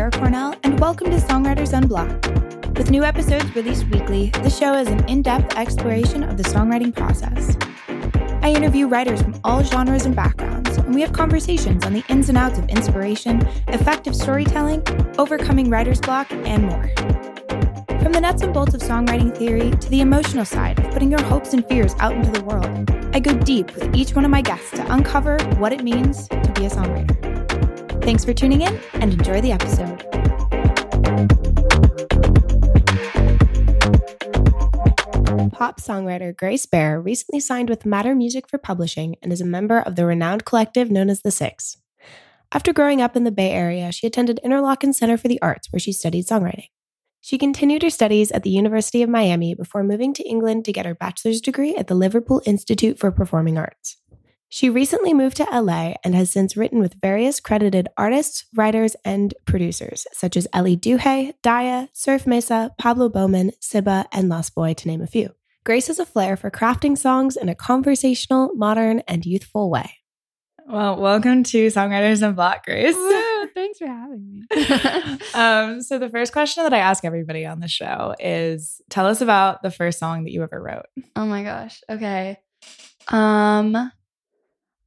Sierra 0.00 0.12
Cornell, 0.12 0.54
and 0.62 0.80
welcome 0.80 1.10
to 1.10 1.18
Songwriters 1.18 1.76
Unblocked. 1.76 2.28
With 2.78 2.90
new 2.90 3.04
episodes 3.04 3.54
released 3.54 3.86
weekly, 3.88 4.30
the 4.30 4.48
show 4.48 4.72
is 4.72 4.88
an 4.88 5.06
in 5.10 5.20
depth 5.20 5.58
exploration 5.58 6.22
of 6.22 6.38
the 6.38 6.42
songwriting 6.42 6.96
process. 6.96 7.54
I 8.42 8.50
interview 8.50 8.88
writers 8.88 9.20
from 9.20 9.38
all 9.44 9.62
genres 9.62 10.06
and 10.06 10.16
backgrounds, 10.16 10.78
and 10.78 10.94
we 10.94 11.02
have 11.02 11.12
conversations 11.12 11.84
on 11.84 11.92
the 11.92 12.02
ins 12.08 12.30
and 12.30 12.38
outs 12.38 12.58
of 12.58 12.66
inspiration, 12.70 13.46
effective 13.68 14.16
storytelling, 14.16 14.82
overcoming 15.18 15.68
writer's 15.68 16.00
block, 16.00 16.32
and 16.32 16.62
more. 16.62 16.88
From 18.00 18.12
the 18.12 18.22
nuts 18.22 18.40
and 18.40 18.54
bolts 18.54 18.72
of 18.72 18.80
songwriting 18.80 19.36
theory 19.36 19.70
to 19.70 19.88
the 19.90 20.00
emotional 20.00 20.46
side 20.46 20.78
of 20.78 20.90
putting 20.94 21.10
your 21.10 21.22
hopes 21.24 21.52
and 21.52 21.62
fears 21.66 21.94
out 21.98 22.14
into 22.14 22.30
the 22.30 22.42
world, 22.46 22.90
I 23.14 23.20
go 23.20 23.34
deep 23.34 23.74
with 23.74 23.94
each 23.94 24.14
one 24.14 24.24
of 24.24 24.30
my 24.30 24.40
guests 24.40 24.70
to 24.70 24.94
uncover 24.94 25.36
what 25.58 25.74
it 25.74 25.84
means 25.84 26.26
to 26.28 26.52
be 26.56 26.64
a 26.64 26.70
songwriter. 26.70 27.19
Thanks 28.10 28.24
for 28.24 28.34
tuning 28.34 28.62
in 28.62 28.76
and 28.94 29.12
enjoy 29.12 29.40
the 29.40 29.52
episode. 29.52 30.00
Pop 35.52 35.80
songwriter 35.80 36.36
Grace 36.36 36.66
Baer 36.66 37.00
recently 37.00 37.38
signed 37.38 37.70
with 37.70 37.86
Matter 37.86 38.16
Music 38.16 38.48
for 38.48 38.58
publishing 38.58 39.14
and 39.22 39.32
is 39.32 39.40
a 39.40 39.44
member 39.44 39.78
of 39.78 39.94
the 39.94 40.06
renowned 40.06 40.44
collective 40.44 40.90
known 40.90 41.08
as 41.08 41.22
The 41.22 41.30
Six. 41.30 41.76
After 42.50 42.72
growing 42.72 43.00
up 43.00 43.14
in 43.14 43.22
the 43.22 43.30
Bay 43.30 43.52
Area, 43.52 43.92
she 43.92 44.08
attended 44.08 44.40
Interlochen 44.44 44.92
Center 44.92 45.16
for 45.16 45.28
the 45.28 45.40
Arts, 45.40 45.68
where 45.70 45.78
she 45.78 45.92
studied 45.92 46.26
songwriting. 46.26 46.70
She 47.20 47.38
continued 47.38 47.84
her 47.84 47.90
studies 47.90 48.32
at 48.32 48.42
the 48.42 48.50
University 48.50 49.04
of 49.04 49.08
Miami 49.08 49.54
before 49.54 49.84
moving 49.84 50.12
to 50.14 50.28
England 50.28 50.64
to 50.64 50.72
get 50.72 50.84
her 50.84 50.96
bachelor's 50.96 51.40
degree 51.40 51.76
at 51.76 51.86
the 51.86 51.94
Liverpool 51.94 52.42
Institute 52.44 52.98
for 52.98 53.12
Performing 53.12 53.56
Arts. 53.56 53.99
She 54.52 54.68
recently 54.68 55.14
moved 55.14 55.36
to 55.36 55.44
LA 55.44 55.94
and 56.02 56.12
has 56.16 56.28
since 56.28 56.56
written 56.56 56.80
with 56.80 57.00
various 57.00 57.38
credited 57.38 57.86
artists, 57.96 58.46
writers, 58.52 58.96
and 59.04 59.32
producers, 59.44 60.08
such 60.12 60.36
as 60.36 60.48
Ellie 60.52 60.76
Duhé, 60.76 61.34
Daya, 61.40 61.88
Surf 61.92 62.26
Mesa, 62.26 62.74
Pablo 62.76 63.08
Bowman, 63.08 63.52
Sibba, 63.60 64.06
and 64.10 64.28
Lost 64.28 64.56
Boy, 64.56 64.74
to 64.74 64.88
name 64.88 65.02
a 65.02 65.06
few. 65.06 65.32
Grace 65.64 65.86
has 65.86 66.00
a 66.00 66.04
flair 66.04 66.36
for 66.36 66.50
crafting 66.50 66.98
songs 66.98 67.36
in 67.36 67.48
a 67.48 67.54
conversational, 67.54 68.50
modern, 68.56 69.04
and 69.06 69.24
youthful 69.24 69.70
way. 69.70 69.98
Well, 70.66 70.96
welcome 70.96 71.44
to 71.44 71.68
Songwriters 71.68 72.26
Unblocked, 72.26 72.66
Grace. 72.66 72.96
Woo, 72.96 73.46
thanks 73.54 73.78
for 73.78 73.86
having 73.86 74.32
me. 74.50 75.18
um, 75.34 75.80
so, 75.80 76.00
the 76.00 76.10
first 76.10 76.32
question 76.32 76.64
that 76.64 76.74
I 76.74 76.78
ask 76.78 77.04
everybody 77.04 77.46
on 77.46 77.60
the 77.60 77.68
show 77.68 78.16
is 78.18 78.80
tell 78.90 79.06
us 79.06 79.20
about 79.20 79.62
the 79.62 79.70
first 79.70 80.00
song 80.00 80.24
that 80.24 80.32
you 80.32 80.42
ever 80.42 80.60
wrote. 80.60 80.86
oh 81.14 81.26
my 81.26 81.44
gosh. 81.44 81.80
Okay. 81.88 82.36
Um, 83.06 83.92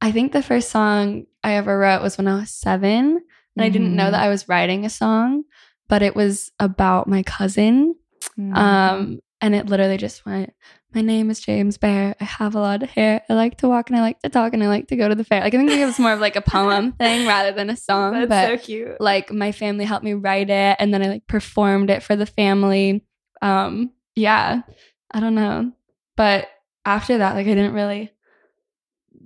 I 0.04 0.12
think 0.12 0.32
the 0.32 0.42
first 0.42 0.68
song 0.68 1.24
I 1.42 1.54
ever 1.54 1.78
wrote 1.78 2.02
was 2.02 2.18
when 2.18 2.28
I 2.28 2.40
was 2.40 2.50
seven, 2.50 3.22
and 3.56 3.64
I 3.64 3.70
didn't 3.70 3.96
know 3.96 4.10
that 4.10 4.20
Mm. 4.20 4.26
I 4.26 4.28
was 4.28 4.48
writing 4.48 4.84
a 4.84 4.90
song, 4.90 5.44
but 5.88 6.02
it 6.02 6.14
was 6.14 6.52
about 6.60 7.08
my 7.08 7.22
cousin. 7.22 7.94
Mm. 8.38 8.54
Um, 8.56 9.20
and 9.40 9.54
it 9.54 9.66
literally 9.66 9.96
just 9.96 10.26
went, 10.26 10.52
My 10.94 11.00
name 11.00 11.30
is 11.30 11.40
James 11.40 11.78
Bear. 11.78 12.14
I 12.20 12.24
have 12.24 12.54
a 12.54 12.60
lot 12.60 12.82
of 12.82 12.90
hair. 12.90 13.22
I 13.28 13.34
like 13.34 13.56
to 13.58 13.68
walk 13.68 13.88
and 13.90 13.98
I 13.98 14.02
like 14.02 14.20
to 14.20 14.28
talk 14.28 14.52
and 14.52 14.62
I 14.62 14.68
like 14.68 14.88
to 14.88 14.96
go 14.96 15.08
to 15.08 15.14
the 15.14 15.24
fair. 15.24 15.40
Like 15.40 15.54
I 15.54 15.56
think 15.58 15.70
it 15.70 15.86
was 15.86 15.98
more 15.98 16.12
of 16.12 16.20
like 16.20 16.36
a 16.36 16.40
poem 16.42 16.92
thing 17.00 17.26
rather 17.26 17.50
than 17.52 17.68
a 17.70 17.76
song. 17.76 18.12
That's 18.12 18.28
but 18.28 18.60
so 18.60 18.64
cute. 18.64 19.00
like 19.00 19.32
my 19.32 19.52
family 19.52 19.86
helped 19.86 20.04
me 20.04 20.12
write 20.14 20.50
it 20.50 20.76
and 20.78 20.92
then 20.94 21.02
I 21.02 21.08
like 21.08 21.26
performed 21.26 21.90
it 21.90 22.02
for 22.02 22.14
the 22.14 22.26
family. 22.26 23.04
Um, 23.42 23.90
yeah. 24.14 24.62
I 25.10 25.20
don't 25.20 25.34
know. 25.34 25.72
But 26.16 26.46
after 26.84 27.18
that, 27.18 27.34
like 27.34 27.46
I 27.46 27.54
didn't 27.54 27.74
really 27.74 28.12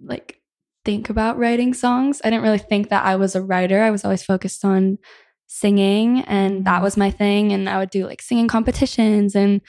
like 0.03 0.38
think 0.89 1.11
about 1.11 1.37
writing 1.39 1.75
songs. 1.75 2.21
I 2.25 2.31
didn't 2.31 2.45
really 2.45 2.57
think 2.71 2.89
that 2.89 3.05
I 3.05 3.17
was 3.17 3.35
a 3.37 3.43
writer. 3.43 3.83
I 3.83 3.91
was 3.91 4.05
always 4.05 4.23
focused 4.23 4.65
on 4.65 4.97
singing 5.47 6.21
and 6.23 6.65
that 6.65 6.81
Mhm. 6.81 6.83
was 6.83 6.97
my 6.97 7.11
thing 7.11 7.53
and 7.53 7.69
I 7.69 7.77
would 7.79 7.91
do 7.91 8.07
like 8.07 8.23
singing 8.23 8.49
competitions 8.49 9.35
and 9.35 9.61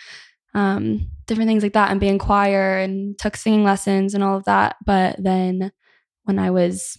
um 0.53 1.09
different 1.27 1.49
things 1.49 1.61
like 1.63 1.73
that 1.73 1.91
and 1.91 1.99
be 1.99 2.07
in 2.07 2.19
choir 2.19 2.77
and 2.77 3.17
took 3.19 3.35
singing 3.37 3.63
lessons 3.65 4.13
and 4.13 4.23
all 4.23 4.37
of 4.37 4.45
that. 4.45 4.77
But 4.85 5.17
then 5.19 5.71
when 6.23 6.39
I 6.39 6.51
was 6.51 6.97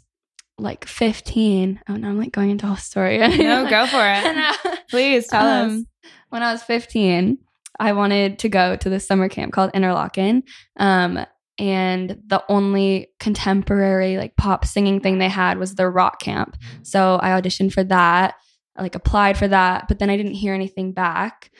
like 0.58 0.84
15, 0.86 1.80
oh 1.88 1.96
no, 1.96 2.08
I'm 2.08 2.18
like 2.18 2.32
going 2.32 2.50
into 2.50 2.66
a 2.66 2.68
whole 2.68 2.76
story. 2.76 3.16
No, 3.38 3.68
go 3.70 3.86
for 3.86 4.02
it. 4.02 4.36
No. 4.36 4.52
Please 4.90 5.26
tell 5.28 5.46
us. 5.46 5.70
Um, 5.70 5.86
When 6.28 6.42
I 6.42 6.52
was 6.52 6.62
15, 6.62 7.38
I 7.78 7.92
wanted 7.94 8.38
to 8.40 8.48
go 8.50 8.76
to 8.76 8.88
this 8.90 9.06
summer 9.06 9.28
camp 9.30 9.52
called 9.54 9.72
Interlochen. 9.72 10.42
Um, 10.78 11.24
and 11.60 12.18
the 12.26 12.42
only 12.48 13.08
contemporary 13.20 14.16
like 14.16 14.34
pop 14.34 14.64
singing 14.64 14.98
thing 14.98 15.18
they 15.18 15.28
had 15.28 15.58
was 15.58 15.74
their 15.74 15.90
rock 15.90 16.18
camp. 16.18 16.56
So 16.82 17.20
I 17.22 17.38
auditioned 17.38 17.74
for 17.74 17.84
that, 17.84 18.34
I, 18.76 18.82
like 18.82 18.94
applied 18.94 19.36
for 19.36 19.46
that, 19.46 19.86
but 19.86 19.98
then 19.98 20.08
I 20.08 20.16
didn't 20.16 20.32
hear 20.32 20.54
anything 20.54 20.92
back. 20.92 21.50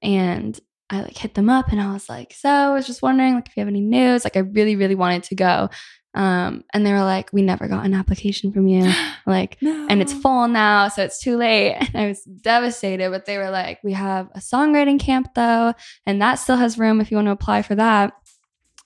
And 0.00 0.58
I 0.88 1.02
like 1.02 1.18
hit 1.18 1.34
them 1.34 1.50
up 1.50 1.72
and 1.72 1.80
I 1.80 1.92
was 1.92 2.08
like, 2.08 2.32
so 2.32 2.48
I 2.48 2.72
was 2.72 2.86
just 2.86 3.02
wondering 3.02 3.34
like 3.34 3.48
if 3.48 3.56
you 3.56 3.60
have 3.60 3.68
any 3.68 3.82
news. 3.82 4.24
Like 4.24 4.38
I 4.38 4.40
really, 4.40 4.76
really 4.76 4.94
wanted 4.94 5.24
to 5.24 5.34
go. 5.34 5.68
Um, 6.14 6.64
and 6.72 6.84
they 6.84 6.92
were 6.92 7.04
like, 7.04 7.30
we 7.30 7.42
never 7.42 7.68
got 7.68 7.84
an 7.84 7.94
application 7.94 8.52
from 8.52 8.66
you. 8.66 8.90
Like, 9.26 9.58
and 9.62 10.02
it's 10.02 10.14
full 10.14 10.48
now, 10.48 10.88
so 10.88 11.04
it's 11.04 11.20
too 11.20 11.36
late. 11.36 11.76
And 11.94 12.04
I 12.04 12.08
was 12.08 12.24
devastated, 12.24 13.10
but 13.10 13.26
they 13.26 13.38
were 13.38 13.50
like, 13.50 13.78
we 13.84 13.92
have 13.92 14.28
a 14.34 14.40
songwriting 14.40 14.98
camp 14.98 15.34
though, 15.36 15.74
and 16.04 16.20
that 16.20 16.36
still 16.36 16.56
has 16.56 16.78
room 16.78 17.00
if 17.00 17.12
you 17.12 17.16
want 17.16 17.26
to 17.26 17.32
apply 17.32 17.62
for 17.62 17.76
that. 17.76 18.12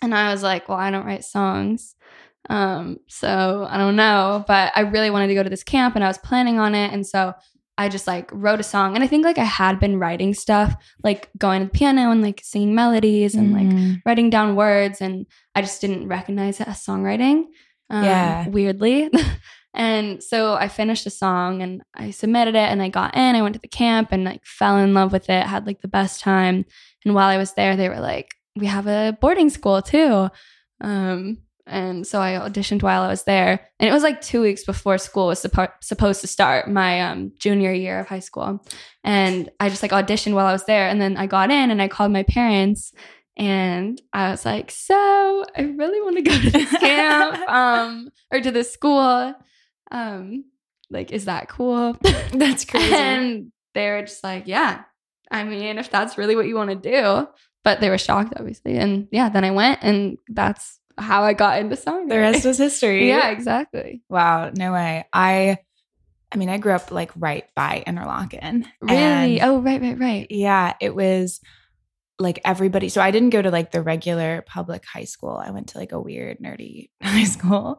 And 0.04 0.15
I 0.15 0.31
was 0.32 0.42
like, 0.42 0.69
well, 0.69 0.78
I 0.78 0.91
don't 0.91 1.06
write 1.06 1.25
songs. 1.25 1.94
Um, 2.50 2.98
so 3.09 3.66
I 3.70 3.78
don't 3.78 3.97
know, 3.97 4.44
but 4.47 4.70
I 4.76 4.81
really 4.81 5.10
wanted 5.10 5.28
to 5.28 5.34
go 5.34 5.42
to 5.42 5.50
this 5.50 5.65
camp 5.65 5.94
and 5.97 6.04
I 6.04 6.09
was 6.09 6.19
planning 6.19 6.59
on 6.59 6.75
it. 6.75 6.92
And 6.92 7.06
so 7.06 7.32
I 7.78 7.88
just 7.88 8.06
like 8.06 8.28
wrote 8.32 8.60
a 8.60 8.62
song. 8.62 8.94
And 8.94 9.03
I 9.03 9.06
think 9.09 9.25
like 9.25 9.38
I 9.38 9.44
had 9.44 9.81
been 9.81 9.98
writing 9.98 10.34
stuff, 10.34 10.75
like 11.03 11.31
going 11.38 11.60
to 11.60 11.66
the 11.66 11.72
piano 11.72 12.10
and 12.10 12.22
like 12.22 12.41
singing 12.44 12.75
melodies 12.75 13.34
and 13.34 13.53
like 13.53 13.66
Mm. 13.66 14.03
writing 14.06 14.31
down 14.31 14.54
words 14.56 15.00
and 15.00 15.26
I 15.54 15.62
just 15.62 15.81
didn't 15.81 16.06
recognize 16.06 16.60
it 16.60 16.69
as 16.69 16.84
songwriting. 16.84 17.47
Um, 17.91 18.04
Yeah. 18.04 18.48
Weirdly. 18.48 19.10
and 19.75 20.22
so 20.22 20.54
I 20.54 20.69
finished 20.69 21.06
a 21.06 21.10
song 21.10 21.62
and 21.62 21.82
I 21.94 22.10
submitted 22.10 22.54
it 22.54 22.69
and 22.71 22.81
I 22.82 22.91
got 22.91 23.16
in. 23.16 23.34
I 23.34 23.42
went 23.42 23.54
to 23.54 23.60
the 23.60 23.69
camp 23.69 24.09
and 24.12 24.22
like 24.25 24.44
fell 24.44 24.76
in 24.76 24.94
love 24.94 25.12
with 25.12 25.28
it, 25.31 25.47
had 25.47 25.66
like 25.66 25.81
the 25.81 25.88
best 25.88 26.21
time. 26.21 26.65
And 27.04 27.15
while 27.15 27.28
I 27.28 27.38
was 27.38 27.54
there, 27.54 27.75
they 27.76 27.88
were 27.88 28.00
like, 28.00 28.28
we 28.56 28.66
have 28.66 28.87
a 28.87 29.16
boarding 29.20 29.50
school 29.50 29.82
too. 29.82 30.28
Um, 30.81 31.38
and 31.66 32.06
so 32.06 32.20
I 32.20 32.32
auditioned 32.32 32.82
while 32.82 33.03
I 33.03 33.09
was 33.09 33.25
there. 33.25 33.69
And 33.81 33.88
it 33.88 33.92
was 33.92 34.03
like 34.03 34.20
two 34.20 34.42
weeks 34.42 34.65
before 34.65 34.98
school 34.98 35.28
was 35.28 35.42
suppo- 35.42 35.72
supposed 35.81 36.20
to 36.20 36.26
start, 36.26 36.69
my 36.69 37.00
um, 37.00 37.32
junior 37.38 37.72
year 37.72 38.00
of 38.00 38.06
high 38.06 38.19
school. 38.20 38.65
And 39.03 39.50
I 39.60 39.70
just 39.70 39.82
like 39.82 39.92
auditioned 39.92 40.34
while 40.34 40.47
I 40.47 40.53
was 40.53 40.65
there. 40.65 40.88
And 40.88 41.00
then 41.00 41.16
I 41.16 41.26
got 41.26 41.50
in 41.50 41.70
and 41.70 41.81
I 41.81 41.88
called 41.88 42.12
my 42.12 42.22
parents 42.22 42.92
and 43.37 44.00
I 44.12 44.31
was 44.31 44.44
like, 44.44 44.71
so 44.71 45.44
I 45.56 45.62
really 45.62 46.00
want 46.00 46.16
to 46.16 46.22
go 46.22 46.38
to 46.38 46.50
this 46.50 46.71
camp 46.71 47.36
um, 47.48 48.10
or 48.31 48.41
to 48.41 48.50
this 48.50 48.72
school. 48.72 49.34
Um, 49.91 50.44
like, 50.91 51.12
is 51.12 51.25
that 51.25 51.48
cool? 51.48 51.97
That's 52.32 52.65
crazy. 52.66 52.94
and 52.94 53.53
they 53.75 53.91
were 53.91 54.03
just 54.03 54.22
like, 54.22 54.44
yeah, 54.47 54.82
I 55.31 55.42
mean, 55.44 55.78
if 55.78 55.91
that's 55.91 56.16
really 56.16 56.36
what 56.36 56.47
you 56.47 56.54
want 56.54 56.71
to 56.71 56.76
do. 56.76 57.26
But 57.64 57.80
they 57.80 57.91
were 57.91 57.98
shocked, 57.98 58.34
obviously. 58.36 58.76
And 58.76 59.08
yeah, 59.10 59.28
then 59.30 59.44
I 59.44 59.50
went 59.50 59.80
and 59.82 60.19
that's 60.28 60.78
how 60.97 61.25
I 61.25 61.32
got 61.32 61.58
into 61.58 61.76
songwriting. 61.76 62.08
the 62.08 62.19
rest 62.19 62.44
was 62.44 62.58
history. 62.58 63.08
yeah, 63.08 63.30
exactly. 63.30 64.02
Wow, 64.08 64.50
no 64.54 64.72
way. 64.72 65.06
I 65.12 65.58
I 66.30 66.36
mean, 66.36 66.48
I 66.48 66.58
grew 66.58 66.72
up 66.72 66.91
like 66.91 67.12
right 67.16 67.44
by 67.54 67.84
Interlochen. 67.86 68.66
Really? 68.80 69.41
Oh, 69.41 69.60
right, 69.60 69.80
right, 69.80 69.98
right. 69.98 70.26
yeah, 70.30 70.74
it 70.80 70.94
was 70.94 71.41
like 72.19 72.41
everybody. 72.44 72.88
So 72.88 73.00
I 73.00 73.10
didn't 73.10 73.30
go 73.30 73.42
to 73.42 73.50
like 73.50 73.72
the 73.72 73.83
regular 73.83 74.42
public 74.47 74.84
high 74.84 75.04
school. 75.04 75.36
I 75.36 75.50
went 75.50 75.68
to 75.71 75.78
like 75.78 75.92
a 75.92 76.00
weird 76.00 76.39
nerdy 76.39 76.91
high 77.03 77.24
school. 77.24 77.77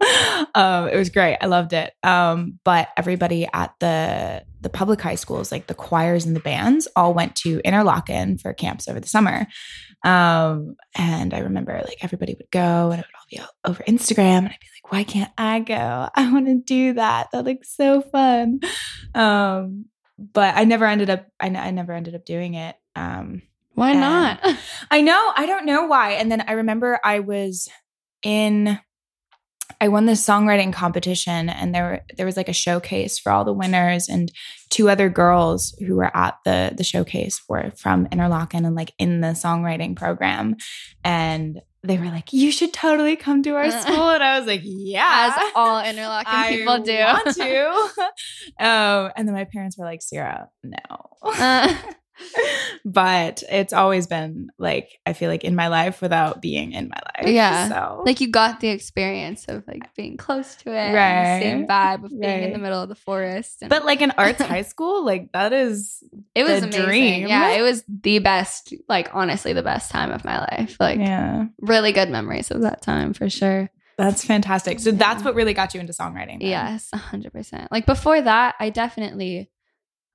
Um, 0.53 0.89
it 0.89 0.97
was 0.97 1.09
great. 1.09 1.37
I 1.39 1.45
loved 1.45 1.73
it. 1.73 1.93
Um, 2.03 2.59
but 2.63 2.89
everybody 2.97 3.47
at 3.51 3.73
the 3.79 4.43
the 4.59 4.69
public 4.69 4.99
high 4.99 5.15
schools, 5.15 5.51
like 5.51 5.67
the 5.67 5.75
choirs 5.75 6.25
and 6.25 6.35
the 6.35 6.39
bands, 6.41 6.87
all 6.95 7.13
went 7.13 7.35
to 7.35 7.61
Interlochen 7.61 8.41
for 8.41 8.51
camps 8.53 8.87
over 8.87 8.99
the 8.99 9.07
summer. 9.07 9.45
Um, 10.03 10.75
and 10.95 11.33
I 11.33 11.39
remember 11.39 11.81
like 11.85 12.03
everybody 12.03 12.35
would 12.37 12.49
go 12.51 12.91
and 12.91 12.99
it 12.99 13.05
would 13.05 13.15
all 13.15 13.45
be 13.45 13.69
over 13.69 13.83
Instagram, 13.83 14.39
and 14.39 14.47
I'd 14.47 14.59
be 14.59 14.67
like, 14.83 14.91
why 14.91 15.03
can't 15.03 15.31
I 15.37 15.59
go? 15.59 16.09
I 16.13 16.31
want 16.31 16.47
to 16.47 16.55
do 16.55 16.93
that. 16.93 17.27
That 17.31 17.45
looks 17.45 17.75
so 17.75 18.01
fun. 18.01 18.59
Um, 19.13 19.85
but 20.17 20.55
I 20.55 20.63
never 20.65 20.85
ended 20.85 21.09
up. 21.09 21.27
I, 21.39 21.47
I 21.47 21.71
never 21.71 21.93
ended 21.93 22.15
up 22.15 22.25
doing 22.25 22.55
it. 22.55 22.75
Um, 22.95 23.41
Why 23.75 23.91
And- 23.91 23.99
not? 24.01 24.39
I 24.91 25.01
know. 25.01 25.31
I 25.35 25.45
don't 25.45 25.65
know 25.65 25.85
why. 25.85 26.11
And 26.13 26.31
then 26.31 26.43
I 26.47 26.53
remember 26.53 26.99
I 27.03 27.19
was 27.19 27.69
in 28.23 28.79
I 29.81 29.89
won 29.89 30.05
this 30.05 30.25
songwriting 30.25 30.71
competition 30.71 31.49
and 31.49 31.75
there 31.75 31.83
were 31.83 32.01
there 32.17 32.25
was 32.25 32.37
like 32.37 32.47
a 32.49 32.53
showcase 32.53 33.19
for 33.19 33.31
all 33.31 33.43
the 33.43 33.51
winners 33.53 34.07
and 34.07 34.31
two 34.69 34.89
other 34.89 35.09
girls 35.09 35.75
who 35.85 35.95
were 35.95 36.15
at 36.15 36.35
the 36.45 36.73
the 36.77 36.83
showcase 36.83 37.41
were 37.49 37.71
from 37.75 38.07
Interlochen 38.07 38.65
and 38.65 38.73
like 38.75 38.93
in 38.97 39.19
the 39.21 39.29
songwriting 39.29 39.95
program 39.95 40.55
and 41.03 41.61
they 41.83 41.99
were 41.99 42.05
like, 42.05 42.33
"You 42.33 42.51
should 42.51 42.73
totally 42.73 43.15
come 43.15 43.43
to 43.43 43.51
our 43.55 43.69
school," 43.81 44.09
and 44.09 44.23
I 44.23 44.39
was 44.39 44.47
like, 44.47 44.61
"Yeah." 44.63 45.33
As 45.37 45.51
all 45.55 45.79
Interlochen 45.83 46.49
people 46.49 46.79
do. 46.79 46.97
want 46.97 47.35
to. 47.35 48.65
um, 48.65 49.11
and 49.15 49.27
then 49.27 49.33
my 49.35 49.43
parents 49.43 49.77
were 49.77 49.85
like, 49.85 50.01
Sierra, 50.01 50.49
no. 50.63 50.79
Uh. 51.21 51.75
But 52.85 53.43
it's 53.49 53.73
always 53.73 54.07
been 54.07 54.49
like, 54.57 54.99
I 55.05 55.13
feel 55.13 55.29
like 55.29 55.43
in 55.43 55.55
my 55.55 55.67
life 55.67 56.01
without 56.01 56.41
being 56.41 56.71
in 56.73 56.89
my 56.89 56.99
life. 57.17 57.33
Yeah. 57.33 57.69
So, 57.69 58.03
like 58.05 58.21
you 58.21 58.29
got 58.29 58.59
the 58.59 58.69
experience 58.69 59.45
of 59.45 59.63
like 59.67 59.93
being 59.95 60.17
close 60.17 60.55
to 60.57 60.69
it, 60.71 60.93
Right. 60.93 61.39
same 61.41 61.67
vibe 61.67 62.03
of 62.05 62.11
being 62.11 62.43
in 62.43 62.53
the 62.53 62.59
middle 62.59 62.81
of 62.81 62.89
the 62.89 62.95
forest. 62.95 63.61
And 63.61 63.69
but 63.69 63.85
like 63.85 64.01
in 64.01 64.11
arts 64.11 64.41
high 64.41 64.61
school, 64.63 65.05
like 65.05 65.31
that 65.33 65.53
is, 65.53 66.03
it 66.33 66.43
was 66.43 66.63
amazing. 66.63 66.81
dream. 66.83 67.27
Yeah, 67.27 67.49
it 67.51 67.61
was 67.61 67.83
the 67.87 68.19
best. 68.19 68.73
Like 68.87 69.09
honestly, 69.13 69.53
the 69.53 69.63
best 69.63 69.91
time 69.91 70.11
of 70.11 70.23
my 70.25 70.39
life. 70.39 70.77
Like 70.79 70.99
yeah, 70.99 71.45
really 71.59 71.91
good 71.91 72.09
memories 72.09 72.51
of 72.51 72.61
that 72.61 72.81
time 72.81 73.13
for 73.13 73.29
sure. 73.29 73.69
that's 73.97 74.25
fantastic. 74.25 74.79
So 74.79 74.91
that's 74.91 75.23
what 75.23 75.35
really 75.35 75.53
got 75.53 75.73
you 75.73 75.79
into 75.79 75.93
songwriting. 75.93 76.39
then? 76.39 76.49
Yes, 76.49 76.89
a 76.93 76.97
hundred 76.97 77.31
percent. 77.33 77.71
Like 77.71 77.85
before 77.85 78.21
that, 78.21 78.55
I 78.59 78.69
definitely 78.69 79.49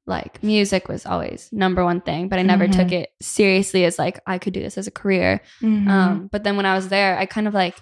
like 0.06 0.42
music 0.42 0.88
was 0.88 1.06
always 1.06 1.48
number 1.52 1.84
one 1.84 2.00
thing, 2.00 2.28
but 2.28 2.38
I 2.38 2.42
never 2.42 2.66
Mhm. 2.66 2.72
took 2.76 2.92
it 2.92 3.10
seriously 3.20 3.84
as 3.84 3.98
like 3.98 4.20
I 4.26 4.38
could 4.38 4.52
do 4.52 4.60
this 4.62 4.76
as 4.78 4.86
a 4.86 4.90
career. 4.90 5.40
Mhm. 5.62 5.88
Um, 5.88 6.28
but 6.32 6.42
then 6.44 6.56
when 6.56 6.66
I 6.66 6.74
was 6.74 6.88
there, 6.88 7.18
I 7.18 7.26
kind 7.26 7.46
of 7.46 7.54
like, 7.54 7.76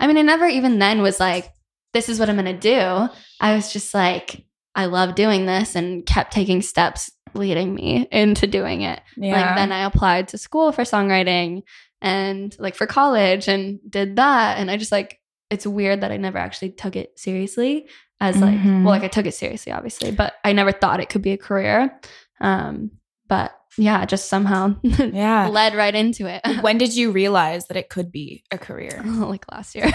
I 0.00 0.06
mean, 0.06 0.16
I 0.18 0.22
never 0.22 0.46
even 0.46 0.78
then 0.78 1.02
was 1.02 1.20
like, 1.20 1.50
this 1.92 2.08
is 2.08 2.18
what 2.20 2.28
I'm 2.30 2.36
gonna 2.36 2.52
do. 2.58 3.08
I 3.40 3.54
was 3.54 3.72
just 3.72 3.92
like, 3.94 4.44
I 4.74 4.86
love 4.86 5.14
doing 5.14 5.46
this, 5.46 5.74
and 5.74 6.04
kept 6.04 6.32
taking 6.32 6.60
steps 6.62 7.10
leading 7.34 7.74
me 7.74 8.06
into 8.12 8.46
doing 8.46 8.82
it. 8.82 9.00
yeah. 9.16 9.32
Like 9.32 9.56
then 9.56 9.72
I 9.72 9.84
applied 9.84 10.28
to 10.28 10.38
school 10.38 10.72
for 10.72 10.82
songwriting 10.82 11.62
and 12.00 12.54
like 12.58 12.74
for 12.74 12.86
college 12.86 13.48
and 13.48 13.78
did 13.88 14.16
that. 14.16 14.58
And 14.58 14.70
I 14.70 14.76
just 14.76 14.92
like 14.92 15.18
it's 15.50 15.66
weird 15.66 16.00
that 16.00 16.10
I 16.12 16.16
never 16.16 16.38
actually 16.38 16.70
took 16.70 16.96
it 16.96 17.18
seriously 17.18 17.88
as 18.20 18.36
like 18.40 18.58
Mhm. 18.58 18.82
well, 18.84 18.92
like 18.92 19.02
I 19.04 19.08
took 19.08 19.26
it 19.26 19.34
seriously, 19.34 19.72
obviously, 19.72 20.10
but 20.10 20.34
I 20.44 20.52
never 20.52 20.72
thought 20.72 21.00
it 21.00 21.08
could 21.08 21.22
be 21.22 21.32
a 21.32 21.36
career. 21.38 21.98
Um, 22.40 22.92
but 23.28 23.52
yeah, 23.78 24.04
just 24.06 24.28
somehow 24.28 24.76
yeah. 24.82 25.48
led 25.48 25.74
right 25.74 25.94
into 25.94 26.26
it. 26.26 26.40
when 26.62 26.78
did 26.78 26.96
you 26.96 27.10
realize 27.12 27.66
that 27.66 27.76
it 27.76 27.88
could 27.90 28.10
be 28.10 28.42
a 28.50 28.56
career? 28.58 29.02
like 29.04 29.44
last 29.52 29.74
year. 29.74 29.86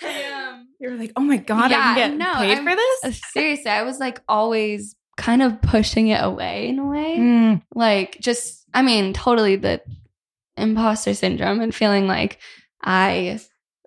Um, 0.00 0.68
you 0.78 0.90
were 0.90 0.96
like, 0.96 1.12
oh 1.16 1.20
my 1.22 1.36
god, 1.38 1.70
I 1.72 1.76
Yeah, 1.76 1.94
can 1.94 1.96
get 2.10 2.16
no, 2.18 2.34
paid 2.34 2.54
I'm- 2.58 2.64
for 2.64 2.76
this. 3.10 3.20
seriously, 3.32 3.70
I 3.70 3.82
was 3.82 3.98
like 3.98 4.20
always 4.28 4.94
kind 5.16 5.42
of 5.42 5.60
pushing 5.60 6.08
it 6.08 6.22
away 6.22 6.68
in 6.68 6.78
a 6.78 6.86
way. 6.86 7.16
Mm. 7.18 7.62
like 7.74 8.16
just 8.20 8.64
i 8.72 8.82
mean 8.82 9.12
totally 9.12 9.56
the 9.56 9.80
imposter 10.56 11.12
syndrome 11.12 11.60
and 11.60 11.74
feeling 11.74 12.06
like 12.06 12.38
i 12.84 13.40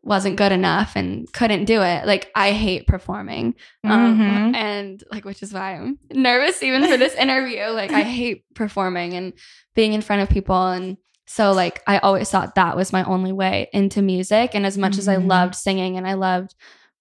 wasn't 0.03 0.35
good 0.35 0.51
enough 0.51 0.95
and 0.95 1.31
couldn't 1.31 1.65
do 1.65 1.81
it 1.81 2.05
like 2.07 2.31
i 2.35 2.51
hate 2.51 2.87
performing 2.87 3.53
um, 3.83 4.17
Mhm. 4.19 4.55
and 4.55 5.03
like 5.11 5.25
which 5.25 5.43
is 5.43 5.53
why 5.53 5.75
i'm 5.75 5.99
nervous 6.11 6.63
even 6.63 6.87
for 6.87 6.97
this 6.97 7.13
interview 7.25 7.65
like 7.67 7.91
i 7.91 8.01
hate 8.01 8.43
performing 8.55 9.13
and 9.13 9.33
being 9.75 9.93
in 9.93 10.01
front 10.01 10.23
of 10.23 10.29
people 10.29 10.69
and 10.71 10.97
so 11.27 11.51
like 11.51 11.83
i 11.85 11.99
always 11.99 12.29
thought 12.31 12.55
that 12.55 12.75
was 12.75 12.91
my 12.91 13.03
only 13.03 13.31
way 13.31 13.69
into 13.73 14.01
music 14.01 14.51
and 14.55 14.65
as 14.65 14.77
much 14.77 14.97
as 14.97 15.07
i 15.07 15.17
Mhm. 15.17 15.27
loved 15.29 15.55
singing 15.55 15.97
and 15.97 16.07
i 16.07 16.13
loved 16.15 16.55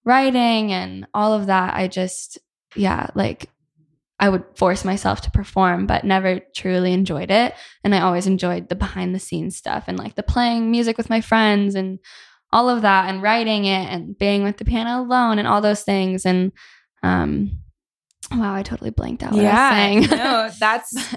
writing 0.05 0.71
and 0.71 1.07
all 1.13 1.33
of 1.33 1.47
that 1.47 1.73
i 1.75 1.87
just 1.87 2.37
yeah 2.75 3.07
like 3.15 3.49
I 4.19 4.29
would 4.29 4.43
force 4.55 4.85
myself 4.85 5.21
to 5.21 5.31
perform, 5.31 5.87
but 5.87 6.03
never 6.03 6.41
truly 6.55 6.93
enjoyed 6.93 7.31
it. 7.31 7.55
And 7.83 7.95
I 7.95 8.01
always 8.01 8.27
enjoyed 8.27 8.69
the 8.69 8.75
behind 8.75 9.15
the 9.15 9.19
scenes 9.19 9.55
stuff 9.57 9.85
and 9.87 9.97
like 9.97 10.13
the 10.13 10.21
playing 10.21 10.69
music 10.69 10.95
with 10.95 11.09
my 11.09 11.21
friends 11.21 11.73
and 11.73 11.97
all 12.53 12.69
of 12.69 12.81
that 12.81 13.09
and 13.09 13.21
writing 13.21 13.65
it 13.65 13.87
and 13.89 14.17
being 14.17 14.43
with 14.43 14.57
the 14.57 14.65
piano 14.65 15.01
alone 15.01 15.39
and 15.39 15.47
all 15.47 15.61
those 15.61 15.83
things. 15.83 16.25
And 16.25 16.51
um 17.03 17.51
wow, 18.31 18.53
I 18.55 18.63
totally 18.63 18.91
blanked 18.91 19.23
out 19.23 19.33
what 19.33 19.45
I 19.45 19.95
was 19.97 20.07
saying. 20.07 20.19
no, 20.19 20.49
that's 20.59 21.15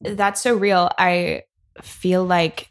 that's 0.00 0.40
so 0.42 0.54
real. 0.54 0.90
I 0.98 1.42
feel 1.82 2.24
like 2.24 2.70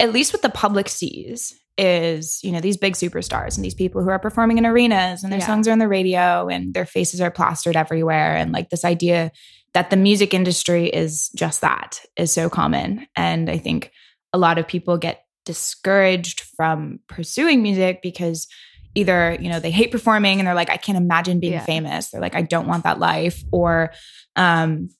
at 0.00 0.12
least 0.12 0.32
what 0.32 0.42
the 0.42 0.48
public 0.50 0.88
sees 0.88 1.54
is, 1.78 2.42
you 2.42 2.52
know, 2.52 2.60
these 2.60 2.76
big 2.76 2.94
superstars 2.94 3.56
and 3.56 3.64
these 3.64 3.74
people 3.74 4.02
who 4.02 4.08
are 4.10 4.18
performing 4.18 4.58
in 4.58 4.64
arenas 4.66 5.22
and 5.22 5.30
their 5.32 5.40
Yeah. 5.40 5.46
songs 5.46 5.68
are 5.68 5.72
on 5.72 5.78
the 5.78 5.88
radio 5.88 6.48
and 6.48 6.72
their 6.74 6.86
faces 6.86 7.20
are 7.20 7.30
plastered 7.30 7.76
everywhere 7.76 8.34
and 8.36 8.50
like 8.52 8.70
this 8.70 8.84
idea 8.84 9.30
that 9.74 9.90
the 9.90 9.96
music 9.96 10.32
industry 10.32 10.86
is 10.88 11.28
just 11.36 11.60
that 11.60 12.00
is 12.16 12.32
so 12.32 12.48
common 12.48 13.06
and 13.14 13.50
I 13.50 13.58
think 13.58 13.90
a 14.32 14.38
lot 14.38 14.56
of 14.58 14.66
people 14.66 14.96
get 14.96 15.25
discouraged 15.46 16.40
from 16.56 17.00
pursuing 17.08 17.62
music 17.62 18.02
because 18.02 18.46
either 18.94 19.36
you 19.40 19.48
know 19.48 19.60
they 19.60 19.70
hate 19.70 19.90
performing 19.90 20.38
and 20.38 20.46
they're 20.46 20.54
like 20.54 20.70
i 20.70 20.76
can't 20.76 20.98
imagine 20.98 21.40
being 21.40 21.54
Yeah. 21.54 21.64
famous 21.64 22.10
they're 22.10 22.20
like 22.20 22.34
i 22.34 22.42
don't 22.42 22.66
want 22.66 22.84
that 22.84 22.98
life 22.98 23.42
or 23.52 23.92
um 24.36 24.90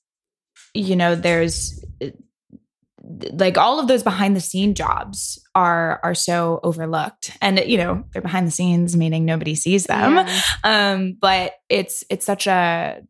you 0.73 0.95
know 0.95 1.13
there's 1.15 1.83
like 3.33 3.57
all 3.57 3.79
of 3.79 3.87
those 3.87 4.03
behind 4.03 4.35
the 4.35 4.39
scene 4.41 4.73
jobs 4.73 5.39
are 5.55 5.99
are 6.03 6.15
so 6.15 6.59
overlooked 6.63 7.31
and 7.41 7.59
you 7.65 7.77
know 7.77 8.03
they're 8.11 8.21
behind 8.21 8.45
the 8.47 8.51
scenes 8.51 8.97
meaning 8.97 9.23
nobody 9.25 9.55
sees 9.55 9.85
them 9.85 10.15
Yeah. 10.15 10.41
um 10.63 11.17
but 11.19 11.53
it's 11.69 12.03
it's 12.09 12.25
such 12.25 12.47
a 12.47 13.01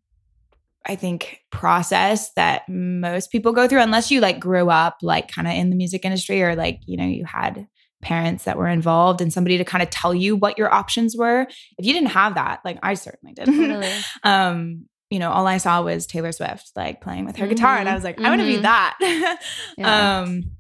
i 0.88 0.96
think 0.96 1.40
process 1.52 2.32
that 2.34 2.64
most 2.68 3.32
people 3.32 3.52
go 3.54 3.68
through 3.68 3.82
unless 3.82 4.10
you 4.12 4.20
like 4.22 4.40
grew 4.40 4.70
up 4.70 4.98
like 5.02 5.30
kind 5.32 5.48
of 5.48 5.54
in 5.54 5.70
the 5.70 5.76
music 5.76 6.04
industry 6.06 6.42
or 6.42 6.56
like 6.56 6.80
you 6.86 6.98
know 6.98 7.06
you 7.06 7.26
had 7.26 7.68
parents 8.02 8.44
that 8.46 8.58
were 8.58 8.68
involved 8.68 9.22
and 9.22 9.34
somebody 9.34 9.58
to 9.58 9.66
kind 9.66 9.82
of 9.82 9.90
tell 9.90 10.14
you 10.14 10.36
what 10.36 10.58
your 10.58 10.72
options 10.74 11.16
were 11.18 11.42
if 11.78 11.86
you 11.86 11.94
didn't 11.94 12.10
have 12.10 12.36
that 12.36 12.60
like 12.64 12.78
i 12.84 12.94
certainly 12.94 13.34
didn't 13.34 13.58
Totally. 13.58 13.92
um 14.24 14.86
you 15.10 15.20
know 15.20 15.32
all 15.32 15.48
i 15.48 15.58
saw 15.58 15.82
was 15.82 16.06
taylor 16.06 16.32
swift 16.32 16.72
like 16.76 17.02
playing 17.02 17.26
with 17.26 17.38
her 17.38 17.48
guitar 17.48 17.78
and 17.78 17.88
i 17.90 17.92
Mhm. 17.92 17.96
was 17.96 18.04
like 18.04 18.20
i 18.22 18.30
want 18.30 18.42
to 18.42 18.46
be 18.48 18.58
that 18.58 18.98
Yeah. 19.78 20.20
um 20.20 20.52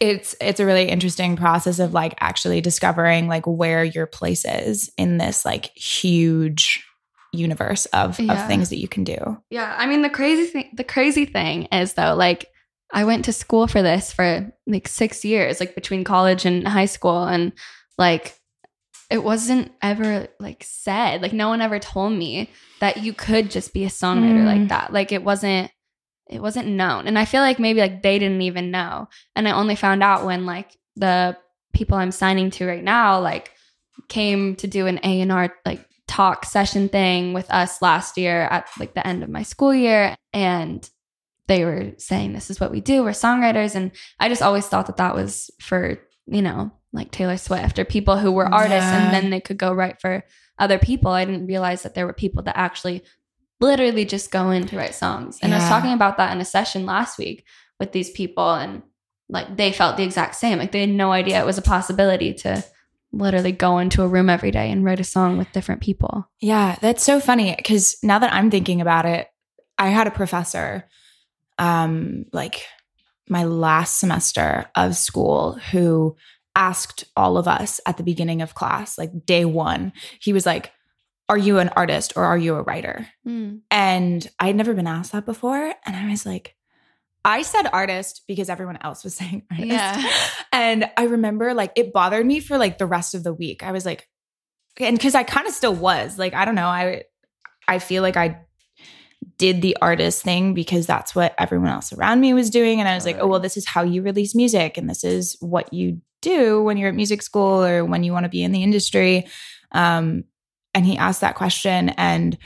it's 0.00 0.34
it's 0.40 0.60
a 0.60 0.66
really 0.66 0.88
interesting 0.88 1.36
process 1.36 1.78
of 1.78 1.94
like 1.94 2.14
actually 2.20 2.60
discovering 2.60 3.28
like 3.28 3.46
where 3.46 3.84
your 3.84 4.06
place 4.06 4.44
is 4.44 4.90
in 4.98 5.16
this 5.18 5.44
like 5.44 5.66
huge 5.76 6.84
universe 7.36 7.86
of 7.86 8.18
Yeah. 8.20 8.32
of 8.42 8.46
things 8.48 8.70
that 8.70 8.78
you 8.78 8.88
can 8.88 9.04
do 9.04 9.38
Yeah, 9.50 9.74
I 9.78 9.86
mean 9.86 10.02
the 10.02 10.10
crazy 10.10 10.46
thing 10.46 10.70
the 10.74 10.84
crazy 10.84 11.24
thing 11.24 11.64
is 11.66 11.94
though 11.94 12.14
like 12.14 12.46
I 12.92 13.04
went 13.04 13.24
to 13.26 13.32
school 13.32 13.66
for 13.66 13.82
this 13.82 14.12
for 14.12 14.52
like 14.66 14.88
6 14.88 15.24
years 15.24 15.60
like 15.60 15.74
between 15.74 16.04
college 16.04 16.44
and 16.44 16.66
high 16.66 16.86
school 16.86 17.24
and 17.24 17.52
like 17.98 18.34
it 19.10 19.22
wasn't 19.22 19.70
ever 19.82 20.28
like 20.40 20.64
said 20.64 21.22
like 21.22 21.32
no 21.32 21.48
one 21.48 21.60
ever 21.60 21.78
told 21.78 22.12
me 22.12 22.50
that 22.80 22.98
you 22.98 23.12
could 23.12 23.50
just 23.50 23.72
be 23.72 23.84
a 23.84 23.88
songwriter 23.88 24.42
Mm. 24.42 24.46
like 24.46 24.68
that 24.68 24.92
like 24.92 25.12
it 25.12 25.22
wasn't 25.24 25.70
it 26.28 26.40
wasn't 26.42 26.66
known 26.68 27.06
and 27.06 27.18
I 27.18 27.24
feel 27.24 27.40
like 27.40 27.58
maybe 27.60 27.80
like 27.80 28.02
they 28.02 28.18
didn't 28.18 28.42
even 28.42 28.70
know 28.70 29.08
and 29.36 29.46
I 29.48 29.52
only 29.52 29.76
found 29.76 30.02
out 30.02 30.24
when 30.26 30.44
like 30.46 30.76
the 30.96 31.36
people 31.72 31.96
I'm 31.98 32.10
signing 32.12 32.50
to 32.50 32.66
right 32.66 32.82
now 32.82 33.20
like 33.20 33.52
came 34.08 34.56
to 34.56 34.66
do 34.66 34.86
an 34.86 34.98
A&R 35.04 35.54
like 35.64 35.84
talk 36.08 36.44
session 36.44 36.88
thing 36.88 37.32
with 37.32 37.50
us 37.50 37.82
last 37.82 38.16
year 38.16 38.42
at 38.42 38.68
like 38.78 38.94
the 38.94 39.06
end 39.06 39.22
of 39.22 39.28
my 39.28 39.42
school 39.42 39.74
year 39.74 40.16
and 40.32 40.88
they 41.48 41.64
were 41.64 41.92
saying 41.98 42.32
this 42.32 42.48
is 42.50 42.60
what 42.60 42.70
we 42.70 42.80
do 42.80 43.02
we're 43.02 43.10
songwriters 43.10 43.74
and 43.74 43.90
i 44.20 44.28
just 44.28 44.42
always 44.42 44.66
thought 44.66 44.86
that 44.86 44.96
that 44.98 45.14
was 45.14 45.50
for 45.60 45.98
you 46.26 46.42
know 46.42 46.70
like 46.92 47.10
taylor 47.10 47.36
swift 47.36 47.78
or 47.78 47.84
people 47.84 48.16
who 48.16 48.30
were 48.30 48.46
artists 48.46 48.90
Yeah. 48.90 49.04
and 49.06 49.14
then 49.14 49.30
they 49.30 49.40
could 49.40 49.58
go 49.58 49.72
write 49.72 50.00
for 50.00 50.24
other 50.58 50.78
people. 50.78 51.10
I 51.10 51.26
didn't 51.26 51.48
realize 51.48 51.82
that 51.82 51.94
there 51.94 52.06
were 52.06 52.14
people 52.14 52.42
that 52.44 52.56
actually 52.56 53.02
literally 53.60 54.06
just 54.06 54.30
go 54.30 54.50
in 54.50 54.66
to 54.68 54.76
write 54.78 54.94
songs. 54.94 55.38
And 55.42 55.52
i 55.52 55.58
was 55.58 55.68
talking 55.68 55.92
about 55.92 56.16
that 56.16 56.32
in 56.32 56.40
a 56.40 56.46
session 56.46 56.86
last 56.86 57.18
week 57.18 57.44
with 57.78 57.92
these 57.92 58.10
people 58.10 58.54
and 58.54 58.82
like 59.28 59.54
they 59.58 59.70
felt 59.70 59.98
the 59.98 60.02
exact 60.02 60.34
same. 60.34 60.58
Like 60.58 60.72
they 60.72 60.80
had 60.80 60.88
no 60.88 61.12
idea 61.12 61.38
it 61.38 61.44
was 61.44 61.58
a 61.58 61.62
possibility 61.62 62.32
to 62.34 62.64
literally 63.12 63.52
go 63.52 63.78
into 63.78 64.02
a 64.02 64.08
room 64.08 64.28
every 64.28 64.50
day 64.50 64.70
and 64.70 64.84
write 64.84 65.00
a 65.00 65.04
song 65.04 65.38
with 65.38 65.52
different 65.52 65.80
people 65.80 66.28
Yeah, 66.40 66.76
that's 66.80 67.02
so 67.02 67.20
funny 67.20 67.54
because 67.56 67.96
now 68.02 68.18
that 68.18 68.32
I'm 68.32 68.50
thinking 68.50 68.80
about 68.80 69.06
it, 69.06 69.28
I 69.78 69.88
had 69.88 70.06
a 70.06 70.10
professor, 70.12 70.88
um, 71.58 72.24
like 72.32 72.66
my 73.28 73.44
last 73.44 73.98
semester 73.98 74.66
of 74.74 74.96
school, 74.96 75.58
who 75.70 76.16
asked 76.54 77.04
all 77.16 77.36
of 77.36 77.46
us 77.46 77.80
at 77.86 77.96
the 77.96 78.02
beginning 78.02 78.42
of 78.42 78.54
class, 78.54 78.96
like 78.96 79.26
day 79.26 79.44
one, 79.44 79.92
he 80.20 80.32
was 80.32 80.46
like, 80.46 80.72
Are 81.28 81.38
you 81.38 81.58
an 81.58 81.68
artist 81.70 82.14
or 82.16 82.24
are 82.24 82.38
you 82.38 82.54
a 82.54 82.62
writer? 82.62 83.06
And 83.70 84.28
I'd 84.40 84.56
never 84.56 84.74
been 84.74 84.86
asked 84.86 85.12
that 85.12 85.26
before. 85.26 85.74
And 85.84 85.96
I 85.96 86.08
was 86.08 86.24
like, 86.24 86.55
I 87.26 87.42
said 87.42 87.68
artist 87.72 88.22
because 88.28 88.48
everyone 88.48 88.78
else 88.80 89.02
was 89.04 89.14
saying 89.16 89.42
artist. 89.50 89.68
Yeah. 89.68 90.10
And 90.52 90.90
I 90.96 91.04
remember 91.04 91.52
like 91.52 91.72
it 91.76 91.92
bothered 91.92 92.24
me 92.24 92.40
for 92.40 92.56
like 92.56 92.78
the 92.78 92.86
rest 92.86 93.14
of 93.14 93.24
the 93.24 93.34
week. 93.34 93.62
I 93.62 93.72
was 93.72 93.84
like, 93.84 94.08
and 94.78 94.96
because 94.96 95.14
I 95.14 95.24
kind 95.24 95.46
of 95.46 95.52
still 95.52 95.74
was 95.74 96.18
like, 96.18 96.34
I 96.34 96.44
don't 96.44 96.54
know, 96.54 96.68
I 96.68 97.02
I 97.68 97.80
feel 97.80 98.02
like 98.02 98.16
I 98.16 98.40
did 99.38 99.60
the 99.60 99.76
artist 99.82 100.22
thing 100.22 100.54
because 100.54 100.86
that's 100.86 101.14
what 101.14 101.34
everyone 101.38 101.68
else 101.68 101.92
around 101.92 102.20
me 102.20 102.32
was 102.32 102.48
doing. 102.48 102.78
And 102.80 102.88
I 102.88 102.94
was 102.94 103.04
like, 103.04 103.18
oh, 103.18 103.26
well, 103.26 103.40
this 103.40 103.56
is 103.56 103.66
how 103.66 103.82
you 103.82 104.02
release 104.02 104.34
music 104.34 104.78
and 104.78 104.88
this 104.88 105.04
is 105.04 105.36
what 105.40 105.72
you 105.72 106.00
do 106.22 106.62
when 106.62 106.76
you're 106.76 106.90
at 106.90 106.94
music 106.94 107.22
school 107.22 107.64
or 107.64 107.84
when 107.84 108.04
you 108.04 108.12
want 108.12 108.24
to 108.24 108.30
be 108.30 108.42
in 108.42 108.52
the 108.52 108.62
industry. 108.62 109.26
Um, 109.72 110.24
and 110.74 110.86
he 110.86 110.96
asked 110.96 111.22
that 111.22 111.36
question, 111.36 111.88
and 111.90 112.36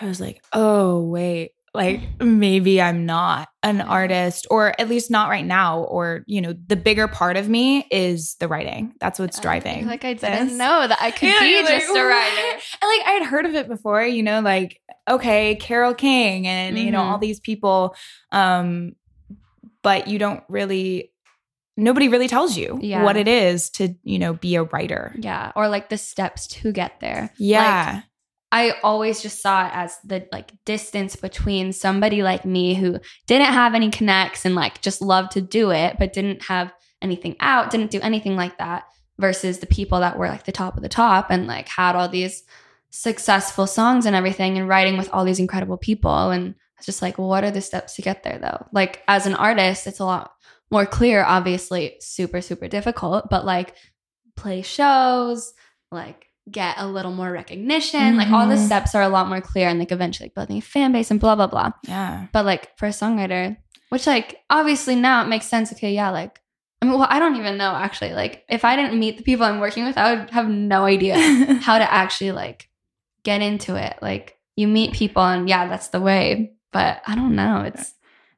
I 0.00 0.06
was 0.06 0.20
like, 0.20 0.42
oh, 0.52 1.00
wait, 1.00 1.52
like 1.74 2.00
maybe 2.20 2.80
I'm 2.80 3.04
not 3.04 3.48
an 3.64 3.80
artist, 3.80 4.46
or 4.48 4.78
at 4.80 4.88
least 4.88 5.10
not 5.10 5.28
right 5.28 5.44
now. 5.44 5.80
Or, 5.80 6.22
you 6.26 6.40
know, 6.40 6.54
the 6.66 6.76
bigger 6.76 7.08
part 7.08 7.36
of 7.36 7.48
me 7.48 7.86
is 7.90 8.36
the 8.36 8.46
writing. 8.46 8.94
That's 9.00 9.18
what's 9.18 9.40
driving. 9.40 9.86
Like 9.86 10.04
I 10.04 10.14
didn't 10.14 10.48
this. 10.48 10.56
know 10.56 10.86
that 10.86 10.98
I 11.00 11.10
could 11.10 11.28
yeah, 11.28 11.40
be 11.40 11.62
just 11.62 11.88
like, 11.88 11.98
a 11.98 12.06
writer. 12.06 12.60
And 12.80 12.88
like 12.88 13.08
I 13.08 13.18
had 13.18 13.26
heard 13.26 13.46
of 13.46 13.54
it 13.54 13.68
before, 13.68 14.02
you 14.04 14.22
know, 14.22 14.40
like, 14.40 14.80
okay, 15.08 15.56
Carole 15.56 15.94
King 15.94 16.46
and, 16.46 16.76
mm-hmm. 16.76 16.86
you 16.86 16.92
know, 16.92 17.02
all 17.02 17.14
mm-hmm. 17.14 17.22
these 17.22 17.40
people. 17.40 17.96
Um, 18.30 18.92
but 19.82 20.06
you 20.06 20.18
don't 20.18 20.44
really 20.48 21.10
nobody 21.76 22.08
really 22.08 22.28
tells 22.28 22.56
you 22.56 22.78
yeah. 22.80 23.02
what 23.02 23.16
it 23.16 23.26
is 23.26 23.68
to, 23.70 23.94
you 24.04 24.18
know, 24.18 24.32
be 24.32 24.54
a 24.54 24.62
writer. 24.62 25.12
Yeah. 25.18 25.52
Or 25.56 25.68
like 25.68 25.88
the 25.88 25.98
steps 25.98 26.46
to 26.48 26.72
get 26.72 27.00
there. 27.00 27.32
Yeah. 27.36 27.94
Like, 27.94 28.04
I 28.54 28.76
always 28.84 29.20
just 29.20 29.42
saw 29.42 29.66
it 29.66 29.72
as 29.74 29.98
the 30.04 30.28
like 30.30 30.52
distance 30.64 31.16
between 31.16 31.72
somebody 31.72 32.22
like 32.22 32.44
me 32.44 32.74
who 32.74 33.00
didn't 33.26 33.52
have 33.52 33.74
any 33.74 33.90
connects 33.90 34.44
and 34.44 34.54
like 34.54 34.80
just 34.80 35.02
loved 35.02 35.32
to 35.32 35.40
do 35.40 35.72
it, 35.72 35.96
but 35.98 36.12
didn't 36.12 36.42
have 36.42 36.72
anything 37.02 37.34
out, 37.40 37.70
didn't 37.70 37.90
do 37.90 37.98
anything 38.00 38.36
like 38.36 38.56
that, 38.58 38.84
versus 39.18 39.58
the 39.58 39.66
people 39.66 39.98
that 39.98 40.16
were 40.16 40.28
like 40.28 40.44
the 40.44 40.52
top 40.52 40.76
of 40.76 40.84
the 40.84 40.88
top 40.88 41.32
and 41.32 41.48
like 41.48 41.66
had 41.68 41.96
all 41.96 42.08
these 42.08 42.44
successful 42.90 43.66
songs 43.66 44.06
and 44.06 44.14
everything 44.14 44.56
and 44.56 44.68
writing 44.68 44.96
with 44.96 45.10
all 45.10 45.24
these 45.24 45.40
incredible 45.40 45.76
people. 45.76 46.30
And 46.30 46.54
it's 46.76 46.86
just 46.86 47.02
like, 47.02 47.18
what 47.18 47.42
are 47.42 47.50
the 47.50 47.60
steps 47.60 47.96
to 47.96 48.02
get 48.02 48.22
there 48.22 48.38
though? 48.38 48.68
Like 48.70 49.02
as 49.08 49.26
an 49.26 49.34
artist, 49.34 49.88
it's 49.88 49.98
a 49.98 50.04
lot 50.04 50.30
more 50.70 50.86
clear, 50.86 51.24
obviously, 51.24 51.96
super, 51.98 52.40
super 52.40 52.68
difficult, 52.68 53.28
but 53.28 53.44
like 53.44 53.74
play 54.36 54.62
shows, 54.62 55.54
like 55.90 56.23
get 56.50 56.76
a 56.78 56.86
little 56.86 57.12
more 57.12 57.30
recognition. 57.30 58.00
Mm-hmm. 58.00 58.18
Like 58.18 58.30
all 58.30 58.46
the 58.46 58.54
mm-hmm. 58.54 58.66
steps 58.66 58.94
are 58.94 59.02
a 59.02 59.08
lot 59.08 59.28
more 59.28 59.40
clear 59.40 59.68
and 59.68 59.78
like 59.78 59.92
eventually 59.92 60.26
like 60.26 60.34
building 60.34 60.58
a 60.58 60.62
fan 60.62 60.92
base 60.92 61.10
and 61.10 61.20
blah 61.20 61.34
blah 61.34 61.46
blah. 61.46 61.72
Yeah. 61.86 62.26
But 62.32 62.44
like 62.44 62.76
for 62.78 62.86
a 62.86 62.90
songwriter, 62.90 63.56
which 63.88 64.06
like 64.06 64.42
obviously 64.50 64.96
now 64.96 65.22
it 65.22 65.28
makes 65.28 65.46
sense. 65.46 65.72
Okay, 65.72 65.94
yeah, 65.94 66.10
like 66.10 66.40
I 66.82 66.86
mean, 66.86 66.98
well, 66.98 67.08
I 67.10 67.18
don't 67.18 67.36
even 67.36 67.56
know 67.56 67.72
actually. 67.72 68.12
Like 68.12 68.44
if 68.48 68.64
I 68.64 68.76
didn't 68.76 68.98
meet 68.98 69.16
the 69.16 69.22
people 69.22 69.46
I'm 69.46 69.60
working 69.60 69.84
with, 69.84 69.96
I 69.96 70.14
would 70.14 70.30
have 70.30 70.48
no 70.48 70.84
idea 70.84 71.16
how 71.60 71.78
to 71.78 71.92
actually 71.92 72.32
like 72.32 72.68
get 73.22 73.40
into 73.40 73.76
it. 73.76 73.98
Like 74.02 74.38
you 74.56 74.68
meet 74.68 74.92
people 74.92 75.22
and 75.22 75.48
yeah, 75.48 75.66
that's 75.66 75.88
the 75.88 76.00
way. 76.00 76.52
But 76.72 77.02
I 77.06 77.14
don't 77.14 77.36
know. 77.36 77.62
It's 77.62 77.93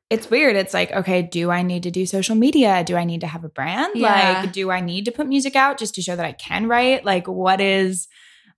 it's 0.09 0.31
weird. 0.31 0.57
It's 0.57 0.73
like, 0.73 0.93
okay, 0.93 1.23
do 1.23 1.51
I 1.51 1.63
need 1.63 1.83
to 1.83 1.91
do 1.91 2.07
social 2.07 2.37
media? 2.37 2.85
Do 2.85 2.97
I 2.97 3.05
need 3.05 3.23
to 3.23 3.27
have 3.27 3.45
a 3.45 3.49
brand? 3.49 3.97
Yeah. 3.97 4.43
Like, 4.43 4.53
do 4.53 4.71
I 4.71 4.81
need 4.81 5.07
to 5.07 5.13
put 5.13 5.27
music 5.27 5.57
out 5.57 5.79
just 5.79 5.95
to 5.97 6.03
show 6.03 6.15
that 6.15 6.25
I 6.25 6.33
can 6.33 6.69
write? 6.69 7.05
Like, 7.05 7.27
what 7.27 7.61
is 7.61 8.07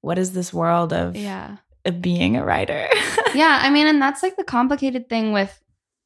what 0.01 0.19
is 0.19 0.33
this 0.33 0.53
world 0.53 0.93
of 0.93 1.17
yeah 1.17 1.57
of 1.85 2.03
being 2.03 2.37
a 2.37 2.45
writer? 2.45 2.89
yeah, 3.35 3.61
I 3.63 3.71
mean, 3.71 3.87
and 3.87 4.01
that's 4.01 4.23
like 4.23 4.37
the 4.37 4.45
complicated 4.45 5.09
thing 5.09 5.33
with 5.33 5.59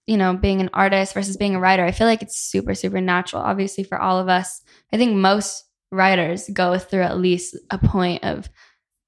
you 0.06 0.16
know 0.16 0.34
being 0.34 0.60
an 0.60 0.70
artist 0.72 1.14
versus 1.14 1.36
being 1.36 1.56
a 1.56 1.60
writer. 1.60 1.84
I 1.84 1.92
feel 1.92 2.06
like 2.06 2.22
it's 2.22 2.38
super 2.38 2.74
super 2.74 3.00
natural. 3.00 3.42
Obviously, 3.42 3.82
for 3.82 4.00
all 4.00 4.18
of 4.20 4.28
us, 4.28 4.62
I 4.92 4.96
think 4.96 5.16
most 5.16 5.64
writers 5.90 6.48
go 6.52 6.78
through 6.78 7.02
at 7.02 7.18
least 7.18 7.56
a 7.70 7.78
point 7.78 8.22
of 8.24 8.48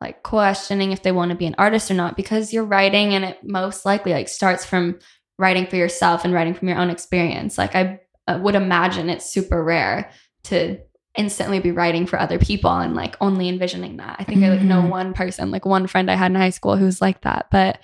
like 0.00 0.22
questioning 0.22 0.92
if 0.92 1.02
they 1.02 1.12
want 1.12 1.30
to 1.30 1.36
be 1.36 1.46
an 1.46 1.54
artist 1.56 1.90
or 1.90 1.94
not 1.94 2.16
because 2.16 2.52
you're 2.52 2.64
writing 2.64 3.14
and 3.14 3.24
it 3.24 3.38
most 3.42 3.86
likely 3.86 4.12
like 4.12 4.28
starts 4.28 4.64
from 4.64 4.98
writing 5.38 5.66
for 5.66 5.76
yourself 5.76 6.24
and 6.24 6.32
writing 6.32 6.54
from 6.54 6.68
your 6.68 6.78
own 6.78 6.90
experience. 6.90 7.58
Like 7.58 7.74
I 7.74 8.00
would 8.28 8.54
imagine 8.54 9.10
it's 9.10 9.28
super 9.28 9.62
rare 9.62 10.10
to 10.44 10.78
instantly 11.16 11.60
be 11.60 11.70
writing 11.70 12.06
for 12.06 12.18
other 12.18 12.38
people 12.38 12.70
and 12.70 12.94
like 12.94 13.16
only 13.20 13.48
envisioning 13.48 13.98
that. 13.98 14.16
I 14.18 14.24
think 14.24 14.40
mm-hmm. 14.40 14.52
I 14.52 14.56
like 14.56 14.64
know 14.64 14.80
mm-hmm. 14.80 14.90
one 14.90 15.14
person, 15.14 15.50
like 15.50 15.64
one 15.64 15.86
friend 15.86 16.10
I 16.10 16.16
had 16.16 16.30
in 16.30 16.36
high 16.36 16.50
school 16.50 16.76
who's 16.76 17.00
like 17.00 17.22
that. 17.22 17.46
But 17.50 17.80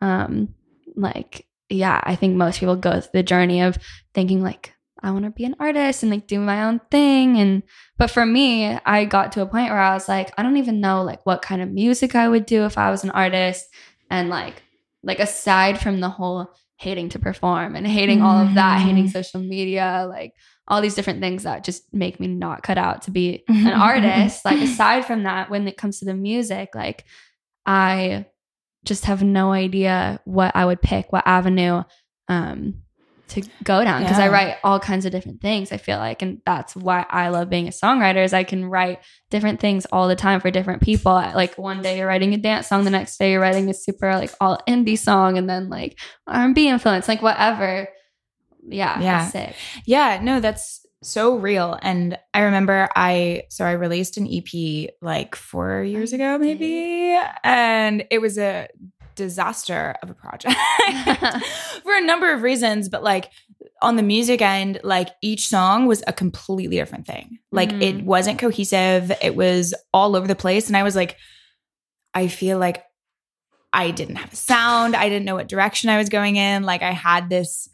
um 0.00 0.54
like 0.96 1.46
yeah, 1.68 2.00
I 2.04 2.16
think 2.16 2.36
most 2.36 2.60
people 2.60 2.76
go 2.76 3.00
through 3.00 3.10
the 3.14 3.22
journey 3.22 3.62
of 3.62 3.78
thinking 4.14 4.42
like 4.42 4.74
I 5.04 5.10
want 5.10 5.24
to 5.24 5.30
be 5.30 5.44
an 5.44 5.56
artist 5.58 6.02
and 6.02 6.12
like 6.12 6.26
do 6.26 6.38
my 6.38 6.64
own 6.64 6.80
thing 6.90 7.36
and 7.38 7.62
but 7.98 8.10
for 8.10 8.26
me, 8.26 8.78
I 8.84 9.04
got 9.04 9.32
to 9.32 9.42
a 9.42 9.46
point 9.46 9.70
where 9.70 9.78
I 9.78 9.94
was 9.94 10.08
like 10.08 10.32
I 10.36 10.42
don't 10.42 10.56
even 10.56 10.80
know 10.80 11.02
like 11.02 11.24
what 11.24 11.42
kind 11.42 11.62
of 11.62 11.70
music 11.70 12.14
I 12.14 12.28
would 12.28 12.46
do 12.46 12.64
if 12.64 12.78
I 12.78 12.90
was 12.90 13.04
an 13.04 13.10
artist 13.10 13.68
and 14.10 14.28
like 14.28 14.62
like 15.02 15.18
aside 15.18 15.80
from 15.80 16.00
the 16.00 16.08
whole 16.08 16.52
hating 16.76 17.10
to 17.10 17.18
perform 17.18 17.76
and 17.76 17.86
hating 17.86 18.18
mm-hmm. 18.18 18.26
all 18.26 18.46
of 18.46 18.54
that, 18.54 18.80
hating 18.80 19.04
mm-hmm. 19.04 19.12
social 19.12 19.40
media, 19.40 20.06
like 20.08 20.34
all 20.68 20.80
these 20.80 20.94
different 20.94 21.20
things 21.20 21.42
that 21.44 21.64
just 21.64 21.92
make 21.92 22.18
me 22.18 22.26
not 22.26 22.62
cut 22.62 22.78
out 22.78 23.02
to 23.02 23.10
be 23.10 23.44
an 23.48 23.68
artist. 23.68 24.44
Like 24.44 24.60
aside 24.60 25.04
from 25.04 25.24
that, 25.24 25.50
when 25.50 25.66
it 25.68 25.76
comes 25.76 25.98
to 25.98 26.04
the 26.04 26.14
music, 26.14 26.70
like 26.74 27.04
I 27.66 28.26
just 28.84 29.04
have 29.04 29.22
no 29.22 29.52
idea 29.52 30.20
what 30.24 30.56
I 30.56 30.64
would 30.64 30.82
pick, 30.82 31.12
what 31.12 31.26
avenue 31.26 31.82
um 32.28 32.81
to 33.32 33.42
go 33.64 33.84
down 33.84 34.02
because 34.02 34.18
yeah. 34.18 34.24
I 34.24 34.28
write 34.28 34.56
all 34.64 34.80
kinds 34.80 35.04
of 35.04 35.12
different 35.12 35.40
things. 35.40 35.72
I 35.72 35.76
feel 35.76 35.98
like, 35.98 36.22
and 36.22 36.40
that's 36.46 36.74
why 36.74 37.04
I 37.08 37.28
love 37.28 37.50
being 37.50 37.68
a 37.68 37.70
songwriter. 37.70 38.24
Is 38.24 38.32
I 38.32 38.44
can 38.44 38.64
write 38.64 39.00
different 39.30 39.60
things 39.60 39.86
all 39.86 40.08
the 40.08 40.16
time 40.16 40.40
for 40.40 40.50
different 40.50 40.82
people. 40.82 41.12
Like 41.12 41.56
one 41.58 41.82
day 41.82 41.98
you're 41.98 42.06
writing 42.06 42.34
a 42.34 42.38
dance 42.38 42.68
song, 42.68 42.84
the 42.84 42.90
next 42.90 43.18
day 43.18 43.32
you're 43.32 43.40
writing 43.40 43.68
a 43.68 43.74
super 43.74 44.14
like 44.14 44.32
all 44.40 44.60
indie 44.68 44.98
song, 44.98 45.36
and 45.38 45.48
then 45.48 45.68
like 45.68 45.98
R 46.26 46.44
and 46.44 46.54
B 46.54 46.68
influence, 46.68 47.08
like 47.08 47.22
whatever. 47.22 47.88
Yeah, 48.68 49.00
yeah, 49.00 49.52
yeah. 49.86 50.20
No, 50.22 50.38
that's 50.38 50.86
so 51.02 51.36
real. 51.36 51.78
And 51.82 52.18
I 52.32 52.42
remember 52.42 52.88
I 52.94 53.44
so 53.50 53.64
I 53.64 53.72
released 53.72 54.16
an 54.16 54.28
EP 54.32 54.90
like 55.00 55.34
four 55.34 55.82
years 55.82 56.12
ago, 56.12 56.38
maybe, 56.38 57.18
and 57.44 58.04
it 58.10 58.20
was 58.20 58.38
a 58.38 58.68
disaster 59.24 59.94
of 60.02 60.10
a 60.10 60.14
project 60.14 60.54
for 61.82 61.94
a 61.94 62.04
number 62.04 62.32
of 62.32 62.42
reasons 62.42 62.88
but 62.88 63.02
like 63.02 63.30
on 63.80 63.96
the 63.96 64.02
music 64.02 64.40
end 64.40 64.80
like 64.82 65.10
each 65.22 65.48
song 65.48 65.86
was 65.86 66.02
a 66.06 66.12
completely 66.12 66.76
different 66.76 67.06
thing. 67.06 67.38
Like 67.50 67.70
mm. 67.70 67.82
it 67.82 68.04
wasn't 68.04 68.38
cohesive. 68.38 69.12
It 69.20 69.34
was 69.34 69.74
all 69.92 70.16
over 70.16 70.26
the 70.26 70.36
place. 70.36 70.68
And 70.68 70.76
i 70.76 70.82
was 70.82 70.96
like 70.96 71.16
i 72.14 72.28
feel 72.28 72.58
like 72.58 72.82
i 73.72 73.90
didn't 73.90 74.16
have 74.16 74.32
a 74.32 74.36
sound. 74.36 74.96
I 74.96 75.08
didn't 75.08 75.24
know 75.24 75.34
what 75.34 75.48
direction 75.48 75.90
i 75.90 75.98
was 75.98 76.08
going 76.08 76.36
in. 76.36 76.62
Like 76.62 76.82
i 76.82 76.92
had 76.92 77.28
this 77.28 77.68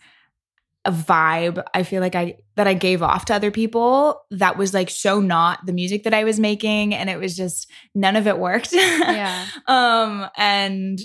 a 0.84 0.92
vibe 0.92 1.62
i 1.74 1.82
feel 1.82 2.00
like 2.00 2.14
i 2.14 2.36
that 2.54 2.68
i 2.68 2.72
gave 2.72 3.02
off 3.02 3.24
to 3.24 3.34
other 3.34 3.50
people 3.50 4.22
that 4.30 4.56
was 4.56 4.72
like 4.72 4.88
so 4.88 5.20
not 5.20 5.58
the 5.66 5.72
music 5.72 6.04
that 6.04 6.14
i 6.14 6.24
was 6.24 6.40
making. 6.40 6.94
And 6.94 7.10
it 7.10 7.18
was 7.18 7.36
just 7.36 7.70
none 7.94 8.16
of 8.16 8.26
it 8.26 8.38
worked. 8.38 8.72
Yeah. 8.72 9.46
Um 9.66 10.26
and 10.36 10.98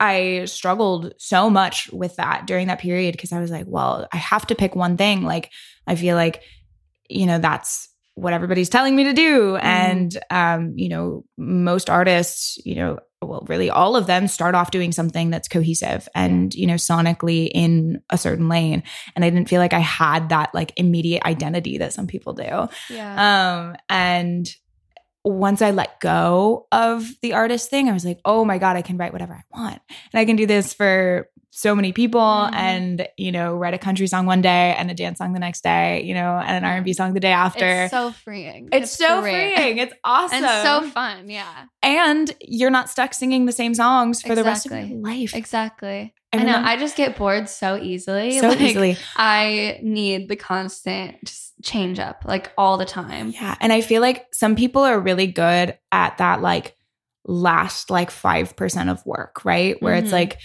I 0.00 0.46
struggled 0.46 1.12
so 1.18 1.50
much 1.50 1.90
with 1.92 2.16
that 2.16 2.46
during 2.46 2.68
that 2.68 2.80
period 2.80 3.12
because 3.12 3.32
I 3.32 3.40
was 3.40 3.50
like, 3.50 3.66
well, 3.68 4.08
I 4.12 4.16
have 4.16 4.46
to 4.46 4.54
pick 4.54 4.74
one 4.74 4.96
thing. 4.96 5.22
Like, 5.22 5.50
I 5.86 5.94
feel 5.94 6.16
like, 6.16 6.42
you 7.08 7.26
know, 7.26 7.38
that's 7.38 7.88
what 8.14 8.32
everybody's 8.32 8.68
telling 8.68 8.96
me 8.96 9.04
to 9.04 9.12
do. 9.12 9.52
Mm. 9.52 9.62
And, 9.62 10.18
um, 10.30 10.72
you 10.76 10.88
know, 10.88 11.24
most 11.36 11.90
artists, 11.90 12.58
you 12.64 12.74
know, 12.74 12.98
well, 13.22 13.44
really 13.48 13.68
all 13.68 13.96
of 13.96 14.06
them 14.06 14.26
start 14.26 14.54
off 14.54 14.70
doing 14.70 14.92
something 14.92 15.28
that's 15.28 15.48
cohesive 15.48 16.08
and, 16.14 16.54
you 16.54 16.66
know, 16.66 16.74
sonically 16.74 17.50
in 17.52 18.00
a 18.08 18.16
certain 18.16 18.48
lane. 18.48 18.82
And 19.14 19.24
I 19.24 19.30
didn't 19.30 19.48
feel 19.48 19.60
like 19.60 19.74
I 19.74 19.80
had 19.80 20.30
that 20.30 20.54
like 20.54 20.72
immediate 20.76 21.22
identity 21.24 21.78
that 21.78 21.92
some 21.92 22.06
people 22.06 22.32
do. 22.32 22.68
Yeah. 22.88 23.66
Um, 23.68 23.76
and 23.90 24.48
once 25.24 25.60
I 25.60 25.70
let 25.70 26.00
go 26.00 26.66
of 26.72 27.06
the 27.20 27.34
artist 27.34 27.70
thing, 27.70 27.88
I 27.88 27.92
was 27.92 28.04
like, 28.04 28.20
oh 28.24 28.44
my 28.44 28.58
God, 28.58 28.76
I 28.76 28.82
can 28.82 28.96
write 28.96 29.12
whatever 29.12 29.34
I 29.34 29.42
want. 29.58 29.80
And 30.12 30.20
I 30.20 30.24
can 30.24 30.36
do 30.36 30.46
this 30.46 30.72
for 30.72 31.28
so 31.50 31.74
many 31.74 31.92
people 31.92 32.20
mm. 32.20 32.52
and, 32.52 33.08
you 33.16 33.32
know, 33.32 33.54
write 33.54 33.74
a 33.74 33.78
country 33.78 34.06
song 34.06 34.24
one 34.24 34.40
day 34.40 34.74
and 34.78 34.90
a 34.90 34.94
dance 34.94 35.18
song 35.18 35.32
the 35.32 35.40
next 35.40 35.62
day, 35.62 36.02
you 36.02 36.14
know, 36.14 36.36
and 36.36 36.64
an 36.64 36.70
R&B 36.70 36.92
song 36.92 37.12
the 37.12 37.20
day 37.20 37.32
after. 37.32 37.82
It's 37.82 37.90
so 37.90 38.12
freeing. 38.12 38.68
It's, 38.72 38.92
it's 38.92 38.98
so 38.98 39.20
great. 39.20 39.56
freeing. 39.56 39.78
It's 39.78 39.92
awesome. 40.04 40.44
and 40.44 40.66
so 40.66 40.90
fun. 40.90 41.28
Yeah. 41.28 41.64
And 41.82 42.34
you're 42.40 42.70
not 42.70 42.88
stuck 42.88 43.14
singing 43.14 43.46
the 43.46 43.52
same 43.52 43.74
songs 43.74 44.22
for 44.22 44.32
exactly. 44.32 44.42
the 44.42 44.48
rest 44.48 44.66
of 44.66 44.90
your 44.90 44.98
life. 45.00 45.34
Exactly. 45.34 46.14
I, 46.32 46.38
I 46.38 46.42
know. 46.44 46.56
I 46.56 46.76
just 46.76 46.96
get 46.96 47.16
bored 47.16 47.48
so 47.48 47.76
easily. 47.76 48.38
So 48.38 48.48
like, 48.48 48.60
easily. 48.60 48.96
I 49.16 49.80
need 49.82 50.28
the 50.28 50.36
constant 50.36 51.16
just 51.24 51.49
change 51.62 51.98
up 51.98 52.22
like 52.24 52.52
all 52.56 52.78
the 52.78 52.84
time. 52.84 53.30
Yeah. 53.30 53.54
And 53.60 53.72
I 53.72 53.80
feel 53.80 54.00
like 54.00 54.26
some 54.32 54.56
people 54.56 54.82
are 54.82 54.98
really 54.98 55.26
good 55.26 55.78
at 55.92 56.18
that 56.18 56.40
like 56.40 56.76
last 57.24 57.90
like 57.90 58.10
5% 58.10 58.90
of 58.90 59.04
work, 59.06 59.44
right? 59.44 59.80
Where 59.80 59.94
mm-hmm. 59.94 60.04
it's 60.04 60.12
like, 60.12 60.38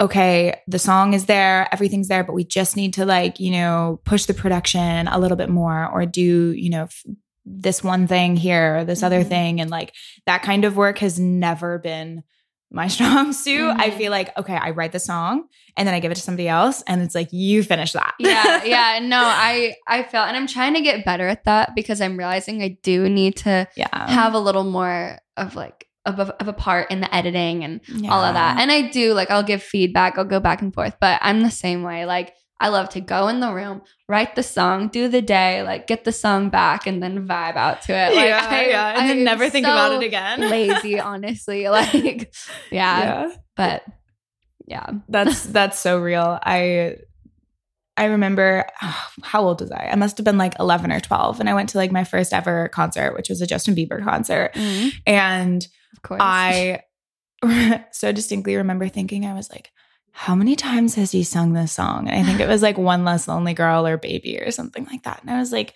okay, 0.00 0.60
the 0.68 0.78
song 0.78 1.12
is 1.12 1.26
there, 1.26 1.68
everything's 1.72 2.08
there, 2.08 2.22
but 2.22 2.34
we 2.34 2.44
just 2.44 2.76
need 2.76 2.94
to 2.94 3.04
like, 3.04 3.40
you 3.40 3.50
know, 3.50 4.00
push 4.04 4.26
the 4.26 4.34
production 4.34 5.08
a 5.08 5.18
little 5.18 5.36
bit 5.36 5.50
more 5.50 5.88
or 5.90 6.06
do, 6.06 6.52
you 6.52 6.70
know, 6.70 6.84
f- 6.84 7.04
this 7.44 7.82
one 7.82 8.06
thing 8.06 8.36
here, 8.36 8.84
this 8.84 8.98
mm-hmm. 8.98 9.06
other 9.06 9.24
thing. 9.24 9.60
And 9.60 9.70
like 9.70 9.94
that 10.26 10.42
kind 10.42 10.64
of 10.64 10.76
work 10.76 10.98
has 10.98 11.18
never 11.18 11.78
been 11.78 12.22
my 12.70 12.86
strong 12.96 13.32
suit. 13.32 13.70
I 13.70 13.90
Mhm. 13.90 13.96
feel 13.98 14.10
like, 14.10 14.36
okay, 14.38 14.56
I 14.56 14.70
write 14.70 14.92
the 14.92 15.00
song 15.00 15.44
and 15.76 15.86
then 15.86 15.94
I 15.94 16.00
give 16.00 16.10
it 16.12 16.16
to 16.16 16.20
somebody 16.20 16.48
else 16.48 16.82
and 16.86 17.00
it's 17.02 17.14
like, 17.14 17.28
you 17.32 17.62
finish 17.62 17.92
that. 17.92 18.14
yeah, 18.18 18.62
yeah. 18.64 18.98
No, 19.02 19.20
I 19.22 19.74
I 19.86 20.02
feel 20.02 20.22
and 20.22 20.36
I'm 20.36 20.46
trying 20.46 20.74
to 20.74 20.80
get 20.82 21.04
better 21.04 21.26
at 21.28 21.44
that 21.44 21.74
because 21.74 22.00
I'm 22.00 22.16
realizing 22.18 22.62
I 22.62 22.76
do 22.82 23.08
need 23.08 23.36
to 23.38 23.66
yeah. 23.76 24.10
have 24.10 24.34
a 24.34 24.38
little 24.38 24.64
more 24.64 25.18
of 25.36 25.54
like 25.56 25.86
of 26.06 26.18
a, 26.20 26.34
of 26.40 26.48
a 26.48 26.52
part 26.54 26.90
in 26.90 27.00
the 27.00 27.14
editing 27.14 27.64
and 27.64 27.80
all 28.08 28.24
of 28.24 28.34
that. 28.34 28.58
And 28.60 28.70
I 28.72 28.82
do 28.88 29.12
like 29.14 29.30
I'll 29.30 29.42
give 29.42 29.62
feedback, 29.62 30.16
I'll 30.18 30.24
go 30.24 30.40
back 30.40 30.62
and 30.62 30.72
forth, 30.72 30.96
but 31.00 31.18
I'm 31.22 31.40
the 31.42 31.50
same 31.50 31.82
way. 31.82 32.06
Like 32.06 32.32
I 32.60 32.68
love 32.68 32.88
to 32.90 33.00
go 33.00 33.28
in 33.28 33.38
the 33.40 33.52
room, 33.52 33.82
write 34.08 34.34
the 34.34 34.42
song, 34.42 34.88
do 34.88 35.08
the 35.08 35.22
day, 35.22 35.62
like 35.62 35.86
get 35.86 36.04
the 36.04 36.12
song 36.12 36.48
back 36.50 36.86
and 36.86 37.00
then 37.02 37.26
vibe 37.26 37.56
out 37.56 37.82
to 37.82 37.92
it. 37.92 38.16
Like 38.16 38.28
yeah, 38.28 38.48
I, 38.50 38.66
yeah. 38.66 38.88
And 38.90 39.02
I 39.02 39.08
then 39.08 39.24
never 39.24 39.48
think 39.48 39.64
about 39.64 39.92
it 39.92 40.04
again. 40.04 40.40
lazy, 40.50 40.98
honestly. 40.98 41.68
Like 41.78 42.34
yeah, 42.72 43.00
yeah. 43.30 43.32
but 43.56 43.84
yeah. 44.66 44.90
That's 45.08 45.44
that's 45.58 45.78
so 45.78 46.00
real. 46.00 46.38
I 46.42 46.96
I 47.96 48.06
remember 48.06 48.66
how 49.22 49.42
old 49.42 49.60
was 49.60 49.70
I? 49.70 49.90
I 49.92 49.94
must 49.94 50.18
have 50.18 50.24
been 50.24 50.38
like 50.38 50.58
11 50.58 50.90
or 50.90 51.00
12 51.00 51.38
and 51.38 51.48
I 51.48 51.54
went 51.54 51.68
to 51.70 51.78
like 51.78 51.92
my 51.92 52.04
first 52.04 52.32
ever 52.32 52.68
concert, 52.70 53.14
which 53.14 53.28
was 53.28 53.40
a 53.40 53.46
Justin 53.46 53.76
Bieber 53.76 54.02
concert. 54.02 54.52
Mm. 54.54 54.92
And 55.06 55.68
Of 55.92 56.02
course. 56.02 56.20
I 56.22 56.82
so 57.92 58.10
distinctly 58.10 58.56
remember 58.56 58.88
thinking 58.88 59.24
I 59.24 59.34
was 59.34 59.48
like 59.48 59.70
how 60.18 60.34
many 60.34 60.56
times 60.56 60.96
has 60.96 61.12
he 61.12 61.22
sung 61.22 61.52
this 61.52 61.72
song? 61.72 62.08
And 62.08 62.18
I 62.20 62.24
think 62.26 62.40
it 62.40 62.48
was 62.48 62.60
like 62.60 62.76
One 62.76 63.04
Less 63.04 63.28
Lonely 63.28 63.54
Girl 63.54 63.86
or 63.86 63.96
Baby 63.96 64.38
or 64.40 64.50
something 64.50 64.84
like 64.86 65.04
that. 65.04 65.20
And 65.22 65.30
I 65.30 65.38
was 65.38 65.52
like, 65.52 65.74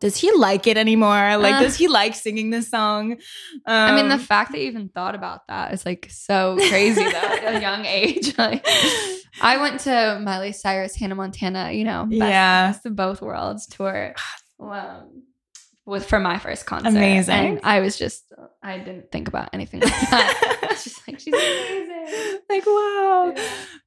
does 0.00 0.16
he 0.16 0.30
like 0.32 0.66
it 0.66 0.76
anymore? 0.76 1.36
Like, 1.38 1.54
Uh. 1.54 1.60
does 1.62 1.76
he 1.76 1.88
like 1.88 2.14
singing 2.14 2.50
this 2.50 2.68
song? 2.70 3.12
Um, 3.12 3.18
I 3.66 3.94
mean, 3.96 4.08
the 4.10 4.18
fact 4.18 4.52
that 4.52 4.58
you 4.60 4.66
even 4.66 4.88
thought 4.90 5.14
about 5.14 5.46
that 5.48 5.72
is 5.72 5.84
like 5.86 6.08
so 6.10 6.56
crazy 6.68 7.02
though, 7.02 7.08
at 7.46 7.54
a 7.56 7.60
young 7.60 7.84
age. 7.86 8.34
Like, 8.38 8.66
I 9.42 9.56
went 9.58 9.80
to 9.80 10.20
Miley 10.22 10.52
Cyrus, 10.52 10.94
Hannah 10.96 11.14
Montana, 11.14 11.72
you 11.72 11.84
know, 11.84 12.04
best, 12.04 12.18
Yeah. 12.18 12.72
best 12.72 12.84
of 12.86 12.96
both 12.96 13.22
worlds 13.22 13.66
tour 13.66 14.14
um, 14.60 15.22
with 15.86 16.06
for 16.06 16.20
my 16.20 16.38
first 16.38 16.66
concert. 16.66 16.88
Amazing. 16.90 17.34
And 17.34 17.60
I 17.64 17.80
was 17.80 17.96
just, 17.98 18.32
I 18.62 18.78
didn't 18.78 19.10
think 19.10 19.28
about 19.28 19.50
anything 19.52 19.80
like 19.80 19.90
that. 20.10 20.58
I 20.62 20.66
was 20.72 20.84
just 20.84 21.06
like, 21.08 21.18
she's 21.18 21.34
amazing. 21.34 22.38
like, 22.48 22.66
wow. 22.66 23.34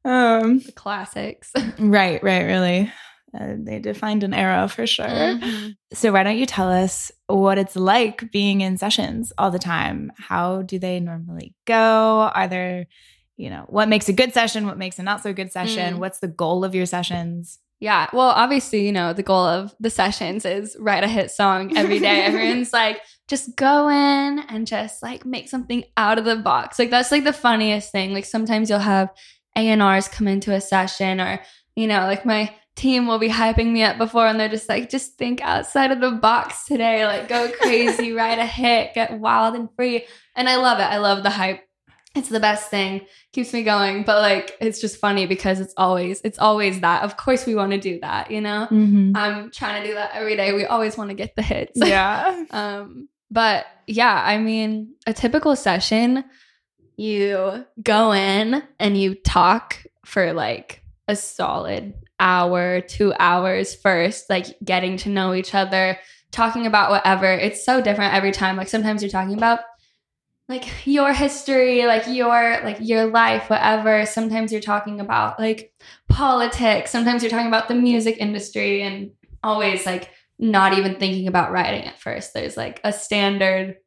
Um, 0.05 0.59
The 0.59 0.71
classics. 0.73 1.51
right, 1.79 2.21
right, 2.23 2.43
really. 2.43 2.91
Uh, 3.39 3.55
they 3.57 3.79
defined 3.79 4.23
an 4.23 4.33
era 4.33 4.67
for 4.67 4.85
sure. 4.85 5.07
Mhm. 5.07 5.75
So, 5.93 6.11
why 6.11 6.21
don't 6.21 6.37
you 6.37 6.45
tell 6.45 6.71
us 6.71 7.11
what 7.25 7.57
it's 7.57 7.75
like 7.75 8.31
being 8.31 8.61
in 8.61 8.77
sessions 8.77 9.33
all 9.39 9.49
the 9.49 9.57
time? 9.57 10.11
How 10.17 10.61
do 10.61 10.77
they 10.77 10.99
normally 10.99 11.55
go? 11.65 12.29
Are 12.33 12.47
there, 12.47 12.85
you 13.37 13.49
know, 13.49 13.65
what 13.69 13.89
makes 13.89 14.07
a 14.07 14.13
good 14.13 14.33
session? 14.33 14.67
What 14.67 14.77
makes 14.77 14.99
a 14.99 15.03
not 15.03 15.23
so 15.23 15.33
good 15.33 15.51
session? 15.51 15.95
Mm. 15.95 15.97
What's 15.97 16.19
the 16.19 16.27
goal 16.27 16.63
of 16.63 16.75
your 16.75 16.85
sessions? 16.85 17.57
Yeah. 17.83 18.07
Well, 18.13 18.29
obviously, 18.29 18.85
you 18.85 18.93
know, 18.93 19.11
the 19.11 19.23
goal 19.23 19.45
of 19.45 19.75
the 19.77 19.89
sessions 19.89 20.45
is 20.45 20.77
write 20.79 21.03
a 21.03 21.07
hit 21.09 21.31
song 21.31 21.75
every 21.75 21.99
day. 21.99 22.21
Everyone's 22.23 22.71
like, 22.71 23.01
just 23.27 23.57
go 23.57 23.89
in 23.89 24.39
and 24.39 24.65
just 24.65 25.03
like 25.03 25.25
make 25.25 25.49
something 25.49 25.83
out 25.97 26.17
of 26.17 26.23
the 26.23 26.37
box. 26.37 26.79
Like 26.79 26.91
that's 26.91 27.11
like 27.11 27.25
the 27.25 27.33
funniest 27.33 27.91
thing. 27.91 28.13
Like 28.13 28.23
sometimes 28.23 28.69
you'll 28.69 28.79
have 28.79 29.09
A&Rs 29.57 30.07
come 30.07 30.29
into 30.29 30.53
a 30.53 30.61
session 30.61 31.19
or, 31.19 31.41
you 31.75 31.87
know, 31.87 32.05
like 32.05 32.25
my 32.25 32.55
team 32.77 33.05
will 33.05 33.19
be 33.19 33.27
hyping 33.27 33.73
me 33.73 33.83
up 33.83 33.97
before 33.97 34.27
and 34.27 34.39
they're 34.39 34.47
just 34.47 34.69
like, 34.69 34.89
just 34.89 35.17
think 35.17 35.41
outside 35.41 35.91
of 35.91 35.99
the 35.99 36.11
box 36.11 36.63
today. 36.63 37.05
Like 37.05 37.27
go 37.27 37.51
crazy, 37.51 38.11
write 38.13 38.39
a 38.39 38.45
hit, 38.45 38.93
get 38.93 39.19
wild 39.19 39.55
and 39.55 39.67
free. 39.75 40.05
And 40.37 40.47
I 40.47 40.55
love 40.55 40.79
it. 40.79 40.83
I 40.83 40.99
love 40.99 41.21
the 41.21 41.31
hype. 41.31 41.59
It's 42.15 42.29
the 42.29 42.39
best 42.39 42.69
thing. 42.69 43.01
Keeps 43.31 43.53
me 43.53 43.63
going. 43.63 44.03
But 44.03 44.21
like 44.21 44.55
it's 44.61 44.79
just 44.79 44.97
funny 44.97 45.25
because 45.25 45.59
it's 45.59 45.73
always 45.77 46.21
it's 46.23 46.39
always 46.39 46.81
that. 46.81 47.03
Of 47.03 47.17
course 47.17 47.45
we 47.45 47.55
want 47.55 47.71
to 47.71 47.79
do 47.79 47.99
that 48.01 48.29
you 48.29 48.41
know? 48.41 48.67
Mm-hmm. 48.69 49.15
i'm 49.15 49.51
trying 49.51 49.81
to 49.81 49.87
do 49.87 49.93
that 49.95 50.11
every 50.13 50.35
day. 50.35 50.53
We 50.53 50.65
always 50.65 50.97
want 50.97 51.09
to 51.09 51.15
get 51.15 51.35
the 51.35 51.41
hits. 51.41 51.71
Yeah. 51.75 52.45
um 52.51 53.07
but 53.31 53.65
yeah 53.87 54.21
i 54.25 54.37
mean 54.37 54.93
a 55.07 55.13
typical 55.13 55.55
session 55.55 56.23
you 56.97 57.65
go 57.81 58.11
in 58.13 58.61
and 58.79 58.97
you 58.97 59.15
talk 59.15 59.83
for 60.05 60.33
like 60.33 60.83
a 61.07 61.15
solid 61.15 61.93
hour 62.19 62.79
two 62.81 63.11
hours 63.19 63.73
first 63.75 64.29
like 64.29 64.55
getting 64.63 64.97
to 64.97 65.09
know 65.09 65.33
each 65.33 65.55
other 65.55 65.97
talking 66.33 66.65
about 66.65 66.89
whatever. 66.89 67.31
It's 67.31 67.63
so 67.63 67.79
different 67.79 68.13
every 68.15 68.31
time. 68.31 68.57
Like 68.57 68.67
sometimes 68.67 69.01
you're 69.01 69.11
talking 69.11 69.37
about 69.37 69.59
like 70.49 70.85
your 70.85 71.13
history 71.13 71.85
like 71.85 72.05
your 72.07 72.59
like 72.63 72.77
your 72.81 73.05
life 73.05 73.49
whatever 73.49 74.05
sometimes 74.05 74.51
you're 74.51 74.61
talking 74.61 74.99
about 74.99 75.39
like 75.39 75.73
politics 76.09 76.91
sometimes 76.91 77.23
you're 77.23 77.29
talking 77.29 77.47
about 77.47 77.67
the 77.67 77.75
music 77.75 78.17
industry 78.19 78.81
and 78.81 79.11
always 79.43 79.85
like 79.85 80.09
not 80.39 80.77
even 80.77 80.95
thinking 80.95 81.27
about 81.27 81.51
writing 81.51 81.85
at 81.85 81.99
first 81.99 82.33
there's 82.33 82.57
like 82.57 82.81
a 82.83 82.91
standard 82.91 83.77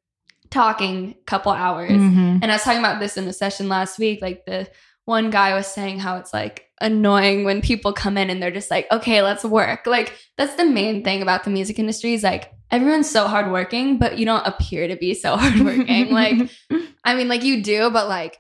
talking 0.51 1.15
couple 1.27 1.53
hours 1.53 1.91
Mhm. 1.91 2.39
and 2.43 2.45
I 2.45 2.55
was 2.55 2.63
talking 2.63 2.79
about 2.79 3.01
this 3.01 3.17
in 3.17 3.27
the 3.27 3.33
session 3.33 3.69
last 3.69 3.99
week. 3.99 4.23
Like 4.23 4.45
the 4.47 4.69
one 5.05 5.31
guy 5.31 5.55
was 5.55 5.67
saying 5.67 5.99
how 5.99 6.17
it's 6.19 6.33
like 6.33 6.66
annoying 6.81 7.45
when 7.45 7.63
people 7.63 7.93
come 7.93 8.19
in 8.19 8.29
and 8.31 8.43
they're 8.43 8.51
just 8.51 8.71
like, 8.71 8.87
okay, 8.93 9.23
let's 9.23 9.45
work. 9.45 9.87
Like 9.87 10.13
that's 10.37 10.55
the 10.57 10.65
main 10.65 11.03
thing 11.05 11.23
about 11.23 11.45
the 11.45 11.51
music 11.51 11.79
industry 11.79 12.15
is 12.15 12.23
like 12.23 12.53
everyone's 12.71 13.09
so 13.11 13.27
hardworking, 13.27 13.99
but 13.99 14.19
you 14.19 14.25
don't 14.27 14.47
appear 14.47 14.89
to 14.89 14.97
be 14.97 15.15
so 15.15 15.37
hardworking. 15.39 16.11
like, 16.11 16.51
I 17.05 17.15
mean, 17.15 17.29
like 17.29 17.43
you 17.45 17.63
do, 17.63 17.91
but 17.91 18.09
like, 18.09 18.39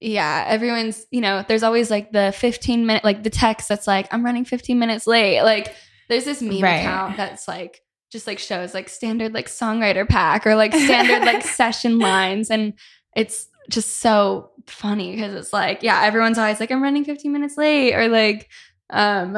yeah, 0.00 0.44
everyone's, 0.46 1.06
you 1.10 1.20
know, 1.20 1.44
there's 1.48 1.62
always 1.62 1.90
like 1.90 2.12
the 2.12 2.32
15 2.36 2.84
minute, 2.86 3.04
like 3.04 3.22
the 3.22 3.30
text 3.30 3.68
that's 3.68 3.86
like, 3.86 4.12
I'm 4.12 4.24
running 4.24 4.44
15 4.44 4.78
minutes 4.78 5.06
late. 5.06 5.42
Like 5.42 5.74
there's 6.08 6.24
this 6.26 6.42
meme 6.42 6.60
Right. 6.60 6.80
account 6.80 7.16
that's 7.16 7.48
like, 7.48 7.80
just 8.12 8.26
like 8.28 8.38
shows 8.38 8.74
like 8.74 8.88
standard 8.88 9.34
like 9.34 9.48
songwriter 9.48 10.08
pack 10.08 10.46
or 10.46 10.54
like 10.54 10.72
standard 10.72 11.24
like 11.24 11.42
session 11.44 11.98
lines 11.98 12.48
and 12.48 12.74
it's 13.16 13.48
just 13.68 13.96
so 13.98 14.50
funny 14.66 15.14
because 15.14 15.34
it's 15.34 15.52
like 15.52 15.82
yeah 15.82 16.02
everyone's 16.04 16.38
always 16.38 16.60
like 16.60 16.70
i'm 16.70 16.82
running 16.82 17.04
15 17.04 17.32
minutes 17.32 17.56
late 17.56 17.94
or 17.94 18.08
like 18.08 18.48
um 18.90 19.34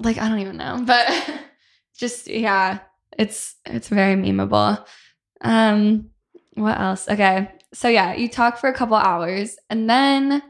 like 0.00 0.18
i 0.18 0.28
don't 0.28 0.40
even 0.40 0.56
know 0.56 0.82
but 0.86 1.06
just 1.98 2.28
yeah 2.28 2.78
it's 3.18 3.56
it's 3.66 3.88
very 3.88 4.14
memeable. 4.14 4.84
Um 5.42 6.10
what 6.54 6.80
else? 6.80 7.08
Okay 7.08 7.50
so 7.74 7.88
yeah 7.88 8.14
you 8.14 8.28
talk 8.28 8.56
for 8.58 8.70
a 8.70 8.74
couple 8.74 8.96
hours 8.96 9.56
and 9.68 9.90
then 9.90 10.42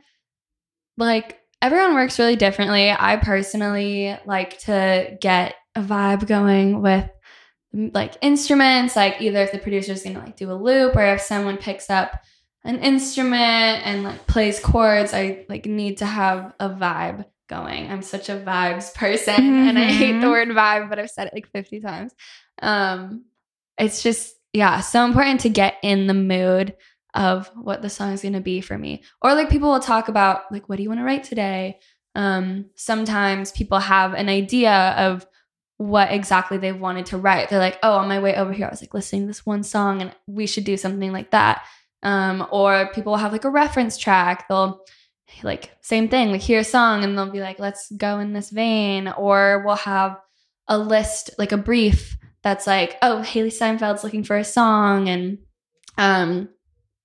like 0.96 1.40
everyone 1.60 1.94
works 1.94 2.18
really 2.18 2.36
differently. 2.36 2.90
I 2.90 3.16
personally 3.16 4.16
like 4.26 4.58
to 4.60 5.16
get 5.20 5.54
a 5.74 5.82
vibe 5.82 6.26
going 6.26 6.82
with 6.82 7.08
like 7.72 8.16
instruments 8.22 8.96
like 8.96 9.20
either 9.20 9.40
if 9.40 9.52
the 9.52 9.58
producer's 9.58 10.02
gonna 10.02 10.20
like 10.20 10.36
do 10.36 10.50
a 10.50 10.54
loop 10.54 10.96
or 10.96 11.04
if 11.06 11.20
someone 11.20 11.56
picks 11.56 11.90
up 11.90 12.22
an 12.64 12.80
instrument 12.80 13.86
and 13.86 14.02
like 14.04 14.26
plays 14.26 14.60
chords 14.60 15.14
i 15.14 15.44
like 15.48 15.64
need 15.66 15.98
to 15.98 16.06
have 16.06 16.52
a 16.60 16.68
vibe 16.68 17.24
going. 17.48 17.90
I'm 17.90 18.02
such 18.02 18.28
a 18.28 18.36
vibes 18.36 18.92
person 18.94 19.34
and 19.68 19.78
i 19.78 19.84
hate 19.84 20.20
the 20.20 20.26
Mhm. 20.26 20.30
word 20.30 20.48
vibe 20.48 20.90
but 20.90 20.98
i've 20.98 21.08
said 21.10 21.28
it 21.28 21.34
like 21.34 21.48
50 21.50 21.80
times. 21.80 22.12
Um 22.60 23.24
it's 23.78 24.02
just 24.02 24.34
yeah 24.52 24.80
so 24.80 25.04
important 25.04 25.40
to 25.40 25.48
get 25.48 25.76
in 25.82 26.06
the 26.08 26.14
mood 26.14 26.76
of 27.14 27.50
what 27.54 27.80
the 27.80 27.88
song 27.88 28.12
is 28.12 28.20
going 28.22 28.34
to 28.34 28.40
be 28.40 28.60
for 28.60 28.76
me. 28.76 29.02
Or 29.22 29.34
like 29.34 29.48
people 29.48 29.70
will 29.70 29.80
talk 29.80 30.08
about 30.08 30.52
like 30.52 30.68
what 30.68 30.76
do 30.76 30.82
you 30.82 30.88
want 30.90 31.00
to 31.00 31.04
write 31.04 31.24
today? 31.24 31.78
Um 32.14 32.66
sometimes 32.74 33.50
people 33.52 33.78
have 33.78 34.12
an 34.14 34.28
idea 34.28 34.72
of 34.98 35.26
what 35.78 36.10
exactly 36.12 36.58
they 36.58 36.72
wanted 36.72 37.06
to 37.06 37.16
write. 37.16 37.48
They're 37.48 37.58
like 37.60 37.78
oh 37.82 37.92
on 37.98 38.08
my 38.08 38.18
way 38.20 38.34
over 38.36 38.52
here 38.52 38.66
i 38.66 38.70
was 38.70 38.82
like 38.82 38.92
listening 38.94 39.22
to 39.22 39.26
this 39.28 39.46
one 39.46 39.62
song 39.62 40.02
and 40.02 40.12
we 40.26 40.46
should 40.46 40.64
do 40.64 40.76
something 40.76 41.12
like 41.12 41.30
that 41.30 41.62
um 42.02 42.46
or 42.50 42.90
people 42.94 43.12
will 43.12 43.18
have 43.18 43.32
like 43.32 43.44
a 43.44 43.50
reference 43.50 43.96
track. 43.96 44.46
They'll 44.48 44.80
like 45.42 45.76
same 45.80 46.08
thing 46.08 46.30
like 46.30 46.40
hear 46.40 46.60
a 46.60 46.64
song 46.64 47.04
and 47.04 47.16
they'll 47.16 47.30
be 47.30 47.40
like 47.40 47.58
let's 47.58 47.90
go 47.92 48.18
in 48.20 48.32
this 48.32 48.50
vein. 48.50 49.08
Or 49.08 49.62
we'll 49.64 49.76
have 49.76 50.18
a 50.68 50.78
list 50.78 51.30
like 51.38 51.52
a 51.52 51.56
brief 51.56 52.16
that's 52.42 52.66
like 52.66 52.96
oh 53.02 53.22
Hailee 53.24 53.48
Steinfeld's 53.48 54.04
looking 54.04 54.24
for 54.24 54.36
a 54.36 54.44
song 54.44 55.08
and 55.08 55.38
um 55.96 56.48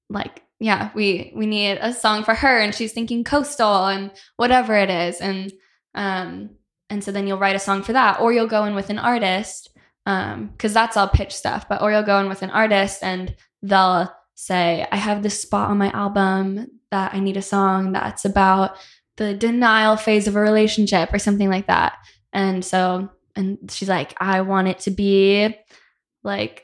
like 0.10 0.43
yeah 0.60 0.91
we 0.93 1.34
we 1.36 1.45
need 1.45 1.77
a 1.82 1.93
song 1.93 2.23
for 2.23 2.36
her 2.36 2.60
and 2.60 2.75
she's 2.75 2.93
thinking 2.93 3.23
coastal 3.23 3.88
and 3.88 4.12
whatever 4.38 4.75
it 4.75 4.89
is. 4.89 5.19
And 5.19 5.51
um 5.95 6.51
and 6.89 7.03
so 7.03 7.12
then 7.12 7.25
you'll 7.25 7.39
write 7.39 7.56
a 7.56 7.60
song 7.60 7.82
for 7.82 7.93
that. 7.93 8.19
Or 8.19 8.32
you'll 8.32 8.47
go 8.47 8.65
in 8.65 8.75
with 8.75 8.89
an 8.89 8.99
artist 8.99 9.69
um 10.06 10.47
because 10.47 10.73
that's 10.73 10.97
all 10.97 11.08
pitch 11.08 11.34
stuff 11.34 11.67
but 11.69 11.82
or 11.82 11.91
you'll 11.91 12.03
go 12.03 12.19
in 12.19 12.27
with 12.27 12.41
an 12.41 12.49
artist 12.49 13.01
and 13.03 13.36
they'll 13.62 14.13
say 14.45 14.86
i 14.91 14.95
have 14.97 15.23
this 15.23 15.39
spot 15.41 15.69
on 15.69 15.77
my 15.77 15.89
album 15.91 16.67
that 16.91 17.13
i 17.13 17.19
need 17.19 17.38
a 17.38 17.41
song 17.41 17.91
that's 17.93 18.25
about 18.25 18.75
the 19.17 19.34
denial 19.34 19.95
phase 19.95 20.27
of 20.27 20.36
a 20.36 20.39
relationship 20.41 21.13
or 21.13 21.19
something 21.19 21.49
like 21.49 21.67
that 21.67 21.93
and 22.32 22.63
so 22.65 23.10
and 23.36 23.58
she's 23.71 23.89
like 23.89 24.13
i 24.19 24.41
want 24.41 24.67
it 24.67 24.79
to 24.79 24.91
be 24.91 25.56
like 26.23 26.63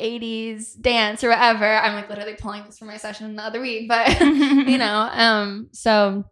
80s 0.00 0.80
dance 0.80 1.24
or 1.24 1.30
whatever. 1.30 1.64
I'm 1.66 1.94
like 1.94 2.08
literally 2.08 2.34
pulling 2.34 2.62
this 2.64 2.78
for 2.78 2.84
my 2.84 2.98
session 2.98 3.34
the 3.34 3.42
other 3.42 3.60
week, 3.60 3.88
but 3.88 4.20
you 4.20 4.78
know, 4.84 5.08
um, 5.12 5.70
so 5.72 6.24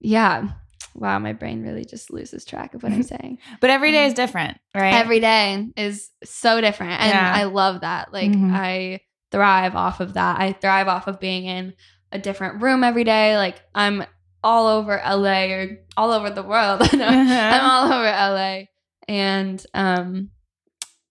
yeah. 0.00 0.48
Wow, 0.96 1.20
my 1.20 1.32
brain 1.32 1.62
really 1.62 1.84
just 1.84 2.12
loses 2.12 2.44
track 2.44 2.74
of 2.74 2.82
what 2.82 2.90
I'm 2.90 3.02
saying. 3.14 3.38
But 3.60 3.70
every 3.70 3.92
day 3.92 4.06
is 4.06 4.14
different, 4.14 4.58
right? 4.74 4.94
Every 4.94 5.20
day 5.20 5.68
is 5.76 6.10
so 6.24 6.60
different. 6.60 7.00
And 7.00 7.10
Yeah. 7.10 7.32
I 7.32 7.44
love 7.44 7.82
that. 7.82 8.12
Like 8.12 8.32
Mhm. 8.32 8.50
I 8.52 9.00
thrive 9.30 9.74
off 9.74 10.00
of 10.00 10.14
that. 10.14 10.40
I 10.40 10.52
thrive 10.52 10.88
off 10.88 11.06
of 11.06 11.20
being 11.20 11.44
in 11.46 11.74
a 12.12 12.18
different 12.18 12.62
room 12.62 12.84
every 12.84 13.04
day. 13.04 13.36
Like 13.36 13.60
I'm 13.74 14.04
all 14.42 14.66
over 14.66 15.00
LA 15.04 15.46
or 15.46 15.78
all 15.96 16.12
over 16.12 16.30
the 16.30 16.42
world. 16.42 16.80
No, 16.92 17.06
I'm 17.08 17.64
all 17.64 17.92
over 17.92 18.04
LA. 18.04 18.62
And 19.06 19.64
um 19.74 20.30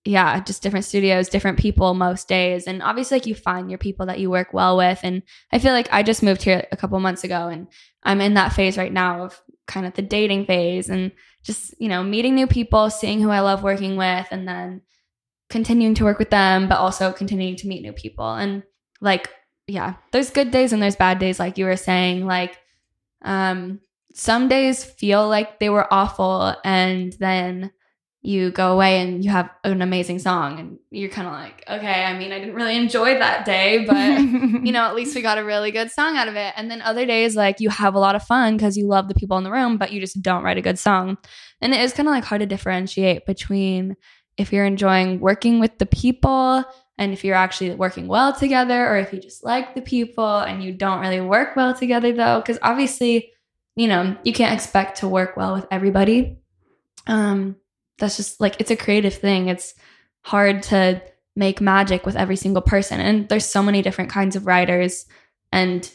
yeah, 0.05 0.39
just 0.39 0.63
different 0.63 0.85
studios, 0.85 1.27
different 1.27 1.59
people 1.59 1.93
most 1.93 2.29
days. 2.29 2.65
And 2.65 2.81
obviously 2.81 3.15
like 3.17 3.25
you 3.25 3.35
find 3.35 3.69
your 3.69 3.77
people 3.77 4.05
that 4.05 4.19
you 4.19 4.29
work 4.29 4.53
well 4.53 4.77
with. 4.77 4.99
And 5.03 5.21
I 5.51 5.59
feel 5.59 5.73
like 5.73 5.89
I 5.91 6.01
just 6.01 6.23
moved 6.23 6.43
here 6.43 6.65
a 6.71 6.77
couple 6.77 6.97
months 7.01 7.25
ago 7.25 7.49
and 7.49 7.67
I'm 8.03 8.21
in 8.21 8.35
that 8.35 8.53
phase 8.53 8.77
right 8.77 8.93
now 8.93 9.25
of 9.25 9.41
kind 9.67 9.85
of 9.85 9.95
the 9.95 10.01
dating 10.01 10.45
phase 10.45 10.89
and 10.89 11.11
just, 11.43 11.75
you 11.77 11.89
know, 11.89 12.03
meeting 12.03 12.35
new 12.35 12.47
people, 12.47 12.89
seeing 12.89 13.19
who 13.19 13.29
I 13.29 13.41
love 13.41 13.63
working 13.63 13.97
with 13.97 14.27
and 14.31 14.47
then 14.47 14.81
continuing 15.49 15.95
to 15.95 16.03
work 16.03 16.19
with 16.19 16.29
them, 16.29 16.67
but 16.67 16.77
also 16.77 17.11
continuing 17.11 17.55
to 17.57 17.67
meet 17.67 17.81
new 17.81 17.93
people. 17.93 18.33
And 18.33 18.63
like, 19.01 19.29
yeah, 19.67 19.95
there's 20.11 20.29
good 20.29 20.51
days 20.51 20.73
and 20.73 20.81
there's 20.81 20.95
bad 20.95 21.19
days, 21.19 21.39
like 21.39 21.57
you 21.57 21.65
were 21.65 21.77
saying. 21.77 22.25
Like, 22.25 22.57
um, 23.21 23.79
some 24.13 24.47
days 24.47 24.83
feel 24.83 25.27
like 25.27 25.59
they 25.59 25.69
were 25.69 25.91
awful, 25.93 26.55
and 26.63 27.13
then 27.19 27.71
you 28.21 28.51
go 28.51 28.73
away 28.73 28.99
and 28.99 29.23
you 29.23 29.29
have 29.29 29.49
an 29.63 29.81
amazing 29.81 30.19
song, 30.19 30.59
and 30.59 30.79
you're 30.89 31.09
kind 31.09 31.27
of 31.27 31.33
like, 31.33 31.63
okay, 31.69 32.03
I 32.03 32.17
mean, 32.17 32.31
I 32.31 32.39
didn't 32.39 32.55
really 32.55 32.75
enjoy 32.75 33.19
that 33.19 33.45
day, 33.45 33.85
but 33.85 33.95
you 34.65 34.71
know, 34.71 34.83
at 34.83 34.95
least 34.95 35.15
we 35.15 35.21
got 35.21 35.37
a 35.37 35.43
really 35.43 35.71
good 35.71 35.91
song 35.91 36.17
out 36.17 36.27
of 36.27 36.35
it. 36.35 36.53
And 36.57 36.71
then 36.71 36.81
other 36.81 37.05
days, 37.05 37.35
like 37.35 37.59
you 37.59 37.69
have 37.69 37.93
a 37.93 37.99
lot 37.99 38.15
of 38.15 38.23
fun 38.23 38.57
because 38.57 38.75
you 38.75 38.87
love 38.87 39.07
the 39.07 39.15
people 39.15 39.37
in 39.37 39.43
the 39.43 39.51
room, 39.51 39.77
but 39.77 39.91
you 39.91 39.99
just 39.99 40.21
don't 40.21 40.43
write 40.43 40.57
a 40.57 40.61
good 40.61 40.79
song. 40.79 41.17
And 41.61 41.73
it 41.73 41.79
is 41.79 41.93
kind 41.93 42.09
of 42.09 42.13
like 42.13 42.23
hard 42.23 42.41
to 42.41 42.47
differentiate 42.47 43.25
between 43.25 43.95
if 44.37 44.53
you're 44.53 44.65
enjoying 44.65 45.19
working 45.19 45.59
with 45.59 45.77
the 45.77 45.85
people 45.85 46.63
and 46.97 47.13
if 47.13 47.23
you're 47.23 47.35
actually 47.35 47.73
working 47.75 48.07
well 48.07 48.33
together, 48.33 48.87
or 48.87 48.97
if 48.97 49.13
you 49.13 49.19
just 49.19 49.43
like 49.43 49.75
the 49.75 49.81
people 49.81 50.39
and 50.39 50.63
you 50.63 50.71
don't 50.73 50.99
really 50.99 51.21
work 51.21 51.55
well 51.55 51.73
together, 51.73 52.11
though. 52.11 52.39
Because 52.39 52.57
obviously, 52.61 53.31
you 53.75 53.87
know, 53.87 54.17
you 54.23 54.33
can't 54.33 54.53
expect 54.53 54.99
to 54.99 55.07
work 55.07 55.37
well 55.37 55.53
with 55.53 55.67
everybody. 55.69 56.39
Um, 57.05 57.55
that's 57.99 58.17
just 58.17 58.41
like 58.41 58.55
it's 58.59 58.71
a 58.71 58.75
creative 58.75 59.13
thing. 59.13 59.47
It's 59.47 59.75
hard 60.23 60.63
to 60.63 61.01
make 61.35 61.61
magic 61.61 62.05
with 62.05 62.15
every 62.15 62.35
single 62.35 62.63
person. 62.63 62.99
And 62.99 63.29
there's 63.29 63.45
so 63.45 63.61
many 63.61 63.83
different 63.83 64.09
kinds 64.09 64.35
of 64.35 64.47
writers 64.47 65.05
and 65.51 65.89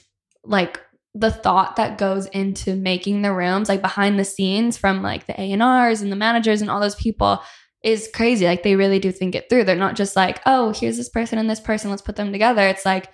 like 0.44 0.80
the 1.14 1.30
thought 1.30 1.76
that 1.76 1.98
goes 1.98 2.26
into 2.26 2.74
making 2.74 3.22
the 3.22 3.32
rooms 3.32 3.68
like 3.68 3.82
behind 3.82 4.18
the 4.18 4.24
scenes 4.24 4.78
from 4.78 5.02
like 5.02 5.26
the 5.26 5.34
A&Rs 5.38 6.00
and 6.00 6.10
the 6.10 6.16
managers 6.16 6.62
and 6.62 6.70
all 6.70 6.80
those 6.80 6.94
people 6.94 7.42
is 7.82 8.08
crazy. 8.14 8.46
Like 8.46 8.62
they 8.62 8.76
really 8.76 8.98
do 8.98 9.10
think 9.12 9.34
it 9.34 9.48
through. 9.48 9.64
They're 9.64 9.76
not 9.76 9.96
just 9.96 10.16
like, 10.16 10.40
"Oh, 10.46 10.72
here's 10.72 10.96
this 10.96 11.08
person 11.08 11.38
and 11.38 11.48
this 11.50 11.60
person, 11.60 11.90
let's 11.90 12.02
put 12.02 12.16
them 12.16 12.32
together." 12.32 12.66
It's 12.66 12.84
like 12.84 13.10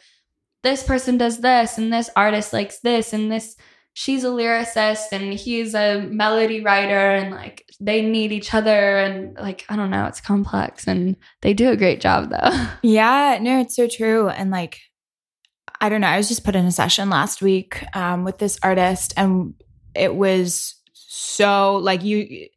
this 0.62 0.83
person 0.83 1.18
does 1.18 1.38
this 1.40 1.78
and 1.78 1.92
this 1.92 2.11
artist 2.16 2.52
likes 2.52 2.81
this 2.81 3.12
and 3.12 3.31
this 3.31 3.57
she's 3.94 4.22
a 4.22 4.28
lyricist 4.28 5.07
and 5.12 5.33
he's 5.33 5.74
a 5.74 6.00
melody 6.02 6.61
writer 6.61 7.11
and 7.11 7.35
like 7.35 7.64
they 7.81 8.02
need 8.02 8.31
each 8.33 8.54
other 8.54 8.98
and 8.98 9.37
like 9.37 9.64
I 9.68 9.76
don't 9.76 9.90
know, 9.90 10.07
it's 10.07 10.20
complex 10.20 10.87
and 10.87 11.16
they 11.42 11.54
do 11.54 11.70
a 11.70 11.76
great 11.76 12.00
job 12.00 12.31
though. 12.31 12.66
Yeah, 12.83 13.38
no, 13.40 13.61
it's 13.61 13.74
so 13.76 13.88
true. 13.88 14.28
And 14.28 14.50
like, 14.50 14.81
I 15.81 15.88
don't 15.88 16.00
know. 16.00 16.09
I 16.09 16.16
was 16.16 16.28
just 16.28 16.44
put 16.44 16.57
in 16.57 16.64
a 16.66 16.72
session 16.72 17.11
last 17.11 17.42
week 17.42 17.85
um, 17.94 18.24
with 18.24 18.38
this 18.38 18.59
artist, 18.62 19.14
and 19.16 19.54
it 19.94 20.14
was 20.14 20.74
so 20.92 21.76
like 21.76 22.02
you. 22.02 22.48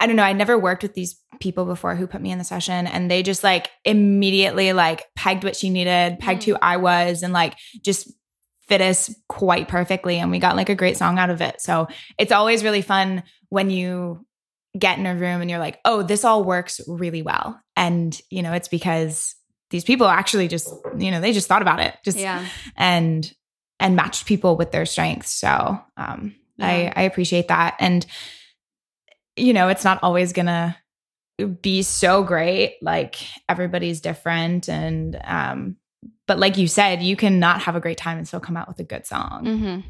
I 0.00 0.06
don't 0.06 0.16
know. 0.16 0.22
I 0.22 0.32
never 0.32 0.58
worked 0.58 0.82
with 0.82 0.94
these 0.94 1.20
people 1.40 1.64
before 1.64 1.94
who 1.94 2.06
put 2.06 2.20
me 2.20 2.30
in 2.30 2.38
the 2.38 2.44
session, 2.44 2.86
and 2.86 3.10
they 3.10 3.22
just 3.22 3.44
like 3.44 3.70
immediately 3.84 4.72
like 4.72 5.06
pegged 5.16 5.44
what 5.44 5.56
she 5.56 5.70
needed, 5.70 6.18
pegged 6.18 6.44
who 6.44 6.56
I 6.60 6.76
was, 6.76 7.22
and 7.22 7.32
like 7.32 7.56
just 7.82 8.12
fit 8.68 8.80
us 8.80 9.14
quite 9.28 9.68
perfectly. 9.68 10.18
And 10.18 10.30
we 10.30 10.38
got 10.38 10.56
like 10.56 10.68
a 10.68 10.74
great 10.74 10.96
song 10.96 11.18
out 11.18 11.30
of 11.30 11.40
it. 11.40 11.60
So 11.60 11.88
it's 12.18 12.32
always 12.32 12.64
really 12.64 12.82
fun 12.82 13.22
when 13.50 13.70
you 13.70 14.24
get 14.78 14.98
in 14.98 15.06
a 15.06 15.14
room 15.14 15.40
and 15.40 15.50
you're 15.50 15.58
like, 15.58 15.80
oh, 15.84 16.02
this 16.02 16.24
all 16.24 16.44
works 16.44 16.80
really 16.88 17.22
well. 17.22 17.60
And, 17.76 18.18
you 18.30 18.42
know, 18.42 18.52
it's 18.52 18.68
because 18.68 19.36
these 19.70 19.84
people 19.84 20.06
actually 20.06 20.48
just, 20.48 20.72
you 20.98 21.10
know, 21.10 21.20
they 21.20 21.32
just 21.32 21.46
thought 21.46 21.62
about 21.62 21.80
it 21.80 21.94
just 22.04 22.18
yeah. 22.18 22.44
and 22.76 23.32
and 23.78 23.96
matched 23.96 24.26
people 24.26 24.56
with 24.56 24.72
their 24.72 24.86
strengths. 24.86 25.30
So 25.30 25.78
um 25.96 26.34
I, 26.60 26.92
I 26.94 27.02
appreciate 27.02 27.48
that. 27.48 27.76
And 27.80 28.06
you 29.36 29.52
know, 29.52 29.68
it's 29.68 29.84
not 29.84 29.98
always 30.02 30.32
gonna 30.32 30.76
be 31.62 31.82
so 31.82 32.22
great. 32.22 32.76
Like 32.82 33.16
everybody's 33.48 34.00
different. 34.00 34.68
And 34.68 35.20
um, 35.24 35.76
but 36.26 36.38
like 36.38 36.56
you 36.58 36.68
said, 36.68 37.02
you 37.02 37.16
can 37.16 37.38
not 37.40 37.62
have 37.62 37.76
a 37.76 37.80
great 37.80 37.98
time 37.98 38.18
and 38.18 38.26
still 38.28 38.40
come 38.40 38.56
out 38.56 38.68
with 38.68 38.78
a 38.78 38.84
good 38.84 39.06
song. 39.06 39.44
hmm 39.44 39.80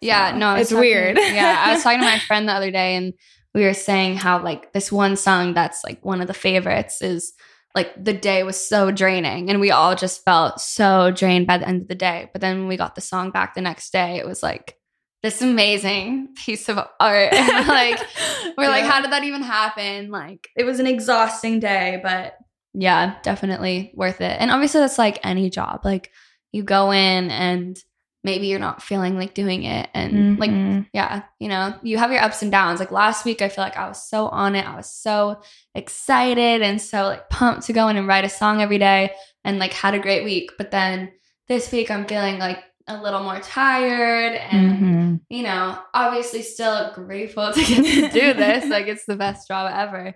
Yeah, 0.00 0.30
So, 0.32 0.36
no, 0.38 0.54
it's 0.54 0.70
talking- 0.70 0.80
weird. 0.80 1.16
yeah, 1.20 1.64
I 1.66 1.72
was 1.74 1.82
talking 1.82 2.00
to 2.00 2.04
my 2.04 2.18
friend 2.26 2.48
the 2.48 2.52
other 2.52 2.70
day, 2.70 2.94
and 2.96 3.14
we 3.54 3.64
were 3.64 3.74
saying 3.74 4.16
how 4.16 4.42
like 4.42 4.72
this 4.72 4.90
one 4.92 5.16
song 5.16 5.54
that's 5.54 5.82
like 5.84 6.04
one 6.04 6.20
of 6.20 6.26
the 6.28 6.34
favorites 6.34 7.02
is 7.02 7.32
like 7.74 7.92
the 8.02 8.12
day 8.12 8.42
was 8.42 8.62
so 8.68 8.90
draining, 8.90 9.50
and 9.50 9.58
we 9.60 9.70
all 9.70 9.94
just 9.96 10.24
felt 10.24 10.60
so 10.60 11.10
drained 11.10 11.46
by 11.46 11.58
the 11.58 11.66
end 11.66 11.82
of 11.82 11.88
the 11.88 11.94
day. 11.94 12.30
But 12.32 12.40
then 12.42 12.60
when 12.60 12.68
we 12.68 12.76
got 12.76 12.94
the 12.94 13.00
song 13.00 13.30
back 13.30 13.54
the 13.54 13.60
next 13.62 13.92
day, 13.92 14.18
it 14.18 14.26
was 14.26 14.42
like 14.42 14.76
this 15.22 15.40
amazing 15.42 16.34
piece 16.34 16.68
of 16.68 16.78
art. 16.78 17.32
And 17.32 17.68
like 17.68 18.00
we're 18.58 18.68
like, 18.68 18.84
how 18.84 19.00
did 19.00 19.12
that 19.12 19.24
even 19.24 19.42
happen? 19.42 20.10
Like 20.10 20.48
it 20.56 20.64
was 20.64 20.80
an 20.80 20.86
exhausting 20.86 21.60
day, 21.60 22.00
but 22.02 22.36
yeah, 22.74 23.16
definitely 23.22 23.92
worth 23.94 24.20
it. 24.20 24.36
And 24.40 24.50
obviously 24.50 24.80
that's 24.80 24.98
like 24.98 25.20
any 25.22 25.50
job. 25.50 25.80
Like 25.84 26.10
you 26.52 26.62
go 26.62 26.90
in 26.90 27.30
and 27.30 27.78
maybe 28.24 28.46
you're 28.46 28.58
not 28.60 28.82
feeling 28.82 29.16
like 29.16 29.34
doing 29.34 29.64
it 29.64 29.88
and 29.94 30.38
like 30.38 30.50
Mhm. 30.50 30.86
yeah, 30.92 31.22
you 31.40 31.48
know, 31.48 31.74
you 31.82 31.98
have 31.98 32.12
your 32.12 32.22
ups 32.22 32.40
and 32.42 32.52
downs. 32.52 32.78
Like 32.80 32.92
last 32.92 33.24
week 33.24 33.42
I 33.42 33.48
feel 33.48 33.64
like 33.64 33.76
I 33.76 33.88
was 33.88 34.02
so 34.08 34.28
on 34.28 34.54
it. 34.54 34.66
I 34.66 34.76
was 34.76 34.88
so 34.88 35.42
excited 35.74 36.62
and 36.62 36.80
so 36.80 37.04
like 37.04 37.28
pumped 37.30 37.66
to 37.66 37.72
go 37.72 37.88
in 37.88 37.96
and 37.96 38.06
write 38.06 38.24
a 38.24 38.28
song 38.28 38.62
every 38.62 38.78
day 38.78 39.12
and 39.44 39.58
like 39.58 39.72
had 39.72 39.94
a 39.94 39.98
great 39.98 40.24
week. 40.24 40.52
But 40.56 40.70
then 40.70 41.12
this 41.48 41.70
week 41.72 41.90
I'm 41.90 42.06
feeling 42.06 42.38
like 42.38 42.58
a 42.88 43.00
little 43.00 43.22
more 43.22 43.38
tired 43.40 44.34
and 44.34 44.78
Mhm. 44.78 45.20
you 45.30 45.42
know, 45.42 45.78
obviously 45.94 46.42
still 46.42 46.92
grateful 46.94 47.52
to 47.54 47.60
get 47.60 47.84
to 47.84 48.08
do 48.20 48.32
this. 48.34 48.68
like 48.68 48.86
it's 48.88 49.04
the 49.06 49.16
best 49.16 49.46
job 49.48 49.70
ever. 49.74 50.14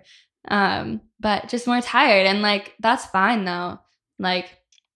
Um, 0.49 1.01
but 1.19 1.49
just 1.49 1.67
more 1.67 1.81
tired 1.81 2.25
and 2.27 2.41
like 2.41 2.73
that's 2.79 3.05
fine 3.05 3.45
though. 3.45 3.79
Like 4.19 4.45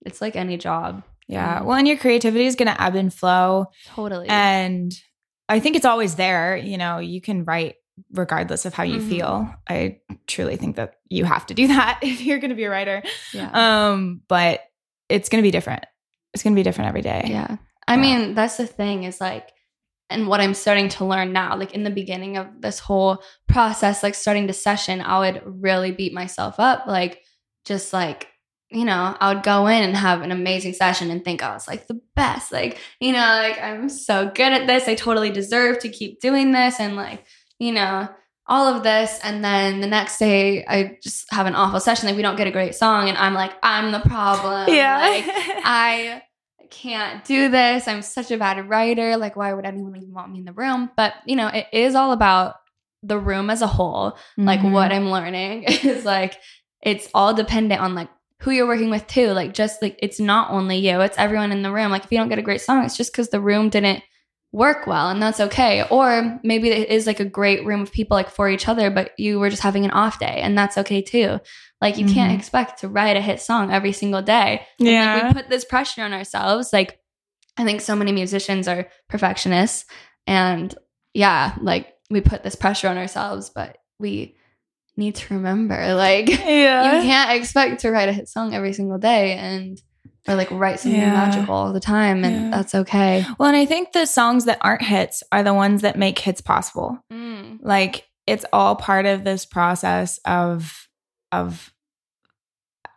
it's 0.05 0.21
like 0.21 0.35
any 0.35 0.57
job. 0.57 1.03
yeah. 1.27 1.61
Well, 1.61 1.77
and 1.77 1.87
your 1.87 1.97
creativity 1.97 2.45
is 2.45 2.55
gonna 2.55 2.75
ebb 2.79 2.95
and 2.95 3.13
flow. 3.13 3.67
Totally. 3.87 4.27
And 4.29 4.91
I 5.49 5.59
think 5.59 5.75
it's 5.75 5.85
always 5.85 6.15
there. 6.15 6.55
You 6.57 6.77
know, 6.77 6.99
you 6.99 7.21
can 7.21 7.43
write 7.45 7.75
regardless 8.13 8.65
of 8.65 8.73
how 8.73 8.83
you 8.83 8.99
Mhm. 8.99 9.09
feel. 9.09 9.55
I 9.69 9.99
truly 10.27 10.55
think 10.55 10.77
that 10.77 10.95
you 11.09 11.25
have 11.25 11.45
to 11.47 11.53
do 11.53 11.67
that 11.75 11.99
if 12.01 12.21
you're 12.21 12.39
going 12.39 12.49
to 12.49 12.55
be 12.55 12.63
a 12.63 12.69
writer. 12.69 13.03
yeah. 13.33 13.49
Um, 13.53 14.21
but 14.27 14.61
it's 15.09 15.27
going 15.29 15.41
to 15.41 15.45
be 15.47 15.51
different. 15.51 15.85
It's 16.33 16.43
going 16.43 16.53
to 16.53 16.59
be 16.59 16.63
different 16.63 16.89
every 16.89 17.01
day. 17.01 17.25
Yeah. 17.27 17.57
I 17.87 17.95
Yeah. 17.95 18.01
mean, 18.01 18.35
that's 18.35 18.57
the 18.57 18.67
thing 18.67 19.03
is 19.03 19.19
like, 19.19 19.49
and 20.09 20.27
what 20.27 20.41
I'm 20.41 20.53
starting 20.53 20.89
to 20.89 21.05
learn 21.05 21.31
now, 21.33 21.55
like 21.57 21.73
in 21.73 21.83
the 21.83 21.89
beginning 21.89 22.37
of 22.37 22.47
this 22.59 22.79
whole 22.79 23.23
process, 23.47 24.03
like 24.03 24.15
starting 24.15 24.47
to 24.47 24.53
session, 24.53 25.01
I 25.01 25.19
would 25.19 25.41
really 25.45 25.91
beat 25.91 26.13
myself 26.13 26.59
up. 26.59 26.85
Like, 26.85 27.21
just 27.65 27.93
like, 27.93 28.27
you 28.69 28.85
know, 28.85 29.15
I 29.19 29.33
would 29.33 29.43
go 29.43 29.67
in 29.67 29.83
and 29.83 29.95
have 29.95 30.21
an 30.21 30.31
amazing 30.31 30.73
session 30.73 31.11
and 31.11 31.23
think 31.23 31.43
I 31.43 31.53
was 31.53 31.67
like 31.67 31.87
the 31.87 31.99
best. 32.15 32.51
Like, 32.51 32.77
you 32.99 33.13
know, 33.13 33.19
like 33.19 33.61
I'm 33.61 33.87
so 33.89 34.31
good 34.33 34.53
at 34.53 34.67
this. 34.67 34.87
I 34.87 34.95
totally 34.95 35.29
deserve 35.31 35.79
to 35.79 35.89
keep 35.89 36.19
doing 36.21 36.51
this. 36.51 36.79
And 36.79 36.95
like, 36.95 37.25
you 37.59 37.71
know, 37.71 38.09
all 38.51 38.67
of 38.67 38.83
this. 38.83 39.19
And 39.23 39.43
then 39.43 39.79
the 39.81 39.87
next 39.87 40.19
day, 40.19 40.65
I 40.67 40.97
just 41.01 41.25
have 41.31 41.47
an 41.47 41.55
awful 41.55 41.79
session. 41.79 42.07
Like, 42.07 42.17
we 42.17 42.21
don't 42.21 42.35
get 42.35 42.47
a 42.47 42.51
great 42.51 42.75
song. 42.75 43.07
And 43.09 43.17
I'm 43.17 43.33
like, 43.33 43.53
I'm 43.63 43.91
the 43.91 44.01
problem. 44.01 44.67
Yeah. 44.73 44.99
Like, 44.99 45.23
I 45.65 46.21
can't 46.69 47.23
do 47.25 47.49
this. 47.49 47.87
I'm 47.87 48.01
such 48.01 48.29
a 48.31 48.37
bad 48.37 48.67
writer. 48.69 49.17
Like, 49.17 49.35
why 49.35 49.53
would 49.53 49.65
anyone 49.65 49.95
even 49.95 50.13
want 50.13 50.31
me 50.31 50.39
in 50.39 50.45
the 50.45 50.53
room? 50.53 50.91
But, 50.97 51.13
you 51.25 51.35
know, 51.35 51.47
it 51.47 51.67
is 51.71 51.95
all 51.95 52.11
about 52.11 52.55
the 53.03 53.17
room 53.17 53.49
as 53.49 53.61
a 53.61 53.67
whole. 53.67 54.17
Like, 54.37 54.59
Mhm. 54.59 54.71
what 54.73 54.91
I'm 54.91 55.09
learning 55.09 55.63
is 55.67 56.05
like, 56.05 56.37
it's 56.83 57.09
all 57.13 57.33
dependent 57.33 57.81
on 57.81 57.95
like 57.95 58.09
who 58.41 58.51
you're 58.51 58.67
working 58.67 58.89
with 58.89 59.07
too. 59.07 59.29
Like, 59.31 59.53
just 59.53 59.81
like, 59.81 59.97
it's 60.01 60.19
not 60.19 60.51
only 60.51 60.77
you, 60.77 60.99
it's 61.01 61.17
everyone 61.17 61.51
in 61.51 61.61
the 61.61 61.71
room. 61.71 61.89
Like, 61.91 62.03
if 62.05 62.11
you 62.11 62.17
don't 62.17 62.29
get 62.29 62.39
a 62.39 62.43
great 62.43 62.61
song, 62.61 62.83
it's 62.85 62.97
just 62.97 63.11
because 63.13 63.29
the 63.29 63.39
room 63.41 63.69
didn't 63.69 64.03
work 64.53 64.85
well 64.85 65.09
and 65.09 65.21
that's 65.21 65.39
okay 65.39 65.81
or 65.89 66.39
maybe 66.43 66.69
it 66.69 66.89
is 66.89 67.07
like 67.07 67.21
a 67.21 67.25
great 67.25 67.65
room 67.65 67.79
of 67.81 67.91
people 67.91 68.15
like 68.15 68.29
for 68.29 68.49
each 68.49 68.67
other 68.67 68.89
but 68.91 69.11
you 69.17 69.39
were 69.39 69.49
just 69.49 69.61
having 69.61 69.85
an 69.85 69.91
off 69.91 70.19
day 70.19 70.39
and 70.43 70.57
that's 70.57 70.77
okay 70.77 71.01
too 71.01 71.39
like 71.79 71.97
you 71.97 72.05
can't 72.05 72.33
Mhm. 72.33 72.37
expect 72.37 72.79
to 72.81 72.89
write 72.89 73.15
a 73.15 73.21
hit 73.21 73.39
song 73.39 73.71
every 73.71 73.93
single 73.93 74.21
day 74.21 74.65
and, 74.77 74.85
like, 74.85 74.91
Yeah. 74.91 75.27
we 75.27 75.33
put 75.33 75.49
this 75.49 75.63
pressure 75.63 76.01
on 76.03 76.11
ourselves 76.13 76.73
like 76.73 76.99
i 77.57 77.63
think 77.63 77.79
so 77.79 77.95
many 77.95 78.11
musicians 78.11 78.67
are 78.67 78.87
perfectionists 79.07 79.85
and 80.27 80.75
yeah 81.13 81.55
like 81.61 81.93
we 82.09 82.19
put 82.19 82.43
this 82.43 82.55
pressure 82.55 82.89
on 82.89 82.97
ourselves 82.97 83.49
but 83.49 83.77
we 83.99 84.35
need 84.97 85.15
to 85.15 85.33
remember 85.33 85.93
like 85.95 86.27
yeah. 86.45 86.97
you 86.97 87.01
can't 87.03 87.31
expect 87.39 87.81
to 87.81 87.89
write 87.91 88.09
a 88.09 88.13
hit 88.13 88.27
song 88.27 88.53
every 88.53 88.73
single 88.73 88.97
day 88.97 89.33
and 89.33 89.81
or 90.27 90.35
like 90.35 90.49
write 90.51 90.79
something 90.79 90.99
Yeah. 90.99 91.13
magical 91.13 91.53
all 91.55 91.73
the 91.73 91.79
time 91.79 92.23
and 92.23 92.35
Yeah. 92.45 92.49
that's 92.51 92.75
okay 92.75 93.25
Well, 93.39 93.47
and 93.47 93.57
I 93.57 93.65
think 93.65 93.91
the 93.91 94.05
songs 94.05 94.45
that 94.45 94.59
aren't 94.61 94.83
hits 94.83 95.23
are 95.31 95.43
the 95.43 95.53
ones 95.53 95.81
that 95.81 95.97
make 95.97 96.19
hits 96.19 96.41
possible. 96.41 96.99
Mm. 97.11 97.57
Like 97.61 98.07
it's 98.27 98.45
all 98.53 98.75
part 98.75 99.05
of 99.05 99.23
this 99.23 99.45
process 99.45 100.19
of 100.25 100.87
of 101.31 101.73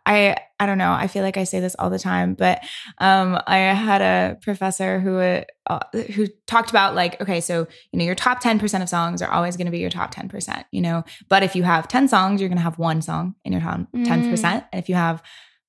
I 0.05 0.37
I 0.59 0.67
don't 0.67 0.77
know. 0.77 0.91
I 0.91 1.07
feel 1.07 1.23
like 1.23 1.35
I 1.35 1.45
say 1.45 1.59
this 1.59 1.75
all 1.79 1.89
the 1.89 1.97
time, 1.99 2.35
but 2.35 2.61
um, 2.99 3.41
I 3.47 3.57
had 3.57 4.01
a 4.03 4.37
professor 4.41 4.99
who 4.99 5.17
uh, 5.17 5.79
who 6.13 6.27
talked 6.45 6.69
about 6.69 6.93
like, 6.93 7.19
okay, 7.21 7.41
so 7.41 7.67
you 7.91 7.97
know, 7.99 8.05
your 8.05 8.13
top 8.15 8.39
ten 8.39 8.59
percent 8.59 8.83
of 8.83 8.89
songs 8.89 9.21
are 9.23 9.31
always 9.31 9.57
going 9.57 9.65
to 9.65 9.71
be 9.71 9.79
your 9.79 9.89
top 9.89 10.11
ten 10.11 10.29
percent, 10.29 10.65
you 10.71 10.81
know. 10.81 11.03
But 11.27 11.41
if 11.41 11.55
you 11.55 11.63
have 11.63 11.87
ten 11.87 12.07
songs, 12.07 12.39
you're 12.39 12.49
going 12.49 12.57
to 12.59 12.63
have 12.63 12.77
one 12.77 13.01
song 13.01 13.33
in 13.43 13.51
your 13.51 13.61
top 13.61 13.79
ten 14.03 14.29
percent, 14.29 14.63
and 14.71 14.79
if 14.81 14.89
you 14.89 14.95
have 14.95 15.23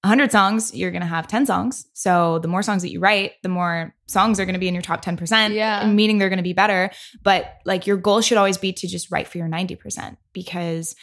100 0.06 0.32
songs, 0.32 0.74
you're 0.74 0.90
going 0.90 1.02
to 1.02 1.06
have 1.06 1.26
10 1.26 1.46
songs. 1.46 1.86
So 1.92 2.38
the 2.38 2.48
more 2.48 2.62
songs 2.62 2.82
that 2.82 2.90
you 2.90 3.00
write, 3.00 3.32
the 3.42 3.48
more 3.48 3.94
songs 4.06 4.38
are 4.40 4.44
going 4.44 4.54
to 4.54 4.60
be 4.60 4.68
in 4.68 4.74
your 4.74 4.82
top 4.82 5.04
10%, 5.04 5.52
Yeah. 5.54 5.86
meaning 5.86 6.18
they're 6.18 6.28
going 6.28 6.38
to 6.38 6.42
be 6.42 6.52
better. 6.52 6.90
But 7.22 7.56
like 7.64 7.86
your 7.86 7.96
goal 7.96 8.20
should 8.20 8.38
always 8.38 8.58
be 8.58 8.72
to 8.72 8.86
just 8.86 9.10
write 9.10 9.28
for 9.28 9.38
your 9.38 9.48
90% 9.48 10.16
because 10.32 10.94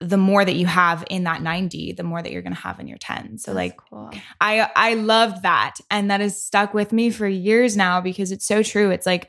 the 0.00 0.16
more 0.16 0.44
that 0.44 0.54
you 0.54 0.66
have 0.66 1.04
in 1.10 1.24
that 1.24 1.42
90, 1.42 1.92
the 1.92 2.04
more 2.04 2.22
that 2.22 2.30
you're 2.30 2.42
going 2.42 2.54
to 2.54 2.60
have 2.60 2.78
in 2.78 2.86
your 2.86 2.98
10. 2.98 3.38
So 3.38 3.52
That's 3.52 3.56
like 3.56 3.76
cool. 3.76 4.10
I 4.40 4.70
I 4.76 4.94
loved 4.94 5.42
that 5.42 5.74
and 5.90 6.10
that 6.10 6.20
has 6.20 6.40
stuck 6.40 6.72
with 6.72 6.92
me 6.92 7.10
for 7.10 7.26
years 7.26 7.76
now 7.76 8.00
because 8.00 8.30
it's 8.30 8.46
so 8.46 8.62
true. 8.62 8.90
It's 8.90 9.06
like 9.06 9.28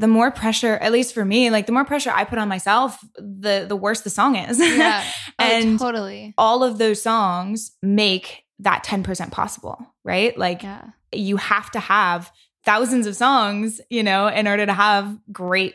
the 0.00 0.08
more 0.08 0.30
pressure, 0.30 0.76
at 0.78 0.92
least 0.92 1.12
for 1.12 1.26
me, 1.26 1.50
like 1.50 1.66
the 1.66 1.72
more 1.72 1.84
pressure 1.84 2.10
I 2.10 2.24
put 2.24 2.38
on 2.38 2.48
myself, 2.48 2.98
the 3.16 3.66
the 3.68 3.76
worse 3.76 4.00
the 4.00 4.08
song 4.10 4.34
is. 4.34 4.58
Yeah. 4.58 5.04
and 5.38 5.74
oh, 5.74 5.84
totally. 5.84 6.32
all 6.38 6.64
of 6.64 6.78
those 6.78 7.02
songs 7.02 7.72
make 7.82 8.44
that 8.60 8.82
10% 8.84 9.30
possible, 9.30 9.78
right? 10.02 10.36
Like 10.38 10.62
Yeah. 10.62 10.82
you 11.12 11.36
have 11.36 11.70
to 11.72 11.80
have 11.80 12.32
thousands 12.64 13.06
of 13.06 13.14
songs, 13.14 13.80
you 13.90 14.02
know, 14.02 14.28
in 14.28 14.48
order 14.48 14.64
to 14.64 14.72
have 14.72 15.16
great 15.30 15.74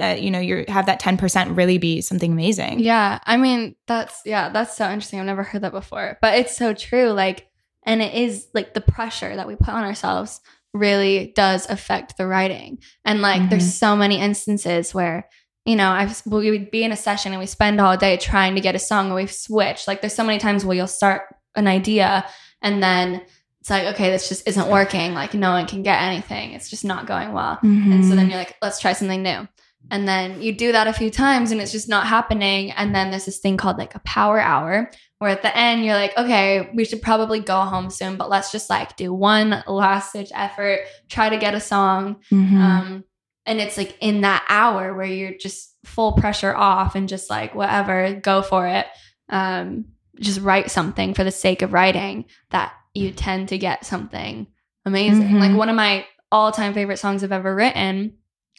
uh, 0.00 0.14
you 0.18 0.30
know, 0.30 0.38
you 0.38 0.64
have 0.68 0.86
that 0.86 1.00
10% 1.00 1.56
really 1.56 1.76
be 1.76 2.00
something 2.00 2.30
amazing. 2.32 2.78
Yeah. 2.78 3.18
I 3.24 3.36
mean, 3.36 3.74
that's 3.86 4.20
yeah, 4.24 4.48
that's 4.48 4.76
so 4.76 4.84
interesting. 4.88 5.18
I've 5.18 5.26
never 5.26 5.42
heard 5.42 5.62
that 5.62 5.72
before. 5.72 6.18
But 6.22 6.38
it's 6.38 6.56
so 6.56 6.72
true. 6.72 7.10
Like, 7.10 7.48
and 7.84 8.00
it 8.00 8.14
is 8.14 8.46
like 8.54 8.74
the 8.74 8.80
pressure 8.80 9.34
that 9.34 9.48
we 9.48 9.56
put 9.56 9.70
on 9.70 9.82
ourselves 9.82 10.40
really 10.74 11.32
does 11.34 11.68
affect 11.68 12.16
the 12.16 12.26
writing. 12.26 12.78
And 13.04 13.20
like 13.20 13.48
there's 13.50 13.64
mm-hmm. 13.64 13.70
so 13.70 13.96
many 13.96 14.20
instances 14.20 14.94
where, 14.94 15.28
you 15.64 15.76
know, 15.76 15.90
I've 15.90 16.22
we 16.26 16.50
would 16.50 16.70
be 16.70 16.84
in 16.84 16.92
a 16.92 16.96
session 16.96 17.32
and 17.32 17.40
we 17.40 17.46
spend 17.46 17.80
all 17.80 17.96
day 17.96 18.16
trying 18.16 18.54
to 18.54 18.60
get 18.60 18.74
a 18.74 18.78
song 18.78 19.06
and 19.06 19.14
we've 19.14 19.32
switched. 19.32 19.88
Like 19.88 20.00
there's 20.00 20.14
so 20.14 20.24
many 20.24 20.38
times 20.38 20.64
where 20.64 20.76
you'll 20.76 20.86
start 20.86 21.22
an 21.56 21.66
idea 21.66 22.26
and 22.62 22.82
then 22.82 23.22
it's 23.60 23.70
like, 23.70 23.94
okay, 23.94 24.10
this 24.10 24.28
just 24.28 24.46
isn't 24.48 24.68
working. 24.68 25.14
Like 25.14 25.34
no 25.34 25.50
one 25.50 25.66
can 25.66 25.82
get 25.82 26.00
anything. 26.00 26.52
It's 26.52 26.70
just 26.70 26.84
not 26.84 27.06
going 27.06 27.32
well. 27.32 27.58
And 27.62 28.04
so 28.04 28.10
then 28.10 28.18
mm-hmm. 28.18 28.30
you're 28.30 28.38
like, 28.38 28.56
let's 28.62 28.80
try 28.80 28.92
something 28.92 29.22
new. 29.22 29.48
And 29.90 30.06
then 30.06 30.42
you 30.42 30.52
do 30.52 30.72
that 30.72 30.86
a 30.86 30.92
few 30.92 31.10
times 31.10 31.50
and 31.50 31.60
it's 31.60 31.72
just 31.72 31.88
not 31.88 32.06
happening. 32.06 32.72
And 32.72 32.94
then 32.94 33.10
there's 33.10 33.24
this 33.24 33.38
thing 33.38 33.56
called 33.56 33.78
like 33.78 33.94
a 33.94 34.00
power 34.00 34.38
hour 34.38 34.90
where 35.18 35.30
at 35.30 35.42
the 35.42 35.56
end 35.56 35.84
you're 35.84 35.94
like, 35.94 36.16
okay, 36.16 36.70
we 36.74 36.84
should 36.84 37.02
probably 37.02 37.40
go 37.40 37.60
home 37.62 37.90
soon, 37.90 38.16
but 38.16 38.30
let's 38.30 38.52
just 38.52 38.70
like 38.70 38.96
do 38.96 39.12
one 39.12 39.62
last 39.66 40.12
ditch 40.12 40.30
effort, 40.34 40.80
try 41.08 41.28
to 41.28 41.36
get 41.36 41.54
a 41.54 41.60
song. 41.60 42.16
Mhm. 42.32 42.56
Um, 42.56 43.04
and 43.46 43.60
it's 43.60 43.76
like 43.76 43.96
in 44.00 44.20
that 44.20 44.44
hour 44.48 44.94
where 44.94 45.06
you're 45.06 45.36
just 45.36 45.74
full 45.84 46.12
pressure 46.12 46.54
off 46.54 46.94
and 46.94 47.08
just 47.08 47.30
like, 47.30 47.54
whatever, 47.54 48.14
go 48.14 48.42
for 48.42 48.66
it. 48.66 48.86
Um, 49.28 49.86
just 50.20 50.40
write 50.40 50.70
something 50.70 51.14
for 51.14 51.24
the 51.24 51.30
sake 51.30 51.62
of 51.62 51.72
writing 51.72 52.24
that 52.50 52.72
you 52.94 53.10
tend 53.10 53.48
to 53.48 53.58
get 53.58 53.84
something 53.86 54.46
amazing. 54.84 55.28
Mhm. 55.30 55.40
Like 55.40 55.56
one 55.56 55.68
of 55.68 55.76
my 55.76 56.04
all 56.30 56.52
time 56.52 56.74
favorite 56.74 56.98
songs 56.98 57.24
I've 57.24 57.32
ever 57.32 57.54
written. 57.54 58.12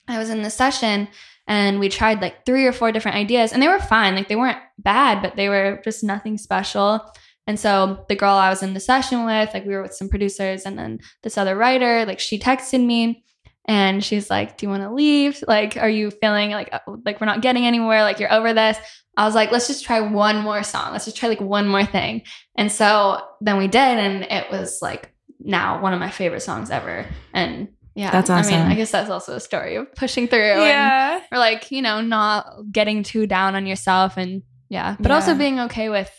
I 0.08 0.18
was 0.18 0.30
in 0.30 0.42
the 0.42 0.50
session 0.50 1.08
and 1.50 1.80
we 1.80 1.90
tried 1.90 2.22
like 2.22 2.46
three 2.46 2.68
or 2.68 2.72
four 2.72 2.92
different 2.92 3.18
ideas 3.18 3.52
and 3.52 3.62
they 3.62 3.68
were 3.68 3.80
fine. 3.80 4.14
Like 4.16 4.28
they 4.28 4.36
weren't 4.36 4.60
bad, 4.78 5.24
but 5.24 5.36
they 5.36 5.50
were 5.50 5.82
just 5.84 6.04
nothing 6.04 6.38
special. 6.38 7.02
And 7.48 7.60
so 7.60 8.06
the 8.08 8.16
girl 8.16 8.36
I 8.36 8.52
was 8.52 8.62
in 8.62 8.76
the 8.76 8.80
session 8.80 9.26
with, 9.26 9.52
like 9.56 9.66
we 9.66 9.74
were 9.74 9.82
with 9.82 9.96
some 9.96 10.10
producers 10.10 10.62
and 10.66 10.78
then 10.78 11.00
this 11.24 11.40
other 11.40 11.58
writer, 11.58 12.06
like 12.06 12.20
she 12.20 12.38
texted 12.38 12.86
me 12.86 13.24
and 13.66 14.04
she's 14.04 14.30
like, 14.30 14.58
"Do 14.58 14.68
you 14.68 14.70
want 14.70 14.84
to 14.84 14.94
leave? 14.94 15.44
Like 15.48 15.76
are 15.76 15.90
you 15.90 16.12
feeling 16.12 16.52
like 16.52 16.70
uh, 16.72 16.80
like 17.04 17.20
we're 17.20 17.26
not 17.26 17.42
getting 17.42 17.66
anywhere? 17.66 18.04
Like 18.04 18.20
you're 18.20 18.32
over 18.32 18.54
this?" 18.54 18.78
I 19.18 19.26
was 19.26 19.34
like, 19.34 19.52
"Let's 19.52 19.68
just 19.68 19.84
try 19.84 20.02
one 20.02 20.38
more 20.38 20.62
song. 20.62 20.92
Let's 20.92 21.06
just 21.06 21.18
try 21.18 21.30
like 21.30 21.42
one 21.42 21.68
more 21.68 21.86
thing." 21.86 22.22
And 22.56 22.72
so 22.72 23.22
then 23.42 23.58
we 23.58 23.68
did 23.68 23.98
and 23.98 24.24
it 24.24 24.52
was 24.52 24.80
like 24.84 25.12
now 25.40 25.82
one 25.82 25.94
of 25.94 26.00
my 26.00 26.12
favorite 26.12 26.42
songs 26.42 26.70
ever. 26.70 27.08
And 27.34 27.70
yeah, 27.96 28.12
That's 28.12 28.30
I 28.30 28.42
mean, 28.44 28.54
awesome. 28.54 28.72
I 28.72 28.76
guess 28.76 28.92
that's 28.92 29.10
also 29.10 29.36
a 29.36 29.40
story 29.40 29.76
of 29.76 29.94
pushing 29.96 30.28
through 30.28 30.40
and 30.40 30.62
yeah. 30.62 31.22
or 31.32 31.38
like 31.38 31.72
you 31.72 31.82
know 31.82 32.02
not 32.02 32.46
getting 32.72 33.04
too 33.04 33.28
down 33.28 33.56
on 33.56 33.66
yourself 33.66 34.16
and 34.18 34.44
yeah 34.70 34.96
but 35.00 35.12
also 35.12 35.36
being 35.36 35.60
okay 35.62 35.90
with 35.90 36.12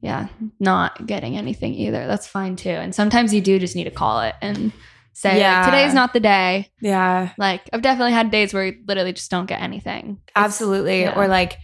yeah 0.00 0.28
not 0.60 1.06
getting 1.06 1.36
anything 1.36 1.74
either 1.74 2.06
that's 2.06 2.26
fine 2.26 2.54
too 2.56 2.70
and 2.70 2.94
sometimes 2.94 3.34
you 3.34 3.40
do 3.40 3.58
just 3.58 3.74
need 3.74 3.84
to 3.84 3.90
call 3.90 4.20
it 4.20 4.34
and 4.40 4.72
say 5.12 5.30
like, 5.30 5.38
Yeah. 5.40 5.64
today's 5.64 5.94
not 5.94 6.12
the 6.12 6.20
day 6.20 6.70
Yeah. 6.80 7.32
like 7.38 7.62
i've 7.72 7.82
definitely 7.82 8.12
had 8.12 8.30
days 8.30 8.54
where 8.54 8.66
you 8.66 8.82
literally 8.86 9.12
just 9.12 9.30
don't 9.30 9.46
get 9.46 9.60
anything 9.60 10.20
Absolutely. 10.36 11.00
yeah. 11.00 11.18
Or 11.18 11.26
like 11.28 11.56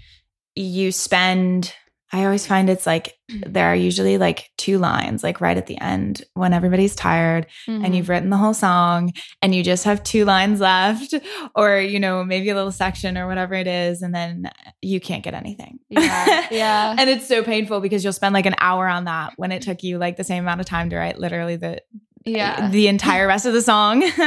you 0.56 0.92
spend 0.92 1.72
I 2.14 2.25
always 2.25 2.46
find 2.46 2.68
it's 2.68 2.87
like 2.87 3.14
there 3.46 3.66
are 3.68 3.75
usually 3.75 4.18
like 4.18 4.51
two 4.59 4.77
lines 4.79 5.22
like 5.22 5.40
right 5.40 5.57
at 5.57 5.66
the 5.66 5.81
end 5.81 6.22
when 6.35 6.53
everybody's 6.53 6.94
tired 6.94 7.46
and 7.66 7.85
Mhm. 7.87 7.96
you've 7.96 8.09
written 8.11 8.29
the 8.29 8.37
whole 8.37 8.53
song 8.53 9.12
and 9.40 9.55
you 9.55 9.62
just 9.64 9.85
have 9.85 10.03
two 10.03 10.27
lines 10.27 10.61
left 10.61 11.14
or 11.55 11.79
you 11.79 11.98
know 11.98 12.22
maybe 12.22 12.51
a 12.51 12.55
little 12.55 12.70
section 12.72 13.16
or 13.16 13.27
whatever 13.27 13.55
it 13.55 13.66
is 13.66 14.03
and 14.03 14.14
then 14.14 14.51
you 14.83 15.01
can't 15.01 15.25
get 15.25 15.33
anything. 15.33 15.79
yeah 15.88 16.46
yeah 16.51 16.94
and 16.98 17.09
it's 17.09 17.27
so 17.27 17.42
painful 17.42 17.81
because 17.81 18.05
you'll 18.05 18.12
spend 18.12 18.35
like 18.35 18.46
an 18.46 18.57
hour 18.59 18.87
on 18.87 19.05
that 19.07 19.33
when 19.37 19.51
it 19.51 19.62
took 19.62 19.83
you 19.83 19.96
like 19.96 20.16
the 20.18 20.25
same 20.25 20.42
amount 20.44 20.61
of 20.61 20.66
time 20.66 20.90
to 20.90 20.96
write 20.96 21.18
literally 21.18 21.57
the 21.57 21.81
yeah 22.27 22.68
the 22.68 22.88
entire 22.88 23.27
rest 23.27 23.46
of 23.46 23.53
the 23.55 23.62
song. 23.62 24.03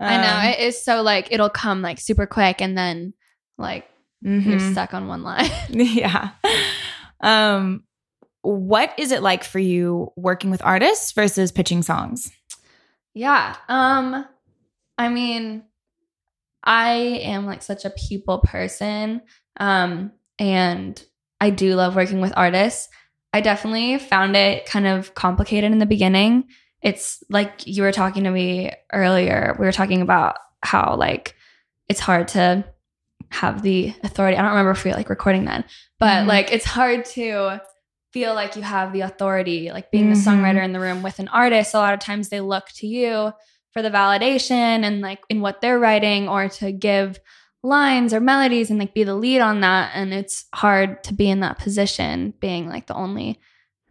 i 0.00 0.16
know 0.16 0.36
Um, 0.38 0.44
it 0.52 0.60
is 0.60 0.82
so 0.82 1.02
like 1.02 1.28
it'll 1.32 1.50
come 1.50 1.82
like 1.82 1.98
super 2.00 2.26
quick 2.26 2.62
and 2.62 2.78
then 2.78 3.12
like 3.58 3.84
you're 4.22 4.40
mhm. 4.60 4.72
stuck 4.72 4.94
on 4.94 5.08
one 5.08 5.22
line 5.22 5.50
yeah. 5.70 6.30
Um, 7.20 7.84
what 8.42 8.94
is 8.98 9.12
it 9.12 9.22
like 9.22 9.44
for 9.44 9.58
you 9.58 10.12
working 10.16 10.50
with 10.50 10.64
artists 10.64 11.12
versus 11.12 11.52
pitching 11.52 11.82
songs? 11.82 12.30
Yeah. 13.14 13.56
Um 13.68 14.24
I 14.96 15.08
mean 15.08 15.64
I 16.62 16.92
am 17.22 17.46
like 17.46 17.62
such 17.62 17.84
a 17.84 17.90
people 17.90 18.38
person 18.38 19.22
um 19.58 20.12
and 20.38 21.02
I 21.40 21.50
do 21.50 21.74
love 21.74 21.96
working 21.96 22.20
with 22.20 22.32
artists. 22.36 22.88
I 23.32 23.40
definitely 23.40 23.98
found 23.98 24.36
it 24.36 24.66
kind 24.66 24.86
of 24.86 25.14
complicated 25.14 25.72
in 25.72 25.78
the 25.78 25.86
beginning. 25.86 26.44
It's 26.82 27.22
like 27.28 27.66
you 27.66 27.82
were 27.82 27.92
talking 27.92 28.24
to 28.24 28.30
me 28.30 28.72
earlier. 28.92 29.54
We 29.58 29.66
were 29.66 29.72
talking 29.72 30.02
about 30.02 30.36
how 30.62 30.96
like 30.96 31.34
it's 31.88 32.00
hard 32.00 32.28
to 32.28 32.64
have 33.30 33.62
the 33.62 33.94
authority. 34.02 34.36
I 34.36 34.42
don't 34.42 34.50
remember 34.50 34.72
if 34.72 34.84
we 34.84 34.90
were 34.90 34.96
like 34.96 35.08
recording 35.10 35.44
then, 35.44 35.64
but 35.98 36.24
Mhm. 36.24 36.26
like 36.26 36.52
it's 36.52 36.64
hard 36.64 37.04
to 37.16 37.60
feel 38.12 38.34
like 38.34 38.56
you 38.56 38.62
have 38.62 38.92
the 38.92 39.02
authority, 39.02 39.70
like 39.70 39.90
being 39.92 40.10
the 40.10 40.16
Mhm. 40.16 40.24
songwriter 40.42 40.64
in 40.64 40.72
the 40.72 40.80
room 40.80 41.02
with 41.02 41.18
an 41.20 41.28
artist. 41.28 41.74
A 41.74 41.78
lot 41.78 41.94
of 41.94 42.00
times 42.00 42.28
they 42.28 42.40
look 42.40 42.66
to 42.76 42.86
you 42.86 43.32
for 43.72 43.82
the 43.82 43.90
validation 43.90 44.84
and 44.84 45.00
like 45.00 45.20
in 45.28 45.40
what 45.40 45.60
they're 45.60 45.78
writing 45.78 46.28
or 46.28 46.48
to 46.48 46.72
give 46.72 47.20
lines 47.62 48.12
or 48.12 48.18
melodies 48.20 48.68
and 48.70 48.80
like 48.80 48.94
be 48.94 49.04
the 49.04 49.14
lead 49.14 49.40
on 49.40 49.60
that. 49.60 49.92
And 49.94 50.12
it's 50.12 50.46
hard 50.54 51.04
to 51.04 51.14
be 51.14 51.30
in 51.30 51.40
that 51.40 51.58
position, 51.58 52.34
being 52.40 52.68
like 52.68 52.86
the 52.88 52.94
only 52.94 53.38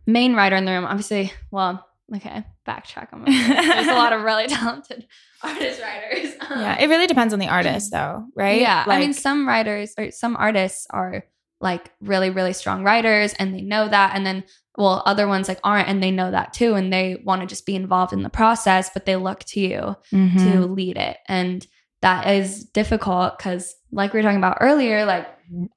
main 0.05 0.33
writer 0.35 0.57
in 0.57 0.65
the 0.65 0.71
room. 0.73 0.85
Obviously, 0.85 1.31
well, 1.51 1.87
okay, 2.13 2.43
backtrack 2.67 3.13
on 3.13 3.21
my. 3.21 3.25
There's 3.29 3.87
a 3.87 3.93
lot 3.93 4.11
of 4.11 4.23
really 4.23 4.47
talented 4.47 5.07
artist 5.43 5.81
writers. 5.81 6.33
Yeah, 6.49 6.81
it 6.81 6.87
really 6.89 7.05
depends 7.05 7.31
on 7.31 7.39
the 7.39 7.47
artist, 7.47 7.91
though, 7.91 8.25
right? 8.35 8.59
Yeah, 8.59 8.83
I 8.87 8.97
mean, 8.99 9.13
some 9.13 9.47
writers 9.47 9.93
or 9.99 10.09
some 10.09 10.35
artists 10.35 10.87
are 10.89 11.23
like 11.61 11.91
really 12.01 12.29
really 12.29 12.53
strong 12.53 12.83
writers 12.85 13.33
and 13.37 13.53
they 13.53 13.59
know 13.61 13.87
that 13.87 14.15
and 14.15 14.25
then 14.25 14.45
well 14.77 15.03
other 15.05 15.27
ones 15.27 15.49
like 15.49 15.59
aren't 15.61 15.89
and 15.89 16.01
they 16.01 16.09
know 16.09 16.31
that 16.31 16.53
too 16.53 16.73
and 16.73 16.91
they 16.91 17.21
want 17.25 17.41
to 17.41 17.45
just 17.47 17.65
be 17.65 17.75
involved 17.75 18.13
in 18.13 18.23
the 18.23 18.29
process 18.29 18.89
but 18.93 19.05
they 19.05 19.17
look 19.17 19.43
to 19.43 19.59
you 19.59 19.93
Mhm. 20.13 20.41
to 20.41 20.61
lead 20.67 20.95
it 20.97 21.17
and 21.27 21.67
that 22.01 22.27
is 22.33 22.63
difficult 22.63 23.37
because 23.37 23.75
like 23.91 24.13
we 24.13 24.19
were 24.19 24.23
talking 24.23 24.37
about 24.37 24.59
earlier 24.61 25.03
like 25.03 25.27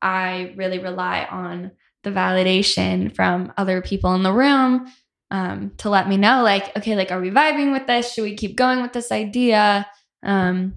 i 0.00 0.54
really 0.56 0.78
rely 0.78 1.26
on 1.28 1.72
the 2.04 2.10
validation 2.10 3.12
from 3.14 3.52
other 3.56 3.82
people 3.82 4.14
in 4.14 4.22
the 4.22 4.32
room 4.32 4.86
um, 5.32 5.72
to 5.78 5.88
let 5.90 6.08
me 6.08 6.16
know 6.16 6.42
like 6.42 6.76
okay 6.76 6.94
like 6.94 7.10
are 7.10 7.20
we 7.20 7.30
vibing 7.30 7.72
with 7.72 7.86
this? 7.88 8.12
Should 8.12 8.22
we 8.24 8.34
keep 8.36 8.54
going 8.56 8.82
with 8.82 8.92
this 8.92 9.10
idea? 9.10 9.86
Um, 10.22 10.74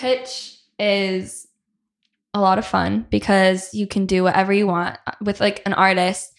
pitch 0.00 0.56
is 0.78 1.46
a 2.32 2.40
lot 2.40 2.58
of 2.58 2.66
fun 2.66 3.06
because 3.10 3.72
you 3.74 3.86
can 3.86 4.06
do 4.06 4.24
whatever 4.24 4.52
you 4.52 4.66
want. 4.66 4.96
With 5.20 5.38
like 5.40 5.62
an 5.66 5.74
artist 5.74 6.32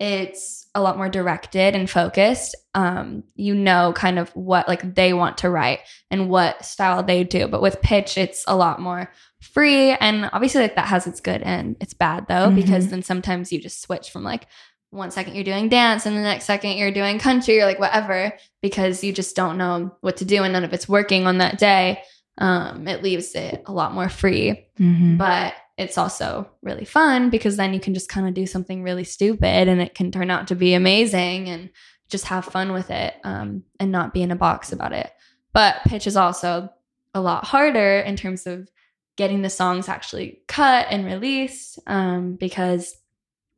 it's 0.00 0.66
a 0.74 0.82
lot 0.82 0.96
more 0.96 1.08
directed 1.08 1.74
and 1.76 1.88
focused. 1.88 2.54
Um 2.74 3.22
you 3.36 3.54
know 3.54 3.92
kind 3.94 4.18
of 4.18 4.28
what 4.30 4.66
like 4.68 4.94
they 4.94 5.12
want 5.12 5.38
to 5.38 5.50
write 5.50 5.80
and 6.10 6.28
what 6.28 6.64
style 6.64 7.02
they 7.02 7.24
do. 7.24 7.46
But 7.48 7.62
with 7.62 7.80
pitch 7.80 8.18
it's 8.18 8.44
a 8.46 8.56
lot 8.56 8.80
more 8.80 9.10
free. 9.40 9.90
And 9.92 10.28
obviously 10.32 10.62
like 10.62 10.74
that 10.76 10.88
has 10.88 11.06
its 11.06 11.20
good 11.20 11.42
and 11.42 11.76
its 11.80 11.94
bad 11.94 12.26
though 12.28 12.50
because 12.50 12.86
Mhm. 12.86 12.90
then 12.90 13.02
sometimes 13.02 13.52
you 13.52 13.60
just 13.60 13.82
switch 13.82 14.10
from 14.10 14.24
like 14.24 14.46
one 14.94 15.10
second 15.10 15.34
you're 15.34 15.44
doing 15.44 15.68
dance 15.68 16.06
and 16.06 16.16
the 16.16 16.20
next 16.22 16.44
second 16.44 16.76
you're 16.76 16.90
doing 16.92 17.18
country 17.18 17.60
or 17.60 17.66
like 17.66 17.78
whatever 17.78 18.32
because 18.62 19.02
you 19.04 19.12
just 19.12 19.34
don't 19.36 19.58
know 19.58 19.94
what 20.00 20.16
to 20.18 20.24
do 20.24 20.42
and 20.42 20.52
none 20.52 20.64
of 20.64 20.72
it's 20.72 20.88
working 20.88 21.26
on 21.26 21.38
that 21.38 21.58
day 21.58 22.00
um 22.38 22.86
it 22.88 23.02
leaves 23.02 23.34
it 23.34 23.62
a 23.66 23.72
lot 23.72 23.92
more 23.92 24.08
free 24.08 24.66
Mhm. 24.80 25.18
but 25.18 25.54
it's 25.76 25.98
also 25.98 26.48
really 26.62 26.84
fun 26.84 27.30
because 27.30 27.56
then 27.56 27.74
you 27.74 27.80
can 27.80 27.94
just 27.94 28.08
kind 28.08 28.28
of 28.28 28.34
do 28.34 28.46
something 28.46 28.82
really 28.82 29.04
stupid 29.04 29.68
and 29.68 29.80
it 29.82 29.94
can 29.94 30.12
turn 30.12 30.30
out 30.30 30.46
to 30.48 30.54
be 30.54 30.74
amazing 30.74 31.48
and 31.48 31.70
just 32.08 32.26
have 32.26 32.44
fun 32.44 32.72
with 32.72 32.90
it 32.90 33.14
um, 33.24 33.64
and 33.80 33.90
not 33.90 34.14
be 34.14 34.22
in 34.22 34.30
a 34.30 34.36
box 34.36 34.70
about 34.72 34.92
it. 34.92 35.10
But 35.52 35.76
pitch 35.84 36.06
is 36.06 36.16
also 36.16 36.68
a 37.12 37.20
lot 37.20 37.44
harder 37.44 37.98
in 38.00 38.14
terms 38.14 38.46
of 38.46 38.68
getting 39.16 39.42
the 39.42 39.50
songs 39.50 39.88
actually 39.88 40.42
cut 40.46 40.86
and 40.90 41.04
released 41.06 41.78
um, 41.88 42.36
because 42.36 42.94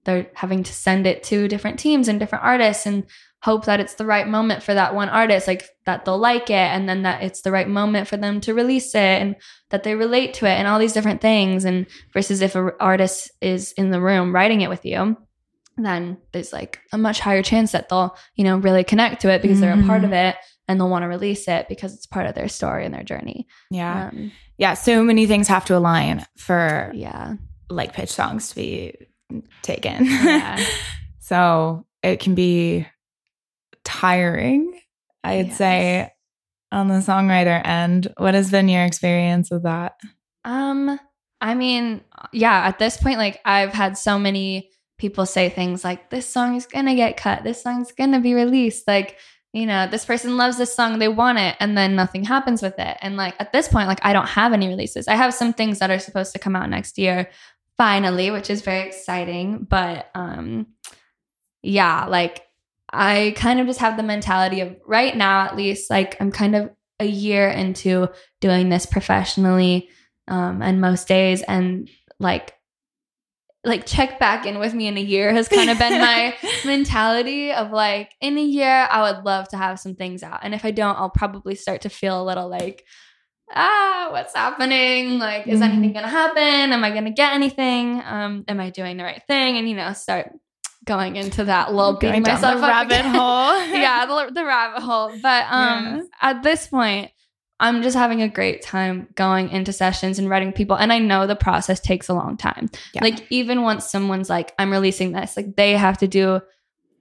they're 0.06 0.30
having 0.34 0.62
to 0.62 0.72
send 0.72 1.06
it 1.06 1.22
to 1.24 1.48
different 1.48 1.78
teams 1.78 2.08
and 2.08 2.18
different 2.18 2.44
artists 2.44 2.86
and 2.86 3.04
hope 3.42 3.66
that 3.66 3.78
it's 3.80 3.94
the 3.94 4.06
right 4.06 4.26
moment 4.26 4.62
for 4.62 4.74
that 4.74 4.94
one 4.94 5.08
artist, 5.08 5.46
like 5.46 5.68
that 5.84 6.04
they'll 6.04 6.18
like 6.18 6.48
it, 6.48 6.54
and 6.54 6.88
then 6.88 7.02
that 7.02 7.22
it's 7.22 7.42
the 7.42 7.52
right 7.52 7.68
moment 7.68 8.08
for 8.08 8.16
them 8.16 8.40
to 8.40 8.54
release 8.54 8.94
it 8.94 9.22
and 9.22 9.36
that 9.70 9.82
they 9.82 9.94
relate 9.94 10.34
to 10.34 10.46
it 10.46 10.54
and 10.58 10.66
all 10.66 10.78
these 10.78 10.94
different 10.94 11.20
things. 11.20 11.64
And 11.64 11.86
versus 12.12 12.40
if 12.40 12.54
an 12.56 12.70
artist 12.80 13.30
is 13.40 13.72
in 13.72 13.90
the 13.90 14.00
room 14.00 14.34
writing 14.34 14.62
it 14.62 14.70
with 14.70 14.84
you, 14.84 15.16
then 15.76 16.16
there's 16.32 16.52
like 16.52 16.80
a 16.92 16.98
much 16.98 17.20
higher 17.20 17.42
chance 17.42 17.72
that 17.72 17.88
they'll, 17.88 18.16
you 18.34 18.44
know, 18.44 18.56
really 18.56 18.82
connect 18.82 19.20
to 19.22 19.30
it 19.30 19.42
because 19.42 19.60
they're 19.60 19.78
a 19.78 19.86
part 19.86 20.04
of 20.04 20.12
it 20.12 20.36
and 20.66 20.80
they'll 20.80 20.88
want 20.88 21.02
to 21.02 21.08
release 21.08 21.46
it 21.48 21.68
because 21.68 21.94
it's 21.94 22.06
part 22.06 22.26
of 22.26 22.34
their 22.34 22.48
story 22.48 22.84
and 22.84 22.94
their 22.94 23.04
journey. 23.04 23.46
yeah. 23.70 24.08
Um, 24.08 24.32
Yeah. 24.58 24.74
So 24.74 25.02
many 25.04 25.26
things 25.26 25.48
have 25.48 25.66
to 25.66 25.76
align 25.76 26.24
for 26.38 26.90
yeah. 26.94 27.34
like 27.68 27.92
pitch 27.92 28.08
songs 28.08 28.48
to 28.48 28.54
be 28.56 28.96
taken. 29.62 30.04
Yeah. 30.06 30.64
so 31.18 31.86
it 32.02 32.20
can 32.20 32.34
be 32.34 32.86
tiring, 33.84 34.80
I'd 35.24 35.48
Yes. 35.48 35.56
say, 35.58 36.12
on 36.72 36.88
the 36.88 36.94
songwriter 36.94 37.64
end. 37.64 38.12
What 38.16 38.34
has 38.34 38.50
been 38.50 38.68
your 38.68 38.84
experience 38.84 39.50
with 39.50 39.62
that? 39.62 39.94
Um, 40.44 40.98
I 41.40 41.54
mean, 41.54 42.02
yeah, 42.32 42.66
at 42.66 42.78
this 42.78 42.96
point, 42.96 43.18
like 43.18 43.40
I've 43.44 43.72
had 43.72 43.96
so 43.98 44.18
many 44.18 44.70
people 44.98 45.26
say 45.26 45.48
things 45.48 45.84
like, 45.84 46.10
this 46.10 46.28
song 46.28 46.56
is 46.56 46.66
gonna 46.66 46.94
get 46.94 47.16
cut, 47.16 47.44
this 47.44 47.62
song's 47.62 47.92
gonna 47.92 48.20
be 48.20 48.34
released. 48.34 48.88
Like, 48.88 49.18
you 49.52 49.66
know, 49.66 49.86
this 49.86 50.04
person 50.04 50.36
loves 50.36 50.56
this 50.58 50.74
song, 50.74 50.98
they 50.98 51.08
want 51.08 51.38
it, 51.38 51.56
and 51.60 51.76
then 51.76 51.94
nothing 51.94 52.24
happens 52.24 52.62
with 52.62 52.78
it. 52.78 52.96
And 53.00 53.16
like 53.16 53.34
at 53.38 53.52
this 53.52 53.68
point, 53.68 53.88
like 53.88 54.00
I 54.02 54.12
don't 54.12 54.28
have 54.28 54.52
any 54.52 54.68
releases. 54.68 55.08
I 55.08 55.14
have 55.14 55.34
some 55.34 55.52
things 55.52 55.78
that 55.78 55.90
are 55.90 55.98
supposed 55.98 56.32
to 56.32 56.38
come 56.38 56.56
out 56.56 56.68
next 56.70 56.98
year, 56.98 57.28
finally, 57.78 58.30
which 58.30 58.50
is 58.50 58.62
very 58.62 58.86
exciting. 58.86 59.66
But 59.68 60.10
um 60.14 60.68
yeah, 61.62 62.06
like 62.06 62.42
I 62.92 63.34
kind 63.36 63.60
of 63.60 63.66
just 63.66 63.80
have 63.80 63.96
the 63.96 64.02
mentality 64.02 64.60
of 64.60 64.76
right 64.86 65.16
now, 65.16 65.40
at 65.44 65.56
least, 65.56 65.90
like 65.90 66.16
I'm 66.20 66.30
kind 66.30 66.54
of 66.54 66.70
a 67.00 67.06
year 67.06 67.48
into 67.48 68.08
doing 68.40 68.68
this 68.68 68.86
professionally 68.86 69.88
um, 70.28 70.62
and 70.62 70.80
most 70.80 71.08
days 71.08 71.42
and 71.42 71.88
like 72.18 72.54
like 73.64 73.84
check 73.84 74.20
back 74.20 74.46
in 74.46 74.58
with 74.60 74.72
me 74.74 74.86
in 74.86 74.96
a 74.96 75.02
year 75.02 75.32
has 75.32 75.48
kind 75.48 75.68
of 75.68 75.78
been 75.78 76.00
my 76.00 76.34
mentality 76.64 77.52
of 77.52 77.70
like 77.72 78.12
in 78.20 78.38
a 78.38 78.42
year 78.42 78.86
i 78.90 79.02
would 79.02 79.24
love 79.24 79.48
to 79.48 79.56
have 79.56 79.78
some 79.78 79.94
things 79.94 80.22
out 80.22 80.40
and 80.42 80.54
if 80.54 80.64
i 80.64 80.70
don't 80.70 80.98
i'll 80.98 81.10
probably 81.10 81.54
start 81.54 81.80
to 81.82 81.88
feel 81.88 82.22
a 82.22 82.24
little 82.24 82.48
like 82.48 82.84
ah 83.54 84.08
what's 84.10 84.34
happening 84.34 85.18
like 85.18 85.46
is 85.46 85.60
Mhm. 85.60 85.64
anything 85.70 85.92
gonna 85.92 86.08
happen 86.08 86.72
am 86.72 86.82
i 86.84 86.90
gonna 86.90 87.10
get 87.12 87.32
anything 87.32 88.02
um 88.04 88.44
am 88.48 88.58
i 88.60 88.70
doing 88.70 88.96
the 88.96 89.04
right 89.04 89.22
thing 89.28 89.56
and 89.56 89.68
you 89.68 89.76
know 89.76 89.92
start 89.92 90.32
going 90.84 91.16
into 91.16 91.44
that 91.44 91.72
little 91.74 91.94
beating 91.98 92.22
Going 92.22 92.34
myself 92.34 92.60
the 92.60 92.66
rabbit 92.66 93.00
again. 93.00 93.14
hole. 93.14 93.66
yeah 93.80 94.06
the, 94.06 94.32
the 94.32 94.44
rabbit 94.44 94.82
hole 94.82 95.12
but 95.22 95.44
um 95.50 95.84
Yeah. 95.96 96.02
at 96.22 96.42
this 96.42 96.66
point 96.68 97.10
i'm 97.60 97.82
just 97.82 97.96
having 97.96 98.20
a 98.22 98.28
great 98.28 98.62
time 98.62 99.08
going 99.14 99.48
into 99.50 99.72
sessions 99.72 100.18
and 100.18 100.28
writing 100.28 100.52
people 100.52 100.76
and 100.76 100.92
i 100.92 100.98
know 100.98 101.26
the 101.26 101.36
process 101.36 101.80
takes 101.80 102.08
a 102.08 102.14
long 102.14 102.36
time 102.36 102.68
Yeah. 102.94 103.02
like 103.04 103.26
even 103.30 103.62
once 103.62 103.86
someone's 103.90 104.28
like 104.28 104.54
i'm 104.58 104.70
releasing 104.72 105.12
this 105.12 105.36
like 105.36 105.54
they 105.56 105.72
have 105.76 105.98
to 105.98 106.08
do 106.08 106.40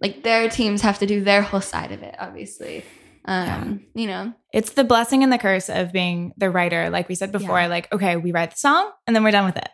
like 0.02 0.24
their 0.24 0.50
teams 0.50 0.82
have 0.82 1.00
to 1.00 1.06
do 1.08 1.24
their 1.24 1.42
whole 1.42 1.62
side 1.62 1.92
of 1.92 2.04
it 2.04 2.16
obviously 2.20 2.84
um 3.28 3.82
you 3.96 4.08
know 4.08 4.34
It's 4.54 4.72
the 4.74 4.84
blessing 4.84 5.24
and 5.24 5.32
the 5.34 5.38
curse 5.38 5.70
of 5.70 5.92
being 5.92 6.34
the 6.38 6.50
writer. 6.50 6.90
Like 6.90 7.10
we 7.10 7.16
said 7.16 7.32
before, 7.32 7.60
Yeah. 7.60 7.68
like, 7.68 7.92
okay, 7.94 8.16
we 8.18 8.32
write 8.32 8.52
the 8.52 8.58
song 8.58 8.92
and 9.06 9.16
then 9.16 9.24
we're 9.24 9.32
done 9.32 9.46
with 9.46 9.58
it. 9.58 9.70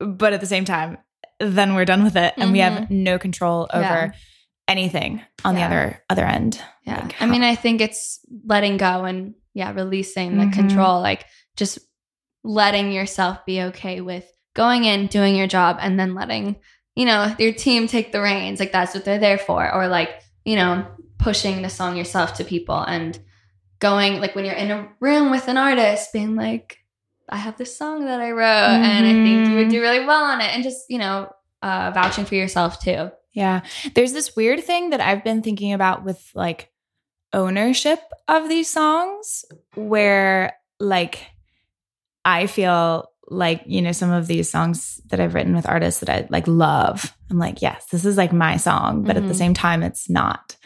But 0.00 0.32
at 0.32 0.40
the 0.40 0.46
same 0.46 0.64
time, 0.64 0.98
then 1.40 1.74
we're 1.74 1.84
done 1.84 2.04
with 2.04 2.16
it 2.16 2.34
and 2.36 2.52
we 2.52 2.58
have 2.58 2.90
no 2.90 3.18
control 3.18 3.68
over 3.72 3.82
Yeah. 3.82 4.10
anything 4.68 5.22
on 5.44 5.56
Yeah. 5.56 5.60
the 5.68 5.74
other 5.74 6.02
other 6.10 6.24
end. 6.26 6.60
Yeah. 6.84 7.00
Like, 7.02 7.22
I 7.22 7.26
mean, 7.26 7.42
I 7.42 7.54
think 7.54 7.80
it's 7.80 8.20
letting 8.44 8.76
go 8.76 9.04
and 9.04 9.34
yeah, 9.54 9.72
releasing 9.72 10.38
the 10.38 10.44
Mhm. 10.46 10.52
control, 10.52 11.00
like 11.00 11.24
just 11.56 11.78
letting 12.44 12.92
yourself 12.92 13.44
be 13.46 13.62
okay 13.62 14.00
with 14.00 14.24
going 14.54 14.84
in, 14.84 15.06
doing 15.06 15.34
your 15.36 15.46
job, 15.46 15.78
and 15.80 15.98
then 15.98 16.14
letting, 16.14 16.56
you 16.96 17.04
know, 17.06 17.34
your 17.38 17.52
team 17.52 17.86
take 17.86 18.12
the 18.12 18.20
reins. 18.20 18.60
Like 18.60 18.72
that's 18.72 18.94
what 18.94 19.04
they're 19.04 19.18
there 19.18 19.38
for. 19.38 19.72
Or 19.72 19.88
like, 19.88 20.10
you 20.44 20.56
know, 20.56 20.86
pushing 21.18 21.62
the 21.62 21.68
song 21.70 21.96
yourself 21.96 22.34
to 22.34 22.44
people 22.44 22.80
and 22.80 23.18
going 23.80 24.20
like 24.20 24.34
when 24.34 24.44
you're 24.44 24.54
in 24.54 24.70
a 24.70 24.88
room 25.00 25.30
with 25.30 25.48
an 25.48 25.56
artist, 25.56 26.12
being 26.12 26.34
like, 26.36 26.78
I 27.28 27.36
have 27.36 27.56
this 27.58 27.76
song 27.76 28.06
that 28.06 28.20
I 28.20 28.30
wrote 28.30 28.44
and 28.82 29.06
I 29.06 29.12
think 29.22 29.48
you 29.48 29.56
would 29.56 29.66
Mhm. 29.68 29.70
do 29.70 29.80
really 29.80 30.04
well 30.06 30.24
on 30.24 30.40
it. 30.40 30.54
And 30.54 30.62
just, 30.62 30.86
you 30.88 30.98
know, 30.98 31.30
uh, 31.62 31.90
vouching 31.92 32.24
for 32.24 32.34
yourself 32.34 32.80
too. 32.80 33.10
Yeah. 33.32 33.60
There's 33.94 34.12
this 34.12 34.34
weird 34.34 34.64
thing 34.64 34.90
that 34.90 35.00
I've 35.00 35.22
been 35.24 35.42
thinking 35.42 35.72
about 35.72 36.04
with 36.04 36.30
like 36.34 36.70
ownership 37.32 38.00
of 38.26 38.48
these 38.48 38.70
songs 38.70 39.44
where 39.74 40.54
like 40.80 41.26
I 42.24 42.46
feel 42.46 43.10
like, 43.30 43.62
you 43.66 43.82
know, 43.82 43.92
some 43.92 44.10
of 44.10 44.26
these 44.26 44.50
songs 44.50 45.00
that 45.08 45.20
I've 45.20 45.34
written 45.34 45.54
with 45.54 45.68
artists 45.68 46.00
that 46.00 46.08
I 46.08 46.26
like 46.30 46.46
love. 46.48 47.14
I'm 47.30 47.38
like, 47.38 47.60
yes, 47.60 47.86
this 47.92 48.04
is 48.06 48.16
like 48.16 48.32
my 48.32 48.56
song, 48.56 49.02
but 49.02 49.16
at 49.16 49.26
the 49.28 49.34
Mhm. 49.34 49.38
same 49.38 49.54
time 49.54 49.82
it's 49.82 50.08
not. 50.08 50.56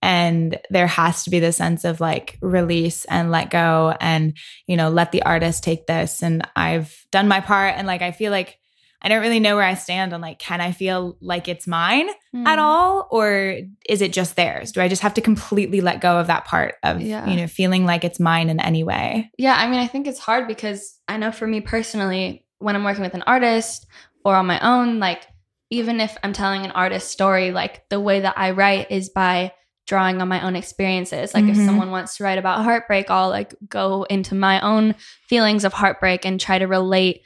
And 0.00 0.58
there 0.70 0.86
has 0.86 1.24
to 1.24 1.30
be 1.30 1.40
this 1.40 1.56
sense 1.56 1.84
of 1.84 2.00
like 2.00 2.38
release 2.40 3.04
and 3.06 3.30
let 3.30 3.50
go 3.50 3.96
and, 4.00 4.36
you 4.66 4.76
know, 4.76 4.90
let 4.90 5.10
the 5.12 5.22
artist 5.22 5.64
take 5.64 5.86
this. 5.86 6.22
And 6.22 6.46
I've 6.54 6.96
done 7.10 7.26
my 7.28 7.40
part. 7.40 7.74
And 7.76 7.86
like, 7.86 8.02
I 8.02 8.12
feel 8.12 8.30
like 8.30 8.58
I 9.02 9.08
don't 9.08 9.20
really 9.22 9.38
know 9.40 9.54
where 9.56 9.64
I 9.64 9.74
stand 9.74 10.12
on 10.12 10.20
like, 10.20 10.38
can 10.40 10.60
I 10.60 10.72
feel 10.72 11.16
like 11.20 11.48
it's 11.48 11.66
mine 11.66 12.08
Mm. 12.34 12.46
at 12.46 12.58
all? 12.58 13.08
Or 13.10 13.56
is 13.88 14.02
it 14.02 14.12
just 14.12 14.36
theirs? 14.36 14.72
Do 14.72 14.80
I 14.82 14.88
just 14.88 15.00
have 15.02 15.14
to 15.14 15.20
completely 15.22 15.80
let 15.80 16.00
go 16.02 16.18
of 16.18 16.26
that 16.26 16.44
part 16.44 16.74
of, 16.82 17.00
Yeah. 17.00 17.26
you 17.26 17.36
know, 17.36 17.46
feeling 17.46 17.86
like 17.86 18.04
it's 18.04 18.20
mine 18.20 18.50
in 18.50 18.60
any 18.60 18.84
way? 18.84 19.30
Yeah, 19.38 19.54
I 19.56 19.66
mean, 19.68 19.78
I 19.80 19.86
think 19.86 20.06
it's 20.06 20.18
hard 20.18 20.46
because 20.46 20.98
I 21.08 21.16
know 21.16 21.32
for 21.32 21.46
me 21.46 21.60
personally, 21.62 22.44
when 22.58 22.76
I'm 22.76 22.84
working 22.84 23.02
with 23.02 23.14
an 23.14 23.22
artist 23.26 23.86
or 24.24 24.34
on 24.34 24.46
my 24.46 24.60
own, 24.60 24.98
like 24.98 25.22
even 25.70 26.00
if 26.00 26.18
I'm 26.22 26.32
telling 26.32 26.64
an 26.64 26.70
artist 26.72 27.08
story, 27.10 27.50
like 27.52 27.88
the 27.88 28.00
way 28.00 28.20
that 28.20 28.34
I 28.36 28.50
write 28.50 28.90
is 28.90 29.08
by 29.10 29.52
drawing 29.88 30.20
on 30.20 30.28
my 30.28 30.40
own 30.46 30.54
experiences. 30.54 31.34
Like 31.34 31.44
if 31.44 31.56
Mhm. 31.56 31.64
someone 31.66 31.90
wants 31.90 32.16
to 32.18 32.24
write 32.24 32.38
about 32.38 32.62
heartbreak, 32.62 33.10
I'll 33.10 33.30
like 33.30 33.54
go 33.68 34.04
into 34.04 34.34
my 34.34 34.60
own 34.60 34.94
feelings 35.28 35.64
of 35.64 35.72
heartbreak 35.72 36.24
and 36.26 36.38
try 36.38 36.58
to 36.58 36.66
relate 36.66 37.22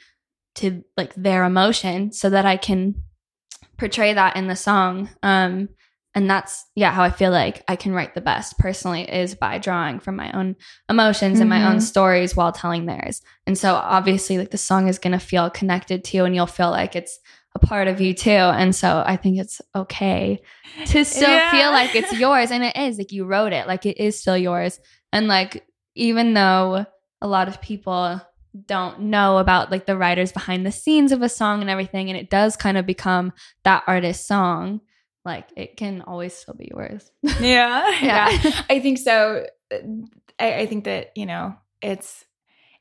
to 0.55 0.83
like 0.97 1.13
their 1.15 1.43
emotion 1.43 2.11
so 2.11 2.29
that 2.29 2.45
I 2.45 2.57
can 2.57 2.95
portray 3.77 4.13
that 4.13 4.35
in 4.35 4.47
the 4.47 4.55
song. 4.55 5.09
Um 5.21 5.69
and 6.15 6.29
that's 6.29 6.63
yeah 6.75 6.91
how 6.91 7.01
I 7.03 7.09
feel 7.09 7.31
like 7.31 7.63
I 7.67 7.75
can 7.75 7.91
write 7.91 8.13
the 8.13 8.21
best 8.21 8.57
personally 8.59 9.01
is 9.11 9.33
by 9.35 9.57
drawing 9.57 9.99
from 9.99 10.15
my 10.15 10.31
own 10.31 10.55
emotions 10.87 11.39
and 11.39 11.49
my 11.49 11.65
own 11.67 11.77
Mhm. 11.77 11.81
stories 11.81 12.35
while 12.35 12.51
telling 12.51 12.85
theirs. 12.85 13.21
And 13.47 13.57
so 13.57 13.73
obviously 13.73 14.37
like 14.37 14.51
the 14.51 14.57
song 14.59 14.87
is 14.87 14.99
going 14.99 15.13
to 15.19 15.19
feel 15.19 15.49
connected 15.49 16.03
to 16.05 16.17
you 16.17 16.25
and 16.25 16.35
you'll 16.35 16.45
feel 16.45 16.69
like 16.69 16.95
it's 16.95 17.19
a 17.55 17.59
part 17.59 17.87
of 17.87 18.01
you 18.01 18.13
too. 18.13 18.29
And 18.31 18.75
so 18.75 19.03
I 19.05 19.15
think 19.17 19.39
it's 19.39 19.61
okay 19.75 20.41
to 20.87 21.05
still 21.05 21.29
Yeah. 21.29 21.51
feel 21.51 21.71
like 21.71 21.95
it's 21.95 22.13
yours. 22.19 22.51
And 22.51 22.63
it 22.63 22.75
is 22.75 22.97
like 22.97 23.11
you 23.11 23.25
wrote 23.25 23.53
it, 23.53 23.67
like 23.67 23.85
it 23.85 23.97
is 23.99 24.19
still 24.19 24.37
yours. 24.37 24.79
And 25.11 25.27
like, 25.27 25.65
even 25.95 26.33
though 26.33 26.85
a 27.21 27.27
lot 27.27 27.47
of 27.47 27.61
people 27.61 28.19
don't 28.65 28.99
know 29.01 29.37
about 29.37 29.71
like 29.71 29.85
the 29.85 29.97
writers 29.97 30.31
behind 30.31 30.65
the 30.65 30.71
scenes 30.71 31.11
of 31.11 31.21
a 31.21 31.29
song 31.29 31.61
and 31.61 31.69
everything, 31.69 32.09
and 32.09 32.17
it 32.17 32.29
does 32.29 32.55
kind 32.55 32.77
of 32.77 32.85
become 32.85 33.33
that 33.63 33.83
artist's 33.87 34.27
song, 34.27 34.81
like 35.25 35.47
it 35.55 35.77
can 35.77 36.01
always 36.01 36.33
still 36.33 36.55
be 36.55 36.69
yours. 36.73 37.09
yeah, 37.39 37.89
Yeah. 38.01 38.29
yeah. 38.29 38.61
I 38.69 38.79
think 38.79 38.97
so. 38.97 39.45
I, 40.39 40.53
I 40.61 40.65
think 40.65 40.85
that 40.85 41.11
you 41.15 41.25
know 41.27 41.55
it's 41.81 42.25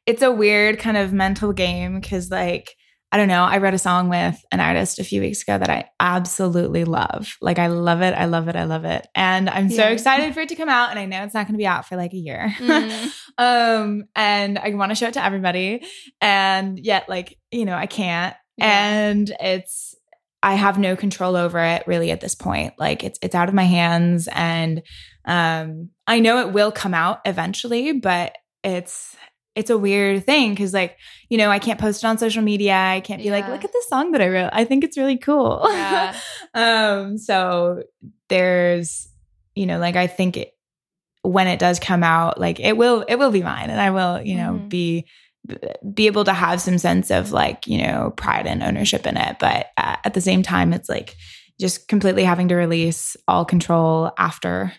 it's 0.06 0.22
a 0.22 0.32
weird 0.32 0.78
kind 0.78 0.96
of 0.96 1.12
mental 1.12 1.52
game 1.52 2.00
because 2.00 2.30
like 2.30 2.74
I 3.12 3.18
don't 3.18 3.28
know. 3.28 3.44
I 3.44 3.58
wrote 3.58 3.74
a 3.74 3.78
song 3.78 4.08
with 4.08 4.42
an 4.52 4.60
artist 4.60 4.98
a 4.98 5.04
few 5.04 5.20
weeks 5.20 5.42
ago 5.42 5.58
that 5.58 5.68
I 5.68 5.90
absolutely 6.00 6.84
love. 6.84 7.36
Like 7.42 7.58
I 7.58 7.66
love 7.66 8.00
it. 8.00 8.14
I 8.14 8.24
love 8.24 8.48
it. 8.48 8.56
I 8.56 8.64
love 8.64 8.86
it. 8.86 9.06
And 9.14 9.50
I'm 9.50 9.68
so 9.68 9.84
excited 9.88 10.32
for 10.32 10.40
it 10.40 10.48
to 10.48 10.54
come 10.54 10.70
out. 10.70 10.88
And 10.88 10.98
I 10.98 11.04
know 11.04 11.22
it's 11.22 11.34
not 11.34 11.46
going 11.46 11.52
to 11.52 11.58
be 11.58 11.66
out 11.66 11.86
for 11.86 11.96
like 11.96 12.14
a 12.14 12.16
year. 12.16 12.54
Mm. 12.58 13.12
um, 13.38 14.04
and 14.16 14.58
I 14.58 14.70
want 14.70 14.92
to 14.92 14.94
show 14.94 15.08
it 15.08 15.14
to 15.14 15.24
everybody. 15.24 15.84
And 16.22 16.78
yet, 16.78 17.06
like, 17.06 17.38
you 17.50 17.66
know, 17.66 17.76
I 17.76 17.84
can't. 17.84 18.34
Yeah. 18.56 18.88
And 18.88 19.30
it's 19.40 19.94
I 20.42 20.54
have 20.54 20.78
no 20.78 20.96
control 20.96 21.36
over 21.36 21.58
it 21.58 21.86
really 21.86 22.12
at 22.12 22.22
this 22.22 22.34
point. 22.34 22.74
Like 22.78 23.04
it's 23.04 23.18
it's 23.20 23.34
out 23.34 23.48
of 23.50 23.54
my 23.54 23.64
hands. 23.64 24.26
And 24.32 24.82
um 25.26 25.90
I 26.06 26.20
know 26.20 26.40
it 26.40 26.54
will 26.54 26.72
come 26.72 26.94
out 26.94 27.20
eventually, 27.26 27.92
but 27.92 28.34
it's 28.64 29.14
it's 29.54 29.70
a 29.70 29.76
weird 29.78 30.24
thing 30.24 30.50
because 30.50 30.72
like 30.72 30.96
you 31.28 31.36
know 31.38 31.50
i 31.50 31.58
can't 31.58 31.78
post 31.80 32.02
it 32.02 32.06
on 32.06 32.16
social 32.18 32.42
media. 32.42 32.74
I 32.74 33.00
can't 33.00 33.22
be 33.22 33.30
like 33.30 33.46
look 33.48 33.64
at 33.64 33.72
this 33.72 33.88
song 33.88 34.12
that 34.12 34.22
i 34.22 34.28
wrote. 34.28 34.50
I 34.52 34.64
think 34.64 34.82
it's 34.84 34.96
really 34.96 35.18
cool. 35.18 35.60
Yeah. 35.70 36.16
um 36.54 37.18
so 37.18 37.82
there's 38.28 39.08
you 39.54 39.66
know 39.66 39.78
like 39.78 39.96
i 39.96 40.06
think 40.06 40.36
it, 40.36 40.52
when 41.22 41.46
it 41.46 41.58
does 41.58 41.78
come 41.78 42.02
out 42.02 42.40
like 42.40 42.58
it 42.60 42.76
will 42.76 43.02
it 43.08 43.16
will 43.16 43.30
be 43.30 43.42
mine 43.42 43.70
and 43.70 43.80
i 43.80 43.90
will 43.90 44.20
you 44.22 44.36
know 44.36 44.52
Mhm. 44.54 44.68
be 44.68 45.06
be 45.92 46.06
able 46.06 46.24
to 46.24 46.32
have 46.32 46.60
some 46.60 46.78
sense 46.78 47.10
of 47.10 47.32
like 47.32 47.66
you 47.66 47.78
know 47.78 48.12
pride 48.16 48.46
and 48.46 48.62
ownership 48.62 49.06
in 49.08 49.16
it. 49.16 49.38
But 49.40 49.66
uh, 49.76 49.96
at 50.04 50.14
the 50.14 50.20
same 50.20 50.44
time 50.44 50.72
it's 50.72 50.88
like 50.88 51.16
just 51.60 51.88
completely 51.88 52.22
having 52.22 52.46
to 52.48 52.54
release 52.54 53.16
all 53.26 53.44
control 53.44 54.12
after 54.18 54.72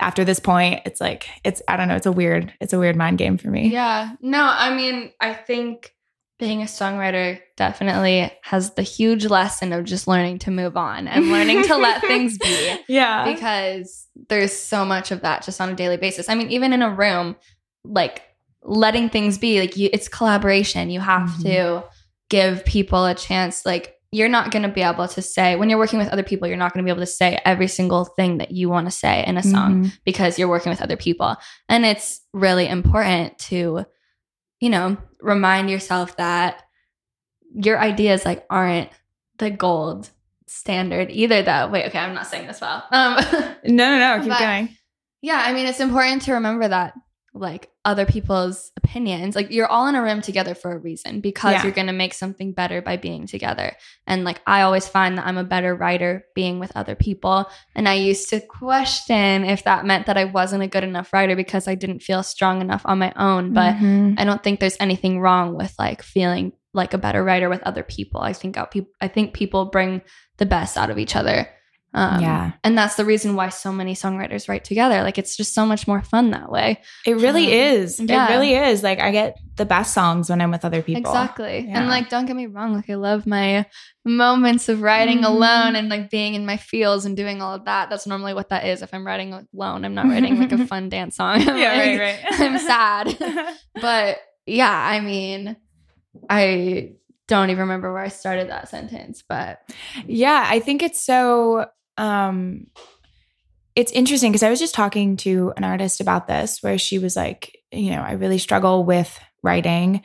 after 0.00 0.24
this 0.24 0.40
point 0.40 0.80
it's 0.84 1.00
like 1.00 1.28
it's 1.44 1.62
i 1.68 1.76
don't 1.76 1.88
know 1.88 1.94
it's 1.96 2.06
a 2.06 2.12
weird 2.12 2.52
it's 2.60 2.72
a 2.72 2.78
weird 2.78 2.96
mind 2.96 3.16
game 3.18 3.36
for 3.38 3.48
me 3.48 3.68
Yeah. 3.68 4.12
No, 4.20 4.42
I 4.44 4.74
mean, 4.74 5.12
I 5.20 5.34
think 5.34 5.92
being 6.40 6.62
a 6.62 6.66
songwriter 6.66 7.40
definitely 7.56 8.30
has 8.42 8.74
the 8.74 8.82
huge 8.82 9.24
lesson 9.26 9.72
of 9.72 9.84
just 9.84 10.08
learning 10.08 10.40
to 10.40 10.50
move 10.50 10.76
on 10.76 11.06
and 11.06 11.30
learning 11.30 11.62
to 11.62 11.76
let 11.76 12.00
things 12.00 12.36
be 12.38 12.74
yeah 12.88 13.32
because 13.32 14.08
there's 14.28 14.52
so 14.52 14.84
much 14.84 15.12
of 15.12 15.20
that 15.22 15.44
just 15.44 15.60
on 15.60 15.68
a 15.70 15.74
daily 15.74 15.96
basis. 15.96 16.28
I 16.28 16.34
mean, 16.34 16.50
even 16.50 16.72
in 16.72 16.82
a 16.82 16.90
room, 16.90 17.36
like 17.84 18.22
letting 18.62 19.08
things 19.10 19.38
be, 19.38 19.60
like 19.60 19.76
you, 19.76 19.88
it's 19.92 20.08
collaboration. 20.08 20.90
You 20.90 21.00
have 21.00 21.28
Mhm. 21.28 21.42
to 21.44 21.84
give 22.30 22.64
people 22.64 23.04
a 23.06 23.14
chance. 23.14 23.64
Like 23.64 23.93
you're 24.14 24.28
not 24.28 24.50
going 24.52 24.62
to 24.62 24.68
be 24.68 24.82
able 24.82 25.08
to 25.08 25.20
say 25.20 25.56
when 25.56 25.68
you're 25.68 25.78
working 25.78 25.98
with 25.98 26.08
other 26.08 26.22
people, 26.22 26.46
you're 26.46 26.56
not 26.56 26.72
going 26.72 26.84
to 26.84 26.86
be 26.86 26.90
able 26.94 27.02
to 27.02 27.06
say 27.20 27.40
every 27.44 27.66
single 27.68 28.04
thing 28.04 28.38
that 28.38 28.50
you 28.52 28.68
want 28.68 28.86
to 28.86 28.90
say 28.90 29.24
in 29.26 29.36
a 29.36 29.42
song 29.42 29.70
Mhm. 29.84 29.98
because 30.04 30.38
you're 30.38 30.48
working 30.48 30.70
with 30.70 30.80
other 30.82 30.96
people. 30.96 31.36
And 31.68 31.84
it's 31.84 32.20
really 32.32 32.68
important 32.68 33.36
to, 33.50 33.84
you 34.60 34.70
know, 34.70 34.96
remind 35.20 35.70
yourself 35.70 36.16
that 36.16 36.62
your 37.54 37.78
ideas 37.80 38.24
like 38.24 38.44
aren't 38.50 38.90
the 39.38 39.50
gold 39.50 40.10
standard 40.46 41.10
either 41.10 41.42
though. 41.42 41.68
Wait, 41.68 41.86
okay, 41.86 41.98
I'm 41.98 42.14
not 42.14 42.26
saying 42.26 42.46
this 42.46 42.60
well. 42.60 42.84
Um 42.92 43.14
no 43.64 43.84
no 43.88 43.98
no 43.98 44.20
keep 44.20 44.28
But- 44.28 44.38
going 44.38 44.76
yeah, 45.22 45.42
I 45.46 45.52
mean 45.54 45.66
it's 45.66 45.80
important 45.80 46.22
to 46.22 46.34
remember 46.34 46.68
that 46.68 46.92
like 47.36 47.68
other 47.84 48.06
people's 48.06 48.70
opinions, 48.76 49.34
like 49.34 49.50
you're 49.50 49.66
all 49.66 49.88
in 49.88 49.96
a 49.96 50.02
room 50.02 50.20
together 50.22 50.54
for 50.54 50.70
a 50.72 50.78
reason 50.78 51.20
because 51.20 51.52
Yeah. 51.54 51.62
you're 51.64 51.72
going 51.72 51.88
to 51.88 51.92
make 51.92 52.14
something 52.14 52.52
better 52.52 52.80
by 52.80 52.96
being 52.96 53.26
together. 53.26 53.72
And 54.06 54.24
like 54.24 54.40
I 54.46 54.62
always 54.62 54.86
find 54.86 55.18
that 55.18 55.26
I'm 55.26 55.36
a 55.36 55.42
better 55.44 55.74
writer 55.74 56.24
being 56.36 56.60
with 56.60 56.70
other 56.76 56.94
people, 56.94 57.46
and 57.74 57.88
I 57.88 57.94
used 57.94 58.30
to 58.30 58.40
question 58.40 59.44
if 59.44 59.64
that 59.64 59.84
meant 59.84 60.06
that 60.06 60.16
I 60.16 60.24
wasn't 60.26 60.62
a 60.62 60.68
good 60.68 60.84
enough 60.84 61.12
writer 61.12 61.34
because 61.36 61.66
I 61.66 61.74
didn't 61.74 62.02
feel 62.02 62.22
strong 62.22 62.60
enough 62.60 62.82
on 62.84 62.98
my 63.00 63.12
own, 63.16 63.52
but 63.52 63.74
Mhm. 63.74 64.14
I 64.18 64.24
don't 64.24 64.42
think 64.42 64.60
there's 64.60 64.76
anything 64.78 65.20
wrong 65.20 65.56
with 65.56 65.74
like 65.78 66.02
feeling 66.02 66.52
like 66.72 66.94
a 66.94 66.98
better 66.98 67.22
writer 67.24 67.48
with 67.48 67.62
other 67.64 67.82
people. 67.82 68.20
I 68.20 68.32
think 68.32 68.56
out 68.56 68.70
people 68.70 68.92
I 69.00 69.08
think 69.08 69.34
people 69.34 69.66
bring 69.66 70.02
the 70.38 70.46
best 70.46 70.76
out 70.78 70.90
of 70.90 70.98
each 70.98 71.16
other. 71.16 71.48
Um, 71.94 72.20
yeah 72.20 72.52
And 72.64 72.76
that's 72.76 72.96
the 72.96 73.04
reason 73.04 73.36
why 73.36 73.50
so 73.50 73.70
many 73.72 73.94
songwriters 73.94 74.48
write 74.48 74.64
together. 74.64 75.02
Like 75.02 75.16
it's 75.16 75.36
just 75.36 75.54
so 75.54 75.64
much 75.64 75.86
more 75.86 76.02
fun 76.02 76.30
that 76.32 76.50
way. 76.50 76.80
It 77.06 77.14
really 77.18 77.46
Um, 77.46 77.52
is. 77.76 78.00
yeah. 78.00 78.26
It 78.26 78.30
really 78.34 78.54
is. 78.54 78.82
Like 78.82 78.98
I 78.98 79.12
get 79.12 79.38
the 79.56 79.64
best 79.64 79.94
songs 79.94 80.28
when 80.28 80.40
I'm 80.40 80.50
with 80.50 80.64
other 80.64 80.82
people. 80.82 81.12
Exactly. 81.12 81.66
Yeah. 81.68 81.78
And 81.78 81.88
like 81.88 82.08
don't 82.08 82.26
get 82.26 82.34
me 82.34 82.46
wrong, 82.46 82.74
like 82.74 82.90
I 82.90 82.96
love 82.96 83.26
my 83.26 83.66
moments 84.04 84.68
of 84.68 84.82
writing 84.82 85.18
Mhm. 85.20 85.26
alone 85.28 85.76
and 85.76 85.88
like 85.88 86.10
being 86.10 86.34
in 86.34 86.44
my 86.44 86.56
feels 86.56 87.04
and 87.06 87.16
doing 87.16 87.40
all 87.40 87.54
of 87.54 87.64
that. 87.66 87.90
That's 87.90 88.06
normally 88.06 88.34
what 88.34 88.48
that 88.48 88.66
is. 88.66 88.82
If 88.82 88.92
I'm 88.92 89.06
writing 89.06 89.32
alone, 89.32 89.84
I'm 89.84 89.94
not 89.94 90.06
writing 90.06 90.38
like 90.40 90.52
a 90.52 90.66
fun 90.72 90.88
dance 90.88 91.16
song. 91.16 91.48
I'm 91.48 91.56
Yeah, 91.56 91.78
right, 91.78 91.98
right. 92.00 92.18
I'm 92.40 92.58
sad. 92.58 93.16
but 93.80 94.18
yeah, 94.46 94.70
I 94.94 95.00
mean, 95.00 95.56
I 96.28 96.92
don't 97.28 97.50
even 97.50 97.60
remember 97.62 97.92
where 97.92 98.02
I 98.02 98.08
started 98.08 98.50
that 98.50 98.68
sentence, 98.68 99.22
but 99.26 99.60
yeah, 100.06 100.44
I 100.46 100.60
think 100.60 100.82
it's 100.82 101.00
so 101.00 101.66
um 101.98 102.66
it's 103.76 103.92
interesting 103.92 104.30
because 104.30 104.42
I 104.42 104.50
was 104.50 104.60
just 104.60 104.74
talking 104.74 105.16
to 105.18 105.52
an 105.56 105.64
artist 105.64 106.00
about 106.00 106.28
this 106.28 106.62
where 106.62 106.78
she 106.78 106.98
was 106.98 107.16
like, 107.16 107.58
you 107.72 107.90
know, 107.90 108.02
I 108.02 108.12
really 108.12 108.38
struggle 108.38 108.84
with 108.84 109.18
writing. 109.42 110.02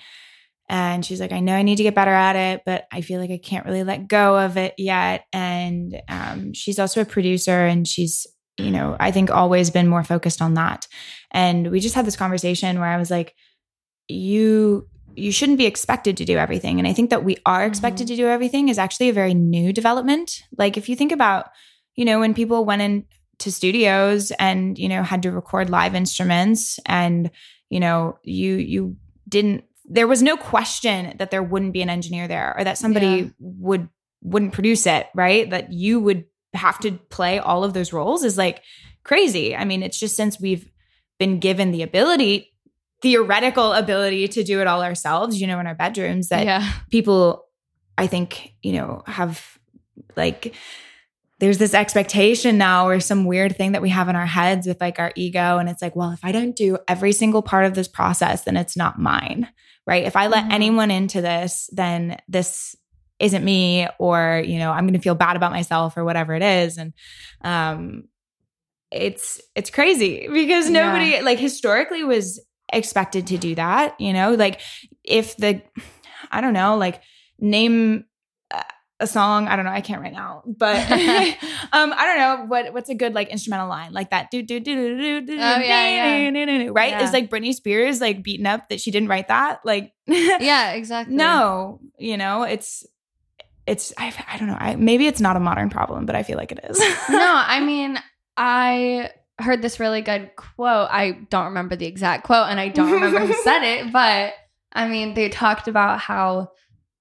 And 0.68 1.06
she's 1.06 1.20
like, 1.20 1.32
I 1.32 1.40
know 1.40 1.56
I 1.56 1.64
need 1.64 1.78
to 1.78 1.84
get 1.84 1.96
better 1.96 2.12
at 2.12 2.36
it, 2.36 2.62
but 2.66 2.86
I 2.92 3.02
feel 3.02 3.20
like 3.20 3.32
I 3.32 3.40
can't 3.42 3.66
really 3.66 3.84
let 3.84 4.08
go 4.08 4.38
of 4.38 4.58
it 4.58 4.74
yet. 4.78 5.26
And 5.34 6.00
um, 6.08 6.54
she's 6.54 6.80
also 6.80 7.02
a 7.02 7.06
producer 7.06 7.66
and 7.66 7.88
she's, 7.88 8.28
you 8.58 8.72
know, 8.72 8.96
I 9.00 9.12
think 9.12 9.32
always 9.32 9.70
been 9.70 9.88
more 9.88 10.04
focused 10.04 10.42
on 10.42 10.56
that. 10.56 10.88
And 11.32 11.72
we 11.72 11.80
just 11.80 11.96
had 11.96 12.06
this 12.06 12.16
conversation 12.16 12.80
where 12.80 12.90
I 12.90 12.98
was 12.98 13.12
like, 13.12 13.36
you 14.08 14.88
you 15.16 15.32
shouldn't 15.32 15.58
be 15.58 15.66
expected 15.66 16.18
to 16.18 16.26
do 16.26 16.38
everything 16.38 16.80
and 16.80 16.88
i 16.88 16.94
think 16.94 17.10
that 17.10 17.24
we 17.24 17.36
are 17.46 17.66
expected 17.66 18.08
to 18.08 18.16
do 18.16 18.28
everything 18.28 18.70
is 18.70 18.78
actually 18.78 19.10
a 19.10 19.14
very 19.14 19.34
new 19.34 19.74
development 19.74 20.44
like 20.58 20.78
if 20.78 20.88
you 20.88 20.96
think 20.96 21.12
about 21.12 21.48
you 21.96 22.06
know 22.06 22.20
when 22.20 22.34
people 22.34 22.66
went 22.66 22.82
into 22.82 23.52
studios 23.52 24.32
and 24.40 24.78
you 24.78 24.90
know 24.90 25.04
had 25.04 25.24
to 25.24 25.32
record 25.32 25.70
live 25.70 25.96
instruments 25.96 26.80
and 26.86 27.32
you 27.70 27.80
know 27.80 28.18
you 28.24 28.56
you 28.56 28.96
didn't 29.28 29.64
there 29.86 30.08
was 30.08 30.22
no 30.22 30.38
question 30.38 31.16
that 31.18 31.32
there 31.32 31.42
wouldn't 31.44 31.74
be 31.74 31.82
an 31.82 31.90
engineer 31.90 32.28
there 32.28 32.56
or 32.58 32.64
that 32.64 32.78
somebody 32.78 33.06
Yeah. 33.08 33.28
would 33.40 33.90
wouldn't 34.22 34.54
produce 34.54 34.86
it 34.86 35.08
right 35.16 35.50
that 35.50 35.72
you 35.72 36.00
would 36.00 36.26
have 36.54 36.80
to 36.80 36.92
play 37.10 37.40
all 37.40 37.64
of 37.64 37.74
those 37.74 37.94
roles 37.94 38.24
is 38.24 38.38
like 38.38 38.62
crazy 39.04 39.56
i 39.56 39.64
mean 39.66 39.82
it's 39.84 40.00
just 40.00 40.16
since 40.16 40.40
we've 40.40 40.70
been 41.20 41.40
given 41.40 41.72
the 41.72 41.82
ability 41.84 42.52
theoretical 43.02 43.72
ability 43.74 44.28
to 44.28 44.44
do 44.44 44.60
it 44.60 44.68
all 44.68 44.84
ourselves 44.84 45.40
you 45.40 45.48
know 45.48 45.60
in 45.60 45.68
our 45.68 45.76
bedrooms 45.76 46.28
that 46.30 46.46
yeah. 46.46 46.70
people 46.92 47.46
i 47.98 48.08
think 48.08 48.54
you 48.62 48.74
know 48.74 49.02
have 49.06 49.58
like 50.18 50.54
there's 51.40 51.58
this 51.58 51.74
expectation 51.74 52.58
now 52.58 52.88
or 52.88 53.00
some 53.00 53.26
weird 53.26 53.56
thing 53.56 53.72
that 53.72 53.82
we 53.82 53.90
have 53.90 54.10
in 54.10 54.16
our 54.16 54.26
heads 54.26 54.68
with 54.68 54.80
like 54.82 55.00
our 55.00 55.12
ego 55.16 55.58
and 55.58 55.70
it's 55.70 55.82
like 55.82 55.96
well 55.96 56.12
if 56.12 56.24
i 56.24 56.32
don't 56.32 56.56
do 56.56 56.78
every 56.88 57.12
single 57.12 57.42
part 57.42 57.66
of 57.66 57.74
this 57.76 57.88
process 57.88 58.44
then 58.44 58.58
it's 58.58 58.76
not 58.78 59.00
mine 59.00 59.48
right 59.88 60.04
if 60.06 60.16
i 60.16 60.28
let 60.28 60.46
Mhm. 60.46 60.54
anyone 60.54 60.92
into 60.92 61.22
this 61.22 61.70
then 61.72 62.18
this 62.28 62.76
isn't 63.20 63.44
me 63.44 63.88
or 64.00 64.42
you 64.46 64.60
know 64.60 64.72
i'm 64.72 64.86
going 64.86 64.94
to 64.94 65.00
feel 65.02 65.16
bad 65.16 65.36
about 65.36 65.52
myself 65.52 65.98
or 65.98 66.04
whatever 66.06 66.36
it 66.36 66.44
is 66.44 66.78
and 66.78 66.94
um 67.42 68.04
it's 68.92 69.40
it's 69.56 69.70
crazy 69.70 70.28
because 70.32 70.70
Yeah. 70.70 70.82
nobody 70.84 71.22
like 71.22 71.40
historically 71.40 72.04
was 72.04 72.40
expected 72.74 73.28
to 73.28 73.38
do 73.38 73.56
that 73.56 74.00
you 74.00 74.14
know 74.14 74.34
like 74.34 74.62
if 75.04 75.36
the 75.38 75.62
i 76.32 76.42
don't 76.42 76.54
know 76.54 76.78
like 76.78 77.02
name 77.40 78.06
a 79.00 79.08
song. 79.08 79.48
I 79.48 79.56
don't 79.56 79.66
know. 79.66 79.72
I 79.72 79.82
can't 79.82 80.02
right 80.02 80.14
now. 80.14 80.44
But 80.46 80.76
um 80.92 81.94
i 81.94 82.06
don't 82.06 82.18
know 82.18 82.46
what 82.48 82.74
what's 82.74 82.90
a 82.90 82.96
good 82.96 83.14
like 83.14 83.30
instrumental 83.30 83.68
line? 83.70 83.94
Like 83.94 84.10
that 84.12 84.30
do 84.32 84.42
do 84.42 84.60
do 84.60 84.76
do 84.76 84.98
do 85.22 85.28
do 85.28 85.34
Oh, 85.34 85.36
yeah, 85.60 86.22
yeah. 86.28 86.70
right? 86.72 86.92
Yeah. 86.92 87.04
is 87.04 87.14
like 87.14 87.30
britney 87.30 87.54
spears 87.54 88.02
like 88.02 88.24
beaten 88.24 88.46
up 88.46 88.70
that 88.70 88.82
she 88.82 88.92
didn't 88.92 89.10
write 89.10 89.30
that? 89.30 89.62
Like 89.66 89.94
Yeah, 90.08 90.72
exactly. 90.72 91.16
no 91.16 91.80
you 91.98 92.18
know 92.18 92.44
it's 92.44 92.86
it's 93.68 93.94
I, 93.98 94.14
I 94.32 94.38
don't 94.38 94.48
know. 94.48 94.58
I, 94.60 94.76
maybe 94.76 95.06
it's 95.06 95.22
not 95.22 95.36
a 95.36 95.40
modern 95.40 95.70
problem 95.70 96.06
but 96.06 96.16
i 96.16 96.24
feel 96.24 96.38
like 96.38 96.52
it 96.52 96.60
is. 96.70 96.80
No, 97.10 97.44
I 97.46 97.60
mean, 97.60 98.00
I 98.36 99.12
heard 99.38 99.62
this 99.62 99.80
really 99.80 100.02
good 100.02 100.32
quote. 100.36 100.90
I 100.92 101.12
don't 101.30 101.46
remember 101.46 101.76
the 101.76 101.86
exact 101.86 102.24
quote 102.26 102.48
and 102.50 102.60
I 102.60 102.70
don't 102.70 102.92
remember 102.92 103.20
who 103.26 103.34
said 103.44 103.64
it, 103.64 103.94
but 103.94 104.34
I 104.74 104.88
mean, 104.88 105.14
they 105.14 105.30
talked 105.30 105.68
about 105.68 106.00
how, 106.00 106.52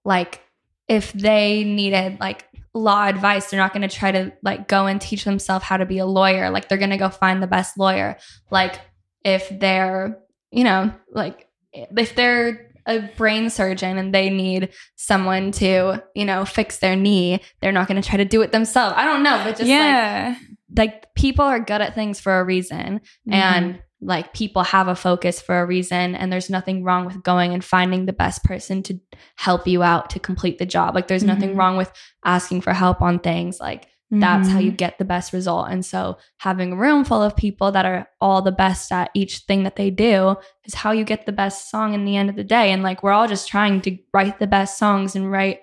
like, 0.04 0.40
if 0.88 1.12
they 1.12 1.64
needed 1.64 2.18
like 2.20 2.46
law 2.74 3.06
advice, 3.06 3.50
they're 3.50 3.60
not 3.60 3.72
going 3.72 3.86
to 3.88 3.94
try 3.94 4.12
to 4.12 4.32
like 4.42 4.68
go 4.68 4.86
and 4.86 5.00
teach 5.00 5.24
themselves 5.24 5.64
how 5.64 5.76
to 5.76 5.86
be 5.86 5.98
a 5.98 6.06
lawyer. 6.06 6.50
Like 6.50 6.68
they're 6.68 6.78
going 6.78 6.90
to 6.90 6.96
go 6.96 7.08
find 7.08 7.42
the 7.42 7.46
best 7.46 7.78
lawyer. 7.78 8.16
Like 8.50 8.80
if 9.24 9.48
they're, 9.50 10.18
you 10.50 10.64
know, 10.64 10.92
like 11.12 11.48
if 11.72 12.14
they're 12.14 12.70
a 12.86 13.00
brain 13.18 13.50
surgeon 13.50 13.98
and 13.98 14.14
they 14.14 14.30
need 14.30 14.70
someone 14.96 15.52
to, 15.52 16.02
you 16.14 16.24
know, 16.24 16.44
fix 16.46 16.78
their 16.78 16.96
knee, 16.96 17.40
they're 17.60 17.72
not 17.72 17.86
going 17.86 18.00
to 18.00 18.08
try 18.08 18.16
to 18.16 18.24
do 18.24 18.40
it 18.40 18.50
themselves. 18.52 18.94
I 18.96 19.04
don't 19.04 19.22
know, 19.22 19.42
but 19.44 19.56
just 19.58 19.68
yeah. 19.68 20.36
like 20.38 20.38
like 20.76 21.14
people 21.14 21.44
are 21.44 21.60
good 21.60 21.80
at 21.80 21.94
things 21.94 22.20
for 22.20 22.38
a 22.40 22.44
reason 22.44 23.00
Mhm. 23.28 23.32
and 23.32 23.82
like 24.00 24.32
people 24.32 24.62
have 24.62 24.86
a 24.88 24.94
focus 24.94 25.40
for 25.40 25.60
a 25.60 25.66
reason 25.66 26.14
and 26.14 26.32
there's 26.32 26.48
nothing 26.50 26.84
wrong 26.84 27.04
with 27.04 27.22
going 27.24 27.52
and 27.52 27.64
finding 27.64 28.06
the 28.06 28.12
best 28.12 28.44
person 28.44 28.82
to 28.84 28.98
help 29.36 29.66
you 29.66 29.82
out 29.82 30.08
to 30.10 30.20
complete 30.20 30.58
the 30.58 30.66
job. 30.66 30.94
Like 30.94 31.08
there's 31.08 31.24
nothing 31.24 31.54
Mhm. 31.54 31.58
wrong 31.58 31.76
with 31.76 31.92
asking 32.24 32.60
for 32.60 32.72
help 32.72 33.02
on 33.02 33.18
things. 33.18 33.58
Like 33.58 33.88
that's 34.10 34.48
how 34.48 34.58
you 34.58 34.70
Mhm. 34.72 34.76
get 34.78 34.98
the 34.98 35.04
best 35.04 35.32
result. 35.32 35.68
And 35.68 35.84
so 35.84 36.16
having 36.38 36.72
a 36.72 36.76
room 36.76 37.04
full 37.04 37.22
of 37.22 37.36
people 37.36 37.72
that 37.72 37.84
are 37.84 38.08
all 38.20 38.40
the 38.40 38.52
best 38.52 38.90
at 38.92 39.10
each 39.14 39.38
thing 39.48 39.64
that 39.64 39.76
they 39.76 39.90
do 39.90 40.36
is 40.64 40.74
how 40.74 40.92
you 40.92 41.04
get 41.04 41.26
the 41.26 41.32
best 41.32 41.68
song 41.70 41.92
in 41.92 42.04
the 42.04 42.16
end 42.16 42.30
of 42.30 42.36
the 42.36 42.44
day. 42.44 42.70
And 42.72 42.82
like 42.84 43.02
we're 43.02 43.12
all 43.12 43.26
just 43.28 43.48
trying 43.48 43.80
to 43.82 43.98
write 44.14 44.38
the 44.38 44.46
best 44.46 44.78
songs 44.78 45.14
and 45.16 45.30
write, 45.30 45.60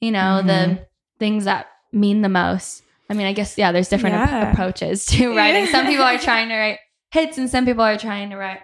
you 0.00 0.10
know, 0.12 0.42
the 0.42 0.52
Mhm. 0.52 0.84
things 1.18 1.44
that 1.46 1.66
mean 1.92 2.20
the 2.22 2.28
most. 2.28 2.82
I 3.08 3.14
mean, 3.14 3.26
I 3.26 3.32
guess 3.32 3.56
yeah, 3.58 3.72
there's 3.72 3.88
different 3.88 4.16
ap- 4.16 4.30
Yeah. 4.30 4.52
approaches 4.52 5.06
to 5.06 5.34
writing. 5.36 5.66
Some 5.66 5.86
people 5.86 6.04
are 6.04 6.18
trying 6.30 6.48
to 6.50 6.56
write 6.58 6.78
hits 7.10 7.38
and 7.38 7.48
some 7.50 7.64
people 7.66 7.82
are 7.84 7.96
trying 7.98 8.30
to 8.30 8.36
write, 8.36 8.60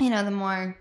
you 0.00 0.10
know, 0.10 0.24
the 0.24 0.30
more 0.30 0.76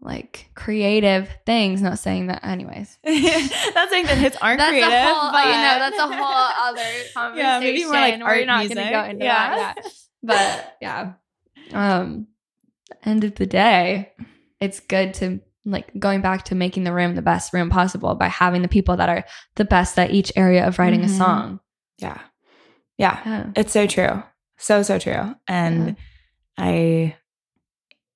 like 0.00 0.50
creative 0.54 1.28
things. 1.44 1.82
Not 1.82 1.98
saying 1.98 2.28
that 2.28 2.44
anyways. 2.44 2.98
Not 3.04 3.88
saying 3.90 4.06
that 4.06 4.16
hits 4.18 4.36
aren't 4.42 4.58
That's 4.58 4.70
creative, 4.70 4.92
a 4.92 5.04
whole, 5.12 5.32
but 5.32 5.44
you 5.46 5.52
know, 5.52 5.78
that's 5.78 5.98
a 5.98 6.06
whole 6.06 6.48
other 6.68 6.82
conversation. 7.14 7.36
Yeah, 7.38 7.60
maybe 7.60 7.84
more 7.84 7.92
like 7.94 8.18
We're 8.20 8.26
art 8.26 8.46
not 8.46 8.58
music. 8.60 8.76
gonna 8.78 8.90
go 8.90 9.04
into 9.10 9.24
Yeah. 9.24 9.56
that. 9.56 9.74
Yeah. 9.82 9.90
But 10.22 10.76
yeah. 10.80 11.12
Um 11.72 12.26
end 13.04 13.24
of 13.24 13.34
the 13.34 13.46
day, 13.46 14.12
it's 14.60 14.80
good 14.80 15.14
to 15.14 15.40
like 15.64 15.90
going 15.98 16.20
back 16.22 16.44
to 16.46 16.54
making 16.54 16.84
the 16.84 16.92
room 16.92 17.14
the 17.14 17.22
best 17.22 17.52
room 17.52 17.68
possible 17.68 18.14
by 18.14 18.28
having 18.28 18.62
the 18.62 18.68
people 18.68 18.96
that 18.96 19.08
are 19.08 19.24
the 19.56 19.64
best 19.64 19.98
at 19.98 20.10
each 20.12 20.32
area 20.36 20.66
of 20.66 20.78
writing 20.78 21.00
Mhm. 21.00 21.04
a 21.04 21.08
song. 21.08 21.60
yeah, 21.98 22.20
yeah. 22.96 23.20
Yeah. 23.26 23.46
It's 23.56 23.72
so 23.72 23.86
true. 23.86 24.22
So, 24.58 24.82
so 24.82 24.98
true. 24.98 25.34
And 25.46 25.96
I, 26.56 27.16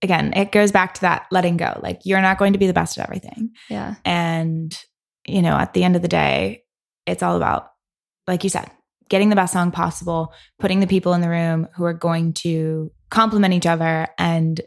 again, 0.03 0.33
it 0.35 0.53
goes 0.53 0.73
back 0.73 0.95
to 0.95 1.01
that 1.03 1.27
letting 1.31 1.57
go. 1.57 1.79
Like, 1.83 2.01
you're 2.05 2.21
not 2.21 2.39
going 2.39 2.53
to 2.53 2.59
be 2.59 2.67
the 2.67 2.73
best 2.73 2.99
at 2.99 3.05
everything. 3.07 3.51
Yeah. 3.71 3.95
And, 4.05 4.77
you 5.27 5.43
know, 5.43 5.55
at 5.57 5.73
the 5.75 5.85
end 5.85 5.97
of 5.97 6.03
the 6.03 6.09
day, 6.09 6.65
it's 7.07 7.23
all 7.23 7.37
about, 7.37 7.71
like 8.27 8.45
you 8.45 8.51
said, 8.51 8.71
getting 9.09 9.29
the 9.29 9.37
best 9.37 9.53
song 9.53 9.71
possible, 9.71 10.33
putting 10.59 10.81
the 10.81 10.87
people 10.87 11.13
in 11.15 11.21
the 11.21 11.29
room 11.29 11.69
who 11.77 11.85
are 11.85 11.93
going 11.93 12.33
to 12.33 12.91
complement 13.11 13.55
each 13.55 13.67
other 13.67 14.09
and 14.19 14.61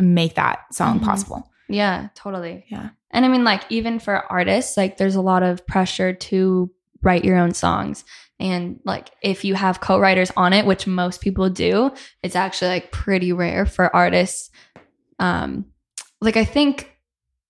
make 0.00 0.34
that 0.34 0.60
song 0.72 0.98
Mhm. 1.00 1.04
possible. 1.04 1.50
Yeah, 1.68 2.08
totally. 2.14 2.64
Yeah. 2.68 2.90
And 3.10 3.24
I 3.24 3.28
mean, 3.28 3.44
like, 3.44 3.62
even 3.70 3.98
for 3.98 4.24
artists, 4.32 4.76
like, 4.76 4.96
there's 4.96 5.16
a 5.16 5.20
lot 5.20 5.42
of 5.42 5.66
pressure 5.66 6.12
to 6.12 6.70
write 7.02 7.24
your 7.24 7.36
own 7.36 7.52
songs. 7.54 8.04
And, 8.40 8.80
like, 8.84 9.10
if 9.22 9.44
you 9.44 9.54
have 9.54 9.80
co 9.80 9.98
writers 9.98 10.32
on 10.36 10.52
it, 10.52 10.64
which 10.66 10.86
most 10.86 11.20
people 11.20 11.50
do, 11.50 11.92
it's 12.22 12.34
actually, 12.36 12.68
like, 12.70 12.90
pretty 12.90 13.32
rare 13.32 13.66
for 13.66 13.94
artists. 13.94 14.50
Um, 15.18 15.66
like, 16.20 16.36
I 16.36 16.44
think 16.44 16.90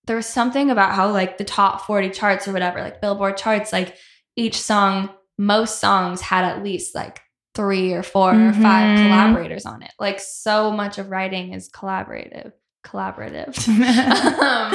there 0.07 0.15
was 0.17 0.25
something 0.25 0.69
about 0.69 0.93
how, 0.93 1.11
like, 1.11 1.37
the 1.37 1.43
top 1.45 1.85
40 1.85 2.09
charts 2.09 2.47
or 2.47 2.51
whatever, 2.53 2.81
like, 2.81 2.99
Billboard 3.01 3.37
charts, 3.37 3.71
like, 3.71 3.95
each 4.35 4.59
song, 4.59 5.09
most 5.37 5.79
songs 5.79 6.21
had 6.21 6.43
at 6.43 6.63
least, 6.63 6.93
like, 6.93 7.21
three 7.53 7.93
or 7.93 8.03
4 8.03 8.31
or 8.33 8.53
five 8.53 8.97
Mhm. 8.97 9.03
collaborators 9.03 9.65
on 9.65 9.83
it. 9.83 9.91
Like, 9.99 10.19
so 10.19 10.71
much 10.71 10.97
of 10.97 11.09
writing 11.09 11.53
is 11.53 11.69
collaborative. 11.69 12.51
Collaborative 12.85 13.55
um, 14.39 14.73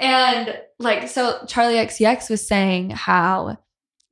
and 0.00 0.58
like 0.78 1.08
so 1.08 1.40
Charli 1.44 1.74
XCX 1.84 2.30
was 2.30 2.46
saying 2.48 2.88
how 2.90 3.58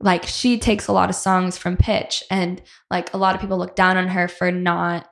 like 0.03 0.27
she 0.27 0.59
takes 0.59 0.89
a 0.89 0.93
lot 0.93 1.09
of 1.09 1.17
songs 1.17 1.57
from 1.57 1.77
pitch 1.77 2.23
and 2.31 2.61
like 2.91 3.15
a 3.15 3.19
lot 3.19 3.35
of 3.35 3.41
people 3.41 3.57
look 3.57 3.75
down 3.75 3.97
on 3.97 4.09
her 4.09 4.29
for 4.29 4.51
not 4.51 5.09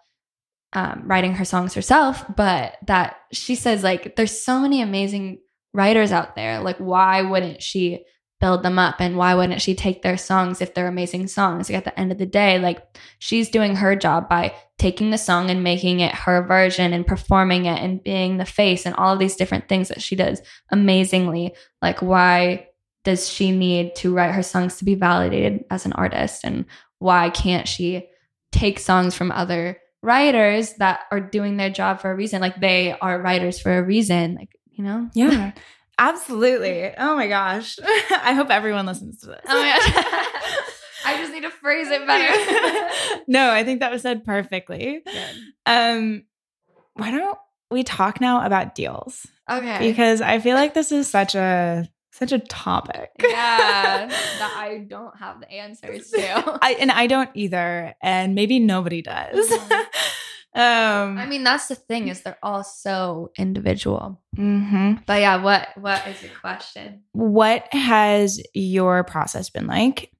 um, 0.73 1.03
writing 1.07 1.35
her 1.35 1.45
songs 1.45 1.75
herself 1.75 2.25
but 2.37 2.77
that 2.87 3.17
she 3.33 3.55
says 3.55 3.83
like 3.83 4.17
there's 4.17 4.39
so 4.39 4.61
many 4.61 4.83
amazing 4.83 5.39
writers 5.73 6.13
out 6.13 6.35
there. 6.35 6.61
Like 6.61 6.79
why 6.79 7.23
wouldn't 7.23 7.63
she 7.63 8.05
build 8.41 8.63
them 8.63 8.79
up? 8.79 8.97
And 9.01 9.17
why 9.17 9.35
wouldn't 9.35 9.61
she 9.61 9.75
take 9.75 10.03
their 10.03 10.17
songs 10.17 10.61
if 10.61 10.75
they're 10.75 10.89
amazing 10.89 11.27
songs? 11.27 11.69
Like 11.69 11.79
at 11.79 11.85
the 11.85 11.99
end 11.99 12.11
of 12.13 12.19
the 12.19 12.27
day 12.27 12.59
like 12.59 12.83
she's 13.19 13.51
doing 13.51 13.77
her 13.77 13.95
job 13.95 14.29
by 14.29 14.55
taking 14.79 15.11
the 15.11 15.19
song 15.19 15.51
and 15.51 15.63
making 15.63 16.01
it 16.01 16.15
her 16.15 16.43
version 16.43 16.93
and 16.93 17.07
performing 17.07 17.67
it 17.67 17.79
and 17.81 18.03
being 18.03 18.39
the 18.39 18.47
face 18.47 18.87
and 18.87 18.95
all 18.97 19.13
of 19.13 19.19
these 19.19 19.37
different 19.37 19.69
things 19.69 19.89
that 19.89 20.03
she 20.03 20.17
does 20.17 20.41
amazingly. 20.71 21.55
Like 21.83 22.01
why 22.01 22.67
does 23.05 23.29
she 23.29 23.51
need 23.51 23.95
to 23.97 24.15
write 24.15 24.35
her 24.35 24.43
songs 24.43 24.77
to 24.77 24.85
be 24.85 24.95
validated 24.95 25.65
as 25.71 25.87
an 25.87 25.93
artist 25.95 26.45
and 26.45 26.65
why 26.99 27.31
can't 27.31 27.67
she 27.67 28.07
take 28.53 28.79
songs 28.79 29.15
from 29.15 29.33
other 29.33 29.79
writers 30.03 30.75
that 30.75 31.01
are 31.11 31.21
doing 31.21 31.57
their 31.57 31.71
job 31.71 32.01
for 32.01 32.11
a 32.11 32.15
reason 32.15 32.41
like 32.41 32.61
they 32.61 32.93
are 33.01 33.21
writers 33.21 33.61
for 33.61 33.79
a 33.79 33.83
reason 33.83 34.35
like 34.35 34.51
you 34.71 34.85
know 34.85 35.09
yeah. 35.15 35.53
Absolutely. 36.01 36.91
Oh 36.97 37.15
my 37.15 37.29
gosh. 37.29 37.79
I 37.85 38.33
hope 38.33 38.49
everyone 38.49 38.87
listens 38.87 39.21
to 39.21 39.27
this. 39.27 39.41
Oh 39.47 39.63
my 39.63 39.69
gosh. 39.69 40.65
I 41.05 41.19
just 41.19 41.31
need 41.31 41.43
to 41.43 41.51
phrase 41.51 41.89
it 41.91 42.07
better. 42.07 43.23
no, 43.29 43.51
I 43.51 43.65
think 43.65 43.81
that 43.81 43.93
was 43.93 44.01
said 44.01 44.25
perfectly. 44.25 45.05
Um, 45.67 46.25
why 46.95 47.11
don't 47.11 47.39
we 47.71 47.83
talk 47.83 48.19
now 48.19 48.47
about 48.47 48.75
deals? 48.75 49.27
okay. 49.51 49.79
Because 49.79 50.23
I 50.23 50.39
feel 50.39 50.55
like 50.55 50.73
this 50.73 50.91
is 50.91 51.07
such 51.07 51.35
a 51.35 51.87
such 52.21 52.33
a 52.33 52.39
topic. 52.39 53.11
yeah, 53.19 54.07
that 54.39 54.55
I 54.57 54.85
don't 54.87 55.17
have 55.17 55.41
the 55.41 55.51
answers 55.51 56.11
to. 56.11 56.59
I 56.63 56.77
and 56.79 56.91
I 56.91 57.07
don't 57.07 57.31
either, 57.35 57.95
and 58.03 58.35
maybe 58.35 58.59
nobody 58.59 59.03
does. 59.03 59.51
um, 60.55 61.19
I 61.19 61.27
mean, 61.27 61.43
that's 61.43 61.69
the 61.69 61.75
thing 61.75 62.09
is 62.09 62.21
they're 62.21 62.39
all 62.43 62.63
so 62.63 63.33
individual. 63.39 64.21
mhm. 64.37 65.05
But 65.07 65.21
yeah, 65.21 65.43
what 65.43 65.69
what 65.77 66.07
is 66.07 66.23
your 66.23 66.33
question? 66.41 67.03
what 67.13 67.67
has 67.73 68.41
your 68.55 69.03
process 69.03 69.51
been 69.51 69.67
like 69.67 70.13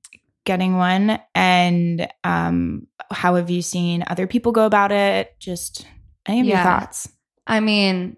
getting 0.45 0.77
one, 0.77 1.21
and 1.35 2.09
um, 2.25 2.87
how 3.11 3.35
have 3.35 3.51
you 3.51 3.61
seen 3.61 4.05
other 4.07 4.27
people 4.27 4.53
go 4.53 4.65
about 4.65 4.91
it? 4.91 5.39
Just 5.39 5.87
any 6.27 6.41
of 6.41 6.47
your 6.47 6.57
thoughts? 6.57 7.09
I 7.47 7.61
mean, 7.61 8.17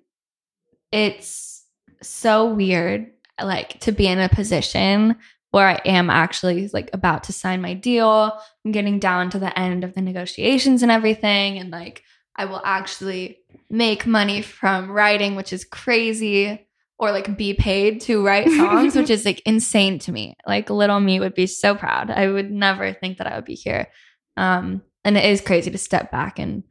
it's 0.92 1.64
so 2.00 2.46
weird 2.52 3.10
like 3.44 3.80
to 3.80 3.92
be 3.92 4.06
in 4.06 4.18
a 4.18 4.28
position 4.28 5.16
where 5.50 5.68
I 5.68 5.80
am 5.84 6.08
actually 6.08 6.68
like 6.68 6.90
about 6.92 7.24
to 7.24 7.32
sign 7.32 7.60
my 7.60 7.74
deal. 7.74 8.38
I'm 8.64 8.72
getting 8.72 8.98
down 8.98 9.30
to 9.30 9.38
the 9.38 9.56
end 9.58 9.84
of 9.84 9.94
the 9.94 10.00
negotiations 10.00 10.82
and 10.82 10.90
everything 10.90 11.58
and 11.58 11.70
like 11.70 12.02
I 12.34 12.46
will 12.46 12.62
actually 12.64 13.38
make 13.68 14.06
money 14.06 14.42
from 14.42 14.90
writing, 14.90 15.34
which 15.34 15.52
is 15.52 15.64
crazy, 15.64 16.66
or 16.98 17.10
like 17.10 17.36
be 17.36 17.52
paid 17.52 18.00
to 18.02 18.24
write 18.24 18.48
songs, 18.56 18.96
which 18.96 19.10
is 19.10 19.24
like 19.24 19.42
insane 19.44 19.98
to 20.00 20.12
me. 20.12 20.36
Like 20.46 20.70
little 20.70 21.00
me 21.00 21.20
would 21.20 21.34
be 21.34 21.46
so 21.46 21.74
proud. 21.74 22.10
I 22.10 22.28
would 22.28 22.50
never 22.50 22.92
think 22.92 23.18
that 23.18 23.26
I 23.26 23.36
would 23.36 23.44
be 23.44 23.54
here. 23.54 23.88
Um 24.36 24.82
and 25.04 25.18
it 25.18 25.24
is 25.24 25.40
crazy 25.40 25.70
to 25.70 25.78
step 25.78 26.10
back 26.10 26.38
and 26.38 26.62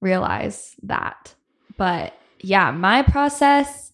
realize 0.00 0.74
that. 0.84 1.34
But 1.76 2.14
yeah, 2.40 2.70
my 2.70 3.02
process, 3.02 3.89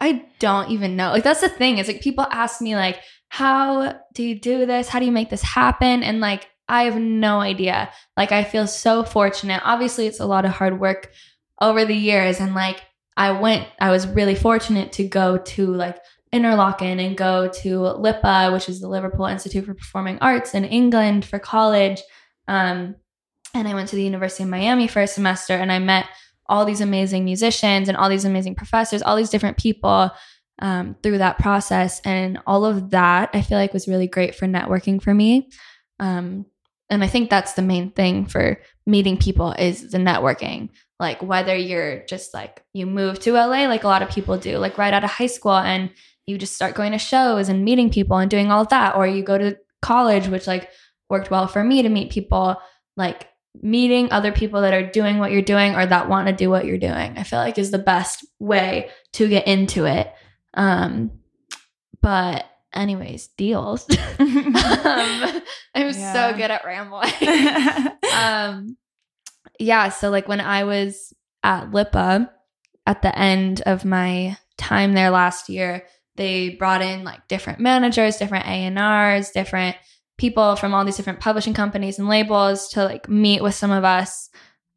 I 0.00 0.26
don't 0.38 0.70
even 0.70 0.96
know. 0.96 1.10
Like 1.10 1.24
that's 1.24 1.42
the 1.42 1.48
thing. 1.48 1.78
Is 1.78 1.86
like 1.86 2.00
people 2.00 2.26
ask 2.30 2.60
me 2.60 2.74
like, 2.74 2.98
how 3.28 4.00
do 4.14 4.22
you 4.22 4.38
do 4.38 4.66
this? 4.66 4.88
How 4.88 4.98
do 4.98 5.04
you 5.04 5.12
make 5.12 5.30
this 5.30 5.42
happen? 5.42 6.02
And 6.02 6.20
like 6.20 6.48
I 6.68 6.84
have 6.84 6.96
no 6.96 7.40
idea. 7.40 7.90
Like 8.16 8.32
I 8.32 8.44
feel 8.44 8.66
so 8.66 9.04
fortunate. 9.04 9.60
Obviously, 9.64 10.06
it's 10.06 10.20
a 10.20 10.26
lot 10.26 10.44
of 10.44 10.52
hard 10.52 10.80
work 10.80 11.12
over 11.60 11.84
the 11.84 11.94
years. 11.94 12.40
And 12.40 12.54
like 12.54 12.82
I 13.16 13.32
went, 13.32 13.68
I 13.80 13.90
was 13.90 14.06
really 14.06 14.34
fortunate 14.34 14.92
to 14.92 15.04
go 15.04 15.38
to 15.38 15.66
like 15.66 15.98
Interlochen 16.32 17.04
and 17.04 17.16
go 17.16 17.48
to 17.48 17.80
LIPA, 17.80 18.52
which 18.52 18.68
is 18.68 18.80
the 18.80 18.88
Liverpool 18.88 19.26
Institute 19.26 19.66
for 19.66 19.74
Performing 19.74 20.18
Arts 20.20 20.54
in 20.54 20.64
England 20.64 21.24
for 21.24 21.38
college. 21.38 22.00
Um, 22.46 22.94
and 23.52 23.66
I 23.66 23.74
went 23.74 23.88
to 23.88 23.96
the 23.96 24.04
University 24.04 24.44
of 24.44 24.48
Miami 24.48 24.86
for 24.86 25.02
a 25.02 25.06
semester 25.06 25.54
and 25.54 25.72
I 25.72 25.80
met 25.80 26.06
all 26.50 26.64
these 26.64 26.80
amazing 26.80 27.24
musicians 27.24 27.88
and 27.88 27.96
all 27.96 28.10
these 28.10 28.24
amazing 28.24 28.54
professors, 28.54 29.02
all 29.02 29.16
these 29.16 29.30
different 29.30 29.56
people 29.56 30.10
um, 30.60 30.96
through 31.02 31.18
that 31.18 31.38
process. 31.38 32.00
And 32.04 32.38
all 32.46 32.64
of 32.64 32.90
that 32.90 33.30
I 33.32 33.40
feel 33.40 33.56
like 33.56 33.72
was 33.72 33.88
really 33.88 34.08
great 34.08 34.34
for 34.34 34.46
networking 34.46 35.00
for 35.00 35.14
me. 35.14 35.48
Um, 35.98 36.44
and 36.90 37.04
I 37.04 37.06
think 37.06 37.30
that's 37.30 37.54
the 37.54 37.62
main 37.62 37.92
thing 37.92 38.26
for 38.26 38.60
meeting 38.84 39.16
people 39.16 39.52
is 39.52 39.90
the 39.90 39.98
networking. 39.98 40.70
Like 40.98 41.22
whether 41.22 41.56
you're 41.56 42.04
just 42.06 42.34
like 42.34 42.62
you 42.74 42.84
move 42.84 43.20
to 43.20 43.34
LA, 43.34 43.66
like 43.66 43.84
a 43.84 43.88
lot 43.88 44.02
of 44.02 44.10
people 44.10 44.36
do, 44.36 44.58
like 44.58 44.76
right 44.76 44.92
out 44.92 45.04
of 45.04 45.10
high 45.10 45.26
school, 45.26 45.56
and 45.56 45.90
you 46.26 46.36
just 46.36 46.54
start 46.54 46.74
going 46.74 46.92
to 46.92 46.98
shows 46.98 47.48
and 47.48 47.64
meeting 47.64 47.90
people 47.90 48.18
and 48.18 48.30
doing 48.30 48.50
all 48.50 48.62
of 48.62 48.68
that. 48.68 48.96
Or 48.96 49.06
you 49.06 49.22
go 49.22 49.38
to 49.38 49.56
college, 49.80 50.26
which 50.28 50.46
like 50.46 50.68
worked 51.08 51.30
well 51.30 51.46
for 51.46 51.64
me 51.64 51.82
to 51.82 51.88
meet 51.88 52.10
people, 52.10 52.56
like 52.96 53.28
meeting 53.62 54.10
other 54.12 54.32
people 54.32 54.60
that 54.62 54.72
are 54.74 54.88
doing 54.88 55.18
what 55.18 55.32
you're 55.32 55.42
doing 55.42 55.74
or 55.74 55.84
that 55.84 56.08
want 56.08 56.28
to 56.28 56.32
do 56.32 56.48
what 56.50 56.64
you're 56.64 56.78
doing. 56.78 57.18
I 57.18 57.22
feel 57.24 57.38
like 57.38 57.58
is 57.58 57.70
the 57.70 57.78
best 57.78 58.24
way 58.38 58.90
to 59.14 59.28
get 59.28 59.46
into 59.46 59.86
it. 59.86 60.12
Um, 60.54 61.10
but 62.00 62.44
anyways, 62.72 63.28
deals. 63.36 63.86
um, 64.18 64.26
I'm 65.74 65.90
Yeah. 65.94 66.12
so 66.12 66.36
good 66.36 66.50
at 66.50 66.64
rambling. 66.64 67.10
um, 68.16 68.76
yeah. 69.58 69.88
So 69.90 70.10
like 70.10 70.28
when 70.28 70.40
I 70.40 70.64
was 70.64 71.12
at 71.42 71.72
Lipa 71.72 72.30
at 72.86 73.02
the 73.02 73.16
end 73.18 73.62
of 73.66 73.84
my 73.84 74.36
time 74.56 74.92
there 74.94 75.10
last 75.10 75.48
year, 75.48 75.86
they 76.16 76.50
brought 76.50 76.82
in 76.82 77.04
like 77.04 77.26
different 77.28 77.60
managers, 77.60 78.16
different 78.16 78.46
A&Rs, 78.46 79.30
different 79.30 79.76
people 80.20 80.54
from 80.54 80.74
all 80.74 80.84
these 80.84 80.96
different 80.96 81.18
publishing 81.18 81.54
companies 81.54 81.98
and 81.98 82.08
labels 82.08 82.68
to 82.68 82.84
like 82.84 83.08
meet 83.08 83.42
with 83.42 83.54
some 83.54 83.70
of 83.70 83.84
us 83.84 84.28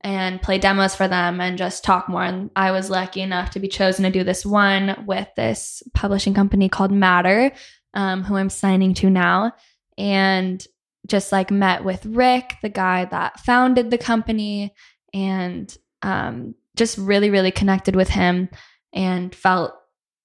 and 0.02 0.42
play 0.42 0.58
demos 0.58 0.96
for 0.96 1.08
them 1.08 1.42
and 1.42 1.58
just 1.58 1.84
talk 1.84 2.08
more. 2.08 2.24
And 2.24 2.50
I 2.56 2.72
was 2.72 2.90
lucky 2.90 3.22
enough 3.22 3.52
to 3.52 3.60
be 3.60 3.68
chosen 3.68 4.04
to 4.04 4.10
do 4.10 4.24
this 4.24 4.46
one 4.46 5.04
with 5.06 5.28
this 5.36 5.84
publishing 5.94 6.34
company 6.34 6.70
called 6.70 6.92
Matter, 6.92 7.52
um, 7.94 8.24
who 8.24 8.36
I'm 8.36 8.50
signing 8.50 8.94
to 8.96 9.10
now. 9.10 9.54
And 9.98 10.66
just 11.08 11.32
like 11.32 11.52
met 11.52 11.84
with 11.84 12.06
Rick, 12.06 12.56
the 12.62 12.70
guy 12.70 13.06
that 13.06 13.40
founded 13.42 13.92
the 13.92 13.98
company, 13.98 14.74
and 15.14 15.76
um, 16.02 16.56
just 16.76 16.98
really, 16.98 17.30
really 17.30 17.52
connected 17.52 17.96
with 17.96 18.10
him 18.10 18.50
and 18.94 19.36
felt 19.36 19.74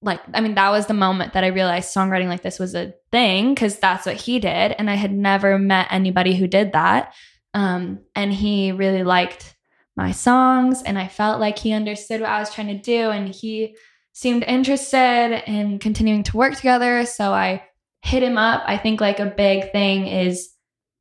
like, 0.00 0.20
I 0.32 0.40
mean, 0.40 0.54
that 0.54 0.70
was 0.70 0.86
the 0.86 0.94
moment 0.94 1.32
that 1.32 1.44
I 1.44 1.48
realized 1.48 1.94
songwriting 1.94 2.28
like 2.28 2.42
this 2.42 2.58
was 2.58 2.74
a 2.74 2.94
thing 3.10 3.54
because 3.54 3.78
that's 3.78 4.06
what 4.06 4.16
he 4.16 4.38
did. 4.38 4.74
And 4.78 4.88
I 4.88 4.94
had 4.94 5.12
never 5.12 5.58
met 5.58 5.88
anybody 5.90 6.36
who 6.36 6.46
did 6.46 6.72
that. 6.72 7.14
Um, 7.54 8.00
and 8.14 8.32
he 8.32 8.72
really 8.72 9.02
liked 9.02 9.56
my 9.96 10.12
songs, 10.12 10.82
and 10.84 10.96
I 10.96 11.08
felt 11.08 11.40
like 11.40 11.58
he 11.58 11.72
understood 11.72 12.20
what 12.20 12.30
I 12.30 12.38
was 12.38 12.54
trying 12.54 12.68
to 12.68 12.78
do, 12.78 13.10
and 13.10 13.28
he 13.34 13.76
seemed 14.12 14.44
interested 14.44 15.42
in 15.46 15.80
continuing 15.80 16.22
to 16.24 16.36
work 16.36 16.54
together. 16.54 17.04
So 17.04 17.32
I 17.32 17.64
hit 18.02 18.22
him 18.22 18.38
up. 18.38 18.62
I 18.66 18.78
think 18.78 19.00
like 19.00 19.18
a 19.18 19.26
big 19.26 19.72
thing 19.72 20.06
is 20.06 20.50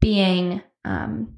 being 0.01 0.61
um 0.83 1.35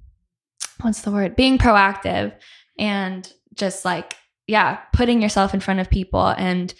what's 0.82 1.02
the 1.02 1.12
word? 1.12 1.36
Being 1.36 1.58
proactive 1.58 2.34
and 2.78 3.32
just 3.54 3.84
like 3.84 4.16
yeah, 4.48 4.78
putting 4.94 5.22
yourself 5.22 5.54
in 5.54 5.60
front 5.60 5.80
of 5.80 5.90
people 5.90 6.28
and 6.28 6.74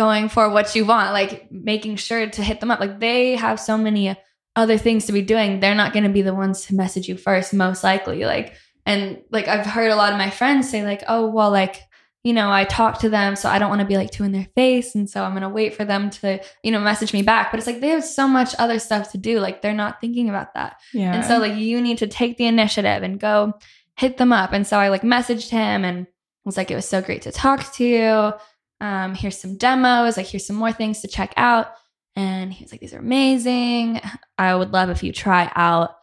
going 0.00 0.30
for 0.30 0.48
what 0.48 0.74
you 0.74 0.86
want, 0.86 1.12
like 1.12 1.52
making 1.52 1.96
sure 1.96 2.26
to 2.26 2.42
hit 2.42 2.58
them 2.60 2.70
up. 2.70 2.80
Like 2.80 3.00
they 3.00 3.36
have 3.36 3.60
so 3.60 3.76
many 3.76 4.16
other 4.56 4.78
things 4.78 5.04
to 5.04 5.12
be 5.12 5.20
doing. 5.20 5.60
They're 5.60 5.74
not 5.74 5.92
going 5.92 6.04
to 6.04 6.10
be 6.10 6.22
the 6.22 6.34
ones 6.34 6.64
to 6.66 6.74
message 6.74 7.06
you 7.06 7.18
first 7.18 7.52
most 7.52 7.84
likely. 7.84 8.24
Like 8.24 8.54
and 8.86 9.22
like 9.30 9.46
I've 9.46 9.66
heard 9.66 9.90
a 9.90 9.96
lot 9.96 10.12
of 10.12 10.18
my 10.18 10.30
friends 10.30 10.70
say 10.70 10.82
like, 10.82 11.02
"Oh, 11.06 11.28
well 11.28 11.50
like 11.50 11.82
you 12.22 12.32
know, 12.32 12.50
I 12.50 12.64
talk 12.64 13.00
to 13.00 13.08
them, 13.08 13.36
so 13.36 13.48
I 13.48 13.58
don't 13.58 13.70
want 13.70 13.80
to 13.80 13.86
be 13.86 13.96
like 13.96 14.10
too 14.10 14.24
in 14.24 14.32
their 14.32 14.48
face. 14.54 14.94
And 14.94 15.08
so 15.08 15.22
I'm 15.22 15.32
going 15.32 15.42
to 15.42 15.48
wait 15.48 15.74
for 15.74 15.86
them 15.86 16.10
to, 16.10 16.38
you 16.62 16.70
know, 16.70 16.80
message 16.80 17.14
me 17.14 17.22
back. 17.22 17.50
But 17.50 17.58
it's 17.58 17.66
like 17.66 17.80
they 17.80 17.88
have 17.88 18.04
so 18.04 18.28
much 18.28 18.54
other 18.58 18.78
stuff 18.78 19.12
to 19.12 19.18
do. 19.18 19.40
Like 19.40 19.62
they're 19.62 19.72
not 19.72 20.02
thinking 20.02 20.28
about 20.28 20.52
that. 20.52 20.80
yeah. 20.92 21.14
And 21.14 21.24
so, 21.24 21.38
like, 21.38 21.56
you 21.56 21.80
need 21.80 21.96
to 21.98 22.06
take 22.06 22.36
the 22.36 22.44
initiative 22.44 23.02
and 23.02 23.18
go 23.18 23.54
hit 23.96 24.18
them 24.18 24.34
up. 24.34 24.52
And 24.52 24.66
so 24.66 24.78
I 24.78 24.88
like 24.88 25.00
messaged 25.00 25.48
him 25.48 25.82
and 25.82 26.06
was 26.44 26.58
like, 26.58 26.70
it 26.70 26.74
was 26.74 26.88
so 26.88 27.00
great 27.00 27.22
to 27.22 27.32
talk 27.32 27.72
to 27.74 27.84
you. 27.84 28.32
Um, 28.80 29.14
here's 29.14 29.38
some 29.38 29.56
demos. 29.56 30.16
Like, 30.16 30.26
here's 30.26 30.46
some 30.46 30.56
more 30.56 30.72
things 30.72 31.00
to 31.00 31.08
check 31.08 31.32
out. 31.36 31.72
And 32.16 32.52
he 32.52 32.64
was 32.64 32.72
like, 32.72 32.80
these 32.80 32.94
are 32.94 32.98
amazing. 32.98 34.00
I 34.38 34.54
would 34.54 34.72
love 34.72 34.90
if 34.90 35.02
you 35.02 35.12
try 35.12 35.50
out 35.54 35.96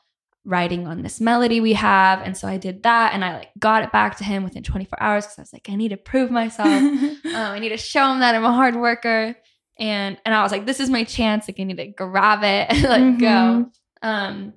writing 0.46 0.88
on 0.88 1.02
this 1.02 1.20
melody 1.20 1.60
we 1.60 1.74
have. 1.74 2.22
And 2.22 2.36
so 2.36 2.48
I 2.48 2.58
did 2.58 2.84
that 2.84 3.14
and 3.14 3.24
I 3.24 3.38
like 3.40 3.50
got 3.60 3.84
it 3.84 3.92
back 3.92 4.18
to 4.18 4.24
him 4.24 4.44
within 4.44 4.64
24 4.64 5.02
hours 5.02 5.26
because 5.26 5.38
I 5.38 5.42
was 5.42 5.54
like, 5.54 5.70
I 5.70 5.76
need 5.76 5.90
to 5.90 5.98
prove 5.98 6.32
myself. 6.32 6.68
um, 6.72 7.20
I 7.26 7.60
need 7.60 7.70
to 7.70 7.78
show 7.78 8.10
him 8.12 8.20
that 8.22 8.34
I'm 8.34 8.46
a 8.46 8.54
hard 8.54 8.76
worker. 8.76 9.36
And 9.78 10.18
and 10.26 10.34
I 10.34 10.42
was 10.42 10.52
like, 10.52 10.66
this 10.66 10.80
is 10.80 10.90
my 10.90 11.04
chance. 11.04 11.48
Like 11.48 11.60
I 11.60 11.64
need 11.64 11.78
to 11.78 11.88
grab 11.88 12.40
it 12.44 12.68
and 12.70 12.84
like 12.84 13.20
go. 13.20 13.28
Mhm. 13.28 13.72
Um, 14.02 14.54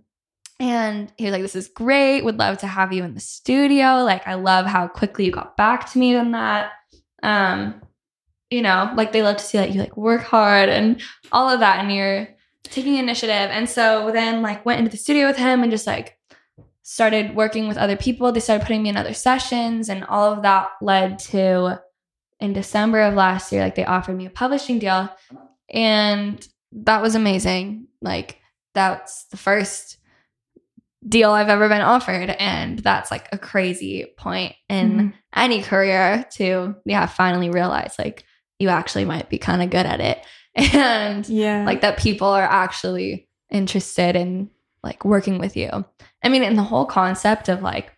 and 0.60 1.12
he 1.16 1.24
was 1.24 1.32
like, 1.32 1.42
this 1.42 1.56
is 1.56 1.68
great. 1.68 2.22
Would 2.22 2.38
love 2.38 2.58
to 2.58 2.66
have 2.66 2.92
you 2.92 3.02
in 3.02 3.14
the 3.14 3.20
studio. 3.20 4.04
Like 4.04 4.26
I 4.28 4.34
love 4.34 4.66
how 4.66 4.86
quickly 4.86 5.24
you 5.24 5.32
got 5.32 5.56
back 5.56 5.90
to 5.92 5.98
me 5.98 6.14
on 6.14 6.32
that. 6.32 6.72
Um, 7.22 7.80
you 8.50 8.62
know, 8.62 8.92
like 8.96 9.12
they 9.12 9.22
love 9.22 9.36
to 9.36 9.44
see 9.44 9.58
that 9.58 9.72
you 9.72 9.80
like 9.80 9.96
work 9.96 10.22
hard 10.22 10.68
and 10.68 11.00
all 11.32 11.48
of 11.48 11.60
that, 11.60 11.78
and 11.80 11.92
you're 11.94 12.28
taking 12.64 12.96
initiative. 12.96 13.30
And 13.50 13.68
so 13.68 14.10
then 14.12 14.42
like 14.42 14.64
went 14.66 14.78
into 14.80 14.90
the 14.90 14.96
studio 14.96 15.26
with 15.26 15.36
him 15.36 15.62
and 15.62 15.70
just 15.70 15.86
like 15.86 16.16
started 16.82 17.34
working 17.36 17.68
with 17.68 17.76
other 17.76 17.96
people. 17.96 18.32
They 18.32 18.40
started 18.40 18.64
putting 18.66 18.82
me 18.82 18.88
in 18.90 18.96
other 18.96 19.14
sessions, 19.14 19.88
and 19.88 20.04
all 20.04 20.32
of 20.32 20.42
that 20.42 20.68
led 20.82 21.18
to 21.30 21.80
in 22.40 22.52
December 22.54 23.02
of 23.02 23.14
last 23.14 23.52
year, 23.52 23.62
like 23.62 23.74
they 23.74 23.84
offered 23.84 24.16
me 24.16 24.26
a 24.26 24.30
publishing 24.30 24.78
deal. 24.78 25.10
And 25.68 26.46
that 26.72 27.02
was 27.02 27.14
amazing. 27.14 27.86
Like 28.00 28.38
that's 28.74 29.24
the 29.24 29.36
first 29.36 29.98
deal 31.06 31.30
I've 31.32 31.48
ever 31.48 31.68
been 31.68 31.80
offered. 31.82 32.30
And 32.30 32.78
that's 32.78 33.10
like 33.10 33.28
a 33.32 33.38
crazy 33.38 34.06
point 34.16 34.54
in 34.68 34.90
Mhm. 34.98 35.12
any 35.34 35.62
career 35.62 36.24
to 36.36 36.76
yeah, 36.84 37.06
finally 37.06 37.50
realize 37.50 37.94
like 37.98 38.24
you 38.60 38.68
actually 38.68 39.04
might 39.04 39.28
be 39.28 39.38
kind 39.38 39.62
of 39.62 39.70
good 39.70 39.86
at 39.86 40.00
it. 40.00 40.18
And 40.74 41.28
yeah. 41.28 41.64
like 41.64 41.80
that 41.82 41.98
people 41.98 42.26
are 42.28 42.42
actually 42.42 43.28
interested 43.50 44.16
in 44.16 44.50
like 44.82 45.04
working 45.04 45.38
with 45.38 45.56
you. 45.56 45.70
I 46.24 46.28
mean, 46.28 46.42
and 46.42 46.58
the 46.58 46.62
whole 46.64 46.86
concept 46.86 47.48
of 47.48 47.62
like 47.62 47.92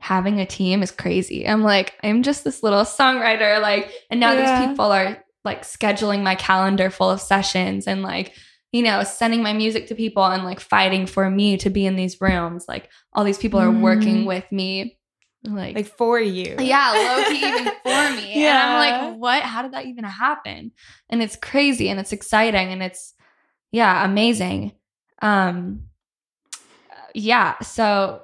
having 0.00 0.40
a 0.40 0.46
team 0.46 0.82
is 0.82 0.90
crazy. 0.90 1.46
I'm 1.46 1.62
like, 1.62 1.94
I'm 2.02 2.22
just 2.22 2.42
this 2.44 2.62
little 2.62 2.82
songwriter, 2.84 3.60
like, 3.60 3.92
and 4.10 4.18
now 4.20 4.32
Yeah. 4.32 4.60
these 4.60 4.68
people 4.68 4.86
are 4.92 5.22
like 5.44 5.62
scheduling 5.62 6.22
my 6.22 6.34
calendar 6.34 6.90
full 6.90 7.10
of 7.10 7.20
sessions 7.20 7.86
and 7.86 8.02
like, 8.02 8.32
you 8.72 8.82
know, 8.82 9.02
sending 9.02 9.42
my 9.42 9.52
music 9.52 9.88
to 9.88 9.94
people 9.94 10.24
and 10.24 10.44
like 10.44 10.60
fighting 10.60 11.06
for 11.06 11.28
me 11.28 11.56
to 11.58 11.68
be 11.70 11.84
in 11.86 11.96
these 11.96 12.20
rooms. 12.20 12.64
Like 12.68 12.88
all 13.12 13.24
these 13.24 13.38
people 13.38 13.60
are 13.60 13.70
working 13.70 14.22
Mhm. 14.24 14.26
with 14.26 14.50
me. 14.52 14.96
Like, 15.42 15.74
like 15.74 15.86
for 15.96 16.20
you. 16.20 16.56
yeah, 16.60 16.90
low 17.16 17.24
key 17.30 17.38
even 17.48 17.72
for 17.82 18.10
me. 18.16 18.32
And 18.34 18.42
Yeah. 18.42 18.66
I'm 18.66 19.10
like, 19.10 19.18
what? 19.18 19.42
How 19.42 19.62
did 19.62 19.72
that 19.72 19.86
even 19.86 20.04
happen? 20.04 20.72
And 21.08 21.22
it's 21.22 21.36
crazy 21.36 21.88
and 21.88 21.98
it's 21.98 22.12
exciting 22.12 22.72
and 22.72 22.82
it's 22.82 23.14
yeah, 23.72 24.04
amazing. 24.04 24.72
Um 25.22 25.84
yeah, 27.14 27.58
so 27.60 28.22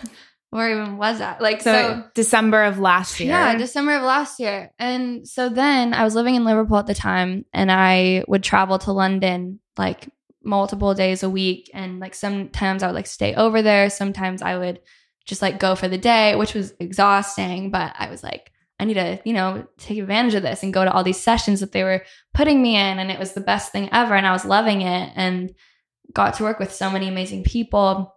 where 0.50 0.70
even 0.70 0.96
was 0.96 1.18
that? 1.18 1.40
Like 1.40 1.60
So, 1.62 1.72
so, 1.72 2.04
December 2.14 2.64
of 2.64 2.78
last 2.78 3.18
year. 3.20 3.30
yeah, 3.30 3.56
December 3.56 3.96
of 3.96 4.02
last 4.02 4.38
year. 4.40 4.70
And 4.78 5.26
so 5.26 5.48
then 5.48 5.92
I 5.94 6.04
was 6.04 6.14
living 6.14 6.34
in 6.34 6.44
Liverpool 6.44 6.78
at 6.78 6.86
the 6.86 6.94
time 6.94 7.44
and 7.52 7.70
I 7.72 8.24
would 8.28 8.42
travel 8.42 8.78
to 8.80 8.92
London 8.92 9.60
like 9.76 10.08
multiple 10.42 10.94
days 10.94 11.22
a 11.22 11.30
week 11.30 11.70
and 11.74 11.98
like 12.00 12.14
sometimes 12.14 12.82
I 12.82 12.86
would 12.88 12.94
like 12.94 13.06
stay 13.06 13.34
over 13.34 13.60
there, 13.62 13.90
sometimes 13.90 14.40
I 14.42 14.56
would 14.56 14.80
just 15.28 15.42
like 15.42 15.60
go 15.60 15.74
for 15.76 15.86
the 15.88 15.98
day, 15.98 16.34
which 16.34 16.54
was 16.54 16.72
exhausting, 16.80 17.70
but 17.70 17.94
I 17.98 18.10
was 18.10 18.22
like 18.24 18.50
I 18.80 18.84
need 18.84 18.94
to, 18.94 19.20
you 19.24 19.32
know, 19.32 19.66
take 19.76 19.98
advantage 19.98 20.34
of 20.34 20.42
this 20.42 20.62
and 20.62 20.72
go 20.72 20.84
to 20.84 20.92
all 20.92 21.02
these 21.04 21.20
sessions 21.20 21.58
that 21.60 21.72
they 21.72 21.82
were 21.84 22.04
putting 22.32 22.62
me 22.62 22.76
in 22.76 22.98
and 23.00 23.10
it 23.10 23.18
was 23.18 23.32
the 23.32 23.40
best 23.40 23.72
thing 23.72 23.88
ever 23.92 24.14
and 24.14 24.26
I 24.26 24.32
was 24.32 24.44
loving 24.44 24.82
it 24.82 25.12
and 25.16 25.52
got 26.12 26.34
to 26.34 26.44
work 26.44 26.58
with 26.60 26.72
so 26.72 26.88
many 26.90 27.08
amazing 27.08 27.42
people. 27.44 28.14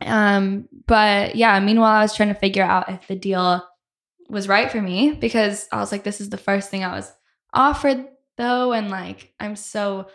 Um 0.00 0.68
but 0.86 1.34
yeah, 1.34 1.58
meanwhile 1.60 1.92
I 2.00 2.02
was 2.02 2.14
trying 2.14 2.32
to 2.32 2.38
figure 2.40 2.62
out 2.62 2.88
if 2.90 3.06
the 3.08 3.16
deal 3.16 3.66
was 4.28 4.46
right 4.46 4.70
for 4.70 4.80
me 4.80 5.12
because 5.12 5.66
I 5.72 5.78
was 5.78 5.90
like 5.90 6.04
this 6.04 6.20
is 6.20 6.30
the 6.30 6.36
first 6.38 6.70
thing 6.70 6.84
I 6.84 6.94
was 6.94 7.10
offered 7.52 8.04
though 8.36 8.72
and 8.72 8.90
like 8.90 9.32
I'm 9.40 9.56
so 9.56 10.08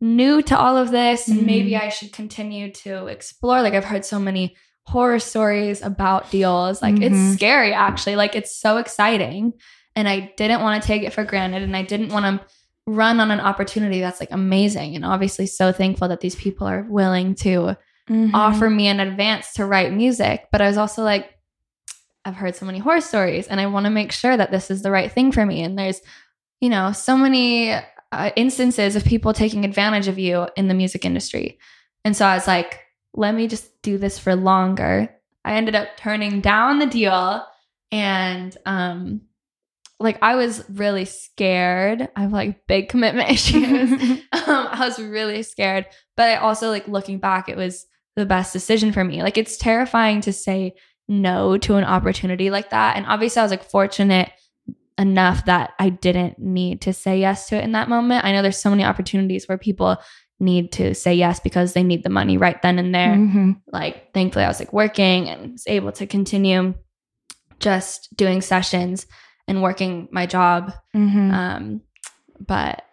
new 0.00 0.42
to 0.42 0.58
all 0.58 0.76
of 0.76 0.90
this 0.90 1.28
and 1.28 1.44
maybe 1.44 1.72
Mhm. 1.72 1.82
I 1.82 1.88
should 1.90 2.12
continue 2.12 2.72
to 2.84 3.06
explore 3.08 3.62
like 3.62 3.74
I've 3.74 3.84
heard 3.84 4.04
so 4.04 4.18
many 4.18 4.56
horror 4.90 5.18
stories 5.18 5.82
about 5.82 6.30
deals 6.30 6.80
like 6.82 6.94
Mhm. 6.94 7.02
it's 7.02 7.34
scary 7.36 7.72
actually 7.72 8.16
like 8.16 8.34
it's 8.34 8.56
so 8.56 8.78
exciting 8.78 9.52
and 9.96 10.08
I 10.08 10.32
didn't 10.36 10.62
want 10.62 10.80
to 10.82 10.86
take 10.86 11.02
it 11.02 11.12
for 11.12 11.24
granted 11.24 11.62
and 11.62 11.76
I 11.76 11.82
didn't 11.82 12.10
want 12.12 12.24
to 12.26 12.46
run 12.86 13.20
on 13.20 13.30
an 13.30 13.40
opportunity 13.40 14.00
that's 14.00 14.20
like 14.20 14.30
amazing 14.32 14.96
and 14.96 15.04
obviously 15.04 15.46
so 15.46 15.72
thankful 15.72 16.08
that 16.08 16.20
these 16.20 16.34
people 16.36 16.66
are 16.66 16.86
willing 16.88 17.34
to 17.36 17.76
Mhm. 18.08 18.30
offer 18.32 18.70
me 18.70 18.86
an 18.88 19.00
advance 19.00 19.52
to 19.54 19.66
write 19.66 19.92
music. 19.92 20.46
But 20.50 20.62
I 20.62 20.68
was 20.68 20.78
also 20.78 21.02
like, 21.02 21.28
I've 22.24 22.36
heard 22.36 22.56
so 22.56 22.64
many 22.64 22.78
horror 22.78 23.02
stories 23.02 23.46
and 23.48 23.60
I 23.60 23.66
want 23.66 23.84
to 23.84 23.90
make 23.90 24.12
sure 24.12 24.34
that 24.36 24.50
this 24.50 24.70
is 24.70 24.80
the 24.82 24.90
right 24.90 25.12
thing 25.12 25.32
for 25.32 25.44
me. 25.44 25.62
And 25.62 25.78
there's, 25.78 26.00
you 26.62 26.70
know, 26.70 26.92
so 26.92 27.16
many 27.18 27.72
uh, 28.10 28.30
instances 28.36 28.96
of 28.96 29.04
people 29.04 29.34
taking 29.34 29.66
advantage 29.66 30.08
of 30.08 30.18
you 30.18 30.48
in 30.56 30.68
the 30.68 30.74
music 30.74 31.04
industry. 31.04 31.58
And 32.04 32.16
so 32.16 32.24
I 32.24 32.34
was 32.34 32.46
like, 32.46 32.80
let 33.14 33.34
me 33.34 33.48
just 33.48 33.82
do 33.82 33.98
this 33.98 34.18
for 34.18 34.34
longer. 34.34 35.14
I 35.44 35.54
ended 35.54 35.74
up 35.74 35.96
turning 35.96 36.40
down 36.40 36.78
the 36.78 36.86
deal 36.86 37.44
and 37.90 38.56
um 38.66 39.22
like 40.00 40.18
I 40.22 40.36
was 40.36 40.64
really 40.70 41.04
scared. 41.04 42.08
I 42.14 42.22
have 42.22 42.32
like 42.32 42.66
big 42.66 42.88
commitment 42.88 43.30
issues. 43.32 43.92
um, 44.32 44.68
I 44.70 44.78
was 44.80 44.98
really 44.98 45.42
scared, 45.42 45.86
but 46.16 46.28
I 46.28 46.36
also 46.36 46.68
like 46.68 46.86
looking 46.86 47.18
back, 47.18 47.48
it 47.48 47.56
was 47.56 47.86
the 48.16 48.26
best 48.26 48.52
decision 48.52 48.92
for 48.92 49.04
me. 49.04 49.22
Like 49.22 49.38
it's 49.38 49.56
terrifying 49.56 50.20
to 50.22 50.32
say 50.32 50.74
no 51.08 51.58
to 51.58 51.76
an 51.76 51.84
opportunity 51.84 52.50
like 52.50 52.70
that. 52.70 52.96
And 52.96 53.06
obviously, 53.06 53.40
I 53.40 53.44
was 53.44 53.50
like 53.50 53.64
fortunate 53.64 54.30
enough 54.98 55.46
that 55.46 55.72
I 55.78 55.90
didn't 55.90 56.38
need 56.38 56.82
to 56.82 56.92
say 56.92 57.20
yes 57.20 57.48
to 57.48 57.56
it 57.56 57.64
in 57.64 57.72
that 57.72 57.88
moment. 57.88 58.24
I 58.24 58.32
know 58.32 58.42
there's 58.42 58.60
so 58.60 58.70
many 58.70 58.84
opportunities 58.84 59.46
where 59.48 59.58
people 59.58 59.96
need 60.40 60.72
to 60.72 60.94
say 60.94 61.14
yes 61.14 61.40
because 61.40 61.72
they 61.72 61.82
need 61.82 62.04
the 62.04 62.10
money 62.10 62.36
right 62.36 62.60
then 62.62 62.78
and 62.78 62.94
there. 62.94 63.14
Mhm. 63.14 63.60
Like, 63.72 64.12
thankfully, 64.14 64.44
I 64.44 64.48
was 64.48 64.60
like 64.60 64.72
working 64.72 65.28
and 65.28 65.52
was 65.52 65.64
able 65.66 65.92
to 65.92 66.06
continue 66.06 66.74
just 67.58 68.08
doing 68.16 68.40
sessions 68.40 69.06
and 69.48 69.62
working 69.62 70.08
my 70.12 70.26
job. 70.26 70.72
Mhm. 70.94 71.32
Um, 71.32 71.80
but 72.38 72.84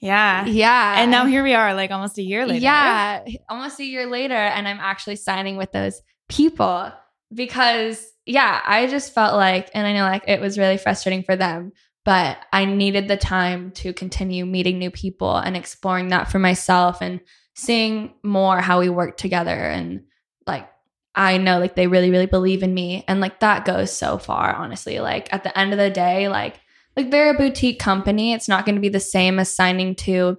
yeah. 0.00 0.46
yeah. 0.46 1.00
And 1.02 1.10
now 1.10 1.26
here 1.26 1.42
we 1.42 1.54
are, 1.54 1.74
like 1.74 1.90
almost 1.90 2.18
a 2.18 2.22
year 2.22 2.46
later. 2.46 2.62
Yeah, 2.62 3.24
almost 3.48 3.80
a 3.80 3.84
year 3.84 4.06
later, 4.06 4.34
and 4.34 4.66
I'm 4.66 4.78
actually 4.80 5.16
signing 5.16 5.56
with 5.56 5.72
those 5.72 6.00
people 6.28 6.90
because, 7.34 8.06
yeah, 8.24 8.60
I 8.64 8.86
just 8.86 9.12
felt 9.12 9.34
like, 9.34 9.70
and 9.74 9.86
I 9.86 9.92
know 9.92 10.02
like 10.04 10.24
it 10.26 10.40
was 10.40 10.56
really 10.58 10.78
frustrating 10.78 11.22
for 11.22 11.36
them, 11.36 11.72
but 12.10 12.38
I 12.52 12.64
needed 12.64 13.06
the 13.06 13.16
time 13.16 13.70
to 13.82 13.92
continue 13.92 14.44
meeting 14.44 14.80
new 14.80 14.90
people 14.90 15.36
and 15.36 15.56
exploring 15.56 16.08
that 16.08 16.28
for 16.28 16.40
myself 16.40 17.00
and 17.00 17.20
seeing 17.54 18.14
more 18.24 18.60
how 18.60 18.80
we 18.80 18.88
work 18.88 19.16
together. 19.16 19.54
And 19.54 20.02
like, 20.44 20.68
I 21.14 21.36
know 21.38 21.60
like 21.60 21.76
they 21.76 21.86
really, 21.86 22.10
really 22.10 22.26
believe 22.26 22.64
in 22.64 22.74
me. 22.74 23.04
And 23.06 23.20
like 23.20 23.38
that 23.40 23.64
goes 23.64 23.92
so 23.92 24.18
far, 24.18 24.52
honestly. 24.52 24.98
Like 24.98 25.32
at 25.32 25.44
the 25.44 25.56
end 25.56 25.72
of 25.72 25.78
the 25.78 25.88
day, 25.88 26.28
like, 26.28 26.58
like 26.96 27.12
they're 27.12 27.32
a 27.32 27.38
boutique 27.38 27.78
company. 27.78 28.32
It's 28.32 28.48
not 28.48 28.64
going 28.66 28.74
to 28.74 28.80
be 28.80 28.88
the 28.88 28.98
same 28.98 29.38
as 29.38 29.54
signing 29.54 29.94
to 30.06 30.36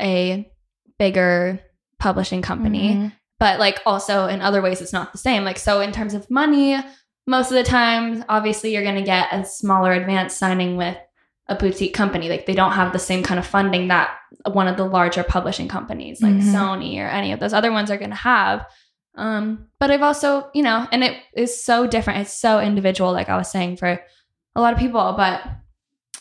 a 0.00 0.50
bigger 0.98 1.60
publishing 1.98 2.40
company 2.40 2.94
Mhm. 2.94 3.12
but 3.38 3.58
like 3.60 3.80
also 3.84 4.26
in 4.26 4.40
other 4.40 4.62
ways 4.62 4.80
it's 4.80 4.92
not 4.92 5.12
the 5.12 5.18
same 5.18 5.44
like 5.44 5.58
so 5.58 5.80
in 5.80 5.92
terms 5.92 6.14
of 6.14 6.30
money 6.30 6.78
most 7.26 7.50
of 7.50 7.54
the 7.54 7.62
time 7.64 8.24
obviously 8.28 8.72
you're 8.74 8.82
going 8.82 8.96
to 8.96 9.02
get 9.02 9.28
a 9.32 9.44
smaller 9.44 9.92
advance 9.92 10.34
signing 10.36 10.76
with 10.76 10.96
a 11.48 11.54
boutique 11.54 11.94
company. 11.94 12.28
Like 12.28 12.46
they 12.46 12.54
don't 12.54 12.72
have 12.72 12.92
the 12.92 12.98
same 12.98 13.22
kind 13.22 13.38
of 13.38 13.46
funding 13.46 13.88
that 13.88 14.16
one 14.52 14.66
of 14.68 14.76
the 14.76 14.84
larger 14.84 15.22
publishing 15.22 15.68
companies 15.68 16.22
like 16.22 16.32
Mhm. 16.34 16.52
sony 16.54 16.98
or 16.98 17.06
any 17.08 17.32
of 17.32 17.40
those 17.40 17.52
other 17.52 17.70
ones 17.72 17.90
are 17.90 17.98
going 17.98 18.10
to 18.10 18.16
have. 18.16 18.66
Um 19.16 19.68
but 19.78 19.90
i've 19.90 20.02
also 20.02 20.50
you 20.54 20.62
know 20.62 20.88
and 20.90 21.04
it 21.04 21.16
is 21.36 21.62
so 21.62 21.86
different. 21.86 22.20
It's 22.20 22.32
so 22.32 22.60
individual 22.60 23.12
like 23.12 23.28
i 23.28 23.36
was 23.36 23.50
saying 23.50 23.76
for 23.76 24.00
a 24.56 24.60
lot 24.60 24.72
of 24.72 24.78
people. 24.78 25.14
But 25.16 25.42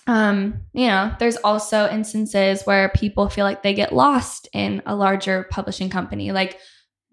um 0.05 0.61
you 0.73 0.87
know 0.87 1.11
there's 1.19 1.37
also 1.37 1.89
instances 1.89 2.63
where 2.63 2.89
people 2.89 3.29
feel 3.29 3.45
like 3.45 3.63
they 3.63 3.73
get 3.73 3.93
lost 3.93 4.49
in 4.53 4.81
a 4.85 4.95
larger 4.95 5.47
publishing 5.49 5.89
company. 5.89 6.31
Like 6.33 6.59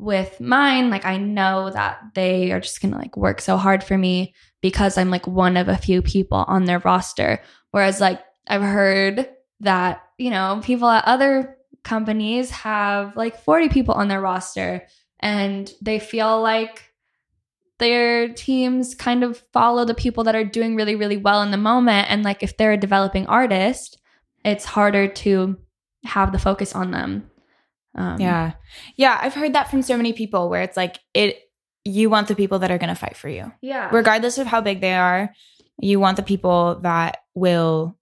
with 0.00 0.40
mine 0.40 0.88
like 0.88 1.04
i 1.04 1.18
know 1.18 1.70
that 1.70 2.00
they 2.14 2.50
are 2.52 2.60
just 2.60 2.80
gonna 2.80 2.96
like 2.96 3.16
work 3.18 3.40
so 3.40 3.58
hard 3.58 3.84
for 3.84 3.98
me 3.98 4.34
because 4.62 4.96
i'm 4.96 5.10
like 5.10 5.26
one 5.26 5.58
of 5.58 5.68
a 5.68 5.76
few 5.76 6.00
people 6.02 6.44
on 6.48 6.64
their 6.64 6.78
roster. 6.78 7.40
Whereas 7.70 8.00
like 8.00 8.20
i've 8.48 8.62
heard 8.62 9.28
that 9.60 10.02
you 10.16 10.30
know 10.30 10.60
people 10.64 10.88
at 10.88 11.04
other 11.04 11.56
companies 11.84 12.50
have 12.50 13.14
like 13.14 13.42
40 13.42 13.68
people 13.68 13.94
on 13.94 14.08
their 14.08 14.20
roster 14.20 14.86
and 15.20 15.70
they 15.82 15.98
feel 15.98 16.40
like 16.40 16.82
their 17.78 18.28
teams 18.28 18.94
kind 18.94 19.22
of 19.22 19.42
follow 19.52 19.84
the 19.84 19.94
people 19.94 20.24
that 20.24 20.34
are 20.34 20.44
doing 20.44 20.76
really 20.76 20.96
really 20.96 21.18
well 21.18 21.42
in 21.42 21.50
the 21.50 21.56
moment. 21.56 22.10
And 22.10 22.22
like 22.22 22.42
if 22.42 22.56
they're 22.56 22.72
a 22.72 22.78
developing 22.78 23.26
artist 23.26 23.98
it's 24.44 24.64
harder 24.64 25.06
to 25.06 25.58
have 26.04 26.32
the 26.32 26.38
focus 26.38 26.74
on 26.74 26.90
them 26.90 27.29
um, 27.94 28.20
Yeah. 28.20 28.52
Yeah. 28.96 29.18
I've 29.20 29.34
heard 29.34 29.54
that 29.54 29.70
from 29.70 29.82
so 29.82 29.96
many 29.96 30.12
people 30.12 30.48
where 30.48 30.62
it's 30.62 30.76
like, 30.76 30.98
it, 31.14 31.38
you 31.84 32.10
want 32.10 32.28
the 32.28 32.34
people 32.34 32.58
that 32.60 32.70
are 32.70 32.78
going 32.78 32.90
to 32.90 32.94
fight 32.94 33.16
for 33.16 33.28
you, 33.28 33.50
yeah 33.62 33.88
regardless 33.90 34.36
of 34.38 34.46
how 34.46 34.60
big 34.60 34.80
they 34.80 34.94
are. 34.94 35.32
You 35.80 35.98
want 35.98 36.16
the 36.18 36.22
people 36.22 36.78
that 36.82 37.22
will 37.34 37.96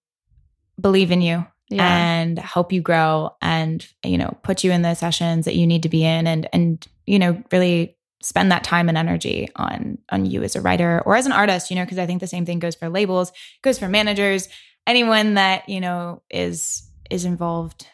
believe 0.80 1.12
in 1.12 1.22
you 1.22 1.46
yeah 1.70 1.96
and 1.96 2.38
help 2.38 2.72
you 2.72 2.80
grow 2.80 3.30
and, 3.40 3.86
you 4.04 4.18
know, 4.18 4.36
put 4.42 4.64
you 4.64 4.72
in 4.72 4.82
the 4.82 4.94
sessions 4.94 5.44
that 5.44 5.54
you 5.54 5.66
need 5.66 5.82
to 5.84 5.88
be 5.88 6.04
in 6.04 6.26
and, 6.26 6.48
and, 6.52 6.86
you 7.06 7.18
know, 7.18 7.42
really 7.52 7.96
spend 8.20 8.50
that 8.50 8.64
time 8.64 8.88
and 8.88 8.98
energy 8.98 9.48
on, 9.54 9.98
on 10.10 10.26
you 10.26 10.42
as 10.42 10.56
a 10.56 10.60
writer 10.60 11.00
or 11.06 11.14
as 11.14 11.26
an 11.26 11.32
artist, 11.32 11.70
you 11.70 11.76
know, 11.76 11.84
because 11.84 11.98
I 11.98 12.06
think 12.06 12.20
the 12.20 12.26
same 12.26 12.44
thing 12.44 12.58
goes 12.58 12.74
for 12.74 12.88
labels, 12.88 13.32
goes 13.62 13.78
for 13.78 13.88
managers, 13.88 14.48
anyone 14.86 15.34
that, 15.34 15.68
you 15.68 15.80
know, 15.80 16.22
is, 16.30 16.82
is 17.10 17.24
involved 17.24 17.86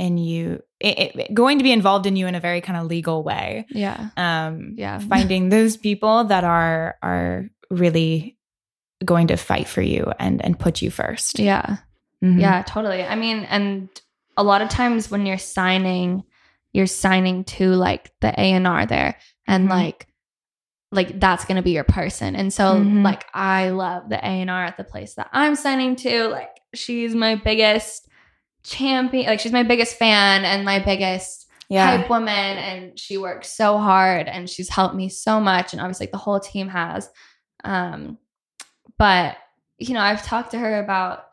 in 0.00 0.16
you, 0.18 0.62
it, 0.80 0.94
it- 1.16 1.34
going 1.34 1.58
to 1.58 1.64
be 1.64 1.72
involved 1.72 2.06
in 2.06 2.16
you 2.16 2.26
in 2.26 2.34
a 2.34 2.40
very 2.40 2.60
kind 2.62 2.78
of 2.80 2.86
legal 2.86 3.22
way. 3.22 3.66
yeah 3.70 4.08
Um, 4.16 4.74
yeah 4.76 4.98
finding 5.12 5.50
those 5.50 5.76
people 5.76 6.24
that 6.24 6.44
are 6.44 6.96
are 7.02 7.48
really 7.70 8.36
going 9.04 9.28
to 9.28 9.36
fight 9.36 9.68
for 9.68 9.82
you 9.82 10.12
and 10.18 10.44
and 10.44 10.58
put 10.58 10.82
you 10.82 10.90
first. 10.90 11.38
yeah 11.38 11.76
Mhm. 12.22 12.38
Yeah, 12.40 12.62
totally. 12.74 13.02
I 13.02 13.14
mean, 13.16 13.38
and 13.48 13.88
a 14.36 14.42
lot 14.42 14.60
of 14.62 14.68
times 14.68 15.10
when 15.10 15.24
you're 15.26 15.38
signing, 15.58 16.22
you're 16.74 16.86
signing 16.86 17.44
to 17.56 17.64
like 17.86 18.12
the 18.20 18.28
A 18.38 18.46
and 18.58 18.66
R 18.66 18.84
there, 18.86 19.16
and 19.46 19.68
Mhm. 19.68 19.70
like, 19.78 20.06
like 20.92 21.18
that's 21.20 21.44
gonna 21.46 21.62
be 21.62 21.70
your 21.72 21.84
person. 22.00 22.36
And 22.36 22.52
so, 22.52 22.64
Mhm. 22.74 23.02
like, 23.04 23.24
I 23.32 23.70
love 23.70 24.08
the 24.10 24.18
A 24.18 24.32
and 24.42 24.50
R 24.50 24.64
at 24.64 24.76
the 24.76 24.84
place 24.84 25.14
that 25.14 25.28
I'm 25.32 25.54
signing 25.56 25.96
to. 26.04 26.28
Like, 26.28 26.50
she's 26.74 27.14
my 27.14 27.36
biggest 27.36 28.06
champion. 28.62 29.26
Like, 29.26 29.40
she's 29.40 29.52
my 29.52 29.62
biggest 29.62 29.96
fan 29.96 30.44
and 30.44 30.64
my 30.64 30.78
biggest 30.78 31.40
yeah. 31.70 31.96
hype 31.98 32.10
woman 32.10 32.28
and 32.28 32.98
she 32.98 33.16
works 33.16 33.48
so 33.48 33.78
hard 33.78 34.28
and 34.28 34.50
she's 34.50 34.68
helped 34.68 34.94
me 34.94 35.08
so 35.08 35.40
much 35.40 35.72
and 35.72 35.80
obviously 35.80 36.06
like, 36.06 36.12
the 36.12 36.18
whole 36.18 36.40
team 36.40 36.68
has 36.68 37.08
um 37.64 38.18
but 38.98 39.36
you 39.78 39.94
know 39.94 40.00
i've 40.00 40.24
talked 40.24 40.50
to 40.50 40.58
her 40.58 40.82
about 40.82 41.26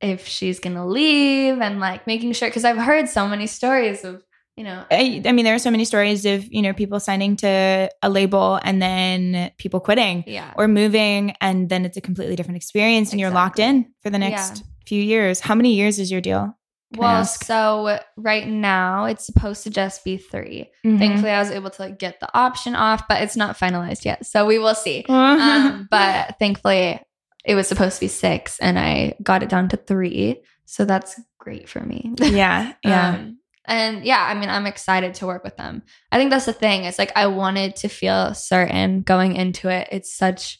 if 0.00 0.26
she's 0.26 0.58
gonna 0.58 0.86
leave 0.86 1.60
and 1.60 1.78
like 1.78 2.06
making 2.06 2.32
sure 2.32 2.48
because 2.48 2.64
i've 2.64 2.76
heard 2.76 3.08
so 3.08 3.28
many 3.28 3.46
stories 3.46 4.04
of 4.04 4.22
you 4.56 4.64
know 4.64 4.84
I, 4.90 5.22
I 5.24 5.32
mean, 5.32 5.44
there 5.44 5.54
are 5.54 5.60
so 5.60 5.70
many 5.70 5.84
stories 5.84 6.26
of 6.26 6.44
you 6.52 6.62
know 6.62 6.72
people 6.72 7.00
signing 7.00 7.36
to 7.36 7.90
a 8.02 8.08
label 8.08 8.60
and 8.62 8.80
then 8.80 9.50
people 9.58 9.80
quitting 9.80 10.22
yeah 10.28 10.52
or 10.56 10.68
moving, 10.68 11.34
and 11.40 11.68
then 11.68 11.84
it's 11.84 11.96
a 11.96 12.00
completely 12.00 12.36
different 12.36 12.58
experience, 12.58 13.10
and 13.10 13.18
you're 13.18 13.30
locked 13.30 13.58
in 13.58 13.92
for 14.00 14.10
the 14.10 14.18
next 14.18 14.62
few 14.86 15.02
years. 15.02 15.40
How 15.40 15.54
many 15.54 15.74
years 15.74 15.98
is 15.98 16.10
your 16.10 16.20
deal? 16.20 16.56
Can 16.92 17.00
well 17.00 17.24
so 17.24 17.98
right 18.16 18.46
now 18.46 19.06
it's 19.06 19.26
supposed 19.26 19.64
to 19.64 19.70
just 19.70 20.04
be 20.04 20.16
3 20.16 20.70
Mhm. 20.86 20.98
thankfully 20.98 21.30
i 21.32 21.40
was 21.40 21.50
able 21.50 21.68
to 21.70 21.82
like, 21.82 21.98
get 21.98 22.20
the 22.20 22.28
option 22.38 22.76
off 22.76 23.08
but 23.08 23.20
it's 23.20 23.34
not 23.34 23.58
finalized 23.58 24.04
yet 24.04 24.24
so 24.24 24.46
we 24.46 24.60
will 24.60 24.76
see 24.76 25.04
Mm-hmm. 25.08 25.40
um, 25.66 25.88
but 25.90 26.38
thankfully 26.38 27.00
it 27.44 27.56
was 27.56 27.66
supposed 27.66 27.96
to 27.96 28.00
be 28.02 28.08
six 28.08 28.60
and 28.60 28.78
I 28.78 29.16
got 29.22 29.42
it 29.42 29.50
down 29.50 29.68
to 29.70 29.76
three. 29.76 30.40
So 30.64 30.84
that's 30.86 31.20
great 31.38 31.68
for 31.68 31.80
me. 31.80 32.12
yeah, 32.18 32.72
yeah, 32.82 33.08
Um, 33.10 33.38
and 33.66 34.02
yeah, 34.04 34.24
I 34.24 34.32
mean, 34.32 34.48
I'm 34.48 34.64
excited 34.66 35.12
to 35.16 35.26
work 35.26 35.44
with 35.44 35.56
them. 35.58 35.82
I 36.10 36.16
think 36.16 36.30
that's 36.30 36.46
the 36.46 36.54
thing. 36.54 36.84
It's 36.84 36.98
like 36.98 37.12
I 37.14 37.26
wanted 37.26 37.76
to 37.76 37.88
feel 37.88 38.32
certain 38.34 39.02
going 39.02 39.36
into 39.36 39.68
it. 39.68 39.88
It's 39.92 40.14
such 40.16 40.58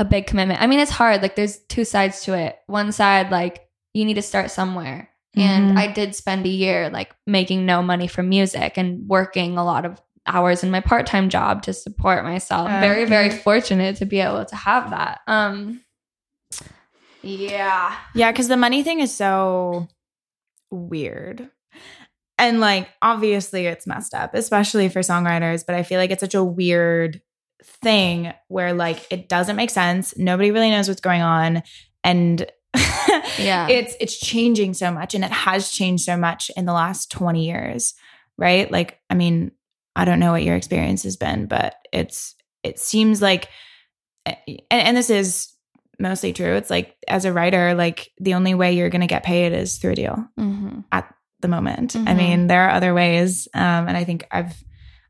a 0.00 0.04
big 0.04 0.26
commitment. 0.26 0.60
I 0.62 0.66
mean, 0.66 0.80
it's 0.80 0.90
hard. 0.90 1.20
Like 1.22 1.36
there's 1.36 1.58
two 1.68 1.84
sides 1.84 2.24
to 2.24 2.32
it. 2.36 2.58
One 2.66 2.90
side, 2.90 3.30
like 3.30 3.68
you 3.94 4.04
need 4.04 4.14
to 4.14 4.22
start 4.22 4.50
somewhere. 4.50 5.10
And 5.36 5.72
Mhm. 5.72 5.78
I 5.78 5.86
did 5.86 6.14
spend 6.16 6.44
a 6.46 6.48
year 6.48 6.90
like 6.90 7.14
making 7.26 7.66
no 7.66 7.82
money 7.82 8.08
from 8.08 8.28
music 8.28 8.76
and 8.78 9.06
working 9.08 9.58
a 9.58 9.64
lot 9.64 9.84
of 9.84 10.00
hours 10.26 10.64
in 10.64 10.70
my 10.70 10.80
part-time 10.80 11.28
job 11.28 11.62
to 11.64 11.72
support 11.72 12.24
myself. 12.24 12.68
Very, 12.68 13.04
very 13.04 13.30
fortunate 13.30 13.96
to 13.96 14.06
be 14.06 14.20
able 14.20 14.44
to 14.44 14.56
have 14.56 14.90
that. 14.90 15.20
Um 15.26 15.82
yeah. 17.22 17.94
Yeah, 18.14 18.32
because 18.32 18.48
the 18.48 18.56
money 18.56 18.82
thing 18.82 19.00
is 19.00 19.14
so 19.14 19.88
weird. 20.70 21.50
And 22.38 22.58
like, 22.60 22.88
obviously, 23.02 23.66
it's 23.66 23.86
messed 23.86 24.14
up, 24.14 24.34
especially 24.34 24.88
for 24.88 25.00
songwriters. 25.00 25.64
But 25.66 25.74
I 25.76 25.82
feel 25.82 25.98
like 26.00 26.10
it's 26.10 26.20
such 26.22 26.34
a 26.34 26.42
weird 26.42 27.20
thing 27.64 28.32
where 28.48 28.72
like 28.72 29.06
it 29.10 29.28
doesn't 29.28 29.56
make 29.56 29.70
sense. 29.70 30.16
Nobody 30.16 30.50
really 30.50 30.70
knows 30.70 30.88
what's 30.88 31.00
going 31.00 31.22
on. 31.22 31.62
And 32.04 32.50
Yeah. 33.38 33.68
it's 33.68 33.94
it's 34.00 34.18
changing 34.18 34.74
so 34.74 34.90
much 34.90 35.14
and 35.14 35.24
it 35.24 35.30
has 35.30 35.70
changed 35.70 36.04
so 36.04 36.16
much 36.16 36.50
in 36.56 36.64
the 36.66 36.72
last 36.72 37.10
20 37.10 37.44
years, 37.44 37.94
right? 38.38 38.70
Like, 38.70 39.00
I 39.10 39.14
mean, 39.14 39.52
I 39.96 40.04
don't 40.04 40.20
know 40.20 40.32
what 40.32 40.42
your 40.44 40.56
experience 40.56 41.02
has 41.02 41.16
been, 41.16 41.46
but 41.46 41.74
it's 41.92 42.34
it 42.62 42.78
seems 42.78 43.20
like 43.20 43.48
and, 44.26 44.36
and 44.70 44.96
this 44.96 45.10
is 45.10 45.48
mostly 45.98 46.32
true. 46.32 46.54
It's 46.54 46.70
like 46.70 46.96
as 47.08 47.24
a 47.24 47.32
writer, 47.32 47.74
like 47.74 48.10
the 48.18 48.34
only 48.34 48.54
way 48.54 48.72
you're 48.72 48.90
going 48.90 49.00
to 49.00 49.06
get 49.06 49.22
paid 49.24 49.52
is 49.52 49.78
through 49.78 49.92
a 49.92 49.96
deal 49.96 50.24
Mhm. 50.38 50.84
at 50.92 51.12
the 51.40 51.48
moment. 51.48 51.96
I 51.96 51.98
Mhm. 52.00 52.16
mean, 52.16 52.46
there 52.46 52.62
are 52.62 52.70
other 52.70 52.94
ways, 52.94 53.48
um, 53.54 53.88
and 53.88 53.96
I 53.96 54.04
think 54.04 54.26
I've 54.30 54.54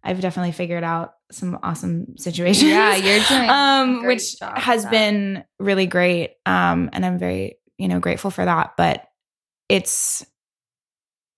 I've 0.03 0.21
definitely 0.21 0.53
figured 0.53 0.83
out 0.85 1.13
some 1.31 1.59
awesome 1.63 2.17
situations. 2.17 2.71
Yeah, 2.71 2.97
you're 2.97 3.25
doing 3.25 3.51
um, 3.51 4.07
which 4.07 4.37
has 4.41 4.87
been 4.87 5.45
really 5.59 5.87
great. 5.87 6.33
Um, 6.47 6.91
and 6.93 7.05
I'm 7.05 7.19
very, 7.19 7.59
you 7.79 7.89
know, 7.89 8.01
grateful 8.01 8.31
for 8.31 8.45
that. 8.45 8.73
But 8.77 9.05
it's, 9.69 10.25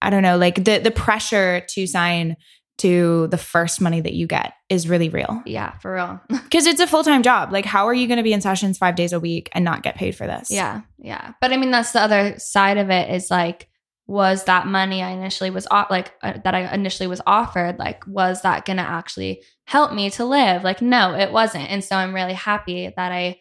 I 0.01 0.11
don't 0.11 0.23
know, 0.23 0.37
like 0.39 0.65
the 0.65 0.79
the 0.79 0.91
pressure 0.91 1.65
to 1.71 1.87
sign 1.87 2.37
to 2.79 3.29
the 3.29 3.39
first 3.39 3.81
money 3.81 4.01
that 4.01 4.15
you 4.15 4.27
get 4.27 4.55
is 4.69 4.89
really 4.89 5.09
real 5.09 5.43
Yeah, 5.47 5.79
for 5.79 5.95
real. 5.95 6.21
because 6.29 6.67
it's 6.67 6.81
a 6.81 6.87
full 6.87 7.05
time 7.05 7.23
job. 7.23 7.53
Like, 7.53 7.65
how 7.65 7.87
are 7.87 7.95
you 7.95 8.09
going 8.09 8.17
to 8.17 8.23
be 8.23 8.33
in 8.33 8.41
sessions 8.41 8.79
five 8.79 8.97
days 8.97 9.13
a 9.13 9.21
week 9.21 9.51
and 9.53 9.65
not 9.65 9.83
get 9.83 9.95
paid 9.95 10.17
for 10.17 10.27
this? 10.27 10.51
Yeah, 10.51 10.81
yeah. 10.99 11.33
But 11.41 11.53
I 11.53 11.59
mean, 11.59 11.71
that's 11.71 11.93
the 11.93 12.01
other 12.01 12.35
side 12.39 12.79
of 12.79 12.91
it 12.91 13.15
is 13.15 13.31
like, 13.31 13.69
was 14.09 14.45
that 14.45 14.67
money 14.67 15.01
I 15.03 15.11
initially 15.11 15.51
was 15.51 15.67
off, 15.71 15.91
like 15.91 16.13
uh, 16.23 16.39
that 16.43 16.55
I 16.55 16.75
initially 16.75 17.07
was 17.07 17.21
offered, 17.25 17.79
like, 17.79 18.05
was 18.07 18.43
that 18.43 18.65
going 18.65 18.79
to 18.79 18.83
actually 18.83 19.45
help 19.73 19.95
me 19.95 20.11
to 20.11 20.27
live? 20.27 20.63
Like, 20.63 20.83
no, 20.83 21.15
it 21.15 21.33
wasn't. 21.33 21.71
And 21.71 21.83
so 21.83 21.97
I'm 21.97 22.15
really 22.15 22.35
happy 22.35 22.93
that 22.95 23.11
I 23.11 23.39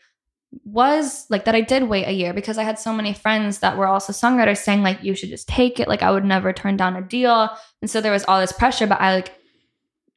was 0.64 1.26
like 1.30 1.44
that 1.44 1.56
I 1.56 1.62
did 1.62 1.84
wait 1.84 2.08
a 2.08 2.14
year 2.14 2.34
because 2.34 2.58
I 2.58 2.64
had 2.64 2.80
so 2.80 2.94
many 2.94 3.14
friends 3.14 3.60
that 3.60 3.78
were 3.78 3.88
also 3.88 4.14
songwriters 4.14 4.58
saying 4.58 4.82
like 4.82 5.04
you 5.04 5.14
should 5.14 5.30
just 5.30 5.48
take 5.48 5.80
it 5.80 5.88
like 5.88 6.04
I 6.04 6.12
would 6.12 6.26
never 6.26 6.52
turn 6.52 6.76
down 6.76 6.98
a 6.98 7.02
deal 7.02 7.50
and 7.82 7.90
so 7.90 8.02
there 8.02 8.12
was 8.12 8.26
all 8.26 8.42
this 8.42 8.52
pressure 8.52 8.86
but 8.86 9.00
I 9.00 9.16
like 9.16 9.34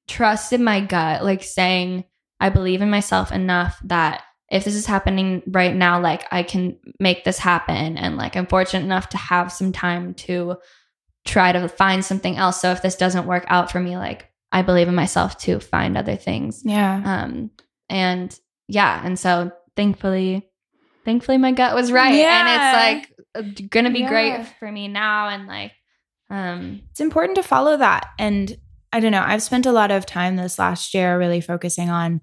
trusted 0.09 0.61
my 0.61 0.81
gut 0.81 1.25
like 1.25 1.45
saying 1.45 2.03
I 2.41 2.49
believe 2.49 2.83
in 2.83 2.91
myself 2.91 3.31
enough 3.31 3.79
that 3.85 4.23
if 4.51 4.65
this 4.65 4.75
is 4.75 4.87
happening 4.87 5.45
right 5.47 5.75
now 5.75 6.01
like 6.01 6.27
I 6.33 6.43
can 6.43 6.79
make 6.99 7.23
this 7.23 7.39
happen 7.39 7.97
and 7.97 8.17
like 8.17 8.35
I'm 8.37 8.47
fortunate 8.47 8.85
enough 8.85 9.09
to 9.11 9.17
have 9.17 9.53
some 9.53 9.71
time 9.71 10.15
to 10.15 10.57
try 11.25 11.53
to 11.53 11.69
find 11.69 12.05
something 12.05 12.37
else 12.37 12.61
so 12.61 12.73
if 12.73 12.83
this 12.83 12.97
doesn't 12.97 13.29
work 13.29 13.45
out 13.47 13.71
for 13.71 13.79
me 13.79 13.97
like 13.97 14.34
I 14.55 14.63
believe 14.63 14.89
in 14.89 14.95
myself 14.95 15.37
to 15.41 15.59
find 15.61 15.97
other 15.99 16.17
things 16.17 16.63
Yeah. 16.65 17.03
um 17.05 17.51
and 17.91 18.39
yeah 18.69 19.03
and 19.05 19.19
so 19.19 19.51
thankfully 19.77 20.49
thankfully 21.05 21.37
my 21.39 21.53
gut 21.53 21.75
was 21.75 21.91
right 21.93 22.15
Yeah. 22.15 22.39
and 22.39 22.49
it's 22.57 23.11
like 23.53 23.71
gonna 23.71 23.91
be 23.91 24.01
Yeah. 24.01 24.09
great 24.09 24.47
for 24.59 24.71
me 24.71 24.89
now 24.89 25.29
and 25.29 25.47
like 25.47 25.73
um 26.31 26.81
it's 26.91 27.01
important 27.01 27.37
to 27.37 27.43
follow 27.43 27.77
that 27.77 28.07
and 28.19 28.57
i 28.93 29.01
don't 29.01 29.13
know 29.13 29.23
i've 29.27 29.43
spent 29.43 29.67
a 29.67 29.73
lot 29.73 29.91
of 29.91 30.07
time 30.07 30.37
this 30.37 30.59
last 30.59 30.95
year 30.95 31.19
really 31.19 31.41
focusing 31.43 31.91
on 31.91 32.21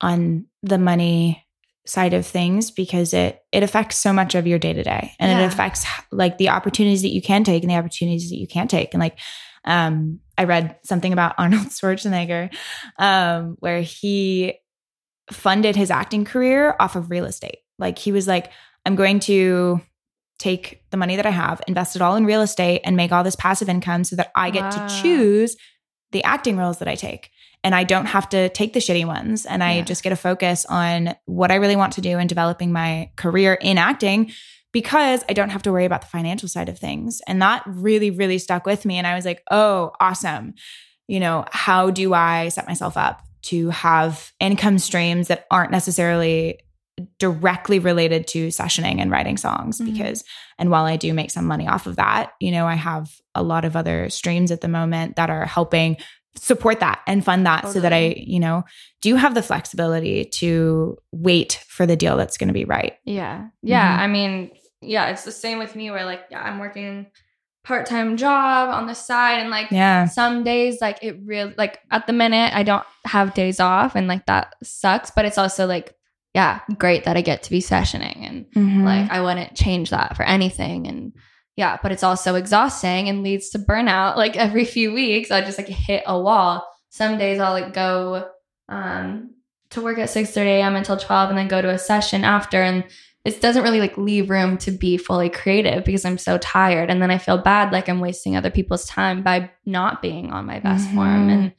on 0.00 0.46
the 0.62 0.78
money 0.78 1.44
side 1.86 2.14
of 2.14 2.24
things 2.26 2.70
because 2.70 3.12
it 3.14 3.40
it 3.52 3.62
affects 3.64 3.96
so 3.96 4.12
much 4.12 4.34
of 4.36 4.46
your 4.46 4.58
day 4.58 4.72
to 4.74 4.82
day 4.84 5.12
and 5.18 5.32
Yeah. 5.32 5.42
it 5.42 5.46
affects 5.52 5.84
like 6.12 6.38
the 6.38 6.50
opportunities 6.50 7.02
that 7.02 7.08
you 7.14 7.22
can 7.22 7.42
take 7.42 7.62
and 7.64 7.70
the 7.70 7.76
opportunities 7.76 8.30
that 8.30 8.36
you 8.38 8.46
can't 8.46 8.70
take 8.70 8.94
and 8.94 9.00
like 9.00 9.18
um 9.64 10.20
i 10.40 10.44
read 10.44 10.76
something 10.82 11.12
about 11.12 11.34
arnold 11.38 11.68
schwarzenegger 11.68 12.52
um 12.98 13.56
where 13.60 13.82
he 13.82 14.54
funded 15.30 15.76
his 15.76 15.90
acting 15.90 16.24
career 16.24 16.74
off 16.80 16.96
of 16.96 17.10
real 17.10 17.24
estate 17.24 17.58
like 17.78 17.98
he 17.98 18.12
was 18.12 18.26
like 18.26 18.50
i'm 18.86 18.96
going 18.96 19.20
to 19.20 19.80
take 20.38 20.82
the 20.90 20.96
money 20.96 21.16
that 21.16 21.26
I 21.26 21.30
have, 21.30 21.60
invest 21.68 21.96
it 21.96 22.00
all 22.02 22.16
in 22.16 22.24
real 22.24 22.40
estate, 22.40 22.80
and 22.84 22.96
make 22.96 23.12
all 23.12 23.22
this 23.22 23.36
passive 23.36 23.68
income 23.68 24.04
so 24.04 24.16
that 24.16 24.32
I 24.34 24.48
get 24.48 24.64
Wow. 24.64 24.70
to 24.70 24.80
choose 24.86 25.54
the 26.12 26.24
acting 26.24 26.56
roles 26.56 26.78
that 26.78 26.88
I 26.88 26.94
take. 26.94 27.28
And 27.62 27.74
I 27.74 27.84
don't 27.84 28.06
have 28.06 28.26
to 28.30 28.48
take 28.48 28.72
the 28.72 28.80
shitty 28.80 29.04
ones. 29.04 29.44
And 29.44 29.62
I 29.62 29.74
Yeah. 29.76 29.82
just 29.82 30.02
get 30.02 30.08
to 30.10 30.16
focus 30.16 30.64
on 30.64 31.14
what 31.26 31.50
I 31.50 31.56
really 31.56 31.76
want 31.76 31.92
to 31.92 32.00
do 32.00 32.16
and 32.16 32.26
developing 32.26 32.72
my 32.72 33.10
career 33.16 33.52
in 33.52 33.76
acting 33.76 34.32
because 34.72 35.24
I 35.28 35.32
don't 35.32 35.50
have 35.50 35.62
to 35.62 35.72
worry 35.72 35.84
about 35.84 36.02
the 36.02 36.06
financial 36.08 36.48
side 36.48 36.68
of 36.68 36.78
things. 36.78 37.20
And 37.26 37.40
that 37.42 37.62
really, 37.66 38.10
really 38.10 38.38
stuck 38.38 38.66
with 38.66 38.84
me. 38.84 38.96
And 38.98 39.06
I 39.06 39.14
was 39.14 39.24
like, 39.24 39.42
oh, 39.50 39.92
awesome. 40.00 40.54
You 41.08 41.20
know, 41.20 41.44
how 41.50 41.90
do 41.90 42.14
I 42.14 42.48
set 42.48 42.68
myself 42.68 42.96
up 42.96 43.22
to 43.42 43.70
have 43.70 44.32
income 44.38 44.78
streams 44.78 45.28
that 45.28 45.46
aren't 45.50 45.72
necessarily 45.72 46.60
directly 47.18 47.78
related 47.78 48.26
to 48.28 48.48
sessioning 48.48 49.00
and 49.00 49.10
writing 49.10 49.36
songs? 49.36 49.80
Mhm. 49.80 49.86
Because 49.92 50.24
and 50.58 50.70
while 50.70 50.84
I 50.84 50.96
do 50.96 51.12
make 51.14 51.30
some 51.30 51.46
money 51.46 51.66
off 51.66 51.86
of 51.86 51.96
that, 51.96 52.32
you 52.40 52.50
know, 52.52 52.66
I 52.66 52.74
have 52.74 53.10
a 53.34 53.42
lot 53.42 53.64
of 53.64 53.74
other 53.76 54.08
streams 54.10 54.50
at 54.50 54.60
the 54.60 54.68
moment 54.68 55.16
that 55.16 55.30
are 55.30 55.46
helping 55.46 55.96
support 56.36 56.78
that 56.80 57.00
and 57.08 57.24
fund 57.24 57.44
that 57.46 57.68
so 57.70 57.80
that 57.80 57.92
I, 57.92 58.14
you 58.16 58.38
know, 58.38 58.62
do 59.02 59.16
have 59.16 59.34
the 59.34 59.42
flexibility 59.42 60.26
to 60.26 60.96
wait 61.10 61.64
for 61.68 61.86
the 61.86 61.96
deal 61.96 62.16
that's 62.16 62.36
going 62.38 62.48
to 62.48 62.54
be 62.54 62.64
right. 62.64 62.92
yeah 63.04 63.48
yeah 63.62 63.98
Mhm. 63.98 64.00
i 64.02 64.06
mean 64.06 64.50
yeah 64.82 65.08
it's 65.08 65.24
the 65.24 65.32
same 65.32 65.58
with 65.58 65.74
me 65.76 65.90
where 65.90 66.04
like 66.04 66.22
yeah 66.30 66.42
i'm 66.42 66.58
working 66.58 67.06
part-time 67.64 68.16
job 68.16 68.70
on 68.70 68.86
the 68.86 68.94
side 68.94 69.38
and 69.40 69.50
like 69.50 69.70
Yeah. 69.70 70.06
some 70.06 70.42
days 70.44 70.78
like 70.80 70.98
it 71.02 71.18
really 71.24 71.52
like 71.58 71.78
at 71.90 72.06
the 72.06 72.12
minute 72.14 72.52
i 72.54 72.62
don't 72.62 72.84
have 73.04 73.34
days 73.34 73.60
off 73.60 73.94
and 73.96 74.08
like 74.08 74.24
that 74.26 74.54
sucks 74.62 75.10
but 75.10 75.26
it's 75.26 75.36
also 75.36 75.66
like 75.66 75.94
yeah 76.34 76.60
great 76.78 77.04
that 77.04 77.18
i 77.18 77.20
get 77.20 77.42
to 77.42 77.50
be 77.50 77.60
sessioning 77.60 78.26
and 78.26 78.46
Mhm. 78.56 78.84
Like 78.84 79.10
I 79.10 79.20
wouldn't 79.20 79.54
change 79.54 79.90
that 79.90 80.16
for 80.16 80.24
anything. 80.24 80.86
And 80.88 81.12
yeah, 81.56 81.78
but 81.82 81.92
it's 81.92 82.02
also 82.02 82.34
exhausting 82.34 83.08
and 83.08 83.22
leads 83.22 83.50
to 83.50 83.58
burnout. 83.60 84.16
Like 84.16 84.36
every 84.46 84.64
few 84.64 84.92
weeks, 84.92 85.30
I 85.30 85.40
just 85.42 85.56
like 85.58 85.68
hit 85.68 86.02
a 86.06 86.18
wall. 86.20 86.66
Some 86.88 87.16
days 87.18 87.38
I'll 87.38 87.52
like 87.52 87.72
go 87.72 88.28
um 88.68 89.34
to 89.70 89.80
work 89.82 89.98
at 89.98 90.10
6 90.10 90.30
30 90.32 90.50
a.m. 90.50 90.74
until 90.76 90.96
12 90.96 91.28
and 91.30 91.38
then 91.38 91.46
go 91.48 91.62
to 91.62 91.68
a 91.70 91.78
session 91.78 92.24
after. 92.24 92.60
And 92.62 92.84
it 93.24 93.40
doesn't 93.40 93.62
really 93.62 93.80
like 93.80 93.98
leave 93.98 94.30
room 94.30 94.56
to 94.58 94.70
be 94.70 94.96
fully 94.96 95.28
creative 95.28 95.84
because 95.84 96.04
I'm 96.04 96.18
so 96.18 96.38
tired. 96.38 96.90
And 96.90 97.02
then 97.02 97.10
I 97.10 97.18
feel 97.18 97.36
bad 97.36 97.70
like 97.72 97.88
I'm 97.88 98.00
wasting 98.00 98.34
other 98.34 98.50
people's 98.50 98.86
time 98.86 99.22
by 99.22 99.50
not 99.66 100.00
being 100.00 100.32
on 100.32 100.46
my 100.46 100.58
best 100.60 100.88
form. 100.90 101.28
Mhm. 101.28 101.32
And 101.32 101.52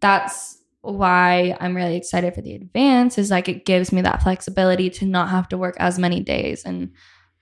that's 0.00 0.58
why 0.80 1.56
I'm 1.60 1.76
really 1.76 1.96
excited 1.96 2.34
for 2.34 2.42
the 2.42 2.54
advance 2.54 3.16
is 3.16 3.30
like 3.30 3.48
it 3.48 3.64
gives 3.64 3.92
me 3.92 4.02
that 4.02 4.22
flexibility 4.22 4.90
to 4.90 5.06
not 5.06 5.30
have 5.30 5.48
to 5.48 5.58
work 5.58 5.76
as 5.78 5.98
many 5.98 6.20
days 6.20 6.64
and 6.64 6.90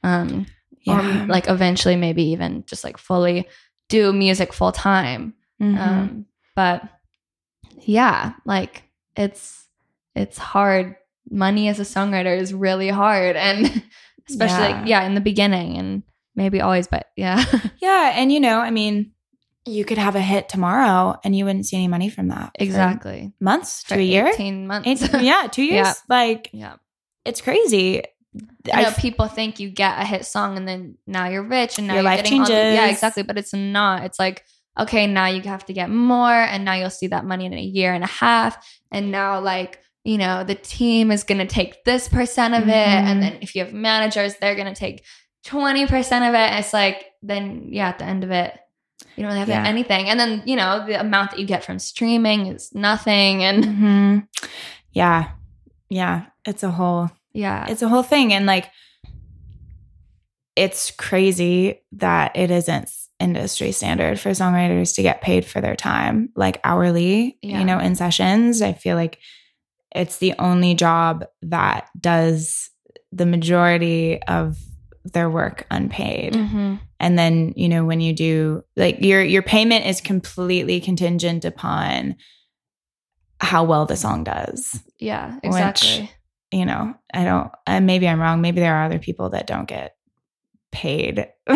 um 0.05 0.47
yeah. 0.83 1.25
or 1.25 1.27
like 1.27 1.49
eventually 1.49 1.97
maybe 1.97 2.23
even 2.25 2.65
just 2.67 2.85
like 2.85 2.99
fully 2.99 3.49
do 3.89 4.13
music 4.13 4.53
full 4.53 4.71
time. 4.73 5.35
Mhm. 5.61 5.79
Um 5.79 6.27
but 6.55 6.83
yeah, 7.81 8.35
like 8.45 8.85
it's 9.17 9.67
it's 10.15 10.39
hard. 10.39 10.97
Money 11.31 11.69
as 11.69 11.79
a 11.81 11.85
songwriter 11.85 12.37
is 12.39 12.53
really 12.53 12.89
hard 12.89 13.37
and 13.37 13.67
especially 14.29 14.69
Yeah. 14.69 14.79
like 14.81 14.89
yeah, 14.89 15.03
in 15.05 15.15
the 15.15 15.21
beginning 15.21 15.77
and 15.79 16.03
maybe 16.35 16.61
always 16.61 16.87
but 16.87 17.07
yeah. 17.17 17.45
yeah. 17.81 18.13
And, 18.17 18.33
you 18.33 18.41
know, 18.41 18.59
I 18.59 18.71
mean, 18.71 19.13
you 19.65 19.85
could 19.85 19.99
have 19.99 20.17
a 20.17 20.21
hit 20.21 20.49
tomorrow 20.49 21.17
and 21.25 21.37
you 21.37 21.45
wouldn't 21.45 21.67
see 21.67 21.77
any 21.77 21.89
money 21.89 22.09
from 22.09 22.29
that. 22.29 22.51
exactly. 22.59 23.33
Months 23.41 23.83
to 23.85 23.95
For 23.95 24.01
a 24.01 24.03
year? 24.03 24.27
18 24.29 24.67
months. 24.67 24.89
Eight- 24.89 25.21
yeah, 25.23 25.47
two 25.51 25.63
years. 25.63 25.87
Yeah. 25.87 25.93
Like, 26.09 26.51
yeah. 26.53 26.75
it's 27.25 27.41
crazy. 27.41 28.03
I 28.73 28.83
know 28.83 28.91
people 28.93 29.29
think 29.29 29.61
you 29.61 29.69
get 29.71 30.01
a 30.01 30.05
hit 30.05 30.25
song 30.25 30.57
and 30.57 30.67
then 30.67 30.97
now 31.07 31.29
you're 31.29 31.43
rich 31.43 31.79
and 31.79 31.87
now 31.87 31.95
Your 31.95 32.03
you're 32.03 32.11
life 32.11 32.25
getting 32.25 32.41
all 32.41 32.47
the- 32.47 32.53
yeah, 32.55 32.89
exactly. 32.89 33.23
But 33.23 33.37
it's 33.39 33.53
not. 33.53 34.05
It's 34.05 34.19
like 34.19 34.45
okay, 34.81 35.07
now 35.07 35.27
you 35.27 35.43
have 35.43 35.67
to 35.67 35.75
get 35.75 35.91
more, 35.91 36.33
and 36.33 36.65
now 36.65 36.73
you'll 36.73 36.89
see 36.89 37.09
that 37.09 37.27
money 37.27 37.45
in 37.45 37.53
a 37.53 37.61
year 37.61 37.93
and 37.93 38.03
a 38.03 38.07
half, 38.07 38.57
and 38.91 39.13
now 39.13 39.39
like 39.39 39.79
you 40.05 40.19
know 40.19 40.45
the 40.45 40.55
team 40.55 41.11
is 41.11 41.25
going 41.25 41.39
to 41.39 41.47
take 41.47 41.85
this 41.85 42.09
percent 42.09 42.55
of 42.55 42.63
it, 42.69 42.73
Mhm. 42.73 43.05
and 43.09 43.23
then 43.23 43.39
if 43.41 43.55
you 43.55 43.65
have 43.65 43.73
managers, 43.73 44.35
they're 44.41 44.55
going 44.57 44.73
to 44.73 44.79
take 44.79 45.05
twenty 45.45 45.87
percent 45.87 46.25
of 46.25 46.35
it. 46.35 46.59
It's 46.59 46.73
like 46.73 47.05
then 47.23 47.69
yeah, 47.71 47.89
at 47.89 47.99
the 47.99 48.05
end 48.05 48.25
of 48.25 48.31
it. 48.31 48.59
You 49.17 49.23
don't 49.25 49.29
really 49.29 49.41
have 49.41 49.49
Yeah. 49.49 49.65
anything. 49.67 50.09
And 50.09 50.19
then, 50.19 50.43
you 50.47 50.57
know, 50.57 50.87
the 50.87 50.99
amount 50.99 51.33
that 51.33 51.41
you 51.41 51.45
get 51.47 51.65
from 51.65 51.79
streaming 51.79 52.47
is 52.47 52.71
nothing. 52.75 53.45
And 53.45 53.65
Mhm. 53.65 54.29
Yeah. 54.93 55.29
Yeah. 55.91 56.23
It's 56.47 56.63
a 56.63 56.71
whole 56.71 57.11
yeah. 57.35 57.67
it's 57.69 57.83
a 57.83 57.89
whole 57.89 58.03
thing 58.03 58.33
and 58.33 58.47
like 58.47 58.71
it's 60.57 60.91
crazy 60.93 61.81
that 61.93 62.37
it 62.37 62.51
isn't 62.51 62.91
industry 63.19 63.73
standard 63.73 64.19
for 64.19 64.31
songwriters 64.31 64.95
to 64.97 65.03
get 65.03 65.21
paid 65.23 65.45
for 65.47 65.61
their 65.61 65.77
time 65.77 66.29
like 66.35 66.61
hourly 66.65 67.39
Yeah. 67.41 67.61
you 67.61 67.65
know 67.65 67.79
in 67.79 67.95
sessions 67.95 68.61
i 68.61 68.73
feel 68.73 68.97
like 68.97 69.19
it's 69.95 70.19
the 70.19 70.35
only 70.39 70.75
job 70.75 71.25
that 71.43 71.89
does 72.01 72.71
the 73.13 73.27
majority 73.27 74.23
of 74.23 74.57
their 75.05 75.29
work 75.29 75.67
unpaid 75.71 76.33
Mhm. 76.35 76.79
and 77.01 77.19
then 77.19 77.53
you 77.57 77.69
know 77.69 77.85
when 77.85 78.01
you 78.01 78.13
do 78.13 78.63
like 78.77 79.01
your 79.03 79.23
your 79.23 79.43
payment 79.43 79.85
is 79.87 80.01
completely 80.01 80.81
contingent 80.81 81.45
upon 81.45 82.15
how 83.41 83.65
well 83.65 83.87
the 83.87 83.97
song 83.97 84.25
does 84.25 84.81
Yeah, 84.99 85.35
Which- 85.37 85.45
exactly. 85.47 86.11
you 86.53 86.65
know, 86.65 86.95
I 87.13 87.25
don't, 87.25 87.51
uh, 87.67 87.81
maybe 87.81 88.07
I'm 88.09 88.21
wrong. 88.21 88.41
Maybe 88.41 88.61
there 88.61 88.77
are 88.77 88.85
other 88.85 89.01
people 89.01 89.31
that 89.31 89.47
don't 89.49 89.67
get 89.67 89.97
paid 90.73 91.29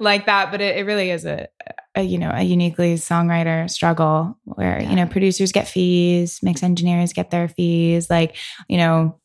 like 0.00 0.26
that, 0.26 0.50
but 0.50 0.60
it, 0.60 0.78
it 0.78 0.86
really 0.86 1.10
is 1.10 1.24
a, 1.24 1.48
a, 1.94 2.02
you 2.02 2.18
know, 2.18 2.30
a 2.32 2.42
uniquely 2.42 2.94
songwriter 2.94 3.68
struggle 3.68 4.38
where, 4.44 4.80
you 4.82 4.96
know, 4.96 5.06
producers 5.06 5.52
get 5.52 5.68
fees, 5.68 6.40
mix 6.42 6.62
engineers 6.62 7.12
get 7.12 7.30
their 7.30 7.48
fees, 7.48 8.08
like, 8.08 8.36
you 8.68 8.76
know, 8.76 9.18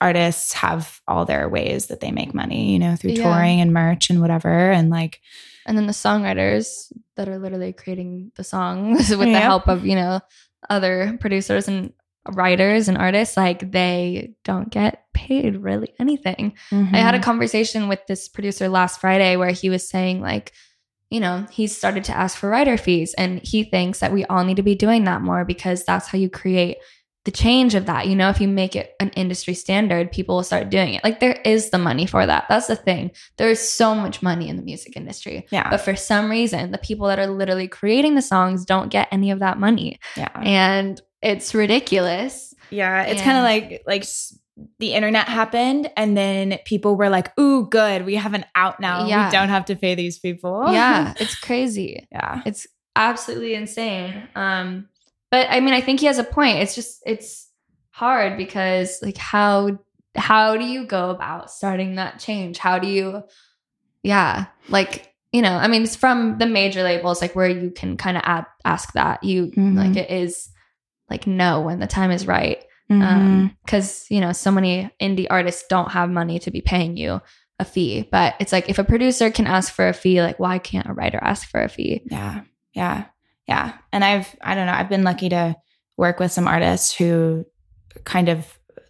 artists 0.00 0.52
have 0.52 1.00
all 1.08 1.24
their 1.24 1.48
ways 1.48 1.86
that 1.86 2.00
they 2.00 2.10
make 2.10 2.34
money, 2.34 2.72
you 2.72 2.78
know, 2.78 2.94
through 2.96 3.12
Yeah. 3.12 3.22
touring 3.22 3.60
and 3.60 3.72
merch 3.72 4.10
and 4.10 4.20
whatever. 4.20 4.70
And 4.70 4.90
like, 4.90 5.20
and 5.66 5.76
then 5.76 5.86
the 5.86 5.92
songwriters 5.92 6.92
that 7.16 7.28
are 7.28 7.38
literally 7.38 7.72
creating 7.72 8.32
the 8.36 8.44
songs 8.44 9.10
with 9.16 9.20
the 9.32 9.40
help 9.40 9.68
of 9.68 9.84
you 9.84 9.94
know 9.94 10.20
other 10.70 11.16
producers 11.20 11.68
and 11.68 11.92
writers 12.32 12.88
and 12.88 12.98
artists, 12.98 13.36
like 13.36 13.70
they 13.70 14.34
don't 14.44 14.70
get 14.70 15.04
paid 15.14 15.56
really 15.56 15.92
anything. 15.98 16.54
Mm-hmm. 16.70 16.94
I 16.94 16.98
had 16.98 17.14
a 17.14 17.20
conversation 17.20 17.88
with 17.88 18.00
this 18.06 18.28
producer 18.28 18.68
last 18.68 19.00
Friday 19.00 19.36
where 19.36 19.50
he 19.50 19.70
was 19.70 19.88
saying, 19.88 20.20
like, 20.20 20.52
you 21.10 21.20
know, 21.20 21.46
he's 21.50 21.76
started 21.76 22.04
to 22.04 22.16
ask 22.16 22.36
for 22.36 22.48
writer 22.50 22.76
fees 22.76 23.14
and 23.14 23.40
he 23.42 23.64
thinks 23.64 24.00
that 24.00 24.12
we 24.12 24.24
all 24.26 24.44
need 24.44 24.56
to 24.56 24.62
be 24.62 24.74
doing 24.74 25.04
that 25.04 25.22
more 25.22 25.44
because 25.44 25.84
that's 25.84 26.08
how 26.08 26.18
you 26.18 26.28
create 26.28 26.78
the 27.24 27.32
change 27.32 27.74
of 27.74 27.86
that. 27.86 28.06
You 28.06 28.16
know, 28.16 28.30
if 28.30 28.40
you 28.40 28.48
make 28.48 28.76
it 28.76 28.94
an 29.00 29.10
industry 29.10 29.54
standard, 29.54 30.12
people 30.12 30.36
will 30.36 30.42
start 30.42 30.70
doing 30.70 30.94
it. 30.94 31.04
Like 31.04 31.20
there 31.20 31.40
is 31.44 31.70
the 31.70 31.78
money 31.78 32.06
for 32.06 32.24
that. 32.24 32.46
That's 32.48 32.68
the 32.68 32.76
thing. 32.76 33.10
There 33.36 33.50
is 33.50 33.60
so 33.60 33.94
much 33.94 34.22
money 34.22 34.48
in 34.48 34.56
the 34.56 34.62
music 34.62 34.96
industry. 34.96 35.46
yeah. 35.50 35.68
But 35.68 35.82
for 35.82 35.96
some 35.96 36.30
reason, 36.30 36.70
the 36.70 36.78
people 36.78 37.06
that 37.08 37.18
are 37.18 37.26
literally 37.26 37.68
creating 37.68 38.14
the 38.14 38.22
songs 38.22 38.64
don't 38.64 38.88
get 38.88 39.08
any 39.10 39.30
of 39.30 39.40
that 39.40 39.58
money. 39.58 39.98
yeah. 40.16 40.30
And 40.36 41.00
it's 41.22 41.54
ridiculous. 41.54 42.54
Yeah, 42.70 43.02
it's 43.02 43.22
kind 43.22 43.38
of 43.38 43.44
like 43.44 43.82
like 43.86 44.04
the 44.78 44.92
internet 44.92 45.28
happened, 45.28 45.90
and 45.96 46.16
then 46.16 46.58
people 46.64 46.96
were 46.96 47.08
like, 47.08 47.36
"Ooh, 47.38 47.68
good, 47.68 48.04
we 48.04 48.16
have 48.16 48.34
an 48.34 48.44
out 48.54 48.80
now. 48.80 49.06
Yeah. 49.06 49.26
We 49.26 49.32
don't 49.32 49.48
have 49.48 49.66
to 49.66 49.76
pay 49.76 49.94
these 49.94 50.18
people." 50.18 50.64
Yeah, 50.72 51.14
it's 51.20 51.34
crazy. 51.36 52.06
yeah, 52.12 52.42
It's 52.44 52.66
absolutely 52.96 53.54
insane. 53.54 54.28
Um, 54.34 54.88
but 55.30 55.46
I 55.50 55.60
mean, 55.60 55.74
I 55.74 55.80
think 55.80 56.00
he 56.00 56.06
has 56.06 56.18
a 56.18 56.24
point. 56.24 56.58
It's 56.58 56.74
just 56.74 57.02
it's 57.06 57.48
hard 57.90 58.36
because 58.36 58.98
like 59.02 59.16
how 59.16 59.78
how 60.16 60.56
do 60.56 60.64
you 60.64 60.84
go 60.86 61.10
about 61.10 61.50
starting 61.50 61.94
that 61.96 62.18
change? 62.18 62.58
How 62.58 62.78
do 62.78 62.88
you 62.88 63.22
yeah, 64.02 64.46
like 64.68 65.12
you 65.32 65.42
know, 65.42 65.52
I 65.52 65.68
mean, 65.68 65.82
it's 65.82 65.96
from 65.96 66.38
the 66.38 66.46
major 66.46 66.82
labels 66.82 67.20
like 67.20 67.34
where 67.36 67.48
you 67.48 67.70
can 67.70 67.96
kind 67.96 68.16
of 68.16 68.44
ask 68.64 68.92
that. 68.94 69.22
You 69.22 69.46
Mhm. 69.48 69.76
like 69.76 69.96
it 69.96 70.10
is 70.10 70.48
like 71.10 71.26
no 71.26 71.60
when 71.62 71.80
the 71.80 71.86
time 71.86 72.10
is 72.10 72.26
right. 72.26 72.62
Mhm. 72.90 73.02
Um, 73.02 73.56
because 73.64 74.06
you 74.10 74.20
know, 74.20 74.32
so 74.32 74.50
many 74.50 74.90
indie 75.00 75.26
artists 75.28 75.64
don't 75.68 75.90
have 75.92 76.08
money 76.10 76.38
to 76.40 76.50
be 76.50 76.60
paying 76.62 76.96
you 76.96 77.20
a 77.58 77.64
fee. 77.64 78.08
But 78.10 78.34
it's 78.40 78.52
like 78.52 78.68
if 78.70 78.78
a 78.78 78.84
producer 78.84 79.30
can 79.30 79.46
ask 79.46 79.72
for 79.72 79.88
a 79.88 79.92
fee, 79.92 80.22
like 80.22 80.38
why 80.38 80.58
can't 80.58 80.88
a 80.88 80.92
writer 80.94 81.18
ask 81.20 81.48
for 81.48 81.60
a 81.62 81.68
fee? 81.68 82.02
yeah, 82.10 82.42
yeah, 82.74 83.06
yeah. 83.46 83.74
And 83.92 84.04
I've 84.04 84.34
I 84.42 84.54
don't 84.54 84.66
know. 84.66 84.72
I've 84.72 84.88
been 84.88 85.04
lucky 85.04 85.28
to 85.30 85.56
work 85.96 86.18
with 86.20 86.32
some 86.32 86.48
artists 86.48 86.94
who 86.94 87.44
kind 88.04 88.28
of 88.28 88.46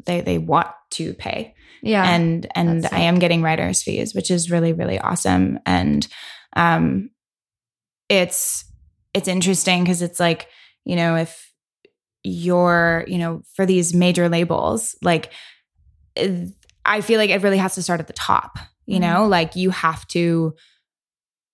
they 0.06 0.20
they 0.20 0.38
want 0.38 0.68
to 0.90 1.12
pay 1.14 1.54
Yeah. 1.82 2.04
and 2.08 2.46
and 2.54 2.86
I 2.92 3.00
am 3.00 3.18
getting 3.18 3.42
writers 3.42 3.82
fees, 3.82 4.14
which 4.14 4.30
is 4.30 4.50
really 4.50 4.72
really 4.72 4.98
awesome. 5.00 5.58
And 5.66 6.06
um, 6.54 7.10
it's 8.08 8.64
it's 9.14 9.28
interesting 9.28 9.82
because 9.82 10.02
it's 10.02 10.20
like 10.20 10.46
you 10.84 10.96
know 10.96 11.16
if 11.16 11.47
you're 12.24 13.04
you 13.06 13.18
know 13.18 13.42
for 13.54 13.64
these 13.64 13.94
major 13.94 14.28
labels 14.28 14.96
like 15.02 15.32
eh, 16.16 16.46
I 16.84 17.00
feel 17.02 17.18
like 17.18 17.30
it 17.30 17.42
really 17.42 17.58
has 17.58 17.74
to 17.74 17.82
start 17.82 18.00
at 18.00 18.06
the 18.06 18.12
top. 18.14 18.58
You 18.86 18.98
know, 19.00 19.26
like 19.26 19.54
you 19.54 19.68
have 19.68 20.06
to 20.08 20.54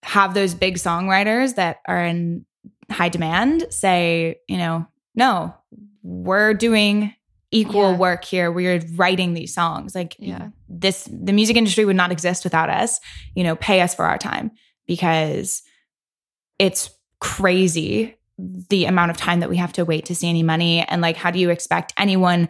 have 0.05 0.35
those 0.35 0.55
big 0.55 0.77
songwriters 0.77 1.57
that 1.57 1.79
are 1.89 2.05
in 2.05 2.47
high 2.89 3.09
demand 3.09 3.67
say, 3.71 4.37
you 4.49 4.57
know, 4.59 4.87
no, 5.17 5.53
we're 6.05 6.55
doing 6.55 7.13
equal 7.51 7.91
Yeah. 7.93 7.97
work 7.97 8.25
here. 8.25 8.53
We're 8.53 8.81
writing 8.95 9.35
these 9.35 9.53
songs. 9.53 9.97
Like 9.97 10.15
Yeah. 10.21 10.51
this 10.69 11.09
the 11.13 11.33
music 11.33 11.57
industry 11.57 11.85
would 11.85 11.97
not 11.97 12.13
exist 12.13 12.45
without 12.45 12.71
us. 12.71 13.01
You 13.35 13.43
know, 13.43 13.57
pay 13.57 13.81
us 13.81 13.93
for 13.97 14.05
our 14.05 14.19
time 14.19 14.53
because 14.87 15.63
it's 16.61 16.91
crazy 17.21 18.15
the 18.39 18.85
amount 18.87 19.11
of 19.11 19.17
time 19.17 19.41
that 19.41 19.49
we 19.49 19.57
have 19.57 19.73
to 19.75 19.85
wait 19.85 20.07
to 20.07 20.15
see 20.15 20.29
any 20.29 20.43
money 20.43 20.81
and 20.83 21.01
like 21.01 21.17
how 21.17 21.31
do 21.31 21.39
you 21.39 21.51
expect 21.51 21.93
anyone 21.97 22.49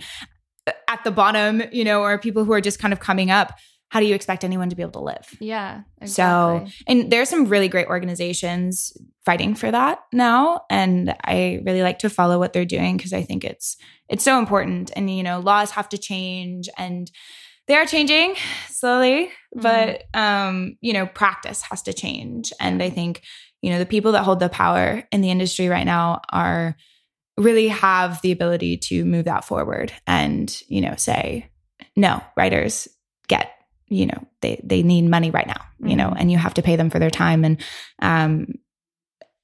at 0.89 1.05
the 1.05 1.11
bottom, 1.11 1.63
you 1.73 1.85
know, 1.85 2.03
or 2.03 2.19
people 2.19 2.45
who 2.45 2.53
are 2.53 2.61
just 2.61 2.79
kind 2.79 2.93
of 2.95 3.01
coming 3.01 3.31
up, 3.31 3.53
how 3.91 4.01
do 4.01 4.07
you 4.07 4.15
expect 4.15 4.45
anyone 4.45 4.71
to 4.71 4.77
be 4.77 4.83
able 4.83 4.93
to 4.93 5.01
live? 5.01 5.29
yeah. 5.41 5.83
So, 6.07 6.63
Exactly. 6.65 6.75
and 6.89 7.11
there's 7.13 7.29
some 7.29 7.45
really 7.47 7.69
great 7.69 7.87
organizations 7.87 8.93
fighting 9.25 9.55
for 9.55 9.71
that 9.71 10.01
now, 10.13 10.63
and 10.71 11.15
I 11.25 11.61
really 11.65 11.83
like 11.83 11.99
to 12.01 12.11
follow 12.11 12.39
what 12.39 12.53
they're 12.53 12.65
doing 12.65 12.97
because 12.97 13.13
I 13.13 13.23
think 13.23 13.45
it's 13.45 13.77
it's 14.09 14.25
so 14.25 14.39
important. 14.39 14.91
And 14.97 15.15
you 15.15 15.23
know, 15.23 15.39
laws 15.41 15.71
have 15.73 15.89
to 15.91 15.99
change, 15.99 16.69
and 16.77 17.11
they 17.69 17.77
are 17.77 17.87
changing 17.87 18.35
slowly, 18.69 19.31
but 19.55 20.03
um, 20.13 20.77
you 20.81 20.93
know, 20.93 21.07
practice 21.07 21.63
has 21.63 21.83
to 21.83 21.93
change. 21.93 22.53
And 22.61 22.83
I 22.83 22.91
think 22.91 23.23
you 23.65 23.71
know 23.71 23.79
the 23.79 23.87
people 23.95 24.13
that 24.13 24.25
hold 24.25 24.41
the 24.41 24.49
power 24.51 25.03
in 25.11 25.21
the 25.23 25.31
industry 25.31 25.69
right 25.69 25.87
now 25.87 26.21
are 26.31 26.77
really 27.37 27.69
have 27.69 28.21
the 28.23 28.31
ability 28.33 28.77
to 28.77 29.05
move 29.05 29.25
that 29.25 29.45
forward 29.45 29.93
and 30.07 30.63
you 30.69 30.81
know 30.81 30.95
say 30.97 31.49
no 31.97 32.21
writers 32.37 32.87
get 33.29 33.51
you 33.89 34.07
know 34.07 34.21
they 34.43 34.61
they 34.63 34.83
need 34.83 35.09
money 35.09 35.31
right 35.31 35.47
now 35.47 35.63
you 35.91 35.97
know 35.97 36.11
Mhm. 36.11 36.17
and 36.19 36.33
you 36.33 36.39
have 36.39 36.55
to 36.55 36.63
pay 36.63 36.77
them 36.77 36.91
for 36.91 36.99
their 36.99 37.11
time 37.11 37.45
and 37.45 37.57
um 38.01 38.47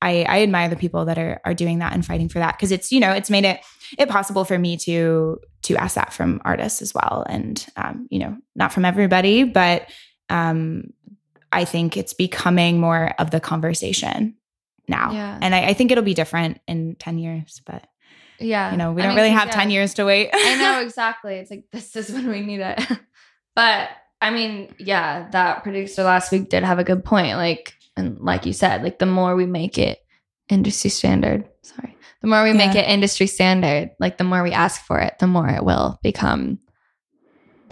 i 0.03 0.25
i 0.29 0.43
admire 0.43 0.69
the 0.69 0.77
people 0.77 1.05
that 1.07 1.19
are 1.19 1.41
are 1.45 1.55
doing 1.55 1.79
that 1.81 1.93
and 1.95 2.05
fighting 2.05 2.29
for 2.29 2.39
that 2.39 2.57
because 2.57 2.73
it's 2.73 2.93
you 2.93 3.01
know 3.01 3.13
it's 3.13 3.31
made 3.31 3.45
it 3.45 3.61
it 3.99 4.09
possible 4.09 4.45
for 4.45 4.59
me 4.59 4.77
to 4.77 5.39
to 5.63 5.77
ask 5.77 5.95
that 5.95 6.13
from 6.13 6.41
artists 6.45 6.81
as 6.83 6.95
well 6.95 7.25
and 7.29 7.67
um 7.77 8.07
you 8.11 8.19
know 8.19 8.37
not 8.55 8.73
from 8.73 8.85
everybody 8.85 9.45
but 9.45 9.89
um 10.31 10.85
i 11.53 11.65
think 11.65 11.97
it's 11.97 12.15
becoming 12.15 12.79
more 12.81 13.15
of 13.19 13.31
the 13.31 13.41
conversation 13.41 14.35
now 14.89 15.13
Yeah. 15.13 15.39
and 15.41 15.55
I, 15.55 15.69
I 15.69 15.75
think 15.75 15.91
it'll 15.93 16.05
be 16.05 16.15
different 16.15 16.61
in 16.67 16.97
10 16.99 17.19
years 17.19 17.61
but 17.67 17.87
yeah. 18.39 18.71
you 18.71 18.77
know 18.77 18.93
we 18.93 19.03
I 19.03 19.07
don't 19.07 19.15
mean, 19.15 19.25
really 19.25 19.35
have 19.35 19.49
yeah, 19.49 19.55
10 19.55 19.71
years 19.71 19.95
to 19.95 20.05
wait 20.05 20.31
I 20.33 20.57
know 20.57 20.81
exactly. 20.85 21.35
It's 21.35 21.51
like 21.51 21.65
this 21.73 21.95
is 21.97 22.11
when 22.11 22.29
we 22.29 22.41
need 22.41 22.61
it. 22.61 22.81
but 23.55 23.91
I 24.23 24.31
mean, 24.31 24.75
yeah, 24.79 25.29
that 25.31 25.63
producer 25.63 26.03
last 26.03 26.31
week 26.31 26.49
did 26.51 26.63
have 26.63 26.79
a 26.79 26.85
good 26.85 27.05
point. 27.05 27.37
Like, 27.37 27.75
and 27.97 28.19
like 28.21 28.45
you 28.47 28.53
said, 28.53 28.83
like 28.83 28.99
the 28.99 29.07
more 29.07 29.35
we 29.35 29.47
make 29.47 29.79
it 29.79 29.99
industry 30.51 30.91
standard, 30.91 31.49
sorry, 31.63 31.97
the 32.21 32.29
more 32.29 32.43
we 32.45 32.53
make 32.53 32.75
it 32.75 32.87
industry 32.89 33.27
standard, 33.27 33.91
like 33.99 34.19
the 34.19 34.25
more 34.25 34.43
we 34.43 34.53
ask 34.53 34.85
for 34.85 34.99
it, 34.99 35.19
the 35.21 35.27
more 35.27 35.49
it 35.49 35.65
will 35.65 35.99
become 36.03 36.59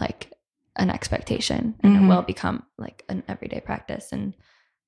like 0.01 0.33
an 0.79 0.91
expectation 0.91 1.75
and 1.83 1.97
Mhm. 1.97 2.05
it 2.05 2.09
will 2.09 2.23
become 2.23 2.63
like 2.79 3.05
an 3.09 3.23
everyday 3.29 3.61
practice. 3.61 4.13
And 4.13 4.35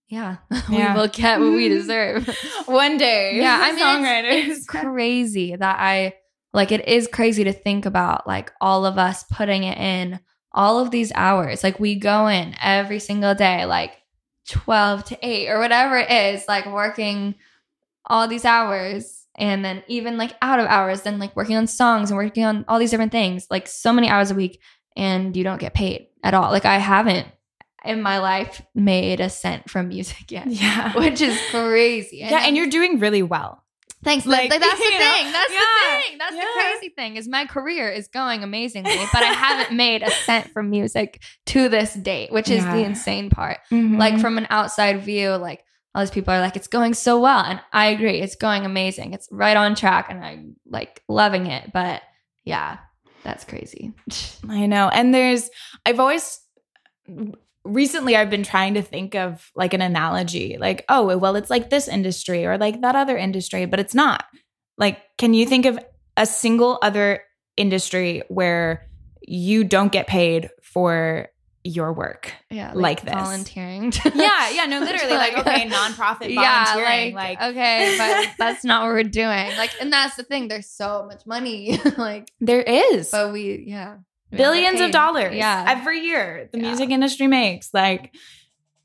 yeah, 0.09 0.37
Yeah. 0.71 0.95
we 0.95 1.01
will 1.01 1.09
get 1.09 1.41
what 1.41 1.53
we 1.53 1.69
deserve. 1.79 2.29
one 2.67 2.97
day 2.97 3.37
yeah 3.37 3.59
i 3.63 3.73
mean 3.77 3.85
songwriters 3.85 4.33
it's, 4.33 4.59
it's 4.59 4.67
crazy 4.67 5.55
that 5.57 5.77
i 5.79 6.15
like 6.53 6.73
it 6.73 6.87
is 6.89 7.07
crazy 7.07 7.45
to 7.45 7.53
think 7.53 7.87
about 7.87 8.27
like 8.27 8.53
all 8.61 8.85
of 8.87 8.99
us 8.99 9.25
putting 9.31 9.63
it 9.65 9.79
in 9.79 10.19
all 10.53 10.81
of 10.81 10.91
these 10.91 11.13
hours 11.15 11.63
like 11.63 11.79
we 11.79 11.95
go 11.95 12.27
in 12.27 12.55
every 12.63 12.99
single 12.99 13.35
day 13.37 13.65
like 13.67 13.93
12 14.49 15.05
to 15.05 15.19
8 15.23 15.49
or 15.49 15.59
whatever 15.61 15.97
it 15.99 16.11
is 16.11 16.45
like 16.49 16.67
working 16.67 17.35
all 18.07 18.27
these 18.27 18.45
hours 18.45 19.25
and 19.39 19.65
then 19.65 19.83
even 19.87 20.17
like 20.19 20.35
out 20.43 20.59
of 20.59 20.67
hours 20.67 21.03
then 21.03 21.19
like 21.21 21.37
working 21.37 21.57
on 21.57 21.67
songs 21.69 22.11
and 22.11 22.17
working 22.19 22.45
on 22.45 22.65
all 22.67 22.79
these 22.81 22.91
different 22.91 23.13
things 23.13 23.47
like 23.51 23.69
so 23.69 23.93
many 23.93 24.09
hours 24.09 24.31
a 24.33 24.35
week 24.35 24.61
and 24.97 25.37
you 25.37 25.45
don't 25.45 25.61
get 25.61 25.75
paid 25.75 26.09
at 26.23 26.35
all 26.35 26.51
like 26.51 26.65
i 26.65 26.79
haven't 26.79 27.27
in 27.85 28.03
my 28.03 28.19
life 28.19 28.61
made 28.75 29.21
a 29.21 29.31
cent 29.31 29.69
from 29.71 29.89
music 29.89 30.31
yet 30.31 30.47
yeah 30.49 30.93
which 30.99 31.21
is 31.21 31.39
crazy 31.51 32.19
yeah 32.19 32.45
and 32.47 32.57
you're 32.57 32.69
doing 32.69 32.99
really 32.99 33.23
well 33.23 33.63
Thanks. 34.03 34.25
Like, 34.25 34.51
Like, 34.51 34.61
that's 34.61 34.79
the 34.79 34.85
you 34.85 34.91
know, 34.93 34.99
thing. 34.99 35.33
That's 35.33 35.53
yeah, 35.53 35.59
the 35.61 36.03
thing. 36.03 36.19
That's 36.19 36.35
yeah. 36.35 36.41
the 36.41 36.61
crazy 36.61 36.89
thing 36.95 37.17
is 37.17 37.29
my 37.29 37.45
career 37.45 37.91
is 37.91 38.09
going 38.09 38.43
amazingly, 38.43 38.97
but 39.13 39.23
I 39.23 39.27
haven't 39.33 39.77
made 39.77 40.03
a 40.03 40.11
cent 40.11 40.51
from 40.53 40.71
music 40.71 41.23
to 41.47 41.69
this 41.69 41.95
date, 41.95 42.33
which 42.33 42.49
is 42.49 42.65
the 42.65 42.79
insane 42.79 43.31
part. 43.31 43.59
Mhm. 43.71 43.99
Like 43.99 44.19
from 44.19 44.39
an 44.39 44.47
outside 44.49 45.03
view, 45.03 45.33
like 45.33 45.65
all 45.95 46.03
these 46.03 46.11
people 46.11 46.33
are 46.33 46.41
like, 46.41 46.57
it's 46.57 46.69
going 46.69 46.95
so 46.95 47.21
well. 47.21 47.45
And 47.45 47.61
I 47.73 47.87
agree. 47.87 48.21
It's 48.21 48.37
going 48.37 48.65
amazing. 48.65 49.13
It's 49.13 49.29
right 49.31 49.57
on 49.57 49.75
track 49.75 50.07
and 50.09 50.25
I'm 50.25 50.57
like 50.67 51.03
loving 51.09 51.47
it. 51.47 51.73
But 51.73 52.03
yeah, 52.45 52.79
that's 53.23 53.45
crazy. 53.45 53.93
I 54.49 54.67
know. 54.67 54.89
And 54.89 55.15
there's, 55.15 55.51
I've 55.85 56.01
always, 56.01 56.41
recently, 57.65 58.17
I've 58.17 58.31
been 58.31 58.43
trying 58.43 58.75
to 58.75 58.83
think 58.83 59.15
of 59.15 59.51
like 59.55 59.75
an 59.75 59.83
analogy 59.83 60.57
like, 60.59 60.85
oh, 60.89 61.17
well, 61.19 61.37
it's 61.37 61.51
like 61.51 61.71
this 61.71 61.89
industry 61.89 62.47
or 62.47 62.59
like 62.59 62.81
that 62.81 62.97
other 62.97 63.17
industry, 63.17 63.67
but 63.67 63.81
it's 63.81 63.95
not. 63.95 64.25
Like, 64.79 64.99
can 65.19 65.35
you 65.35 65.47
think 65.47 65.67
of 65.67 65.79
a 66.17 66.27
single 66.27 66.79
other 66.83 67.23
industry 67.57 68.23
where 68.29 68.87
you 69.23 69.65
don't 69.65 69.93
get 69.93 70.07
paid 70.07 70.51
for 70.63 71.29
your 71.65 71.93
work? 71.93 72.33
Yeah. 72.51 72.73
Like 72.75 73.03
this. 73.03 73.13
Volunteering. 73.15 73.93
Yeah, 74.15 74.51
yeah, 74.51 74.67
no, 74.67 74.81
literally, 74.89 75.15
like, 75.15 75.37
okay, 75.39 75.69
nonprofit 75.71 76.33
Yeah, 76.33 76.65
volunteering, 76.75 77.15
like, 77.15 77.41
like- 77.41 77.51
okay, 77.51 77.95
but 77.99 78.29
that's 78.39 78.65
not 78.65 78.83
what 78.83 78.89
we're 78.93 79.03
doing. 79.05 79.57
Like, 79.57 79.71
and 79.81 79.93
that's 79.93 80.17
the 80.17 80.23
thing. 80.23 80.49
There's 80.49 80.69
so 80.71 81.05
much 81.07 81.27
money. 81.27 81.79
like, 81.99 82.31
There 82.41 82.63
is. 82.63 83.11
but 83.11 83.33
we, 83.33 83.65
yeah, 83.67 83.97
billions 84.31 84.81
of 84.81 84.91
dollars 84.93 85.35
Yeah, 85.35 85.65
every 85.69 86.01
year 86.01 86.49
the 86.53 86.59
Yeah. 86.59 86.69
music 86.69 86.91
industry 86.91 87.27
makes 87.27 87.75
like 87.75 88.15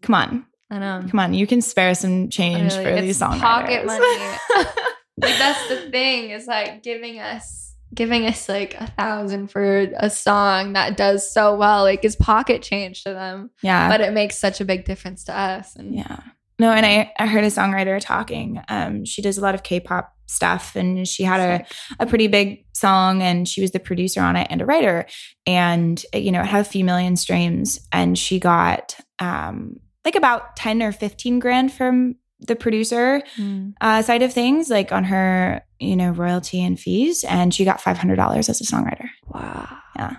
come 0.02 0.16
on 0.16 0.46
I 0.72 0.80
know. 0.80 1.06
come 1.10 1.20
on 1.20 1.34
you 1.36 1.46
can 1.46 1.62
spare 1.62 1.94
some 1.94 2.30
change 2.30 2.74
for 2.74 3.00
these 3.00 3.20
songwriters 3.20 3.40
pocket 3.40 3.86
money. 3.86 4.38
like 5.22 5.38
that's 5.38 5.68
the 5.70 5.92
thing 5.92 6.32
is 6.32 6.48
like 6.48 6.82
giving 6.82 7.20
us 7.20 7.65
giving 7.94 8.26
us 8.26 8.50
like 8.50 8.74
a 8.76 8.88
thousand 8.88 9.48
for 9.52 9.88
a 9.98 10.10
song 10.10 10.74
that 10.74 10.98
does 10.98 11.32
so 11.32 11.56
well 11.56 11.84
like 11.84 12.04
is 12.04 12.16
pocket 12.16 12.62
change 12.62 13.04
to 13.04 13.12
them 13.14 13.52
Yeah. 13.62 13.88
but 13.90 14.02
it 14.02 14.12
makes 14.14 14.38
such 14.38 14.60
a 14.60 14.66
big 14.66 14.86
difference 14.86 15.24
to 15.26 15.38
us 15.38 15.76
and 15.76 15.94
Yeah. 15.96 16.20
No, 16.58 16.72
and 16.72 16.86
I, 16.86 17.12
I 17.20 17.28
heard 17.28 17.44
a 17.44 17.48
songwriter 17.48 18.00
talking. 18.00 18.62
Um, 18.70 19.04
she 19.04 19.22
does 19.22 19.38
a 19.38 19.42
lot 19.42 19.56
of 19.56 19.64
K-pop 19.64 20.10
stuff, 20.26 20.78
and 20.78 21.06
she 21.06 21.24
had 21.24 21.42
a, 21.42 21.66
a 22.00 22.06
pretty 22.08 22.28
big 22.28 22.64
song, 22.74 23.22
and 23.22 23.46
she 23.46 23.60
was 23.60 23.72
the 23.72 23.80
producer 23.82 24.22
on 24.22 24.38
it 24.38 24.48
and 24.50 24.62
a 24.62 24.66
writer, 24.66 25.06
and 25.46 26.02
you 26.14 26.32
know 26.32 26.40
it 26.40 26.46
had 26.46 26.62
a 26.62 26.70
few 26.70 26.86
million 26.86 27.18
streams, 27.18 27.82
and 27.92 28.18
she 28.18 28.40
got 28.40 28.96
um, 29.20 29.82
like 30.06 30.16
about 30.16 30.56
ten 30.56 30.82
or 30.82 30.94
fifteen 30.94 31.40
grand 31.40 31.74
from 31.74 32.16
the 32.48 32.56
producer 32.56 33.22
Mm. 33.38 33.74
uh, 33.82 34.02
side 34.02 34.22
of 34.24 34.34
things, 34.34 34.70
like 34.70 34.92
on 34.92 35.04
her 35.06 35.62
you 35.80 35.96
know 35.96 36.12
royalty 36.12 36.64
and 36.64 36.80
fees, 36.80 37.24
and 37.24 37.54
she 37.54 37.66
got 37.66 37.82
five 37.82 37.98
hundred 37.98 38.16
dollars 38.16 38.50
as 38.50 38.62
a 38.62 38.64
songwriter. 38.64 39.10
wow 39.28 39.78
Yeah. 39.96 40.16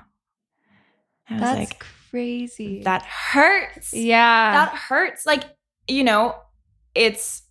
I 1.28 1.32
was 1.34 1.40
that's 1.40 1.58
like, 1.58 1.84
crazy 2.10 2.82
that 2.84 3.02
hurts. 3.02 3.92
yeah 3.92 4.52
that 4.52 4.74
hurts. 4.74 5.26
Like, 5.26 5.44
you 5.88 6.04
know, 6.04 6.34
it's 6.94 7.42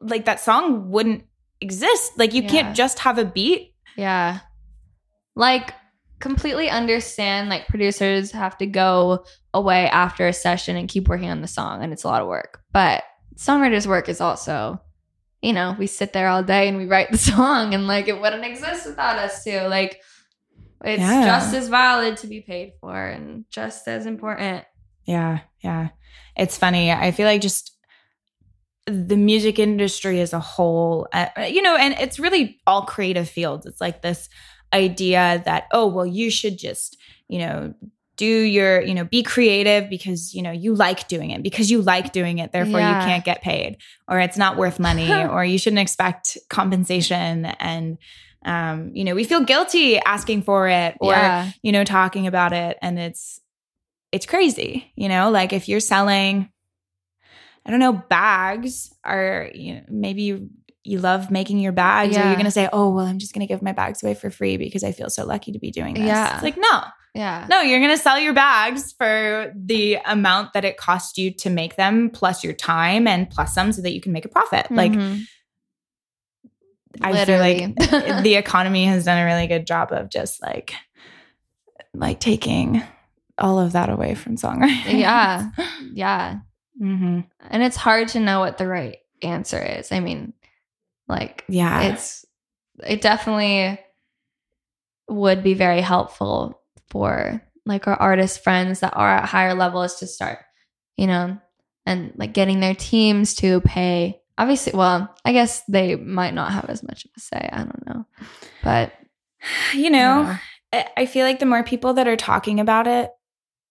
like 0.00 0.24
that 0.26 0.40
song 0.40 0.90
wouldn't 0.90 1.24
exist. 1.60 2.18
Like, 2.18 2.34
you 2.34 2.42
Yeah. 2.42 2.48
can't 2.48 2.76
just 2.76 2.98
have 3.00 3.18
a 3.18 3.24
beat. 3.24 3.72
Yeah. 3.96 4.40
Like 5.36 5.74
completely 6.20 6.68
understand 6.70 7.48
like 7.48 7.66
producers 7.66 8.30
have 8.32 8.56
to 8.58 8.66
go 8.66 9.24
away 9.54 9.88
after 9.88 10.26
a 10.28 10.32
session 10.32 10.76
and 10.76 10.88
keep 10.88 11.08
working 11.08 11.28
on 11.30 11.40
the 11.40 11.48
song 11.48 11.82
and 11.82 11.92
it's 11.92 12.04
a 12.04 12.08
lot 12.08 12.22
of 12.22 12.28
work. 12.28 12.60
But 12.72 13.02
songwriters 13.46 13.86
work 13.86 14.08
is 14.08 14.20
also 14.20 14.80
you 15.44 15.52
know, 15.52 15.74
we 15.76 15.88
sit 15.88 16.12
there 16.12 16.28
all 16.28 16.44
day 16.44 16.68
and 16.68 16.76
we 16.78 16.86
write 16.86 17.10
the 17.10 17.18
song 17.32 17.74
and 17.74 17.88
like 17.88 18.06
it 18.06 18.20
wouldn't 18.20 18.44
exist 18.44 18.86
without 18.86 19.18
us 19.18 19.42
too. 19.42 19.58
Like 19.62 20.00
it's 20.84 21.00
Yeah. 21.00 21.24
just 21.26 21.52
as 21.52 21.66
valid 21.68 22.16
to 22.18 22.28
be 22.28 22.40
paid 22.42 22.74
for 22.80 22.94
and 23.14 23.44
just 23.50 23.88
as 23.88 24.06
important. 24.06 24.64
Yeah. 25.04 25.40
Yeah. 25.60 25.88
It's 26.36 26.56
funny. 26.56 26.92
I 26.92 27.10
feel 27.10 27.26
like 27.26 27.40
just 27.40 27.76
the 28.86 29.16
music 29.16 29.58
industry 29.58 30.20
as 30.20 30.32
a 30.32 30.38
whole, 30.40 31.08
uh, 31.12 31.26
you 31.48 31.62
know, 31.62 31.76
and 31.76 31.94
it's 31.98 32.20
really 32.20 32.60
all 32.66 32.82
creative 32.82 33.28
fields. 33.28 33.66
It's 33.66 33.80
like 33.80 34.00
this 34.02 34.28
idea 34.72 35.42
that, 35.44 35.64
oh, 35.72 35.88
well, 35.88 36.06
you 36.06 36.30
should 36.30 36.56
just, 36.56 36.96
you 37.28 37.40
know, 37.40 37.74
do 38.22 38.42
your, 38.42 38.80
you 38.80 38.94
know, 38.94 39.02
be 39.02 39.24
creative 39.24 39.90
because, 39.90 40.32
you 40.32 40.42
know, 40.42 40.52
you 40.52 40.76
like 40.76 41.08
doing 41.08 41.30
it, 41.32 41.42
because 41.42 41.72
you 41.72 41.82
like 41.82 42.12
doing 42.12 42.38
it, 42.38 42.52
therefore 42.52 42.78
Yeah. 42.78 43.00
you 43.00 43.04
can't 43.04 43.24
get 43.24 43.42
paid, 43.42 43.78
or 44.06 44.20
it's 44.20 44.36
not 44.36 44.56
worth 44.56 44.78
money, 44.88 45.10
or 45.12 45.44
you 45.44 45.58
shouldn't 45.58 45.80
expect 45.80 46.38
compensation. 46.48 47.46
And, 47.46 47.98
um, 48.44 48.92
you 48.94 49.02
know, 49.02 49.16
we 49.16 49.24
feel 49.24 49.40
guilty 49.42 49.98
asking 49.98 50.42
for 50.42 50.68
it 50.68 50.96
or, 51.00 51.10
yeah. 51.14 51.50
you 51.62 51.72
know, 51.72 51.82
talking 51.82 52.28
about 52.28 52.52
it. 52.52 52.78
And 52.80 52.96
it's, 52.96 53.40
it's 54.12 54.24
crazy, 54.24 54.92
you 54.94 55.08
know, 55.08 55.28
like 55.32 55.52
if 55.52 55.68
you're 55.68 55.80
selling, 55.80 56.48
I 57.66 57.72
don't 57.72 57.80
know, 57.80 57.92
bags 57.92 58.94
are, 59.02 59.50
you 59.52 59.74
know, 59.74 59.82
maybe 59.88 60.22
you, 60.22 60.50
you 60.84 61.00
love 61.00 61.32
making 61.32 61.58
your 61.58 61.72
bags 61.72 62.16
or 62.16 62.20
you're 62.20 62.34
going 62.34 62.44
to 62.44 62.52
say, 62.52 62.68
oh, 62.72 62.94
well, 62.94 63.04
I'm 63.06 63.18
just 63.18 63.34
going 63.34 63.44
to 63.44 63.52
give 63.52 63.62
my 63.62 63.72
bags 63.72 64.00
away 64.00 64.14
for 64.14 64.30
free 64.30 64.58
because 64.58 64.84
I 64.84 64.92
feel 64.92 65.10
so 65.10 65.26
lucky 65.26 65.50
to 65.50 65.58
be 65.58 65.72
doing 65.72 65.94
this. 65.94 66.04
Yeah. 66.04 66.34
It's 66.34 66.42
like, 66.44 66.56
no, 66.56 66.82
Yeah. 67.14 67.46
no, 67.50 67.60
you're 67.60 67.80
going 67.80 67.90
to 67.94 68.02
sell 68.02 68.18
your 68.18 68.32
bags 68.32 68.92
for 68.92 69.52
the 69.54 69.98
amount 70.06 70.54
that 70.54 70.64
it 70.64 70.78
costs 70.78 71.18
you 71.18 71.30
to 71.34 71.50
make 71.50 71.76
them, 71.76 72.08
plus 72.08 72.42
your 72.42 72.54
time 72.54 73.06
and 73.06 73.28
plus 73.28 73.54
some 73.54 73.70
so 73.72 73.82
that 73.82 73.92
you 73.92 74.00
can 74.00 74.12
make 74.12 74.24
a 74.24 74.28
profit. 74.30 74.70
Like, 74.70 74.92
Mhm. 74.92 75.22
I 77.00 77.24
feel 77.24 77.38
like 77.38 77.74
the 78.22 78.34
economy 78.38 78.84
has 78.86 79.04
done 79.04 79.18
a 79.18 79.24
really 79.24 79.46
good 79.46 79.66
job 79.66 79.92
of 79.92 80.10
just 80.10 80.42
like, 80.42 80.74
like 81.94 82.20
taking 82.20 82.82
all 83.38 83.58
of 83.58 83.72
that 83.72 83.88
away 83.88 84.14
from 84.14 84.36
songwriters. 84.36 84.98
Yeah. 84.98 85.50
yeah. 85.92 86.38
Mm-hmm. 86.80 87.20
And 87.50 87.62
it's 87.62 87.76
hard 87.76 88.08
to 88.08 88.20
know 88.20 88.40
what 88.40 88.58
the 88.58 88.66
right 88.66 88.98
answer 89.22 89.62
is. 89.62 89.90
I 89.92 90.00
mean, 90.00 90.32
like 91.08 91.44
Yeah. 91.48 91.82
it's 91.82 92.24
it 92.86 93.00
definitely 93.02 93.78
would 95.08 95.42
be 95.42 95.54
very 95.54 95.80
helpful 95.82 96.61
for 96.92 97.42
like 97.66 97.88
our 97.88 97.96
artist 97.96 98.44
friends 98.44 98.80
that 98.80 98.92
are 98.94 99.08
at 99.08 99.28
higher 99.28 99.54
levels 99.54 99.96
to 99.96 100.06
start, 100.06 100.38
you 100.96 101.06
know, 101.06 101.38
and 101.86 102.12
like 102.16 102.34
getting 102.34 102.60
their 102.60 102.74
teams 102.74 103.34
to 103.36 103.60
pay. 103.62 104.20
Obviously, 104.38 104.72
well, 104.74 105.12
I 105.24 105.32
guess 105.32 105.62
they 105.68 105.96
might 105.96 106.34
not 106.34 106.52
have 106.52 106.66
as 106.66 106.82
much 106.82 107.04
of 107.04 107.10
a 107.16 107.20
say. 107.20 107.48
I 107.52 107.58
don't 107.58 107.86
know. 107.86 108.06
But 108.62 108.92
you 109.74 109.90
know. 109.90 110.36
I 110.72 110.86
I 110.96 111.06
feel 111.06 111.26
like 111.26 111.38
the 111.38 111.46
more 111.46 111.62
people 111.62 111.94
that 111.94 112.08
are 112.08 112.16
talking 112.16 112.60
about 112.60 112.86
it, 112.86 113.10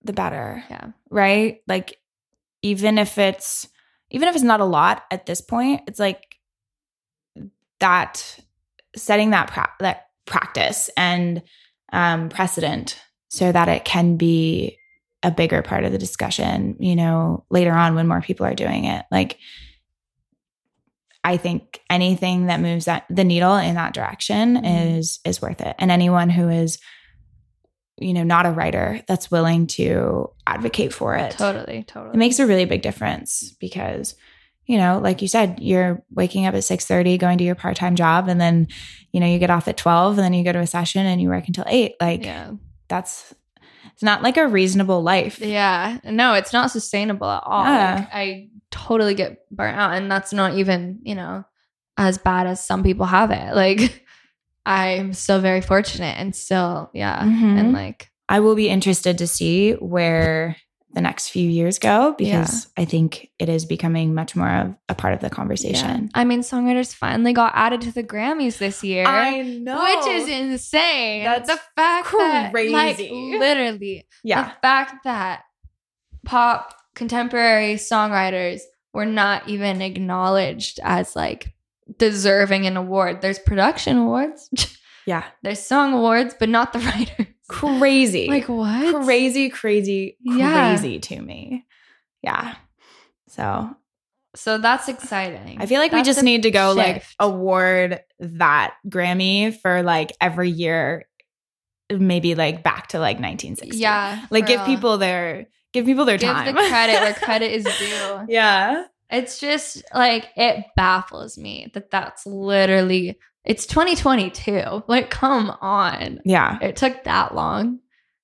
the 0.03 0.13
better, 0.13 0.63
yeah. 0.69 0.91
right? 1.09 1.61
Like 1.67 1.97
even 2.61 2.97
if 2.97 3.17
it's 3.17 3.67
even 4.09 4.27
if 4.27 4.35
it's 4.35 4.43
not 4.43 4.59
a 4.59 4.65
lot 4.65 5.03
at 5.09 5.25
this 5.25 5.41
point, 5.41 5.81
it's 5.87 5.99
like 5.99 6.35
that 7.79 8.39
setting 8.95 9.31
that 9.31 9.47
pra- 9.47 9.73
that 9.79 10.07
practice 10.25 10.89
and 10.95 11.41
um, 11.91 12.29
precedent 12.29 12.99
so 13.31 13.49
that 13.51 13.69
it 13.69 13.85
can 13.85 14.17
be 14.17 14.77
a 15.23 15.31
bigger 15.31 15.61
part 15.61 15.83
of 15.85 15.91
the 15.91 15.97
discussion. 15.97 16.75
You 16.79 16.95
know, 16.95 17.45
later 17.49 17.71
on 17.71 17.95
when 17.95 18.07
more 18.07 18.21
people 18.21 18.45
are 18.45 18.53
doing 18.55 18.85
it, 18.85 19.05
like. 19.11 19.37
I 21.23 21.37
think 21.37 21.81
anything 21.87 22.47
that 22.47 22.59
moves 22.61 22.85
that 22.85 23.05
the 23.07 23.23
needle 23.23 23.55
in 23.55 23.75
that 23.75 23.93
direction 23.93 24.57
Mhm. 24.57 24.97
is 24.97 25.19
is 25.23 25.39
worth 25.39 25.61
it. 25.61 25.75
And 25.77 25.91
anyone 25.91 26.29
who 26.31 26.49
is 26.49 26.79
you 27.99 28.15
know 28.15 28.23
not 28.23 28.47
a 28.47 28.51
writer 28.51 29.01
that's 29.07 29.29
willing 29.29 29.67
to 29.67 30.31
advocate 30.47 30.91
for 30.91 31.15
it 31.15 31.31
Totally, 31.33 31.83
totally. 31.83 32.15
it 32.15 32.17
makes 32.17 32.39
a 32.39 32.47
really 32.47 32.65
big 32.65 32.81
difference 32.81 33.53
because 33.59 34.15
you 34.65 34.77
know 34.79 34.97
like 35.03 35.21
you 35.21 35.27
said 35.27 35.59
you're 35.61 36.01
waking 36.09 36.47
up 36.47 36.55
at 36.55 36.63
6.30 36.63 37.19
going 37.19 37.37
to 37.37 37.43
your 37.43 37.53
part-time 37.53 37.95
job 37.95 38.27
and 38.27 38.41
then 38.41 38.67
you 39.11 39.19
know 39.19 39.27
you 39.27 39.37
get 39.37 39.51
off 39.51 39.67
at 39.67 39.77
12 39.77 40.17
and 40.17 40.25
then 40.25 40.33
you 40.33 40.43
go 40.43 40.51
to 40.53 40.57
a 40.59 40.65
session 40.65 41.05
and 41.05 41.21
you 41.21 41.29
work 41.29 41.45
until 41.45 41.65
8 41.67 41.93
like 42.01 42.25
yeah. 42.25 42.49
That's 42.91 43.33
it's 43.93 44.03
not 44.03 44.21
like 44.21 44.37
a 44.37 44.47
reasonable 44.47 45.01
life 45.01 45.39
Yeah. 45.39 45.97
No, 46.03 46.33
it's 46.33 46.53
not 46.53 46.71
sustainable 46.71 47.29
at 47.29 47.43
all. 47.45 47.63
Yeah. 47.65 47.95
Like, 47.95 48.09
I 48.13 48.49
totally 48.69 49.15
get 49.15 49.39
burnt 49.49 49.77
out. 49.77 49.93
And 49.93 50.11
that's 50.11 50.33
not 50.33 50.55
even, 50.55 50.99
you 51.03 51.15
know, 51.15 51.43
as 51.97 52.17
bad 52.17 52.47
as 52.47 52.63
some 52.63 52.83
people 52.83 53.05
have 53.05 53.31
it. 53.31 53.55
Like, 53.55 54.05
I'm 54.65 55.13
still 55.13 55.39
very 55.39 55.61
fortunate 55.61 56.15
and 56.17 56.35
still, 56.35 56.91
yeah. 56.93 57.21
Mhm. 57.23 57.59
And 57.59 57.73
like, 57.73 58.09
i 58.29 58.39
will 58.39 58.55
be 58.55 58.69
interested 58.69 59.17
to 59.17 59.27
see 59.27 59.73
where 59.73 60.55
the 60.93 61.01
next 61.01 61.29
few 61.29 61.49
years 61.49 61.79
go 61.79 62.13
because 62.17 62.67
i 62.77 62.85
think 62.85 63.29
it 63.39 63.49
is 63.49 63.65
becoming 63.65 64.13
much 64.13 64.35
more 64.35 64.49
of 64.49 64.75
a 64.89 64.95
part 64.95 65.13
of 65.13 65.19
the 65.19 65.27
yeah. 65.27 65.29
conversation 65.29 66.09
I 66.13 66.23
mean, 66.23 66.41
songwriters 66.41 66.93
finally 66.93 67.33
got 67.33 67.53
added 67.55 67.81
to 67.81 67.91
the 67.91 68.03
Grammys 68.03 68.57
this 68.57 68.83
year. 68.83 69.05
know 69.41 69.81
Which 69.83 70.07
is 70.07 70.27
insane. 70.27 71.23
That's 71.23 71.49
the 71.49 71.59
fact 71.75 72.11
that, 72.11 72.53
like, 72.53 72.99
literally, 72.99 74.07
yeah 74.23 74.43
the 74.43 74.51
fact 74.61 75.03
that 75.03 75.43
pop 76.25 76.75
contemporary 76.95 77.75
songwriters 77.75 78.61
were 78.93 79.05
not 79.05 79.47
even 79.47 79.81
acknowledged 79.81 80.79
as 80.83 81.15
like 81.15 81.53
deserving 81.97 82.65
an 82.67 82.77
award. 82.77 83.21
There's 83.21 83.39
production 83.39 83.97
awards, 83.97 84.49
yeah 85.05 85.23
there's 85.43 85.61
song 85.61 85.93
awards, 85.93 86.35
but 86.37 86.49
not 86.49 86.73
the 86.73 86.79
writers. 86.79 87.27
Crazy 87.51 88.27
Like 88.27 88.47
what? 88.49 89.03
crazy, 89.03 89.49
crazy, 89.49 90.17
Yeah. 90.21 90.53
crazy 90.75 90.99
to 90.99 91.21
me. 91.21 91.65
Yeah. 92.21 92.55
So 93.27 93.69
So 94.35 94.57
that's 94.57 94.87
exciting. 94.89 95.57
I 95.61 95.65
feel 95.65 95.79
like 95.79 95.91
we 95.91 96.03
just 96.03 96.23
need 96.23 96.43
to 96.43 96.51
go 96.51 96.73
like 96.73 97.03
award 97.19 98.01
that 98.19 98.75
Grammy 98.87 99.57
for 99.59 99.83
like 99.83 100.13
every 100.21 100.49
year, 100.49 101.05
maybe 101.91 102.35
like 102.35 102.63
back 102.63 102.87
to 102.89 102.99
like 102.99 103.17
1960. 103.19 103.77
yeah, 103.77 104.25
Like 104.29 104.47
give 104.47 104.59
real. 104.61 104.67
people 104.67 104.97
their 104.97 105.47
give 105.73 105.85
people 105.85 106.05
their 106.05 106.17
give 106.17 106.29
time. 106.33 106.53
the 106.55 106.61
credit 106.61 107.01
where 107.01 107.13
credit 107.21 107.51
is 107.51 107.63
due. 107.65 108.25
yeah. 108.29 108.85
It's 109.09 109.39
just 109.39 109.83
like 109.93 110.29
it 110.37 110.65
baffles 110.77 111.37
me 111.37 111.69
that 111.73 111.91
that's 111.91 112.25
literally 112.25 113.19
it's 113.45 113.65
2022. 113.65 114.83
Like 114.87 115.09
come 115.09 115.49
on. 115.61 116.19
Yeah. 116.25 116.57
It 116.61 116.75
took 116.75 117.03
that 117.05 117.33
long. 117.35 117.79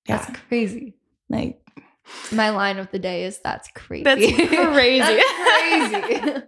Yeah. 0.06 0.18
That's 0.18 0.38
crazy. 0.48 0.94
Like 1.28 1.60
My 2.32 2.50
line 2.50 2.78
of 2.78 2.90
the 2.90 2.98
day 2.98 3.24
is 3.24 3.40
that's 3.40 3.68
crazy. 3.74 4.04
that's 4.04 4.20
crazy. 4.24 4.98
That's 4.98 5.90
crazy. 6.06 6.46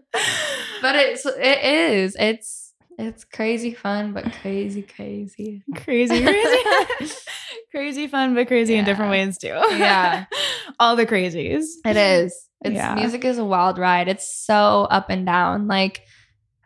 but 0.82 0.97
it's 0.97 1.26
it 1.26 1.64
is. 1.64 2.16
It's 2.18 2.72
it's 2.98 3.24
crazy 3.24 3.72
fun, 3.72 4.12
but 4.12 4.30
crazy 4.42 4.82
crazy. 4.82 5.62
crazy, 5.74 6.22
crazy. 6.22 7.14
crazy 7.70 8.06
fun, 8.09 8.34
but 8.34 8.47
crazy 8.47 8.74
in 8.74 8.84
different 8.84 9.10
ways 9.10 9.38
too. 9.38 9.48
Yeah. 9.48 10.26
All 10.78 10.97
the 10.97 11.06
crazies. 11.06 11.64
It 11.84 11.97
is. 11.97 12.47
It's 12.62 12.74
Yeah. 12.74 12.94
music 12.94 13.24
is 13.24 13.38
a 13.38 13.44
wild 13.44 13.78
ride. 13.78 14.09
It's 14.09 14.44
so 14.44 14.86
up 14.90 15.09
and 15.09 15.24
down. 15.24 15.66
Like 15.66 16.02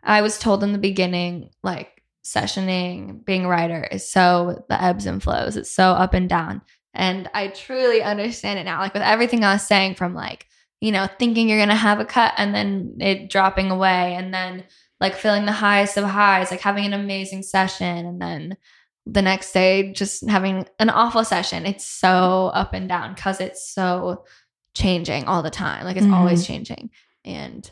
I 0.03 0.21
was 0.21 0.37
told 0.37 0.61
in 0.63 0.71
the 0.73 0.77
beginning, 0.77 1.49
like 1.63 1.94
sessioning, 2.25 3.23
being 3.23 3.45
a 3.45 3.47
writer 3.47 3.87
is 3.91 4.09
so 4.09 4.63
the 4.67 4.81
ebbs 4.83 5.05
and 5.05 5.21
flows. 5.21 5.55
It's 5.55 5.71
so 5.71 5.91
up 5.91 6.13
and 6.13 6.27
down. 6.27 6.61
And 6.93 7.29
I 7.33 7.47
truly 7.49 8.01
understand 8.01 8.59
it 8.59 8.63
now. 8.63 8.79
Like 8.79 8.93
with 8.93 9.03
everything 9.03 9.43
I 9.43 9.53
was 9.53 9.65
saying 9.65 9.95
from 9.95 10.13
like, 10.13 10.47
you 10.81 10.91
know, 10.91 11.07
thinking 11.19 11.47
you're 11.47 11.59
gonna 11.59 11.75
have 11.75 11.99
a 11.99 12.05
cut 12.05 12.33
and 12.37 12.53
then 12.53 12.97
it 12.99 13.29
dropping 13.29 13.69
away 13.71 14.15
and 14.15 14.33
then 14.33 14.63
like 14.99 15.15
feeling 15.15 15.45
the 15.45 15.51
highest 15.51 15.97
of 15.97 16.05
highs, 16.05 16.51
like 16.51 16.61
having 16.61 16.85
an 16.85 16.93
amazing 16.93 17.43
session 17.43 18.05
and 18.05 18.21
then 18.21 18.57
the 19.05 19.21
next 19.21 19.51
day 19.51 19.91
just 19.93 20.27
having 20.27 20.65
an 20.79 20.89
awful 20.89 21.23
session. 21.23 21.65
It's 21.65 21.85
so 21.85 22.49
up 22.53 22.73
and 22.73 22.89
down 22.89 23.13
because 23.13 23.39
it's 23.39 23.69
so 23.71 24.25
changing 24.73 25.25
all 25.25 25.43
the 25.43 25.49
time. 25.51 25.85
Like 25.85 25.97
it's 25.97 26.05
Mhm. 26.07 26.13
always 26.13 26.45
changing. 26.47 26.89
And 27.23 27.69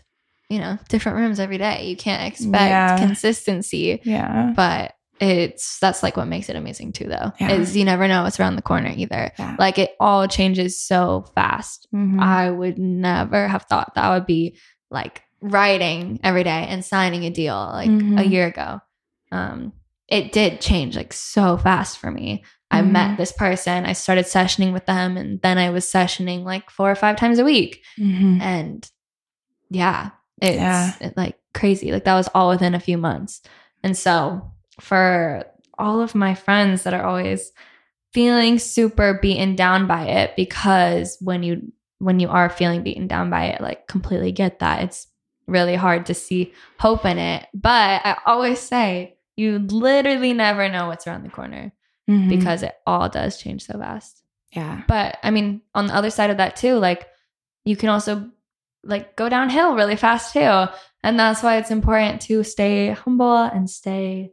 you 0.50 0.60
know, 0.60 0.78
different 0.90 1.18
rooms 1.18 1.40
every 1.40 1.58
day. 1.58 1.88
You 1.88 1.96
can't 1.96 2.24
expect 2.32 2.70
Yeah. 2.70 2.98
consistency, 2.98 4.02
Yeah. 4.04 4.54
but 4.56 4.94
it's 5.20 5.80
that's 5.80 6.04
like 6.04 6.18
what 6.18 6.28
makes 6.28 6.50
it 6.50 6.56
amazing 6.56 6.92
too 6.92 7.06
though. 7.06 7.32
Yeah. 7.40 7.52
Is 7.54 7.78
you 7.78 7.86
never 7.86 8.08
know 8.08 8.24
what's 8.24 8.40
around 8.40 8.56
the 8.56 8.62
corner 8.62 8.92
either. 8.96 9.32
Yeah. 9.40 9.56
Like 9.58 9.78
it 9.80 9.92
all 10.00 10.28
changes 10.28 10.82
so 10.82 11.26
fast. 11.36 11.88
Mhm. 11.94 12.20
I 12.22 12.50
would 12.50 12.78
never 12.78 13.48
have 13.48 13.64
thought 13.64 13.94
that 13.96 14.10
would 14.10 14.26
be 14.26 14.58
like 14.92 15.22
writing 15.42 16.20
every 16.24 16.44
day 16.44 16.66
and 16.68 16.84
signing 16.84 17.24
a 17.26 17.30
deal 17.30 17.56
like 17.56 17.88
a 17.90 17.92
Mhm. 17.92 18.30
year 18.32 18.48
ago. 18.48 18.80
Um, 19.32 19.74
it 20.08 20.32
did 20.32 20.60
change 20.62 20.96
like 20.96 21.14
so 21.14 21.58
fast 21.58 21.98
for 22.00 22.12
me. 22.12 22.44
I 22.72 22.82
Mhm. 22.82 22.92
met 22.92 23.18
this 23.18 23.32
person, 23.32 23.86
I 23.86 23.94
started 23.94 24.26
sessioning 24.26 24.74
with 24.74 24.86
them, 24.88 25.16
and 25.16 25.40
then 25.42 25.58
I 25.58 25.70
was 25.70 25.86
sessioning 25.86 26.44
like 26.44 26.70
four 26.70 26.90
or 26.92 26.96
five 26.96 27.16
times 27.18 27.40
a 27.40 27.46
week. 27.46 27.82
Mhm. 28.00 28.42
And 28.42 28.90
yeah, 29.70 30.10
it's 30.44 30.58
Yeah. 30.58 30.92
it, 31.02 31.18
like 31.18 31.40
crazy. 31.54 31.92
Like 31.92 32.04
that 32.06 32.16
was 32.16 32.30
all 32.36 32.50
within 32.50 32.76
a 32.76 32.80
few 32.80 32.98
months. 32.98 33.42
And 33.84 33.98
so 33.98 34.52
for 34.80 35.46
all 35.80 36.02
of 36.02 36.14
my 36.16 36.36
friends 36.36 36.84
that 36.84 36.94
are 36.94 37.04
always 37.06 37.52
feeling 38.14 38.60
super 38.60 39.18
beaten 39.22 39.56
down 39.56 39.88
by 39.88 40.06
it 40.06 40.36
because 40.36 41.18
when 41.20 41.42
you 41.44 41.72
when 42.00 42.20
you 42.20 42.28
are 42.30 42.50
feeling 42.50 42.84
beaten 42.84 43.08
down 43.08 43.30
by 43.30 43.46
it 43.46 43.62
like 43.62 43.88
completely 43.88 44.32
get 44.32 44.60
that 44.60 44.84
it's 44.84 45.08
really 45.48 45.76
hard 45.76 46.06
to 46.06 46.14
see 46.14 46.54
hope 46.80 47.06
in 47.06 47.18
it 47.18 47.48
but 47.54 48.02
i 48.06 48.16
always 48.28 48.60
say 48.60 49.16
you 49.36 49.58
literally 49.60 50.34
never 50.34 50.70
know 50.70 50.88
what's 50.88 51.08
around 51.08 51.24
the 51.24 51.30
corner 51.30 51.72
Mhm. 52.10 52.30
because 52.30 52.62
it 52.64 52.76
all 52.86 53.10
does 53.10 53.38
change 53.42 53.66
so 53.66 53.80
fast 53.80 54.22
yeah. 54.52 54.84
but 54.88 55.18
i 55.24 55.32
mean 55.32 55.62
on 55.74 55.88
the 55.88 55.96
other 55.96 56.10
side 56.12 56.30
of 56.30 56.38
that 56.38 56.56
too 56.56 56.76
like 56.76 57.08
you 57.66 57.76
can 57.76 57.90
also 57.90 58.30
like 58.84 59.16
go 59.16 59.30
downhill 59.30 59.76
really 59.76 59.96
fast 59.96 60.34
too 60.34 60.66
and 61.04 61.20
that's 61.20 61.42
why 61.44 61.58
it's 61.58 61.72
important 61.72 62.22
to 62.22 62.44
stay 62.44 62.90
humble 62.92 63.38
and 63.38 63.70
stay 63.70 64.32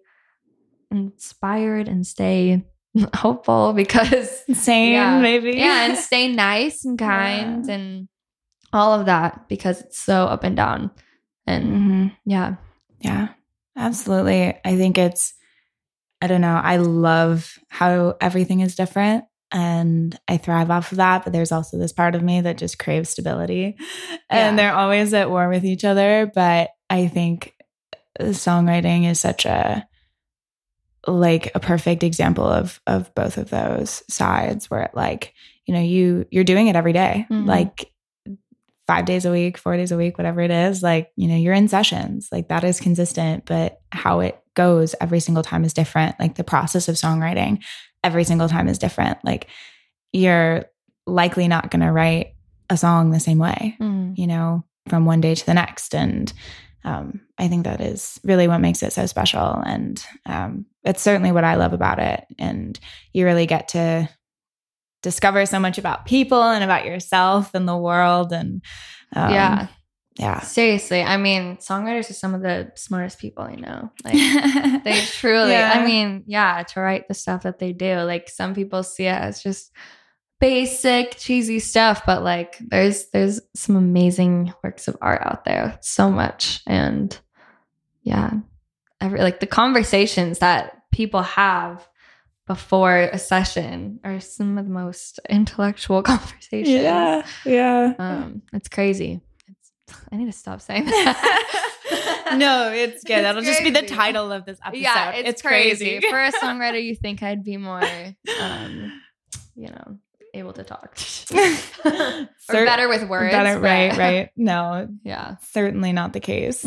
inspired 0.90 1.89
and 1.89 2.06
stay 2.06 2.64
hopeful 3.14 3.72
because 3.72 4.43
Same, 4.52 4.93
Yeah. 4.94 5.20
maybe. 5.20 5.52
yeah 5.56 5.85
and 5.89 5.97
stay 5.97 6.32
nice 6.32 6.85
and 6.85 6.98
kind 6.98 7.66
Yeah. 7.66 7.74
and 7.74 8.09
all 8.72 8.98
of 8.98 9.06
that 9.06 9.48
because 9.48 9.81
it's 9.81 9.98
so 9.98 10.24
up 10.27 10.44
and 10.44 10.56
down 10.56 10.90
and 11.47 11.64
Mhm. 11.66 12.16
yeah 12.24 12.56
Yeah, 13.01 13.28
absolutely. 13.77 14.55
I 14.64 14.77
think 14.77 14.98
it's, 14.98 15.32
I 16.20 16.27
don't 16.27 16.43
know, 16.43 16.60
I 16.62 16.77
love 16.77 17.59
how 17.68 18.16
everything 18.20 18.60
is 18.60 18.74
different 18.77 19.24
and 19.52 20.18
I 20.28 20.36
thrive 20.36 20.70
off 20.70 20.93
of 20.93 20.98
that. 20.98 21.24
But 21.24 21.32
there's 21.32 21.52
also 21.52 21.78
this 21.78 21.93
part 21.93 22.14
of 22.14 22.22
me 22.22 22.40
that 22.43 22.59
just 22.59 22.78
craves 22.78 23.10
stability 23.10 23.77
and 24.28 24.56
Yeah. 24.56 24.56
they're 24.56 24.74
always 24.77 25.12
at 25.14 25.31
war 25.31 25.48
with 25.48 25.64
each 25.64 25.85
other. 25.85 26.31
But 26.35 26.70
I 26.89 27.06
think 27.09 27.55
songwriting 28.20 29.09
is 29.10 29.18
such 29.20 29.47
a, 29.47 29.86
like 31.06 31.51
a 31.55 31.60
perfect 31.60 32.02
example 32.02 32.44
of 32.44 32.81
of 32.86 33.14
both 33.14 33.39
of 33.39 33.48
those 33.51 34.02
sides 34.09 34.70
where 34.70 34.82
it 34.82 34.90
like 34.94 35.32
you 35.66 35.72
know 35.74 35.81
you 35.81 36.27
you're 36.31 36.44
doing 36.44 36.66
it 36.66 36.77
every 36.77 36.93
day. 36.93 37.27
Mhm. 37.31 37.47
like 37.47 37.90
five 38.86 39.05
days 39.05 39.24
a 39.24 39.31
week, 39.31 39.56
four 39.56 39.77
days 39.77 39.93
a 39.93 39.97
week, 39.97 40.18
whatever 40.18 40.40
it 40.40 40.51
is, 40.51 40.82
like, 40.82 41.12
you 41.14 41.28
know, 41.28 41.36
you're 41.36 41.55
in 41.55 41.68
sessions. 41.68 42.28
Like 42.32 42.48
that 42.48 42.64
is 42.64 42.81
consistent, 42.81 43.44
but 43.47 43.81
how 43.93 44.18
it 44.18 44.36
goes 44.55 44.97
every 45.01 45.20
single 45.20 45.44
time 45.44 45.64
is 45.64 45.72
different. 45.72 46.18
Like 46.18 46.35
the 46.35 46.43
process 46.43 46.89
of 46.89 46.97
songwriting 46.97 47.62
every 48.02 48.24
single 48.24 48.48
time 48.48 48.68
is 48.68 48.78
different. 48.78 49.18
Like 49.24 49.47
you're 50.12 50.64
likely 51.06 51.48
not 51.48 51.70
going 51.70 51.81
to 51.82 51.93
write 51.93 52.35
a 52.68 52.77
song 52.77 53.10
the 53.10 53.20
same 53.20 53.39
way, 53.39 53.77
Mm. 53.81 54.16
you 54.16 54.27
know, 54.27 54.64
from 54.89 55.05
one 55.05 55.20
day 55.20 55.35
to 55.35 55.47
the 55.47 55.55
next. 55.55 55.94
And 55.94 56.32
um, 56.85 57.20
I 57.39 57.48
think 57.48 57.64
that 57.64 57.81
is 57.81 58.18
really 58.24 58.48
what 58.48 58.60
makes 58.60 58.82
it 58.82 58.93
so 58.93 59.06
special. 59.06 59.62
And 59.66 60.02
um, 60.27 60.66
it's 60.85 61.02
certainly 61.02 61.32
what 61.32 61.44
I 61.44 61.56
love 61.56 61.72
about 61.72 61.98
it. 61.98 62.24
And 62.39 62.78
you 63.12 63.24
really 63.24 63.47
get 63.47 63.68
to 63.68 64.09
discover 65.02 65.44
so 65.47 65.59
much 65.59 65.78
about 65.78 66.06
people 66.06 66.43
and 66.43 66.62
about 66.64 66.85
yourself 66.86 67.55
and 67.55 67.68
the 67.68 67.77
world. 67.77 68.32
And 68.32 68.62
um, 69.14 69.32
yeah 69.32 69.66
yeah. 70.21 70.41
seriously 70.41 71.03
i 71.03 71.17
mean 71.17 71.57
songwriters 71.57 72.11
are 72.11 72.15
some 72.15 72.35
of 72.35 72.43
the 72.43 72.71
smartest 72.77 73.19
people 73.19 73.43
i 73.45 73.55
know 73.55 73.91
like 74.05 74.15
They 74.85 75.01
truly, 75.01 75.53
Yeah. 75.53 75.73
I 75.75 75.85
mean, 75.85 76.25
yeah, 76.27 76.63
to 76.63 76.81
write 76.81 77.07
the 77.07 77.15
stuff 77.15 77.43
that 77.43 77.59
they 77.59 77.73
do. 77.73 77.97
Like 78.01 78.31
some 78.31 78.55
people 78.55 78.83
see 78.83 79.05
it 79.05 79.21
as 79.29 79.43
just 79.43 79.73
basic, 80.41 81.17
cheesy 81.19 81.59
stuff, 81.59 82.07
but 82.07 82.23
like 82.23 82.57
there's 82.61 83.11
there's 83.11 83.41
some 83.55 83.77
amazing 83.77 84.55
works 84.65 84.89
of 84.89 84.97
art 85.03 85.21
out 85.23 85.45
there. 85.45 85.79
So 85.83 86.11
much. 86.11 86.63
And 86.67 87.17
yeah. 88.03 88.31
Every 89.03 89.21
like 89.21 89.41
the 89.41 89.47
conversations 89.47 90.39
that 90.39 90.83
people 90.93 91.23
have 91.23 91.87
before 92.47 92.97
a 93.13 93.19
session 93.19 94.01
are 94.03 94.19
some 94.21 94.57
of 94.59 94.65
the 94.65 94.73
most 94.73 95.21
intellectual 95.29 96.03
conversations. 96.13 96.83
yeah. 96.83 97.27
Yeah. 97.45 97.93
Um, 97.99 98.43
it's 98.55 98.69
crazy. 98.69 99.21
I 100.12 100.17
need 100.17 100.27
to 100.27 100.33
stop 100.33 100.61
saying 100.61 100.85
that. 100.87 102.35
no, 102.37 102.71
it's 102.73 103.03
good. 103.05 103.12
It's 103.19 103.23
That'll 103.23 103.43
just 103.43 103.62
be 103.62 103.71
the 103.71 103.83
title 103.83 104.31
of 104.33 104.45
this 104.47 104.59
episode. 104.65 104.81
Yeah, 104.83 105.11
it's, 105.12 105.29
it's 105.29 105.43
crazy. 105.43 105.99
crazy. 105.99 106.09
For 106.11 106.19
a 106.19 106.33
songwriter, 106.43 106.83
you 106.83 106.95
think 106.95 107.23
I'd 107.23 107.45
be 107.45 107.57
more, 107.57 107.83
um, 108.41 109.01
you 109.55 109.69
know, 109.69 109.99
able 110.35 110.53
to 110.53 110.62
talk 110.65 110.97
or 111.75 112.65
better 112.65 112.89
with 112.89 113.09
words. 113.09 113.33
Better, 113.33 113.55
but- 113.59 113.62
right, 113.62 113.97
right. 113.97 114.31
No, 114.37 114.89
Yeah, 115.03 115.37
certainly 115.51 115.93
not 115.93 116.12
the 116.12 116.21
case. 116.21 116.65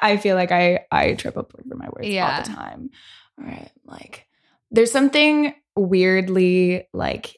I 0.00 0.16
feel 0.16 0.34
like 0.36 0.50
I 0.52 0.80
I 0.90 1.14
trip 1.14 1.36
up 1.36 1.52
over 1.54 1.76
my 1.76 1.88
words 1.92 2.08
Yeah. 2.08 2.36
all 2.38 2.42
the 2.42 2.50
time. 2.50 2.90
All 3.38 3.46
right, 3.46 3.70
like 3.84 4.26
there's 4.70 4.90
something 4.92 5.54
weirdly 5.76 6.88
like 6.92 7.36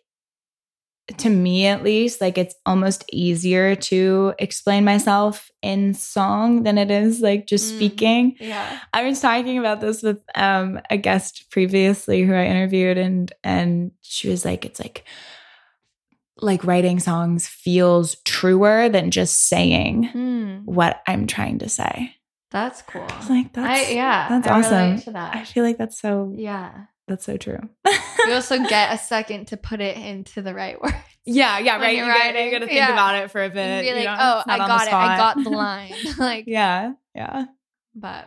to 1.18 1.30
me 1.30 1.66
at 1.66 1.82
least 1.82 2.20
like 2.20 2.38
it's 2.38 2.54
almost 2.66 3.04
easier 3.12 3.74
to 3.74 4.32
explain 4.38 4.84
myself 4.84 5.50
in 5.62 5.92
song 5.94 6.62
than 6.62 6.78
it 6.78 6.90
is 6.90 7.20
like 7.20 7.46
just 7.46 7.72
Mm. 7.72 7.76
speaking. 7.76 8.36
yeah, 8.40 8.78
I 8.92 9.04
was 9.04 9.20
talking 9.20 9.58
about 9.58 9.80
this 9.80 10.02
with 10.02 10.22
um, 10.34 10.80
a 10.90 10.96
guest 10.96 11.46
previously 11.50 12.22
who 12.22 12.34
I 12.34 12.44
interviewed, 12.46 12.98
and 12.98 13.32
and 13.44 13.92
she 14.02 14.28
was 14.28 14.44
like, 14.44 14.64
"It's 14.64 14.80
like 14.80 15.04
like 16.42 16.64
writing 16.64 16.98
songs 16.98 17.46
feels 17.46 18.14
truer 18.24 18.88
than 18.88 19.10
just 19.10 19.48
saying 19.48 20.04
Hmm, 20.08 20.58
what 20.64 21.02
I'm 21.06 21.26
trying 21.26 21.58
to 21.58 21.68
say." 21.68 22.14
that's 22.50 22.82
cool. 22.82 23.06
Like, 23.28 23.52
"That's 23.52 23.88
I 23.88 23.92
yeah, 23.92 24.28
that's 24.28 24.48
I 24.48 24.58
awesome." 24.60 25.12
that. 25.12 25.34
I 25.36 25.44
feel 25.44 25.62
like 25.64 25.78
that's 25.78 26.00
so 26.00 26.32
yeah, 26.36 26.86
that's 27.10 27.24
so 27.26 27.36
true. 27.36 27.58
you 28.26 28.32
also 28.32 28.58
get 28.64 28.94
a 28.94 28.98
second 29.02 29.48
to 29.48 29.56
put 29.58 29.80
it 29.82 29.96
into 29.98 30.40
the 30.40 30.54
right 30.54 30.80
words. 30.80 30.94
yeah, 31.26 31.58
yeah, 31.58 31.76
right. 31.78 31.94
you're 31.96 32.06
You 32.06 32.12
gotta, 32.12 32.44
you 32.44 32.50
gotta 32.50 32.66
think 32.66 32.76
yeah. 32.78 32.92
about 32.92 33.16
it 33.16 33.30
for 33.30 33.42
a 33.42 33.46
And 33.46 33.54
bit. 33.54 33.82
be 33.82 33.88
you 33.88 33.94
like, 33.96 34.04
know, 34.04 34.16
oh, 34.18 34.42
I 34.46 34.56
not 34.56 34.60
on 34.60 34.68
the 34.68 34.74
got 34.76 34.86
it. 34.86 34.92
I 34.94 35.16
got 35.18 35.44
the 35.44 35.50
line. 35.50 35.92
like, 36.18 36.44
yeah, 36.46 36.92
yeah, 37.14 37.44
but 37.94 38.26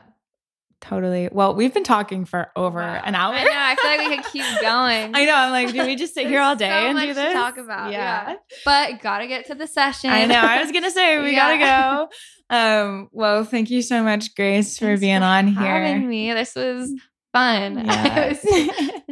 totally. 0.81 1.29
Well, 1.31 1.55
we've 1.55 1.73
been 1.73 1.83
talking 1.85 2.25
for 2.25 2.51
over 2.57 2.79
wow. 2.79 3.01
an 3.05 3.15
hour. 3.15 3.33
I 3.33 3.43
know. 3.45 3.51
I 3.53 3.75
feel 3.75 3.89
like 3.91 4.09
we 4.09 4.15
could 4.17 4.25
keep 4.33 4.61
going. 4.61 5.15
I 5.15 5.25
know. 5.25 5.33
I'm 5.35 5.51
like, 5.51 5.71
do 5.73 5.85
we 5.85 5.95
just 5.95 6.13
sit 6.13 6.27
here 6.27 6.41
all 6.41 6.55
day 6.57 6.67
so 6.69 6.73
and 6.87 6.93
much 6.95 7.03
do 7.05 7.09
to 7.09 7.13
this? 7.15 7.33
talk 7.33 7.57
about, 7.57 7.91
yeah. 7.93 8.35
But 8.65 9.01
gotta 9.01 9.27
get 9.27 9.47
to 9.47 9.55
the 9.55 9.65
session. 9.67 10.09
I 10.09 10.25
know. 10.25 10.35
I 10.41 10.61
was 10.61 10.71
gonna 10.73 10.91
say 10.91 11.19
we 11.21 11.31
Yeah. 11.31 11.57
gotta 11.57 12.09
go. 12.09 12.55
Um. 12.55 13.09
Well, 13.13 13.45
thank 13.45 13.69
you 13.71 13.81
so 13.81 14.03
much, 14.03 14.35
Grace, 14.35 14.77
for 14.77 14.85
Thanks 14.87 15.01
being 15.01 15.19
for 15.19 15.25
on 15.25 15.47
having 15.47 16.01
here. 16.01 16.09
me. 16.09 16.33
This 16.33 16.53
was 16.55 16.91
fun. 17.33 17.85
Yeah. 17.85 18.33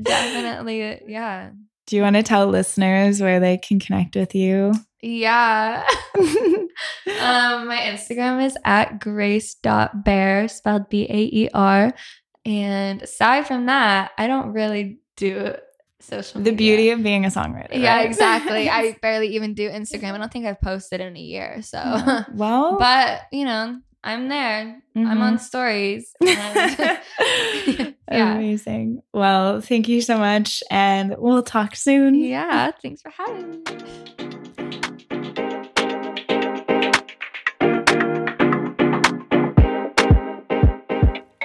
Definitely, 0.02 1.02
yeah. 1.08 1.52
Do 1.86 1.96
you 1.96 2.02
want 2.02 2.16
to 2.16 2.24
tell 2.24 2.48
listeners 2.48 3.22
where 3.22 3.40
they 3.40 3.58
can 3.58 3.80
connect 3.80 4.16
with 4.16 4.34
you? 4.34 4.74
Yeah. 5.02 5.84
um, 7.22 7.68
my 7.68 7.78
Instagram 7.84 8.44
is 8.44 8.58
at 8.64 9.00
grace.baer, 9.00 10.48
spelled 10.48 10.90
B 10.90 11.04
A 11.10 11.30
E 11.34 11.50
R. 11.54 11.94
And 12.46 13.02
aside 13.02 13.48
from 13.48 13.68
that, 13.68 14.12
I 14.18 14.28
don't 14.28 14.54
really 14.54 15.00
do 15.18 15.54
social 16.00 16.42
the 16.42 16.52
media. 16.52 16.58
beauty 16.58 16.90
of 16.92 17.04
being 17.04 17.26
a 17.26 17.30
songwriter. 17.30 17.74
Yeah, 17.74 17.98
right? 17.98 18.06
exactly. 18.08 18.70
I 18.70 18.96
barely 19.02 19.36
even 19.36 19.54
do 19.54 19.70
Instagram. 19.70 20.14
I 20.14 20.18
don't 20.18 20.32
think 20.32 20.46
I've 20.46 20.62
posted 20.62 21.02
in 21.02 21.16
a 21.16 21.20
year. 21.20 21.62
So, 21.62 21.78
well, 22.34 22.78
but 22.80 23.22
you 23.32 23.46
know, 23.46 23.80
I'm 24.04 24.30
there. 24.30 24.82
I'm 24.96 25.22
on 25.22 25.36
mm-hmm. 25.36 25.38
stories. 25.38 26.14
And- 26.22 27.96
yeah. 28.12 28.36
Amazing. 28.36 29.04
Well, 29.14 29.62
thank 29.62 29.88
you 29.88 30.02
so 30.02 30.18
much, 30.18 30.64
and 30.70 31.16
we'll 31.18 31.44
talk 31.44 31.76
soon. 31.76 32.16
yeah. 32.16 32.72
Thanks 32.82 33.02
for 33.02 33.12
having 33.12 33.64
me. 33.64 34.28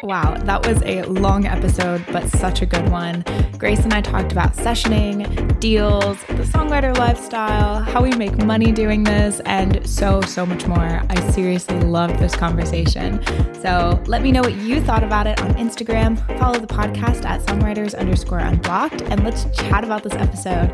Wow, 0.06 0.36
that 0.44 0.64
was 0.64 0.80
a 0.84 1.02
long 1.02 1.46
episode, 1.46 2.04
but 2.12 2.28
such 2.28 2.62
a 2.62 2.66
good 2.66 2.88
one. 2.90 3.24
Grace 3.58 3.80
and 3.80 3.92
I 3.92 4.00
talked 4.00 4.30
about 4.30 4.54
sessioning, 4.54 5.58
deals, 5.58 6.20
the 6.28 6.44
songwriter 6.44 6.96
lifestyle, 6.96 7.80
how 7.80 8.04
we 8.04 8.12
make 8.12 8.36
money 8.44 8.70
doing 8.70 9.02
this, 9.02 9.40
and 9.46 9.84
so, 9.84 10.20
so 10.20 10.46
much 10.46 10.64
more. 10.68 11.02
I 11.10 11.30
seriously 11.32 11.80
loved 11.80 12.20
this 12.20 12.36
conversation. 12.36 13.20
So 13.54 14.00
let 14.06 14.22
me 14.22 14.30
know 14.30 14.42
what 14.42 14.54
you 14.54 14.80
thought 14.80 15.02
about 15.02 15.26
it 15.26 15.40
on 15.42 15.54
Instagram. 15.54 16.16
Follow 16.38 16.60
the 16.60 16.68
podcast 16.68 17.24
at 17.24 17.40
songwriters 17.40 17.98
underscore 17.98 18.38
unblocked, 18.38 19.02
and 19.02 19.24
let's 19.24 19.44
chat 19.58 19.82
about 19.82 20.04
this 20.04 20.14
episode. 20.14 20.70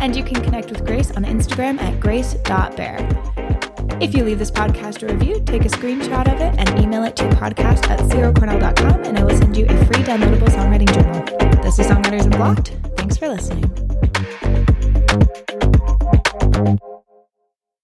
And 0.00 0.16
you 0.16 0.24
can 0.24 0.42
connect 0.42 0.70
with 0.70 0.86
Grace 0.86 1.10
on 1.10 1.24
Instagram 1.24 1.78
at 1.78 2.00
grace.baer. 2.00 3.71
If 4.00 4.14
you 4.14 4.24
leave 4.24 4.38
this 4.38 4.50
podcast 4.50 5.02
a 5.02 5.12
review, 5.12 5.42
take 5.44 5.64
a 5.64 5.68
screenshot 5.68 6.32
of 6.32 6.40
it 6.40 6.54
and 6.58 6.82
email 6.82 7.04
it 7.04 7.16
to 7.16 7.24
podcast 7.30 7.88
at 7.88 8.00
sierracornell.com 8.00 9.04
and 9.04 9.18
I 9.18 9.24
will 9.24 9.36
send 9.36 9.56
you 9.56 9.66
a 9.66 9.84
free 9.86 10.02
downloadable 10.02 10.48
songwriting 10.48 10.92
journal. 10.92 11.62
This 11.62 11.78
is 11.78 11.86
Songwriters 11.86 12.24
Unblocked. 12.24 12.72
Thanks 12.96 13.16
for 13.16 13.28
listening. 13.28 13.70